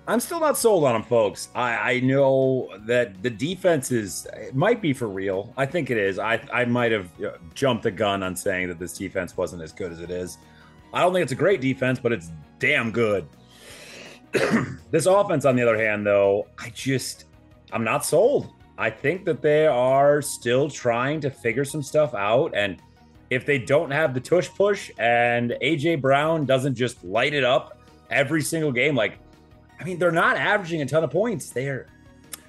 I'm 0.09 0.21
still 0.21 0.39
not 0.39 0.57
sold 0.57 0.85
on 0.85 0.93
them, 0.93 1.03
folks. 1.03 1.49
I, 1.53 1.91
I 1.91 1.99
know 1.99 2.69
that 2.85 3.21
the 3.21 3.29
defense 3.29 3.91
is 3.91 4.25
it 4.33 4.55
might 4.55 4.81
be 4.81 4.93
for 4.93 5.09
real. 5.09 5.53
I 5.57 5.65
think 5.65 5.89
it 5.89 5.97
is. 5.97 6.17
I 6.17 6.39
I 6.53 6.65
might 6.65 6.91
have 6.91 7.09
jumped 7.53 7.83
the 7.83 7.91
gun 7.91 8.23
on 8.23 8.35
saying 8.35 8.69
that 8.69 8.79
this 8.79 8.93
defense 8.93 9.35
wasn't 9.35 9.63
as 9.63 9.73
good 9.73 9.91
as 9.91 9.99
it 9.99 10.09
is. 10.09 10.37
I 10.93 11.01
don't 11.01 11.11
think 11.11 11.23
it's 11.23 11.33
a 11.33 11.35
great 11.35 11.59
defense, 11.59 11.99
but 11.99 12.13
it's 12.13 12.31
damn 12.59 12.91
good. 12.91 13.27
this 14.91 15.05
offense, 15.05 15.45
on 15.45 15.55
the 15.55 15.61
other 15.63 15.77
hand, 15.77 16.05
though, 16.05 16.47
I 16.57 16.69
just 16.69 17.25
I'm 17.71 17.83
not 17.83 18.05
sold. 18.05 18.53
I 18.77 18.89
think 18.89 19.25
that 19.25 19.41
they 19.41 19.65
are 19.65 20.21
still 20.21 20.69
trying 20.69 21.19
to 21.21 21.31
figure 21.31 21.65
some 21.65 21.81
stuff 21.81 22.13
out, 22.13 22.55
and 22.55 22.81
if 23.29 23.45
they 23.45 23.57
don't 23.57 23.91
have 23.91 24.13
the 24.13 24.19
tush 24.19 24.49
push 24.49 24.91
and 24.97 25.51
AJ 25.61 26.01
Brown 26.01 26.45
doesn't 26.45 26.75
just 26.75 27.03
light 27.03 27.33
it 27.33 27.43
up 27.43 27.79
every 28.09 28.41
single 28.41 28.71
game, 28.71 28.95
like 28.95 29.19
I 29.79 29.83
mean, 29.83 29.99
they're 29.99 30.11
not 30.11 30.37
averaging 30.37 30.81
a 30.81 30.85
ton 30.85 31.03
of 31.03 31.11
points. 31.11 31.49
They're 31.49 31.87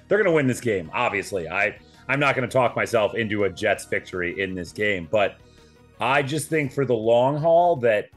they're 0.07 0.17
going 0.17 0.25
to 0.25 0.31
win 0.31 0.47
this 0.47 0.61
game. 0.61 0.89
Obviously, 0.93 1.47
I 1.47 1.77
I'm 2.07 2.19
not 2.19 2.35
going 2.35 2.47
to 2.47 2.51
talk 2.51 2.75
myself 2.75 3.15
into 3.15 3.43
a 3.43 3.49
Jets 3.49 3.85
victory 3.85 4.39
in 4.39 4.55
this 4.55 4.71
game, 4.71 5.07
but 5.11 5.37
I 5.99 6.23
just 6.23 6.49
think 6.49 6.71
for 6.71 6.85
the 6.85 6.95
long 6.95 7.37
haul 7.37 7.75
that 7.77 8.09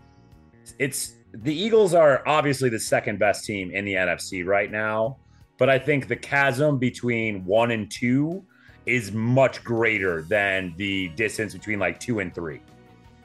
it's 0.78 1.14
the 1.34 1.54
Eagles 1.54 1.94
are 1.94 2.26
obviously 2.26 2.68
the 2.68 2.78
second 2.78 3.18
best 3.18 3.44
team 3.44 3.70
in 3.70 3.84
the 3.84 3.94
NFC 3.94 4.46
right 4.46 4.70
now, 4.70 5.18
but 5.62 5.70
I 5.70 5.78
think 5.78 6.08
the 6.08 6.16
chasm 6.16 6.76
between 6.76 7.44
one 7.44 7.70
and 7.70 7.88
two 7.88 8.44
is 8.84 9.12
much 9.12 9.62
greater 9.62 10.22
than 10.22 10.74
the 10.76 11.06
distance 11.10 11.52
between 11.52 11.78
like 11.78 12.00
two 12.00 12.18
and 12.18 12.34
three, 12.34 12.60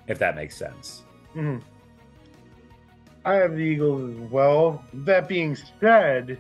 if 0.06 0.20
that 0.20 0.36
makes 0.36 0.56
sense. 0.56 1.02
Mhm. 1.36 1.64
I 3.26 3.34
have 3.34 3.56
the 3.56 3.64
Eagles 3.64 4.12
as 4.12 4.30
well. 4.30 4.84
That 4.94 5.28
being 5.28 5.58
said, 5.80 6.40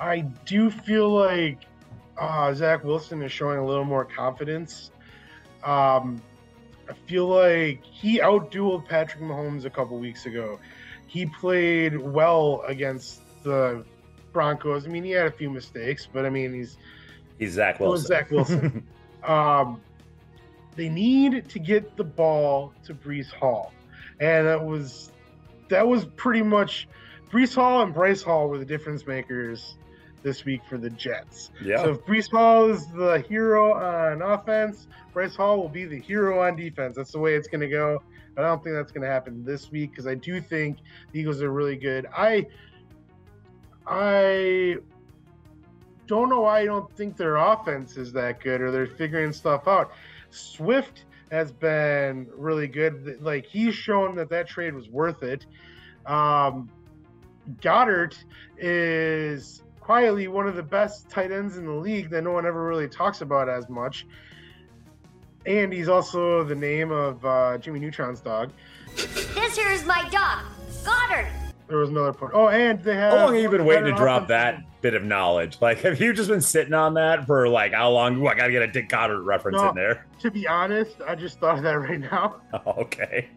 I 0.00 0.22
do 0.46 0.68
feel 0.68 1.08
like 1.10 1.58
uh, 2.18 2.52
Zach 2.52 2.82
Wilson 2.82 3.22
is 3.22 3.30
showing 3.30 3.58
a 3.58 3.64
little 3.64 3.84
more 3.84 4.04
confidence. 4.04 4.90
Um, 5.62 6.20
I 6.88 6.94
feel 7.06 7.28
like 7.28 7.84
he 7.84 8.18
outdueled 8.18 8.84
Patrick 8.88 9.22
Mahomes 9.22 9.64
a 9.64 9.70
couple 9.70 9.96
weeks 9.96 10.26
ago. 10.26 10.58
He 11.06 11.24
played 11.24 11.96
well 11.96 12.64
against 12.66 13.20
the 13.44 13.84
Broncos. 14.32 14.86
I 14.86 14.88
mean, 14.88 15.04
he 15.04 15.10
had 15.10 15.26
a 15.26 15.32
few 15.32 15.50
mistakes, 15.50 16.08
but 16.12 16.24
I 16.24 16.30
mean, 16.30 16.54
he's 16.54 16.76
He's 17.40 17.52
Zach 17.52 17.80
Wilson. 17.80 18.06
Zach 18.06 18.30
Wilson. 18.30 18.86
um, 19.24 19.80
they 20.76 20.88
need 20.88 21.48
to 21.48 21.58
get 21.58 21.96
the 21.96 22.04
ball 22.04 22.72
to 22.84 22.94
Breece 22.94 23.32
Hall, 23.32 23.72
and 24.20 24.46
that 24.46 24.62
was 24.62 25.10
that 25.68 25.88
was 25.88 26.04
pretty 26.16 26.42
much 26.42 26.86
Breece 27.30 27.54
Hall 27.54 27.82
and 27.82 27.94
Bryce 27.94 28.22
Hall 28.22 28.48
were 28.48 28.58
the 28.58 28.64
difference 28.64 29.06
makers 29.06 29.76
this 30.22 30.44
week 30.44 30.60
for 30.68 30.76
the 30.76 30.90
Jets. 30.90 31.50
yeah. 31.64 31.82
So 31.82 31.92
if 31.92 32.04
Breece 32.04 32.30
Hall 32.30 32.68
is 32.68 32.86
the 32.88 33.24
hero 33.26 33.72
on 33.72 34.20
offense, 34.20 34.86
Bryce 35.14 35.34
Hall 35.34 35.56
will 35.56 35.68
be 35.68 35.86
the 35.86 35.98
hero 35.98 36.42
on 36.42 36.56
defense. 36.56 36.96
That's 36.96 37.12
the 37.12 37.18
way 37.18 37.34
it's 37.34 37.48
going 37.48 37.62
to 37.62 37.68
go. 37.68 38.02
But 38.34 38.44
I 38.44 38.48
don't 38.48 38.62
think 38.62 38.76
that's 38.76 38.92
going 38.92 39.02
to 39.02 39.08
happen 39.08 39.44
this 39.44 39.70
week 39.70 39.92
because 39.92 40.06
I 40.06 40.14
do 40.14 40.40
think 40.40 40.78
the 41.12 41.20
Eagles 41.20 41.40
are 41.40 41.50
really 41.50 41.76
good. 41.76 42.06
I 42.14 42.46
I 43.90 44.76
don't 46.06 46.28
know 46.28 46.42
why 46.42 46.60
I 46.60 46.64
don't 46.64 46.90
think 46.96 47.16
their 47.16 47.36
offense 47.36 47.96
is 47.96 48.12
that 48.12 48.40
good 48.40 48.60
or 48.60 48.70
they're 48.70 48.86
figuring 48.86 49.32
stuff 49.32 49.66
out. 49.66 49.92
Swift 50.30 51.04
has 51.32 51.50
been 51.50 52.28
really 52.36 52.68
good. 52.68 53.20
Like 53.20 53.46
he's 53.46 53.74
shown 53.74 54.14
that 54.16 54.30
that 54.30 54.48
trade 54.48 54.74
was 54.74 54.88
worth 54.88 55.24
it. 55.24 55.44
Um, 56.06 56.70
Goedert 57.60 58.16
is 58.58 59.62
quietly 59.80 60.28
one 60.28 60.46
of 60.46 60.54
the 60.54 60.62
best 60.62 61.08
tight 61.08 61.32
ends 61.32 61.56
in 61.56 61.66
the 61.66 61.72
league 61.72 62.10
that 62.10 62.22
no 62.22 62.30
one 62.30 62.46
ever 62.46 62.64
really 62.64 62.88
talks 62.88 63.22
about 63.22 63.48
as 63.48 63.68
much. 63.68 64.06
And 65.46 65.72
he's 65.72 65.88
also 65.88 66.44
the 66.44 66.54
name 66.54 66.92
of 66.92 67.24
uh, 67.24 67.58
Jimmy 67.58 67.80
Neutron's 67.80 68.20
dog. 68.20 68.52
This 68.94 69.56
here 69.56 69.70
is 69.70 69.84
my 69.84 70.08
dog, 70.10 70.44
Goddard. 70.84 71.39
There 71.70 71.78
was 71.78 71.90
another 71.90 72.12
point. 72.12 72.32
Oh, 72.34 72.48
and 72.48 72.82
they 72.82 72.96
have. 72.96 73.12
How 73.12 73.24
long 73.26 73.34
have 73.34 73.42
you 73.44 73.48
been 73.48 73.64
waiting 73.64 73.84
to 73.84 73.92
drop 73.92 74.26
that 74.26 74.60
bit 74.80 74.94
of 74.94 75.04
knowledge? 75.04 75.58
Like, 75.60 75.78
have 75.82 76.00
you 76.00 76.12
just 76.12 76.28
been 76.28 76.40
sitting 76.40 76.74
on 76.74 76.94
that 76.94 77.26
for 77.28 77.48
like 77.48 77.72
how 77.72 77.90
long? 77.90 78.16
Ooh, 78.16 78.26
I 78.26 78.34
gotta 78.34 78.50
get 78.50 78.62
a 78.62 78.66
Dick 78.66 78.88
Goddard 78.88 79.22
reference 79.22 79.58
No. 79.58 79.68
in 79.68 79.76
there. 79.76 80.04
To 80.18 80.32
be 80.32 80.48
honest, 80.48 80.96
I 81.06 81.14
just 81.14 81.38
thought 81.38 81.58
of 81.58 81.62
that 81.62 81.78
right 81.78 82.00
now. 82.00 82.40
Oh, 82.52 82.72
okay. 82.82 83.28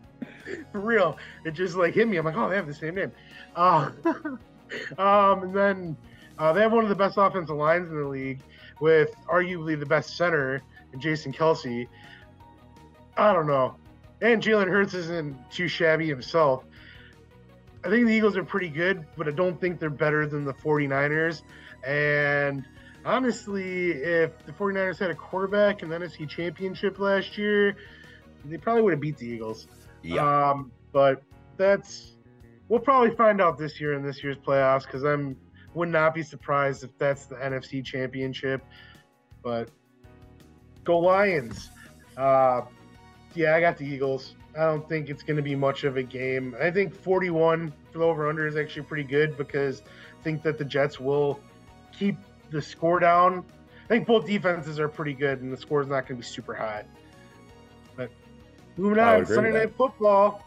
For 0.72 0.80
real, 0.80 1.18
it 1.46 1.52
just 1.52 1.76
like 1.76 1.94
hit 1.94 2.08
me. 2.08 2.18
I'm 2.18 2.26
like, 2.26 2.36
oh, 2.36 2.50
they 2.50 2.56
have 2.56 2.66
the 2.66 2.74
same 2.74 2.96
name. 2.96 3.12
Uh, 3.56 3.92
um, 4.98 5.44
and 5.44 5.56
then 5.56 5.98
uh, 6.40 6.52
they 6.54 6.62
have 6.62 6.74
one 6.74 6.84
of 6.84 6.90
the 6.90 6.96
best 6.96 7.18
offensive 7.20 7.56
lines 7.56 7.88
in 7.92 7.96
the 7.96 8.08
league 8.08 8.42
with 8.82 9.16
arguably 9.32 9.80
the 9.80 9.86
best 9.86 10.18
center, 10.18 10.64
Jason 10.98 11.32
Kelce. 11.32 11.88
I 13.16 13.32
don't 13.32 13.46
know. 13.46 13.76
And 14.22 14.42
Jalen 14.42 14.68
Hurts 14.70 14.96
isn't 14.96 15.38
too 15.52 15.68
shabby 15.68 16.08
himself. 16.08 16.64
I 17.86 17.90
think 17.90 18.08
the 18.08 18.14
Eagles 18.14 18.38
are 18.38 18.46
pretty 18.46 18.70
good, 18.70 19.06
but 19.18 19.28
I 19.28 19.32
don't 19.32 19.60
think 19.60 19.80
they're 19.80 19.90
better 19.90 20.26
than 20.26 20.46
the 20.46 20.54
49ers. 20.54 21.42
And 21.86 22.66
honestly, 23.04 23.92
if 23.92 24.46
the 24.46 24.54
49ers 24.54 25.00
had 25.00 25.12
a 25.12 25.16
quarterback 25.16 25.84
in 25.84 25.90
the 25.90 25.98
NFC 25.98 26.28
Championship 26.28 27.00
last 27.00 27.38
year, 27.38 27.76
they 28.46 28.58
probably 28.58 28.84
would 28.84 28.94
have 28.94 29.02
beat 29.02 29.18
the 29.18 29.28
Eagles. 29.28 29.68
Yeah. 30.02 30.50
Um, 30.52 30.72
but 30.92 31.24
that's 31.58 32.14
we'll 32.70 32.80
probably 32.80 33.16
find 33.16 33.42
out 33.42 33.58
this 33.58 33.80
year 33.80 33.94
in 33.94 34.04
this 34.04 34.24
year's 34.24 34.38
playoffs 34.38 34.84
because 34.86 35.04
I'm 35.04 35.36
would 35.74 35.90
not 35.90 36.14
be 36.14 36.24
surprised 36.24 36.84
if 36.84 36.98
that's 36.98 37.26
the 37.26 37.36
NFC 37.36 37.84
Championship. 37.84 38.64
But 39.42 39.70
go 40.84 41.00
Lions! 41.00 41.70
Uh, 42.16 42.62
yeah, 43.34 43.56
I 43.56 43.60
got 43.60 43.78
the 43.78 43.86
Eagles. 43.86 44.36
I 44.58 44.66
don't 44.66 44.88
think 44.88 45.10
it's 45.10 45.24
going 45.24 45.38
to 45.38 45.44
be 45.44 45.56
much 45.56 45.84
of 45.84 45.98
a 45.98 46.04
game. 46.04 46.56
I 46.62 46.70
think 46.70 46.94
41 46.94 47.74
for 47.92 47.98
the 47.98 48.06
over 48.06 48.30
under 48.30 48.48
is 48.48 48.56
actually 48.56 48.84
pretty 48.84 49.04
good 49.04 49.36
because 49.38 49.82
I 50.20 50.24
think 50.24 50.44
that 50.44 50.58
the 50.58 50.66
Jets 50.66 51.00
will 51.00 51.40
keep 51.98 52.18
the 52.52 52.62
score 52.62 53.00
down. 53.00 53.44
I 53.86 53.88
think 53.88 54.08
both 54.08 54.26
defenses 54.26 54.80
are 54.80 54.88
pretty 54.88 55.14
good, 55.14 55.42
and 55.42 55.52
the 55.52 55.58
score 55.58 55.82
is 55.82 55.88
not 55.88 56.08
going 56.08 56.20
to 56.20 56.22
be 56.22 56.24
super 56.24 56.54
high. 56.54 56.86
But 57.96 58.12
moving 58.78 59.00
on, 59.00 59.26
Sunday 59.26 59.52
Night 59.52 59.76
Football, 59.76 60.44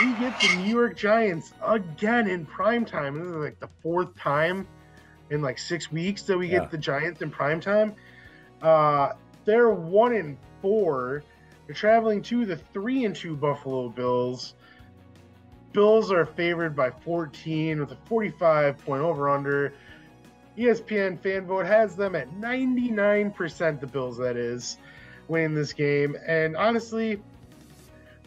we 0.00 0.12
get 0.14 0.38
the 0.40 0.56
New 0.56 0.70
York 0.70 0.96
Giants 0.96 1.52
again 1.62 2.28
in 2.28 2.46
prime 2.46 2.84
time. 2.84 3.18
This 3.18 3.28
is 3.28 3.34
like 3.34 3.58
the 3.58 3.68
fourth 3.82 4.14
time 4.16 4.66
in 5.30 5.40
like 5.42 5.58
six 5.58 5.90
weeks 5.90 6.22
that 6.22 6.38
we 6.38 6.46
yeah. 6.48 6.60
get 6.60 6.70
the 6.70 6.78
Giants 6.78 7.22
in 7.22 7.30
prime 7.30 7.60
time. 7.60 7.94
Uh, 8.60 9.12
they're 9.44 9.70
one 9.70 10.14
in 10.14 10.38
four. 10.60 11.24
They're 11.72 11.90
traveling 11.90 12.20
to 12.24 12.44
the 12.44 12.56
three 12.56 13.06
and 13.06 13.16
two 13.16 13.34
Buffalo 13.34 13.88
Bills. 13.88 14.56
Bills 15.72 16.12
are 16.12 16.26
favored 16.26 16.76
by 16.76 16.90
14 16.90 17.80
with 17.80 17.92
a 17.92 17.96
45 18.04 18.76
point 18.84 19.02
over 19.02 19.30
under. 19.30 19.72
ESPN 20.58 21.18
fan 21.18 21.46
vote 21.46 21.64
has 21.64 21.96
them 21.96 22.14
at 22.14 22.30
99%, 22.32 23.80
the 23.80 23.86
Bills, 23.86 24.18
that 24.18 24.36
is, 24.36 24.76
winning 25.28 25.54
this 25.54 25.72
game. 25.72 26.14
And 26.26 26.56
honestly, 26.56 27.22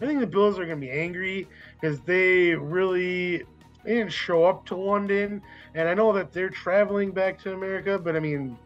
I 0.02 0.06
think 0.08 0.22
the 0.22 0.26
Bills 0.26 0.58
are 0.58 0.66
going 0.66 0.82
to 0.82 0.88
be 0.88 0.92
angry 0.92 1.48
because 1.80 2.00
they 2.02 2.56
really 2.56 3.44
they 3.84 3.94
didn't 3.94 4.12
show 4.12 4.46
up 4.46 4.66
to 4.66 4.76
London. 4.76 5.44
And 5.76 5.88
I 5.88 5.94
know 5.94 6.12
that 6.14 6.34
they're 6.34 6.50
traveling 6.50 7.12
back 7.12 7.40
to 7.44 7.54
America, 7.54 8.00
but 8.00 8.16
I 8.16 8.20
mean, 8.20 8.58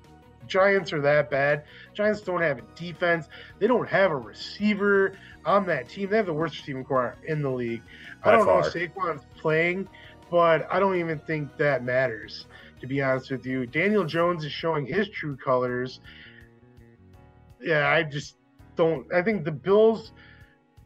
Giants 0.49 0.91
are 0.91 1.01
that 1.01 1.30
bad. 1.30 1.63
Giants 1.93 2.21
don't 2.21 2.41
have 2.41 2.59
a 2.59 2.63
defense. 2.76 3.30
They 3.59 3.67
don't 3.67 3.88
have 3.88 4.11
a 4.11 4.17
receiver 4.17 5.13
on 5.45 5.65
that 5.67 5.88
team. 5.88 6.09
They 6.09 6.17
have 6.17 6.26
the 6.26 6.34
worst 6.34 6.57
receiving 6.57 6.84
corps 6.84 7.17
in 7.26 7.41
the 7.41 7.49
league. 7.49 7.81
By 8.23 8.31
I 8.31 8.35
don't 8.35 8.45
far. 8.45 8.61
know 8.61 8.67
if 8.67 8.73
Saquon's 8.73 9.26
playing, 9.38 9.88
but 10.30 10.67
I 10.71 10.80
don't 10.80 10.97
even 10.97 11.19
think 11.19 11.55
that 11.57 11.84
matters 11.84 12.47
to 12.80 12.88
be 12.88 13.01
honest 13.01 13.31
with 13.31 13.45
you. 13.45 13.65
Daniel 13.65 14.03
Jones 14.03 14.43
is 14.45 14.51
showing 14.51 14.85
his 14.85 15.09
true 15.09 15.35
colors. 15.35 15.99
Yeah, 17.61 17.89
I 17.89 18.03
just 18.03 18.35
don't. 18.76 19.11
I 19.13 19.21
think 19.21 19.43
the 19.43 19.51
Bills 19.51 20.11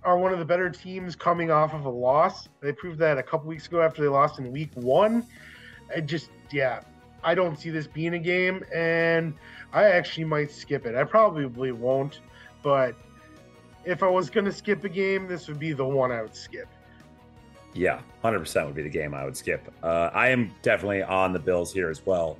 are 0.04 0.18
one 0.18 0.34
of 0.34 0.40
the 0.40 0.46
better 0.46 0.70
teams 0.70 1.16
coming 1.16 1.52
off 1.52 1.74
of 1.74 1.86
a 1.86 1.90
loss. 1.90 2.50
They 2.62 2.74
proved 2.74 3.00
that 3.00 3.18
a 3.18 3.24
couple 3.24 3.48
weeks 3.48 3.68
ago 3.68 3.82
after 3.82 4.02
they 4.02 4.08
lost 4.08 4.40
in 4.40 4.52
week 4.52 4.72
one. 4.76 5.26
I 5.96 6.02
just, 6.02 6.30
yeah, 6.52 6.82
I 7.24 7.36
don't 7.36 7.58
see 7.58 7.70
this 7.70 7.88
being 7.88 8.14
a 8.14 8.20
game, 8.20 8.64
and 8.74 9.34
I 9.72 9.86
actually 9.86 10.26
might 10.26 10.52
skip 10.52 10.86
it. 10.86 10.96
I 10.96 11.04
probably 11.04 11.72
won't, 11.72 12.20
but 12.62 12.96
if 13.86 14.04
I 14.04 14.08
was 14.08 14.30
going 14.30 14.46
to 14.46 14.52
skip 14.52 14.84
a 14.84 14.90
game, 14.90 15.28
this 15.28 15.48
would 15.48 15.60
be 15.60 15.74
the 15.74 15.86
one 15.86 16.12
I 16.12 16.22
would 16.22 16.36
skip. 16.36 16.68
Yeah, 17.74 18.02
100% 18.24 18.66
would 18.66 18.76
be 18.76 18.84
the 18.84 18.90
game 18.90 19.14
I 19.14 19.26
would 19.26 19.36
skip. 19.36 19.72
Uh, 19.82 20.10
I 20.14 20.30
am 20.30 20.54
definitely 20.62 21.02
on 21.02 21.34
the 21.34 21.40
Bills 21.40 21.74
here 21.74 21.90
as 21.90 22.06
well. 22.06 22.38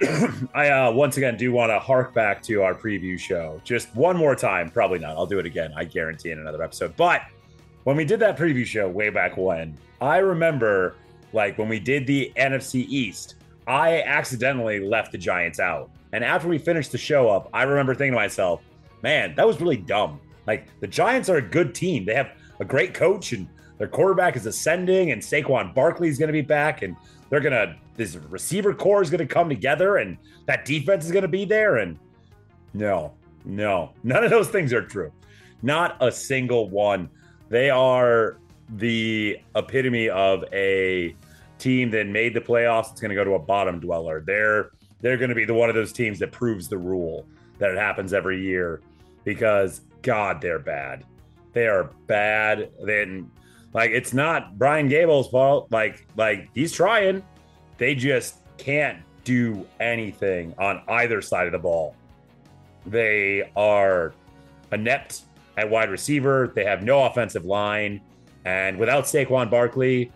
I 0.54 0.70
uh, 0.70 0.92
once 0.92 1.18
again 1.18 1.36
do 1.36 1.52
want 1.52 1.70
to 1.70 1.78
hark 1.78 2.14
back 2.14 2.42
to 2.44 2.62
our 2.62 2.74
preview 2.74 3.18
show 3.18 3.60
just 3.64 3.94
one 3.94 4.16
more 4.16 4.34
time. 4.34 4.70
Probably 4.70 4.98
not. 4.98 5.10
I'll 5.10 5.26
do 5.26 5.38
it 5.38 5.44
again. 5.44 5.72
I 5.76 5.84
guarantee 5.84 6.30
in 6.30 6.38
another 6.38 6.62
episode. 6.62 6.96
But 6.96 7.22
when 7.84 7.96
we 7.96 8.06
did 8.06 8.18
that 8.20 8.38
preview 8.38 8.64
show 8.64 8.88
way 8.88 9.10
back 9.10 9.36
when, 9.36 9.76
I 10.00 10.18
remember 10.18 10.96
like 11.32 11.58
when 11.58 11.68
we 11.68 11.78
did 11.78 12.06
the 12.06 12.32
NFC 12.36 12.86
East, 12.88 13.34
I 13.70 14.02
accidentally 14.02 14.80
left 14.80 15.12
the 15.12 15.18
Giants 15.18 15.60
out. 15.60 15.90
And 16.12 16.24
after 16.24 16.48
we 16.48 16.58
finished 16.58 16.90
the 16.90 16.98
show 16.98 17.28
up, 17.30 17.48
I 17.52 17.62
remember 17.62 17.94
thinking 17.94 18.14
to 18.14 18.18
myself, 18.18 18.62
man, 19.02 19.34
that 19.36 19.46
was 19.46 19.60
really 19.60 19.76
dumb. 19.76 20.18
Like 20.46 20.66
the 20.80 20.88
Giants 20.88 21.28
are 21.28 21.36
a 21.36 21.42
good 21.42 21.72
team. 21.72 22.04
They 22.04 22.14
have 22.14 22.32
a 22.58 22.64
great 22.64 22.94
coach 22.94 23.32
and 23.32 23.48
their 23.78 23.88
quarterback 23.88 24.36
is 24.36 24.44
ascending, 24.44 25.10
and 25.10 25.22
Saquon 25.22 25.74
Barkley 25.74 26.08
is 26.08 26.18
going 26.18 26.26
to 26.26 26.34
be 26.34 26.42
back, 26.42 26.82
and 26.82 26.94
they're 27.30 27.40
going 27.40 27.54
to 27.54 27.74
this 27.96 28.14
receiver 28.14 28.74
corps 28.74 29.00
is 29.00 29.08
going 29.08 29.26
to 29.26 29.34
come 29.34 29.48
together, 29.48 29.96
and 29.96 30.18
that 30.44 30.66
defense 30.66 31.06
is 31.06 31.12
going 31.12 31.22
to 31.22 31.28
be 31.28 31.46
there. 31.46 31.78
And 31.78 31.98
no, 32.74 33.14
no, 33.46 33.92
none 34.02 34.22
of 34.22 34.28
those 34.28 34.48
things 34.48 34.74
are 34.74 34.82
true. 34.82 35.10
Not 35.62 35.96
a 36.00 36.12
single 36.12 36.68
one. 36.68 37.08
They 37.48 37.70
are 37.70 38.36
the 38.68 39.38
epitome 39.56 40.10
of 40.10 40.44
a 40.52 41.16
team 41.60 41.90
that 41.90 42.06
made 42.06 42.34
the 42.34 42.40
playoffs. 42.40 42.90
It's 42.90 43.00
going 43.00 43.10
to 43.10 43.14
go 43.14 43.24
to 43.24 43.34
a 43.34 43.38
bottom 43.38 43.80
dweller. 43.80 44.22
They're 44.26 44.70
they're 45.00 45.16
going 45.16 45.30
to 45.30 45.34
be 45.34 45.44
the 45.44 45.54
one 45.54 45.68
of 45.68 45.74
those 45.74 45.92
teams 45.92 46.18
that 46.18 46.32
proves 46.32 46.68
the 46.68 46.78
rule 46.78 47.26
that 47.58 47.70
it 47.70 47.78
happens 47.78 48.12
every 48.12 48.42
year 48.42 48.80
because 49.24 49.82
God, 50.02 50.40
they're 50.40 50.58
bad. 50.58 51.04
They 51.52 51.66
are 51.66 51.90
bad. 52.06 52.70
Then 52.82 53.30
like 53.72 53.90
it's 53.90 54.12
not 54.12 54.58
Brian 54.58 54.88
Daboll's 54.88 55.28
fault. 55.28 55.70
Like 55.70 56.06
like 56.16 56.48
he's 56.54 56.72
trying. 56.72 57.22
They 57.78 57.94
just 57.94 58.36
can't 58.58 58.98
do 59.24 59.66
anything 59.78 60.54
on 60.58 60.82
either 60.88 61.22
side 61.22 61.46
of 61.46 61.52
the 61.52 61.58
ball. 61.58 61.94
They 62.86 63.50
are 63.56 64.12
inept 64.72 65.22
at 65.56 65.68
wide 65.68 65.90
receiver. 65.90 66.52
They 66.54 66.64
have 66.64 66.82
no 66.82 67.04
offensive 67.04 67.44
line. 67.44 68.00
And 68.44 68.78
without 68.78 69.04
Saquon 69.04 69.50
Barkley, 69.50 70.12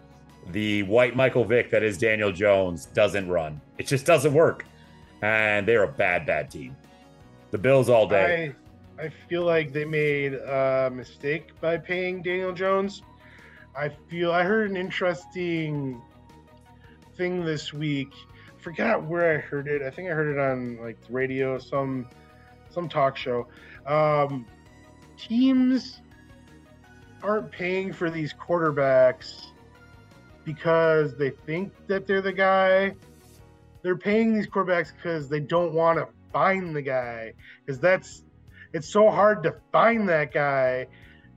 the 0.51 0.83
white 0.85 1.17
Michael 1.17 1.45
Vick 1.45 1.71
that 1.71 1.83
is 1.83 1.99
Daniel 1.99 2.33
Jones 2.33 2.87
doesn't 2.87 3.29
run. 3.29 3.61
It 3.79 3.87
just 3.87 4.07
doesn't 4.07 4.33
work. 4.33 4.67
And 5.23 5.67
they're 5.67 5.85
a 5.85 5.89
bad, 5.89 6.27
bad 6.27 6.51
team. 6.51 6.77
The 7.51 7.59
Bills 7.59 7.89
all 7.89 8.07
day. 8.07 8.55
I, 8.99 9.05
I 9.05 9.09
feel 9.29 9.45
like 9.45 9.73
they 9.73 9.85
made 9.85 10.35
a 10.35 10.91
mistake 10.93 11.59
by 11.61 11.77
paying 11.79 12.23
Daniel 12.23 12.53
Jones. 12.53 13.03
I 13.77 13.89
feel 14.09 14.33
I 14.33 14.43
heard 14.43 14.71
an 14.71 14.77
interesting 14.77 16.01
thing 17.17 17.45
this 17.45 17.73
week. 17.73 18.13
I 18.13 18.63
Forgot 18.63 19.05
where 19.05 19.37
I 19.37 19.41
heard 19.41 19.69
it. 19.69 19.83
I 19.83 19.91
think 19.91 20.09
I 20.09 20.13
heard 20.13 20.37
it 20.37 20.39
on 20.39 20.79
like 20.81 20.99
radio, 21.11 21.59
some 21.59 22.09
some 22.71 22.89
talk 22.89 23.17
show. 23.17 23.47
Um, 23.87 24.47
teams 25.17 26.01
aren't 27.23 27.51
paying 27.51 27.93
for 27.93 28.11
these 28.11 28.35
quarterbacks 28.35 29.47
because 30.45 31.17
they 31.17 31.31
think 31.31 31.73
that 31.87 32.07
they're 32.07 32.23
the 32.23 32.33
guy. 32.33 32.95
They're 33.83 33.97
paying 33.97 34.35
these 34.35 34.47
quarterbacks 34.47 34.93
because 34.95 35.29
they 35.29 35.41
don't 35.41 35.73
want 35.73 35.99
to 35.99 36.09
find 36.33 36.75
the 36.75 36.83
guy. 36.83 37.33
Because 37.65 37.81
that's 37.81 38.25
it's 38.73 38.89
so 38.89 39.11
hard 39.11 39.43
to 39.45 39.55
find 39.73 40.09
that 40.09 40.33
guy 40.33 40.87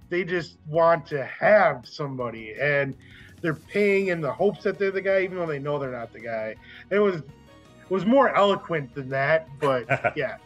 they 0.09 0.23
just 0.23 0.57
want 0.67 1.05
to 1.07 1.23
have 1.25 1.85
somebody 1.85 2.53
and 2.59 2.95
they're 3.41 3.53
paying 3.53 4.07
in 4.07 4.21
the 4.21 4.31
hopes 4.31 4.63
that 4.63 4.79
they're 4.79 4.91
the 4.91 5.01
guy 5.01 5.21
even 5.21 5.37
though 5.37 5.45
they 5.45 5.59
know 5.59 5.77
they're 5.77 5.91
not 5.91 6.11
the 6.11 6.19
guy 6.19 6.55
it 6.89 6.99
was 6.99 7.17
it 7.17 7.89
was 7.89 8.05
more 8.05 8.35
eloquent 8.35 8.93
than 8.93 9.09
that 9.09 9.47
but 9.59 10.13
yeah 10.15 10.37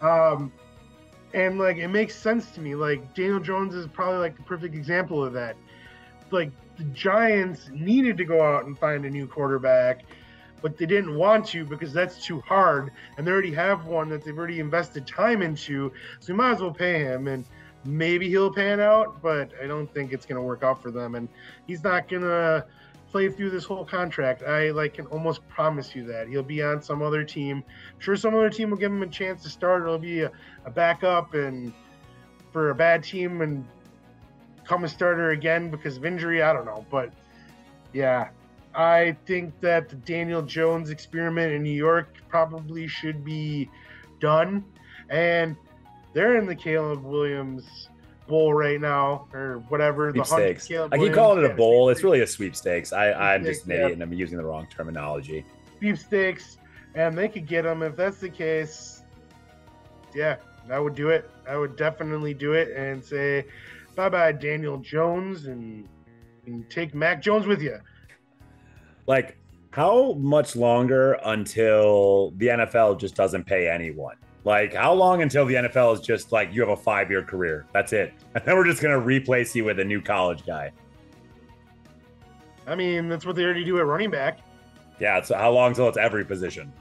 um 0.00 0.52
and 1.34 1.58
like 1.58 1.76
it 1.76 1.88
makes 1.88 2.14
sense 2.14 2.50
to 2.50 2.60
me 2.60 2.74
like 2.74 3.14
daniel 3.14 3.40
jones 3.40 3.74
is 3.74 3.86
probably 3.86 4.18
like 4.18 4.36
the 4.36 4.42
perfect 4.42 4.74
example 4.74 5.22
of 5.22 5.32
that 5.32 5.56
like 6.30 6.50
the 6.78 6.84
giants 6.84 7.68
needed 7.72 8.16
to 8.16 8.24
go 8.24 8.42
out 8.42 8.64
and 8.64 8.78
find 8.78 9.04
a 9.04 9.10
new 9.10 9.26
quarterback 9.26 10.04
but 10.60 10.76
they 10.76 10.86
didn't 10.86 11.14
want 11.14 11.46
to 11.46 11.64
because 11.64 11.92
that's 11.92 12.24
too 12.24 12.40
hard 12.40 12.90
and 13.16 13.26
they 13.26 13.30
already 13.30 13.52
have 13.52 13.84
one 13.84 14.08
that 14.08 14.24
they've 14.24 14.38
already 14.38 14.60
invested 14.60 15.06
time 15.06 15.42
into 15.42 15.92
so 16.20 16.32
we 16.32 16.36
might 16.36 16.52
as 16.52 16.60
well 16.60 16.72
pay 16.72 16.98
him 16.98 17.28
and 17.28 17.44
maybe 17.84 18.28
he'll 18.28 18.52
pan 18.52 18.80
out, 18.80 19.20
but 19.22 19.50
I 19.62 19.66
don't 19.66 19.92
think 19.92 20.12
it's 20.12 20.26
going 20.26 20.36
to 20.36 20.42
work 20.42 20.62
out 20.62 20.82
for 20.82 20.90
them. 20.90 21.14
And 21.14 21.28
he's 21.66 21.82
not 21.82 22.08
going 22.08 22.22
to 22.22 22.64
play 23.10 23.30
through 23.30 23.50
this 23.50 23.64
whole 23.64 23.84
contract. 23.84 24.42
I 24.42 24.70
like 24.70 24.94
can 24.94 25.06
almost 25.06 25.46
promise 25.48 25.94
you 25.94 26.04
that 26.06 26.28
he'll 26.28 26.42
be 26.42 26.62
on 26.62 26.82
some 26.82 27.02
other 27.02 27.24
team. 27.24 27.64
I'm 27.94 28.00
sure 28.00 28.16
some 28.16 28.34
other 28.34 28.50
team 28.50 28.70
will 28.70 28.76
give 28.76 28.92
him 28.92 29.02
a 29.02 29.06
chance 29.06 29.42
to 29.44 29.48
start. 29.48 29.82
It'll 29.82 29.98
be 29.98 30.22
a, 30.22 30.32
a 30.64 30.70
backup 30.70 31.34
and 31.34 31.72
for 32.52 32.70
a 32.70 32.74
bad 32.74 33.02
team 33.02 33.40
and 33.40 33.64
come 34.68 34.84
a 34.84 34.88
starter 34.88 35.30
again 35.30 35.70
because 35.70 35.96
of 35.96 36.04
injury. 36.04 36.42
I 36.42 36.52
don't 36.52 36.66
know, 36.66 36.84
but 36.90 37.10
yeah, 37.92 38.28
I 38.74 39.16
think 39.26 39.58
that 39.60 39.88
the 39.88 39.96
Daniel 39.96 40.42
Jones 40.42 40.90
experiment 40.90 41.52
in 41.52 41.62
New 41.62 41.70
York 41.70 42.14
probably 42.28 42.86
should 42.86 43.24
be 43.24 43.70
done. 44.20 44.64
And 45.08 45.56
they're 46.12 46.36
in 46.36 46.46
the 46.46 46.54
Caleb 46.54 47.02
Williams 47.02 47.88
bowl 48.26 48.52
right 48.52 48.80
now, 48.80 49.26
or 49.32 49.64
whatever. 49.68 50.12
Sweepstakes. 50.12 50.70
I 50.70 50.98
keep 50.98 51.14
calling 51.14 51.42
it 51.42 51.50
a 51.50 51.54
bowl. 51.54 51.88
It's 51.88 52.04
really 52.04 52.20
a 52.20 52.26
sweepstakes. 52.26 52.92
I, 52.92 53.12
I'm 53.12 53.42
just 53.42 53.64
an 53.64 53.72
idiot 53.72 53.92
and 53.92 54.02
I'm 54.02 54.12
using 54.12 54.36
the 54.36 54.44
wrong 54.44 54.66
terminology. 54.70 55.46
Sweepstakes, 55.78 56.58
and 56.94 57.16
they 57.16 57.28
could 57.28 57.46
get 57.46 57.62
them 57.62 57.82
if 57.82 57.96
that's 57.96 58.18
the 58.18 58.28
case. 58.28 59.02
Yeah, 60.14 60.36
I 60.70 60.78
would 60.78 60.94
do 60.94 61.08
it. 61.08 61.30
I 61.48 61.56
would 61.56 61.76
definitely 61.76 62.34
do 62.34 62.52
it 62.52 62.76
and 62.76 63.02
say 63.02 63.46
bye 63.98 64.08
bye, 64.08 64.30
Daniel 64.30 64.78
Jones, 64.78 65.46
and, 65.46 65.88
and 66.46 66.70
take 66.70 66.94
Mac 66.94 67.20
Jones 67.20 67.48
with 67.48 67.60
you. 67.60 67.80
Like, 69.08 69.36
how 69.72 70.12
much 70.12 70.54
longer 70.54 71.14
until 71.24 72.30
the 72.36 72.46
NFL 72.46 73.00
just 73.00 73.16
doesn't 73.16 73.42
pay 73.42 73.68
anyone? 73.68 74.14
Like, 74.44 74.72
how 74.72 74.92
long 74.92 75.20
until 75.22 75.44
the 75.46 75.54
NFL 75.54 75.94
is 75.94 76.00
just 76.00 76.30
like 76.30 76.54
you 76.54 76.60
have 76.60 76.70
a 76.70 76.76
five 76.76 77.10
year 77.10 77.24
career? 77.24 77.66
That's 77.74 77.92
it. 77.92 78.14
And 78.36 78.44
then 78.44 78.54
we're 78.54 78.66
just 78.66 78.80
going 78.80 78.94
to 78.94 79.04
replace 79.04 79.56
you 79.56 79.64
with 79.64 79.80
a 79.80 79.84
new 79.84 80.00
college 80.00 80.46
guy. 80.46 80.70
I 82.68 82.76
mean, 82.76 83.08
that's 83.08 83.26
what 83.26 83.34
they 83.34 83.42
already 83.42 83.64
do 83.64 83.78
at 83.78 83.86
running 83.86 84.10
back. 84.10 84.38
Yeah. 85.00 85.20
So, 85.22 85.36
how 85.36 85.50
long 85.50 85.70
until 85.70 85.88
it's 85.88 85.98
every 85.98 86.24
position? 86.24 86.72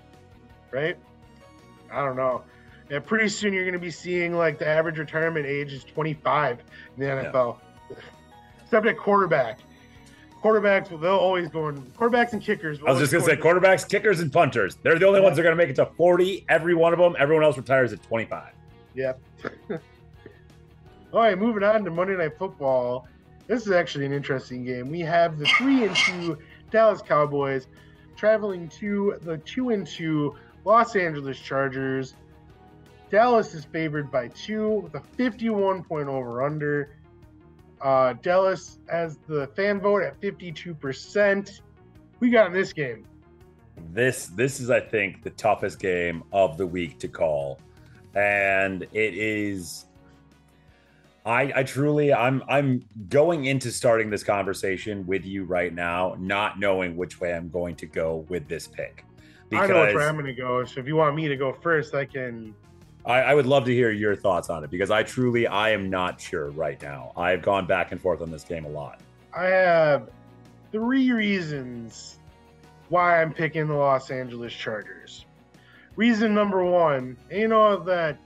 Right. 0.69 0.97
I 1.91 2.05
don't 2.05 2.15
know. 2.15 2.43
Yeah, 2.89 2.99
pretty 2.99 3.27
soon 3.27 3.53
you're 3.53 3.63
going 3.63 3.73
to 3.73 3.79
be 3.79 3.91
seeing 3.91 4.33
like 4.35 4.59
the 4.59 4.67
average 4.67 4.97
retirement 4.97 5.45
age 5.45 5.73
is 5.73 5.83
25 5.83 6.59
in 6.59 7.03
the 7.03 7.05
NFL. 7.05 7.57
Except 8.63 8.85
at 8.85 8.97
quarterback. 8.97 9.59
Quarterbacks, 10.41 10.89
well, 10.91 10.99
they'll 10.99 11.11
always 11.13 11.49
go 11.49 11.67
in. 11.67 11.81
Quarterbacks 11.81 12.33
and 12.33 12.41
kickers. 12.41 12.79
I 12.85 12.91
was 12.91 12.99
just 12.99 13.11
gonna 13.11 13.25
say 13.25 13.35
quarterbacks, 13.35 13.87
kickers, 13.89 14.19
and 14.19 14.31
punters. 14.31 14.75
They're 14.83 14.99
the 14.99 15.07
only 15.07 15.19
ones 15.19 15.35
that 15.35 15.41
are 15.41 15.43
gonna 15.43 15.55
make 15.55 15.69
it 15.69 15.75
to 15.77 15.87
40. 15.97 16.45
Every 16.47 16.75
one 16.75 16.93
of 16.93 16.99
them. 16.99 17.15
Everyone 17.17 17.43
else 17.43 17.57
retires 17.57 17.91
at 17.91 18.03
25. 18.03 18.53
Yep. 18.93 19.19
All 21.13 21.21
right, 21.21 21.37
moving 21.37 21.63
on 21.63 21.83
to 21.85 21.89
Monday 21.89 22.15
Night 22.15 22.37
Football. 22.37 23.07
This 23.47 23.65
is 23.65 23.71
actually 23.71 24.05
an 24.05 24.13
interesting 24.13 24.63
game. 24.63 24.89
We 24.89 24.99
have 25.01 25.39
the 25.39 25.45
three 25.57 25.85
and 25.85 25.95
two 25.95 26.37
Dallas 26.69 27.01
Cowboys 27.01 27.67
traveling 28.15 28.67
to 28.69 29.17
the 29.21 29.37
two 29.39 29.69
and 29.69 29.87
two 29.87 30.35
Los 30.65 30.95
Angeles 30.95 31.39
Chargers. 31.39 32.13
Dallas 33.09 33.53
is 33.53 33.65
favored 33.65 34.11
by 34.11 34.27
two 34.29 34.79
with 34.79 34.95
a 34.95 34.99
51 34.99 35.83
point 35.83 36.09
over 36.09 36.43
under. 36.43 36.95
Uh, 37.81 38.13
Dallas 38.21 38.79
has 38.89 39.17
the 39.27 39.47
fan 39.55 39.79
vote 39.79 40.03
at 40.03 40.19
52%. 40.19 41.61
We 42.19 42.29
got 42.29 42.47
in 42.47 42.53
this 42.53 42.73
game. 42.73 43.05
This 43.93 44.27
this 44.27 44.59
is 44.59 44.71
I 44.71 44.79
think 44.79 45.21
the 45.21 45.29
toughest 45.31 45.79
game 45.79 46.23
of 46.33 46.57
the 46.57 46.65
week 46.65 46.97
to 46.99 47.07
call, 47.07 47.59
and 48.15 48.81
it 48.81 49.13
is. 49.13 49.85
I 51.23 51.53
I 51.57 51.63
truly 51.63 52.11
I'm 52.11 52.41
I'm 52.49 52.83
going 53.09 53.45
into 53.45 53.71
starting 53.71 54.09
this 54.09 54.23
conversation 54.23 55.05
with 55.05 55.25
you 55.25 55.43
right 55.43 55.71
now, 55.71 56.15
not 56.17 56.59
knowing 56.59 56.97
which 56.97 57.21
way 57.21 57.35
I'm 57.35 57.49
going 57.49 57.75
to 57.75 57.85
go 57.85 58.25
with 58.29 58.47
this 58.47 58.67
pick. 58.67 59.05
I 59.51 59.67
know 59.67 59.85
which 59.85 59.95
way 59.95 60.05
I'm 60.05 60.15
going 60.15 60.25
to 60.25 60.33
go. 60.33 60.65
So 60.65 60.79
if 60.79 60.87
you 60.87 60.95
want 60.95 61.15
me 61.15 61.27
to 61.27 61.37
go 61.37 61.53
first, 61.53 61.93
I 61.93 62.05
can 62.05 62.55
I, 63.07 63.21
I 63.21 63.33
would 63.33 63.45
love 63.45 63.63
to 63.65 63.73
hear 63.73 63.89
your 63.89 64.17
thoughts 64.17 64.49
on 64.49 64.65
it 64.65 64.69
because 64.69 64.91
I 64.91 65.01
truly 65.01 65.47
I 65.47 65.69
am 65.69 65.89
not 65.89 66.19
sure 66.19 66.49
right 66.51 66.79
now. 66.81 67.13
I've 67.15 67.41
gone 67.41 67.65
back 67.65 67.93
and 67.93 68.01
forth 68.01 68.21
on 68.21 68.29
this 68.29 68.43
game 68.43 68.65
a 68.65 68.69
lot. 68.69 68.99
I 69.33 69.45
have 69.45 70.09
three 70.73 71.13
reasons 71.13 72.17
why 72.89 73.21
I'm 73.21 73.33
picking 73.33 73.67
the 73.67 73.75
Los 73.75 74.11
Angeles 74.11 74.51
Chargers. 74.51 75.25
Reason 75.95 76.33
number 76.33 76.63
one, 76.65 77.15
you 77.31 77.47
know 77.47 77.77
that 77.77 78.17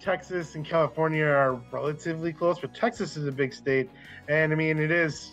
Texas 0.00 0.54
and 0.54 0.64
California 0.64 1.24
are 1.24 1.60
relatively 1.72 2.32
close, 2.32 2.60
but 2.60 2.72
Texas 2.72 3.16
is 3.16 3.26
a 3.26 3.32
big 3.32 3.52
state, 3.52 3.90
and 4.28 4.52
I 4.52 4.54
mean 4.54 4.78
it 4.78 4.92
is 4.92 5.32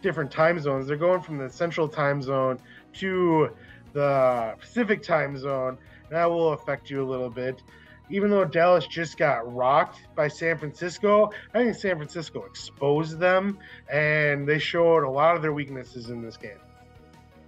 different 0.00 0.30
time 0.30 0.58
zones. 0.58 0.86
They're 0.86 0.96
going 0.96 1.20
from 1.20 1.36
the 1.36 1.50
central 1.50 1.86
time 1.86 2.22
zone 2.22 2.58
to 2.94 3.50
the 3.92 4.56
Pacific 4.58 5.02
time 5.02 5.36
zone. 5.36 5.76
That 6.08 6.24
will 6.24 6.54
affect 6.54 6.88
you 6.88 7.02
a 7.02 7.08
little 7.08 7.30
bit 7.30 7.62
even 8.10 8.30
though 8.30 8.44
Dallas 8.44 8.86
just 8.86 9.16
got 9.18 9.52
rocked 9.54 10.00
by 10.14 10.28
San 10.28 10.58
Francisco, 10.58 11.30
I 11.54 11.64
think 11.64 11.74
San 11.76 11.96
Francisco 11.96 12.44
exposed 12.44 13.18
them 13.18 13.58
and 13.90 14.48
they 14.48 14.58
showed 14.58 15.04
a 15.04 15.10
lot 15.10 15.36
of 15.36 15.42
their 15.42 15.52
weaknesses 15.52 16.10
in 16.10 16.22
this 16.22 16.36
game. 16.36 16.58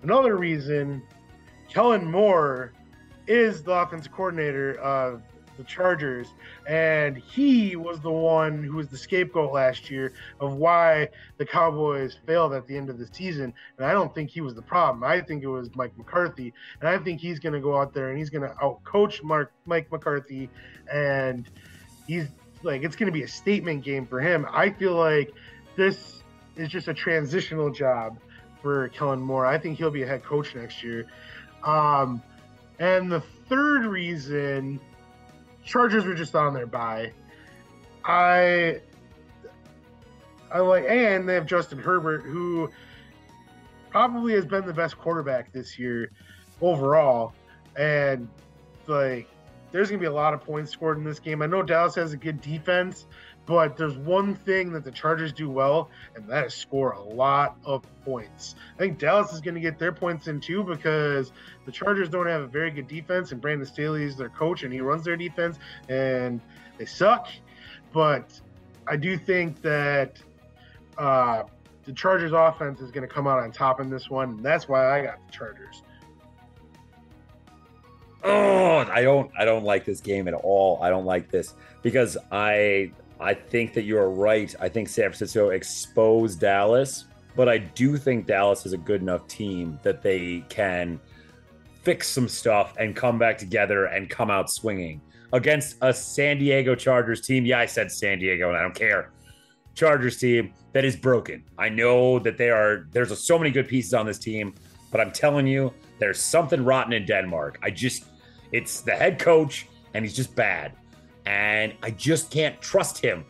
Another 0.03 0.37
reason, 0.37 1.03
Kellen 1.69 2.11
Moore 2.11 2.73
is 3.27 3.63
the 3.63 3.73
offensive 3.73 4.13
coordinator 4.13 4.75
of 4.81 5.23
the 5.61 5.67
Chargers, 5.67 6.29
and 6.67 7.19
he 7.19 7.77
was 7.77 8.01
the 8.01 8.11
one 8.11 8.65
who 8.65 8.77
was 8.77 8.89
the 8.89 8.97
scapegoat 8.97 9.53
last 9.53 9.91
year 9.91 10.13
of 10.41 10.55
why 10.55 11.09
the 11.37 11.45
Cowboys 11.45 12.17
failed 12.27 12.55
at 12.55 12.67
the 12.67 12.77
end 12.77 12.89
of 12.89 12.99
the 12.99 13.07
season. 13.13 13.53
And 13.77 13.87
I 13.87 13.93
don't 13.93 14.15
think 14.15 14.31
he 14.31 14.41
was 14.41 14.55
the 14.55 14.63
problem. 14.63 15.05
I 15.05 15.21
think 15.21 15.43
it 15.43 15.49
was 15.49 15.69
Mike 15.77 15.97
McCarthy, 15.99 16.55
and 16.81 16.89
I 16.89 16.97
think 16.97 17.21
he's 17.21 17.39
going 17.39 17.53
to 17.53 17.61
go 17.61 17.79
out 17.79 17.93
there 17.93 18.09
and 18.09 18.19
he's 18.19 18.31
going 18.31 18.49
to 18.49 18.55
outcoach 18.57 19.23
Mark 19.23 19.53
Mike 19.67 19.93
McCarthy, 19.93 20.49
and 20.91 21.47
he's 22.07 22.27
like 22.63 22.83
it's 22.83 22.97
going 22.97 23.07
to 23.07 23.13
be 23.13 23.23
a 23.23 23.29
statement 23.29 23.85
game 23.85 24.07
for 24.07 24.21
him. 24.21 24.47
I 24.51 24.71
feel 24.71 24.95
like 24.95 25.33
this 25.77 26.23
is 26.57 26.69
just 26.69 26.89
a 26.89 26.95
transitional 26.95 27.71
job 27.71 28.19
for 28.63 28.89
Kellen 28.89 29.21
Moore. 29.21 29.45
I 29.45 29.59
think 29.59 29.77
he'll 29.77 29.91
be 29.91 30.03
a 30.03 30.07
head 30.07 30.25
coach 30.25 30.55
next 30.55 30.83
year. 30.83 31.07
Um, 31.65 32.23
and 32.79 33.13
the 33.13 33.21
third 33.49 33.85
reason 33.85 34.81
Chargers 35.71 36.05
were 36.05 36.15
just 36.15 36.35
on 36.35 36.53
their 36.53 36.67
bye. 36.67 37.13
I 38.05 38.81
I 40.51 40.59
like 40.59 40.85
and 40.89 41.29
they 41.29 41.35
have 41.35 41.47
Justin 41.47 41.79
Herbert 41.79 42.25
who 42.25 42.69
probably 43.89 44.33
has 44.33 44.45
been 44.45 44.67
the 44.67 44.73
best 44.73 44.99
quarterback 44.99 45.53
this 45.53 45.79
year 45.79 46.11
overall. 46.61 47.35
And 47.77 48.29
like 48.89 49.29
there's 49.71 49.91
gonna 49.91 50.01
be 50.01 50.07
a 50.07 50.13
lot 50.13 50.35
of 50.35 50.41
points 50.43 50.73
scored 50.73 50.99
in 50.99 51.05
this 51.05 51.21
game. 51.21 51.41
I 51.41 51.47
know 51.47 51.63
Dallas 51.63 51.95
has 51.95 52.13
a 52.13 52.17
good 52.17 52.41
defense, 52.41 53.07
but 53.47 53.77
there's 53.77 53.97
one 53.97 54.35
thing 54.35 54.73
that 54.73 54.85
the 54.85 54.91
Chargers 54.91 55.33
do 55.33 55.51
well, 55.51 55.91
and 56.15 56.27
that 56.29 56.47
is 56.47 56.55
score 56.55 56.93
a 56.93 57.03
lot 57.03 57.57
of 57.65 57.85
points. 58.05 58.55
I 58.77 58.79
think 58.79 58.99
Dallas 58.99 59.33
is 59.33 59.41
going 59.41 59.55
to 59.55 59.61
get 59.61 59.79
their 59.79 59.93
points 59.93 60.29
in 60.29 60.41
too 60.41 60.63
because 60.63 61.33
the 61.67 61.73
Chargers 61.73 62.09
don't 62.09 62.27
have 62.27 62.43
a 62.43 62.47
very 62.47 62.71
good 62.71 62.89
defense, 62.89 63.33
and 63.33 63.41
Brandon 63.41 63.67
Staley 63.67 64.05
is 64.05 64.17
their 64.17 64.29
coach, 64.29 64.63
and 64.63 64.73
he 64.73 64.81
runs 64.81 65.05
their 65.05 65.17
defense, 65.17 65.59
and 65.89 66.41
they 66.79 66.85
suck. 66.85 67.29
But 67.93 68.41
I 68.87 68.97
do 68.97 69.17
think 69.17 69.61
that 69.63 70.19
uh, 70.97 71.45
the 71.85 71.93
Chargers' 71.93 72.33
offense 72.33 72.81
is 72.81 72.91
going 72.91 73.07
to 73.07 73.13
come 73.13 73.27
out 73.27 73.39
on 73.39 73.51
top 73.51 73.81
in 73.81 73.91
this 73.91 74.11
one, 74.11 74.31
and 74.31 74.45
that's 74.45 74.69
why 74.69 74.99
I 74.99 75.03
got 75.05 75.19
the 75.27 75.33
Chargers. 75.33 75.83
Oh, 78.23 78.77
I 78.77 79.03
don't 79.03 79.31
I 79.39 79.45
don't 79.45 79.65
like 79.65 79.85
this 79.85 80.01
game 80.01 80.29
at 80.29 80.35
all. 80.35 80.79
I 80.83 80.91
don't 80.91 81.07
like 81.07 81.31
this 81.31 81.55
because 81.83 82.19
I 82.31 82.93
I 83.21 83.35
think 83.35 83.75
that 83.75 83.83
you're 83.83 84.09
right. 84.09 84.55
I 84.61 84.69
think 84.69 84.89
San 84.89 85.05
Francisco 85.05 85.51
exposed 85.51 86.41
Dallas, 86.41 87.05
but 87.37 87.49
I 87.49 87.59
do 87.59 87.99
think 87.99 88.27
Dallas 88.27 88.65
is 88.65 88.73
a 88.73 88.79
good 88.79 89.03
enough 89.03 89.27
team 89.29 89.79
that 89.83 90.03
they 90.03 90.43
can 90.49 90.99
fix 91.83 92.09
some 92.09 92.29
stuff 92.29 92.75
and 92.79 92.97
come 92.97 93.19
back 93.19 93.37
together 93.37 93.87
and 93.87 94.09
come 94.09 94.31
out 94.31 94.51
swinging 94.51 95.03
against 95.33 95.77
a 95.83 95.93
San 95.93 96.39
Diego 96.39 96.75
Chargers 96.75 97.21
team. 97.21 97.45
Yeah, 97.45 97.59
I 97.59 97.67
said 97.67 97.93
San 97.93 98.19
Diego, 98.19 98.49
and 98.49 98.57
I 98.57 98.63
don't 98.63 98.75
care. 98.75 99.13
Chargers 99.75 100.19
team 100.19 100.55
that 100.73 100.85
is 100.85 100.97
broken. 100.97 101.45
I 101.59 101.69
know 101.69 102.19
that 102.21 102.39
they 102.39 102.49
are. 102.49 102.87
There's 102.91 103.17
so 103.23 103.39
many 103.39 103.51
good 103.51 103.69
pieces 103.69 103.93
on 103.93 104.07
this 104.07 104.19
team, 104.19 104.55
but 104.91 105.01
I'm 105.01 105.11
telling 105.11 105.47
you, 105.47 105.75
there's 105.99 106.21
something 106.21 106.65
rotten 106.65 106.95
in 106.95 107.05
Denmark. 107.05 107.59
I 107.63 107.71
just, 107.71 108.05
it's 108.51 108.81
the 108.81 108.93
head 108.93 109.19
coach, 109.19 109.69
and 109.93 110.05
he's 110.05 110.17
just 110.17 110.35
bad 110.35 110.73
and 111.27 111.75
I 111.83 111.91
just 111.91 112.31
can't 112.31 112.61
trust 112.61 112.99
him, 112.99 113.25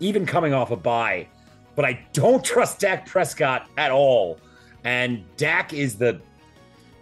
even 0.00 0.26
coming 0.26 0.52
off 0.52 0.70
a 0.70 0.76
bye. 0.76 1.28
But 1.74 1.84
I 1.84 2.04
don't 2.12 2.44
trust 2.52 2.80
Dak 2.80 3.06
Prescott 3.06 3.68
at 3.76 3.90
all. 3.90 4.38
And 4.84 5.24
Dak 5.36 5.72
is 5.72 5.96
the 5.96 6.20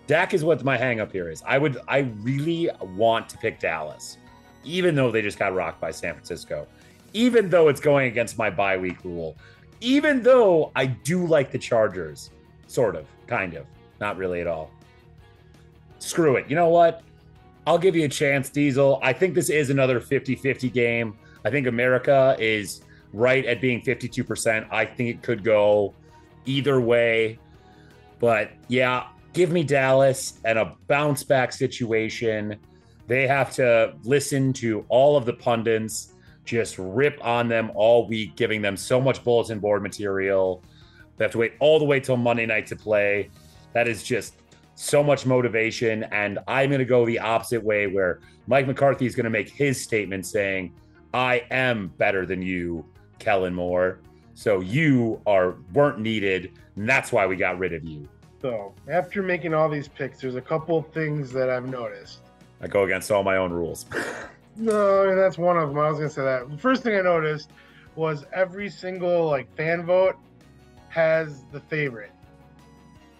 Dak 0.06 0.34
is 0.34 0.44
what 0.44 0.62
my 0.62 0.78
hangup 0.78 1.10
here 1.12 1.30
is. 1.30 1.42
I 1.46 1.58
would 1.58 1.78
I 1.88 1.98
really 2.20 2.70
want 2.96 3.28
to 3.30 3.38
pick 3.38 3.58
Dallas, 3.58 4.18
even 4.64 4.94
though 4.94 5.10
they 5.10 5.22
just 5.22 5.38
got 5.38 5.54
rocked 5.54 5.80
by 5.80 5.90
San 5.90 6.14
Francisco, 6.14 6.66
even 7.12 7.50
though 7.50 7.68
it's 7.68 7.80
going 7.80 8.06
against 8.06 8.38
my 8.38 8.50
bye 8.50 8.76
week 8.76 9.04
rule, 9.04 9.36
even 9.80 10.22
though 10.22 10.70
I 10.76 10.86
do 10.86 11.26
like 11.26 11.50
the 11.50 11.58
Chargers, 11.58 12.30
sort 12.66 12.96
of, 12.96 13.06
kind 13.26 13.54
of, 13.54 13.66
not 14.00 14.16
really 14.16 14.40
at 14.40 14.46
all. 14.46 14.70
Screw 15.98 16.36
it. 16.36 16.48
You 16.48 16.56
know 16.56 16.68
what? 16.68 17.02
I'll 17.66 17.78
give 17.78 17.96
you 17.96 18.04
a 18.04 18.08
chance, 18.08 18.48
Diesel. 18.48 19.00
I 19.02 19.12
think 19.12 19.34
this 19.34 19.50
is 19.50 19.70
another 19.70 20.00
50 20.00 20.36
50 20.36 20.70
game. 20.70 21.18
I 21.44 21.50
think 21.50 21.66
America 21.66 22.36
is 22.38 22.82
right 23.12 23.44
at 23.44 23.60
being 23.60 23.80
52%. 23.82 24.66
I 24.70 24.84
think 24.84 25.10
it 25.10 25.22
could 25.22 25.42
go 25.42 25.94
either 26.44 26.80
way. 26.80 27.38
But 28.18 28.50
yeah, 28.68 29.08
give 29.32 29.50
me 29.50 29.64
Dallas 29.64 30.38
and 30.44 30.58
a 30.58 30.76
bounce 30.86 31.24
back 31.24 31.52
situation. 31.52 32.56
They 33.06 33.26
have 33.26 33.52
to 33.54 33.94
listen 34.04 34.52
to 34.54 34.84
all 34.88 35.16
of 35.16 35.24
the 35.24 35.32
pundits 35.32 36.12
just 36.46 36.76
rip 36.78 37.22
on 37.24 37.48
them 37.48 37.72
all 37.74 38.06
week, 38.06 38.36
giving 38.36 38.62
them 38.62 38.76
so 38.76 39.00
much 39.00 39.22
bulletin 39.24 39.58
board 39.58 39.82
material. 39.82 40.62
They 41.16 41.24
have 41.24 41.32
to 41.32 41.38
wait 41.38 41.54
all 41.58 41.78
the 41.78 41.84
way 41.84 42.00
till 42.00 42.16
Monday 42.16 42.46
night 42.46 42.66
to 42.68 42.76
play. 42.76 43.30
That 43.72 43.88
is 43.88 44.02
just 44.02 44.34
so 44.76 45.02
much 45.02 45.26
motivation. 45.26 46.04
And 46.04 46.38
I'm 46.46 46.70
going 46.70 46.78
to 46.78 46.84
go 46.84 47.04
the 47.04 47.18
opposite 47.18 47.62
way 47.62 47.88
where 47.88 48.20
Mike 48.46 48.66
McCarthy 48.68 49.06
is 49.06 49.16
going 49.16 49.24
to 49.24 49.30
make 49.30 49.48
his 49.48 49.82
statement 49.82 50.24
saying, 50.24 50.72
I 51.12 51.44
am 51.50 51.88
better 51.98 52.24
than 52.24 52.42
you, 52.42 52.84
Kellen 53.18 53.54
Moore. 53.54 53.98
So 54.34 54.60
you 54.60 55.20
are 55.26 55.56
weren't 55.72 55.98
needed. 55.98 56.52
And 56.76 56.88
that's 56.88 57.10
why 57.10 57.26
we 57.26 57.36
got 57.36 57.58
rid 57.58 57.72
of 57.72 57.84
you. 57.84 58.08
So 58.42 58.74
after 58.86 59.22
making 59.22 59.54
all 59.54 59.68
these 59.68 59.88
picks, 59.88 60.20
there's 60.20 60.36
a 60.36 60.42
couple 60.42 60.82
things 60.82 61.32
that 61.32 61.48
I've 61.48 61.68
noticed. 61.68 62.20
I 62.60 62.68
go 62.68 62.84
against 62.84 63.10
all 63.10 63.22
my 63.22 63.38
own 63.38 63.52
rules. 63.52 63.86
no, 64.56 65.16
that's 65.16 65.38
one 65.38 65.56
of 65.56 65.70
them. 65.70 65.78
I 65.78 65.88
was 65.88 65.98
going 65.98 66.10
to 66.10 66.14
say 66.14 66.22
that. 66.22 66.50
The 66.50 66.58
first 66.58 66.82
thing 66.82 66.96
I 66.96 67.00
noticed 67.00 67.50
was 67.96 68.26
every 68.34 68.68
single 68.68 69.26
like 69.26 69.54
fan 69.56 69.86
vote 69.86 70.16
has 70.90 71.44
the 71.50 71.60
favorite. 71.60 72.12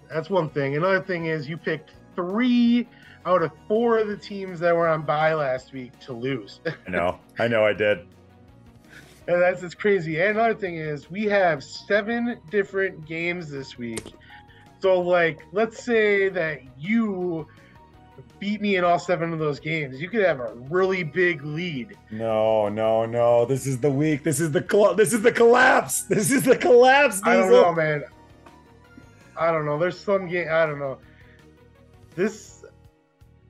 That's 0.09 0.31
one 0.31 0.49
thing. 0.49 0.77
Another 0.77 1.01
thing 1.01 1.27
is 1.27 1.49
you 1.49 1.57
picked 1.57 1.93
three 2.15 2.89
out 3.24 3.43
of 3.43 3.51
four 3.66 3.99
of 3.99 4.09
the 4.09 4.16
teams 4.16 4.61
that 4.61 4.74
were 4.74 4.89
on 4.89 5.03
bye 5.03 5.35
last 5.35 5.73
week 5.73 5.99
to 6.01 6.12
lose. 6.12 6.61
I 6.87 6.91
know. 6.91 7.19
I 7.39 7.49
know 7.49 7.65
I 7.65 7.73
did. 7.73 8.07
And 9.28 9.43
that's 9.43 9.62
it's 9.62 9.74
crazy. 9.74 10.20
And 10.20 10.39
another 10.39 10.55
thing 10.55 10.77
is 10.77 11.11
we 11.11 11.24
have 11.24 11.65
seven 11.65 12.39
different 12.51 13.07
games 13.07 13.51
this 13.51 13.77
week. 13.77 14.12
So 14.78 15.01
like 15.01 15.41
let's 15.53 15.83
say 15.83 16.28
that 16.28 16.61
you 16.78 17.49
beat 18.39 18.61
me 18.61 18.77
in 18.77 18.85
all 18.85 18.99
seven 18.99 19.33
of 19.33 19.39
those 19.39 19.59
games. 19.59 20.01
You 20.01 20.09
could 20.09 20.24
have 20.24 20.41
a 20.41 20.55
really 20.70 21.03
big 21.03 21.45
lead. 21.45 21.97
No, 22.11 22.69
no, 22.69 23.05
no. 23.07 23.45
This 23.45 23.66
is 23.66 23.81
the 23.81 23.91
week. 23.91 24.23
This 24.23 24.41
is 24.41 24.53
the 24.53 24.65
cl- 24.69 24.95
this 24.95 25.12
is 25.12 25.23
the 25.23 25.33
collapse. 25.33 26.03
This 26.03 26.31
is 26.31 26.45
the 26.45 26.57
collapse. 26.57 27.20
I 27.24 27.37
don't 27.37 27.51
know, 27.51 27.73
man. 27.74 28.05
I 29.39 29.51
don't 29.51 29.67
know. 29.67 29.79
There's 29.79 29.99
some 29.99 30.29
game 30.29 30.49
I 30.51 30.67
don't 30.67 30.79
know. 30.79 30.99
This 32.15 32.65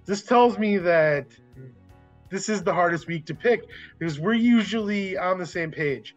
this 0.04 0.22
tells 0.22 0.58
me 0.58 0.78
that 0.78 1.26
this 2.30 2.48
is 2.48 2.62
the 2.62 2.72
hardest 2.72 3.06
week 3.06 3.26
to 3.26 3.34
pick 3.34 3.64
because 3.98 4.18
we're 4.18 4.34
usually 4.34 5.16
on 5.16 5.38
the 5.38 5.46
same 5.46 5.70
page. 5.70 6.16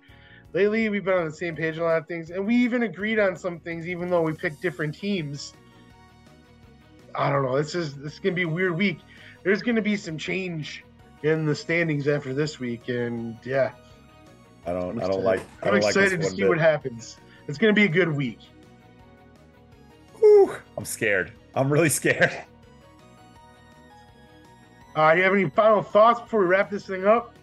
Lately, 0.53 0.89
we've 0.89 1.05
been 1.05 1.13
on 1.13 1.25
the 1.25 1.31
same 1.31 1.55
page 1.55 1.77
on 1.77 1.83
a 1.83 1.85
lot 1.85 1.97
of 1.97 2.07
things, 2.07 2.31
and 2.31 2.45
we 2.45 2.55
even 2.55 2.83
agreed 2.83 3.19
on 3.19 3.35
some 3.35 3.59
things, 3.59 3.87
even 3.87 4.09
though 4.09 4.23
we 4.23 4.33
picked 4.33 4.61
different 4.61 4.95
teams. 4.95 5.53
I 7.13 7.29
don't 7.29 7.43
know. 7.43 7.55
This 7.57 7.75
is 7.75 7.95
this 7.95 8.13
is 8.13 8.19
gonna 8.19 8.35
be 8.35 8.43
a 8.43 8.47
weird 8.47 8.75
week. 8.75 8.99
There's 9.43 9.61
gonna 9.61 9.81
be 9.81 9.95
some 9.95 10.17
change 10.17 10.83
in 11.21 11.45
the 11.45 11.53
standings 11.53 12.07
after 12.07 12.33
this 12.33 12.59
week, 12.59 12.89
and 12.89 13.37
yeah, 13.43 13.71
I 14.65 14.73
don't. 14.73 15.01
I 15.01 15.07
don't 15.07 15.23
like. 15.23 15.41
I 15.61 15.67
I'm 15.67 15.73
don't 15.73 15.83
like 15.83 15.95
excited 15.95 16.21
to 16.21 16.29
see 16.29 16.37
bit. 16.37 16.49
what 16.49 16.59
happens. 16.59 17.17
It's 17.47 17.57
gonna 17.57 17.73
be 17.73 17.85
a 17.85 17.89
good 17.89 18.11
week. 18.11 18.39
Whew, 20.19 20.55
I'm 20.77 20.85
scared. 20.85 21.33
I'm 21.55 21.71
really 21.71 21.89
scared. 22.01 22.31
Uh, 24.95 25.11
do 25.13 25.17
you 25.17 25.23
have 25.23 25.33
any 25.33 25.49
final 25.49 25.81
thoughts 25.81 26.19
before 26.19 26.41
we 26.41 26.47
wrap 26.47 26.69
this 26.69 26.85
thing 26.85 27.05
up? 27.05 27.35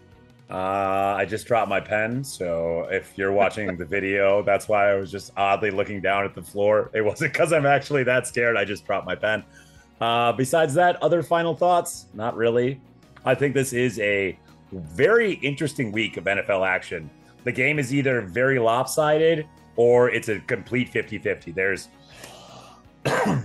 Uh, 0.49 1.15
I 1.17 1.25
just 1.25 1.45
dropped 1.45 1.69
my 1.69 1.79
pen, 1.79 2.23
so 2.23 2.87
if 2.89 3.17
you're 3.17 3.33
watching 3.33 3.75
the 3.75 3.85
video, 3.85 4.41
that's 4.43 4.69
why 4.69 4.91
I 4.91 4.95
was 4.95 5.11
just 5.11 5.31
oddly 5.35 5.71
looking 5.71 5.99
down 5.99 6.23
at 6.23 6.33
the 6.33 6.41
floor. 6.41 6.89
It 6.93 7.01
wasn't 7.01 7.33
because 7.33 7.51
I'm 7.51 7.65
actually 7.65 8.03
that 8.03 8.27
scared. 8.27 8.55
I 8.55 8.63
just 8.63 8.85
dropped 8.85 9.05
my 9.05 9.15
pen. 9.15 9.43
Uh, 9.99 10.31
besides 10.31 10.73
that, 10.75 11.01
other 11.01 11.21
final 11.21 11.55
thoughts? 11.55 12.05
Not 12.13 12.37
really. 12.37 12.79
I 13.25 13.35
think 13.35 13.55
this 13.55 13.73
is 13.73 13.99
a 13.99 14.37
very 14.71 15.33
interesting 15.35 15.91
week 15.91 16.15
of 16.15 16.25
NFL 16.25 16.65
action. 16.65 17.09
The 17.43 17.51
game 17.51 17.77
is 17.79 17.93
either 17.93 18.21
very 18.21 18.59
lopsided 18.59 19.47
or 19.75 20.09
it's 20.09 20.29
a 20.29 20.39
complete 20.41 20.89
50 20.89 21.19
50. 21.19 21.51
There's 21.51 21.89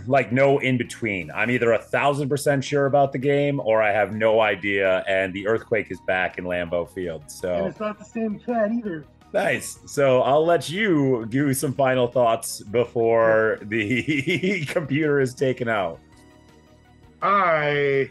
like 0.06 0.32
no 0.32 0.58
in 0.58 0.76
between. 0.78 1.30
I'm 1.30 1.50
either 1.50 1.72
a 1.72 1.78
thousand 1.78 2.28
percent 2.28 2.64
sure 2.64 2.86
about 2.86 3.12
the 3.12 3.18
game 3.18 3.60
or 3.60 3.82
I 3.82 3.92
have 3.92 4.12
no 4.14 4.40
idea. 4.40 5.04
And 5.08 5.32
the 5.34 5.46
earthquake 5.46 5.90
is 5.90 6.00
back 6.06 6.38
in 6.38 6.44
Lambeau 6.44 6.88
Field. 6.88 7.22
And 7.22 7.30
So 7.32 7.66
it's 7.66 7.80
not 7.80 7.98
the 7.98 8.04
same 8.04 8.38
cat 8.38 8.70
either. 8.72 9.04
nice. 9.32 9.78
So 9.86 10.22
I'll 10.22 10.44
let 10.44 10.68
you 10.70 11.26
do 11.26 11.52
some 11.54 11.72
final 11.74 12.06
thoughts 12.06 12.60
before 12.60 13.58
the 13.62 14.64
computer 14.68 15.20
is 15.20 15.34
taken 15.34 15.68
out. 15.68 15.98
I 17.20 18.10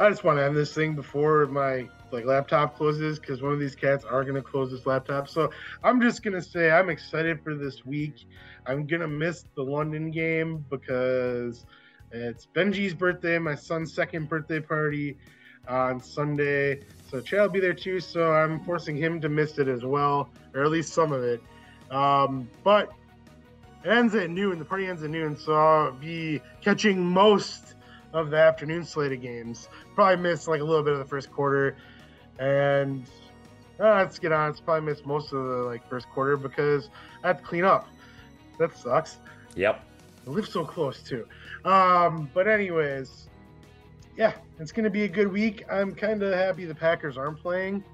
I 0.00 0.08
just 0.08 0.24
want 0.24 0.38
to 0.38 0.44
end 0.44 0.56
this 0.56 0.72
thing 0.74 0.94
before 0.94 1.46
my 1.46 1.88
like 2.12 2.24
laptop 2.24 2.76
closes 2.76 3.18
because 3.18 3.42
one 3.42 3.52
of 3.52 3.60
these 3.60 3.74
cats 3.74 4.04
are 4.04 4.24
gonna 4.24 4.42
close 4.42 4.70
this 4.70 4.86
laptop. 4.86 5.28
So 5.28 5.50
I'm 5.82 6.00
just 6.00 6.22
gonna 6.22 6.42
say 6.42 6.70
I'm 6.70 6.90
excited 6.90 7.42
for 7.42 7.54
this 7.54 7.84
week. 7.84 8.26
I'm 8.66 8.86
gonna 8.86 9.08
miss 9.08 9.44
the 9.54 9.62
London 9.62 10.10
game 10.10 10.64
because 10.70 11.66
it's 12.10 12.46
Benji's 12.54 12.94
birthday, 12.94 13.38
my 13.38 13.54
son's 13.54 13.92
second 13.92 14.28
birthday 14.28 14.60
party 14.60 15.16
on 15.68 16.00
Sunday. 16.00 16.80
So 17.10 17.20
Chad 17.20 17.40
will 17.40 17.48
be 17.48 17.60
there 17.60 17.74
too. 17.74 18.00
So 18.00 18.32
I'm 18.32 18.60
forcing 18.60 18.96
him 18.96 19.20
to 19.20 19.28
miss 19.28 19.58
it 19.58 19.68
as 19.68 19.84
well, 19.84 20.28
or 20.54 20.62
at 20.62 20.70
least 20.70 20.92
some 20.92 21.12
of 21.12 21.22
it. 21.22 21.42
Um, 21.90 22.48
but 22.64 22.92
it 23.84 23.90
ends 23.90 24.14
at 24.14 24.30
noon. 24.30 24.58
The 24.58 24.64
party 24.64 24.86
ends 24.86 25.02
at 25.02 25.10
noon, 25.10 25.36
so 25.36 25.54
I'll 25.54 25.92
be 25.92 26.40
catching 26.60 27.04
most 27.04 27.74
of 28.12 28.30
the 28.30 28.36
afternoon 28.36 28.84
slate 28.84 29.12
of 29.12 29.20
games. 29.20 29.68
Probably 29.94 30.16
miss 30.16 30.46
like 30.46 30.60
a 30.60 30.64
little 30.64 30.82
bit 30.82 30.92
of 30.92 30.98
the 30.98 31.04
first 31.04 31.30
quarter, 31.32 31.76
and 32.42 33.04
uh, 33.78 33.94
let's 33.94 34.18
get 34.18 34.32
on. 34.32 34.50
It's 34.50 34.60
probably 34.60 34.90
missed 34.90 35.06
most 35.06 35.32
of 35.32 35.44
the 35.44 35.62
like 35.64 35.88
first 35.88 36.08
quarter 36.10 36.36
because 36.36 36.90
I 37.22 37.28
have 37.28 37.38
to 37.38 37.44
clean 37.44 37.64
up. 37.64 37.88
That 38.58 38.76
sucks. 38.76 39.18
Yep. 39.54 39.80
I 40.26 40.30
live 40.30 40.48
so 40.48 40.64
close 40.64 41.02
too. 41.02 41.26
Um, 41.64 42.28
but 42.34 42.48
anyways, 42.48 43.28
yeah, 44.16 44.32
it's 44.58 44.72
gonna 44.72 44.90
be 44.90 45.04
a 45.04 45.08
good 45.08 45.30
week. 45.30 45.64
I'm 45.70 45.94
kind 45.94 46.22
of 46.22 46.34
happy 46.34 46.64
the 46.64 46.74
Packers 46.74 47.16
aren't 47.16 47.38
playing 47.40 47.84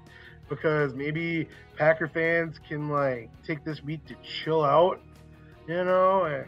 because 0.47 0.95
maybe 0.95 1.47
Packer 1.77 2.07
fans 2.07 2.59
can 2.67 2.89
like 2.89 3.29
take 3.43 3.63
this 3.63 3.83
week 3.83 4.03
to 4.07 4.15
chill 4.23 4.63
out. 4.63 4.99
You 5.67 5.83
know, 5.83 6.23
Eh, 6.23 6.43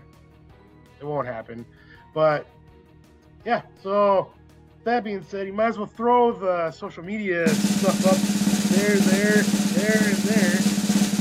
it 0.99 1.06
won't 1.06 1.28
happen. 1.28 1.65
But 2.15 2.48
yeah, 3.45 3.61
so 3.84 4.32
that 4.84 5.03
being 5.03 5.24
said, 5.24 5.48
you 5.48 5.53
might 5.53 5.68
as 5.68 5.78
well 5.78 5.88
throw 5.88 6.32
the 6.32 6.72
social 6.72 7.03
media 7.03 7.48
stuff 7.49 8.06
up 8.06 8.18
there, 8.78 8.98
there, 8.98 9.44
there, 9.44 10.08
and 10.08 10.18
there. 10.18 10.60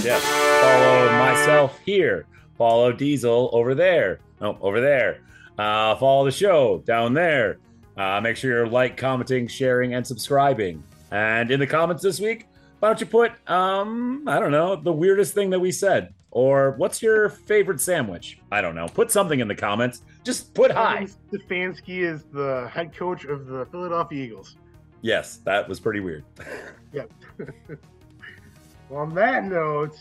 Yes. 0.03 0.25
Follow 0.63 1.13
myself 1.19 1.79
here. 1.85 2.27
Follow 2.57 2.93
Diesel 2.93 3.51
over 3.53 3.75
there. 3.75 4.21
No, 4.41 4.57
over 4.61 4.81
there. 4.81 5.21
Uh, 5.59 5.95
follow 5.97 6.25
the 6.25 6.31
show 6.31 6.83
down 6.87 7.13
there. 7.13 7.59
Uh, 7.97 8.21
make 8.23 8.37
sure 8.37 8.51
you're 8.51 8.67
like, 8.67 8.97
commenting, 8.97 9.47
sharing, 9.47 9.95
and 9.95 10.07
subscribing. 10.07 10.83
And 11.11 11.51
in 11.51 11.61
the 11.61 11.67
comments 11.67 12.03
this 12.03 12.19
week, 12.19 12.47
why 12.79 12.89
don't 12.89 13.01
you 13.01 13.07
put, 13.07 13.33
um, 13.51 14.25
I 14.27 14.41
don't 14.41 14.53
know, 14.53 14.77
the 14.77 14.93
weirdest 14.93 15.35
thing 15.35 15.51
that 15.51 15.61
we 15.61 15.71
said? 15.71 16.15
Or 16.31 16.73
what's 16.73 17.03
your 17.03 17.29
favorite 17.29 17.81
sandwich? 17.81 18.39
I 18.51 18.61
don't 18.63 18.75
know. 18.75 18.87
Put 18.87 19.11
something 19.11 19.41
in 19.41 19.49
the 19.49 19.55
comments. 19.55 20.03
Just 20.25 20.53
put 20.55 20.71
high. 20.71 21.07
Stefanski 21.33 22.01
is 22.01 22.25
the 22.25 22.69
head 22.73 22.95
coach 22.95 23.25
of 23.25 23.47
the 23.47 23.67
Philadelphia 23.67 24.25
Eagles. 24.25 24.57
Yes, 25.03 25.39
that 25.45 25.69
was 25.69 25.81
pretty 25.81 26.01
weird. 26.01 26.25
Yep. 26.93 27.13
well, 28.89 28.99
on 29.03 29.15
that 29.15 29.45
note, 29.45 29.97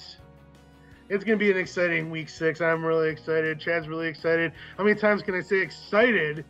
it's 1.08 1.24
going 1.24 1.38
to 1.38 1.46
be 1.46 1.52
an 1.52 1.58
exciting 1.58 2.10
week 2.10 2.28
six. 2.30 2.62
I'm 2.62 2.84
really 2.84 3.10
excited. 3.10 3.60
Chad's 3.60 3.88
really 3.88 4.08
excited. 4.08 4.54
How 4.76 4.84
many 4.84 5.00
times 5.00 5.22
can 5.22 5.36
I 5.36 5.42
say 5.42 5.60
excited 5.60 6.46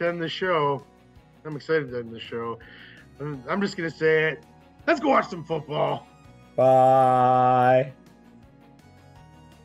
to 0.00 0.08
end 0.08 0.20
the 0.20 0.28
show? 0.28 0.82
I'm 1.44 1.54
excited 1.54 1.92
to 1.92 1.98
end 2.00 2.12
the 2.12 2.18
show. 2.18 2.58
I'm 3.20 3.42
I'm 3.48 3.60
just 3.60 3.76
going 3.76 3.88
to 3.88 3.96
say 3.96 4.32
it. 4.32 4.44
Let's 4.86 4.98
go 4.98 5.10
watch 5.10 5.28
some 5.28 5.44
football. 5.44 6.06
Bye. 6.56 7.92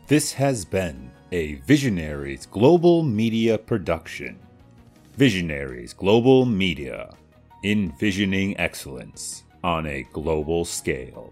This 0.07 0.33
has 0.33 0.65
been 0.65 1.10
a 1.33 1.55
Visionaries 1.65 2.45
Global 2.45 3.03
Media 3.03 3.57
production. 3.57 4.37
Visionaries 5.15 5.93
Global 5.93 6.45
Media, 6.45 7.15
envisioning 7.63 8.57
excellence 8.59 9.45
on 9.63 9.87
a 9.87 10.03
global 10.11 10.65
scale. 10.65 11.31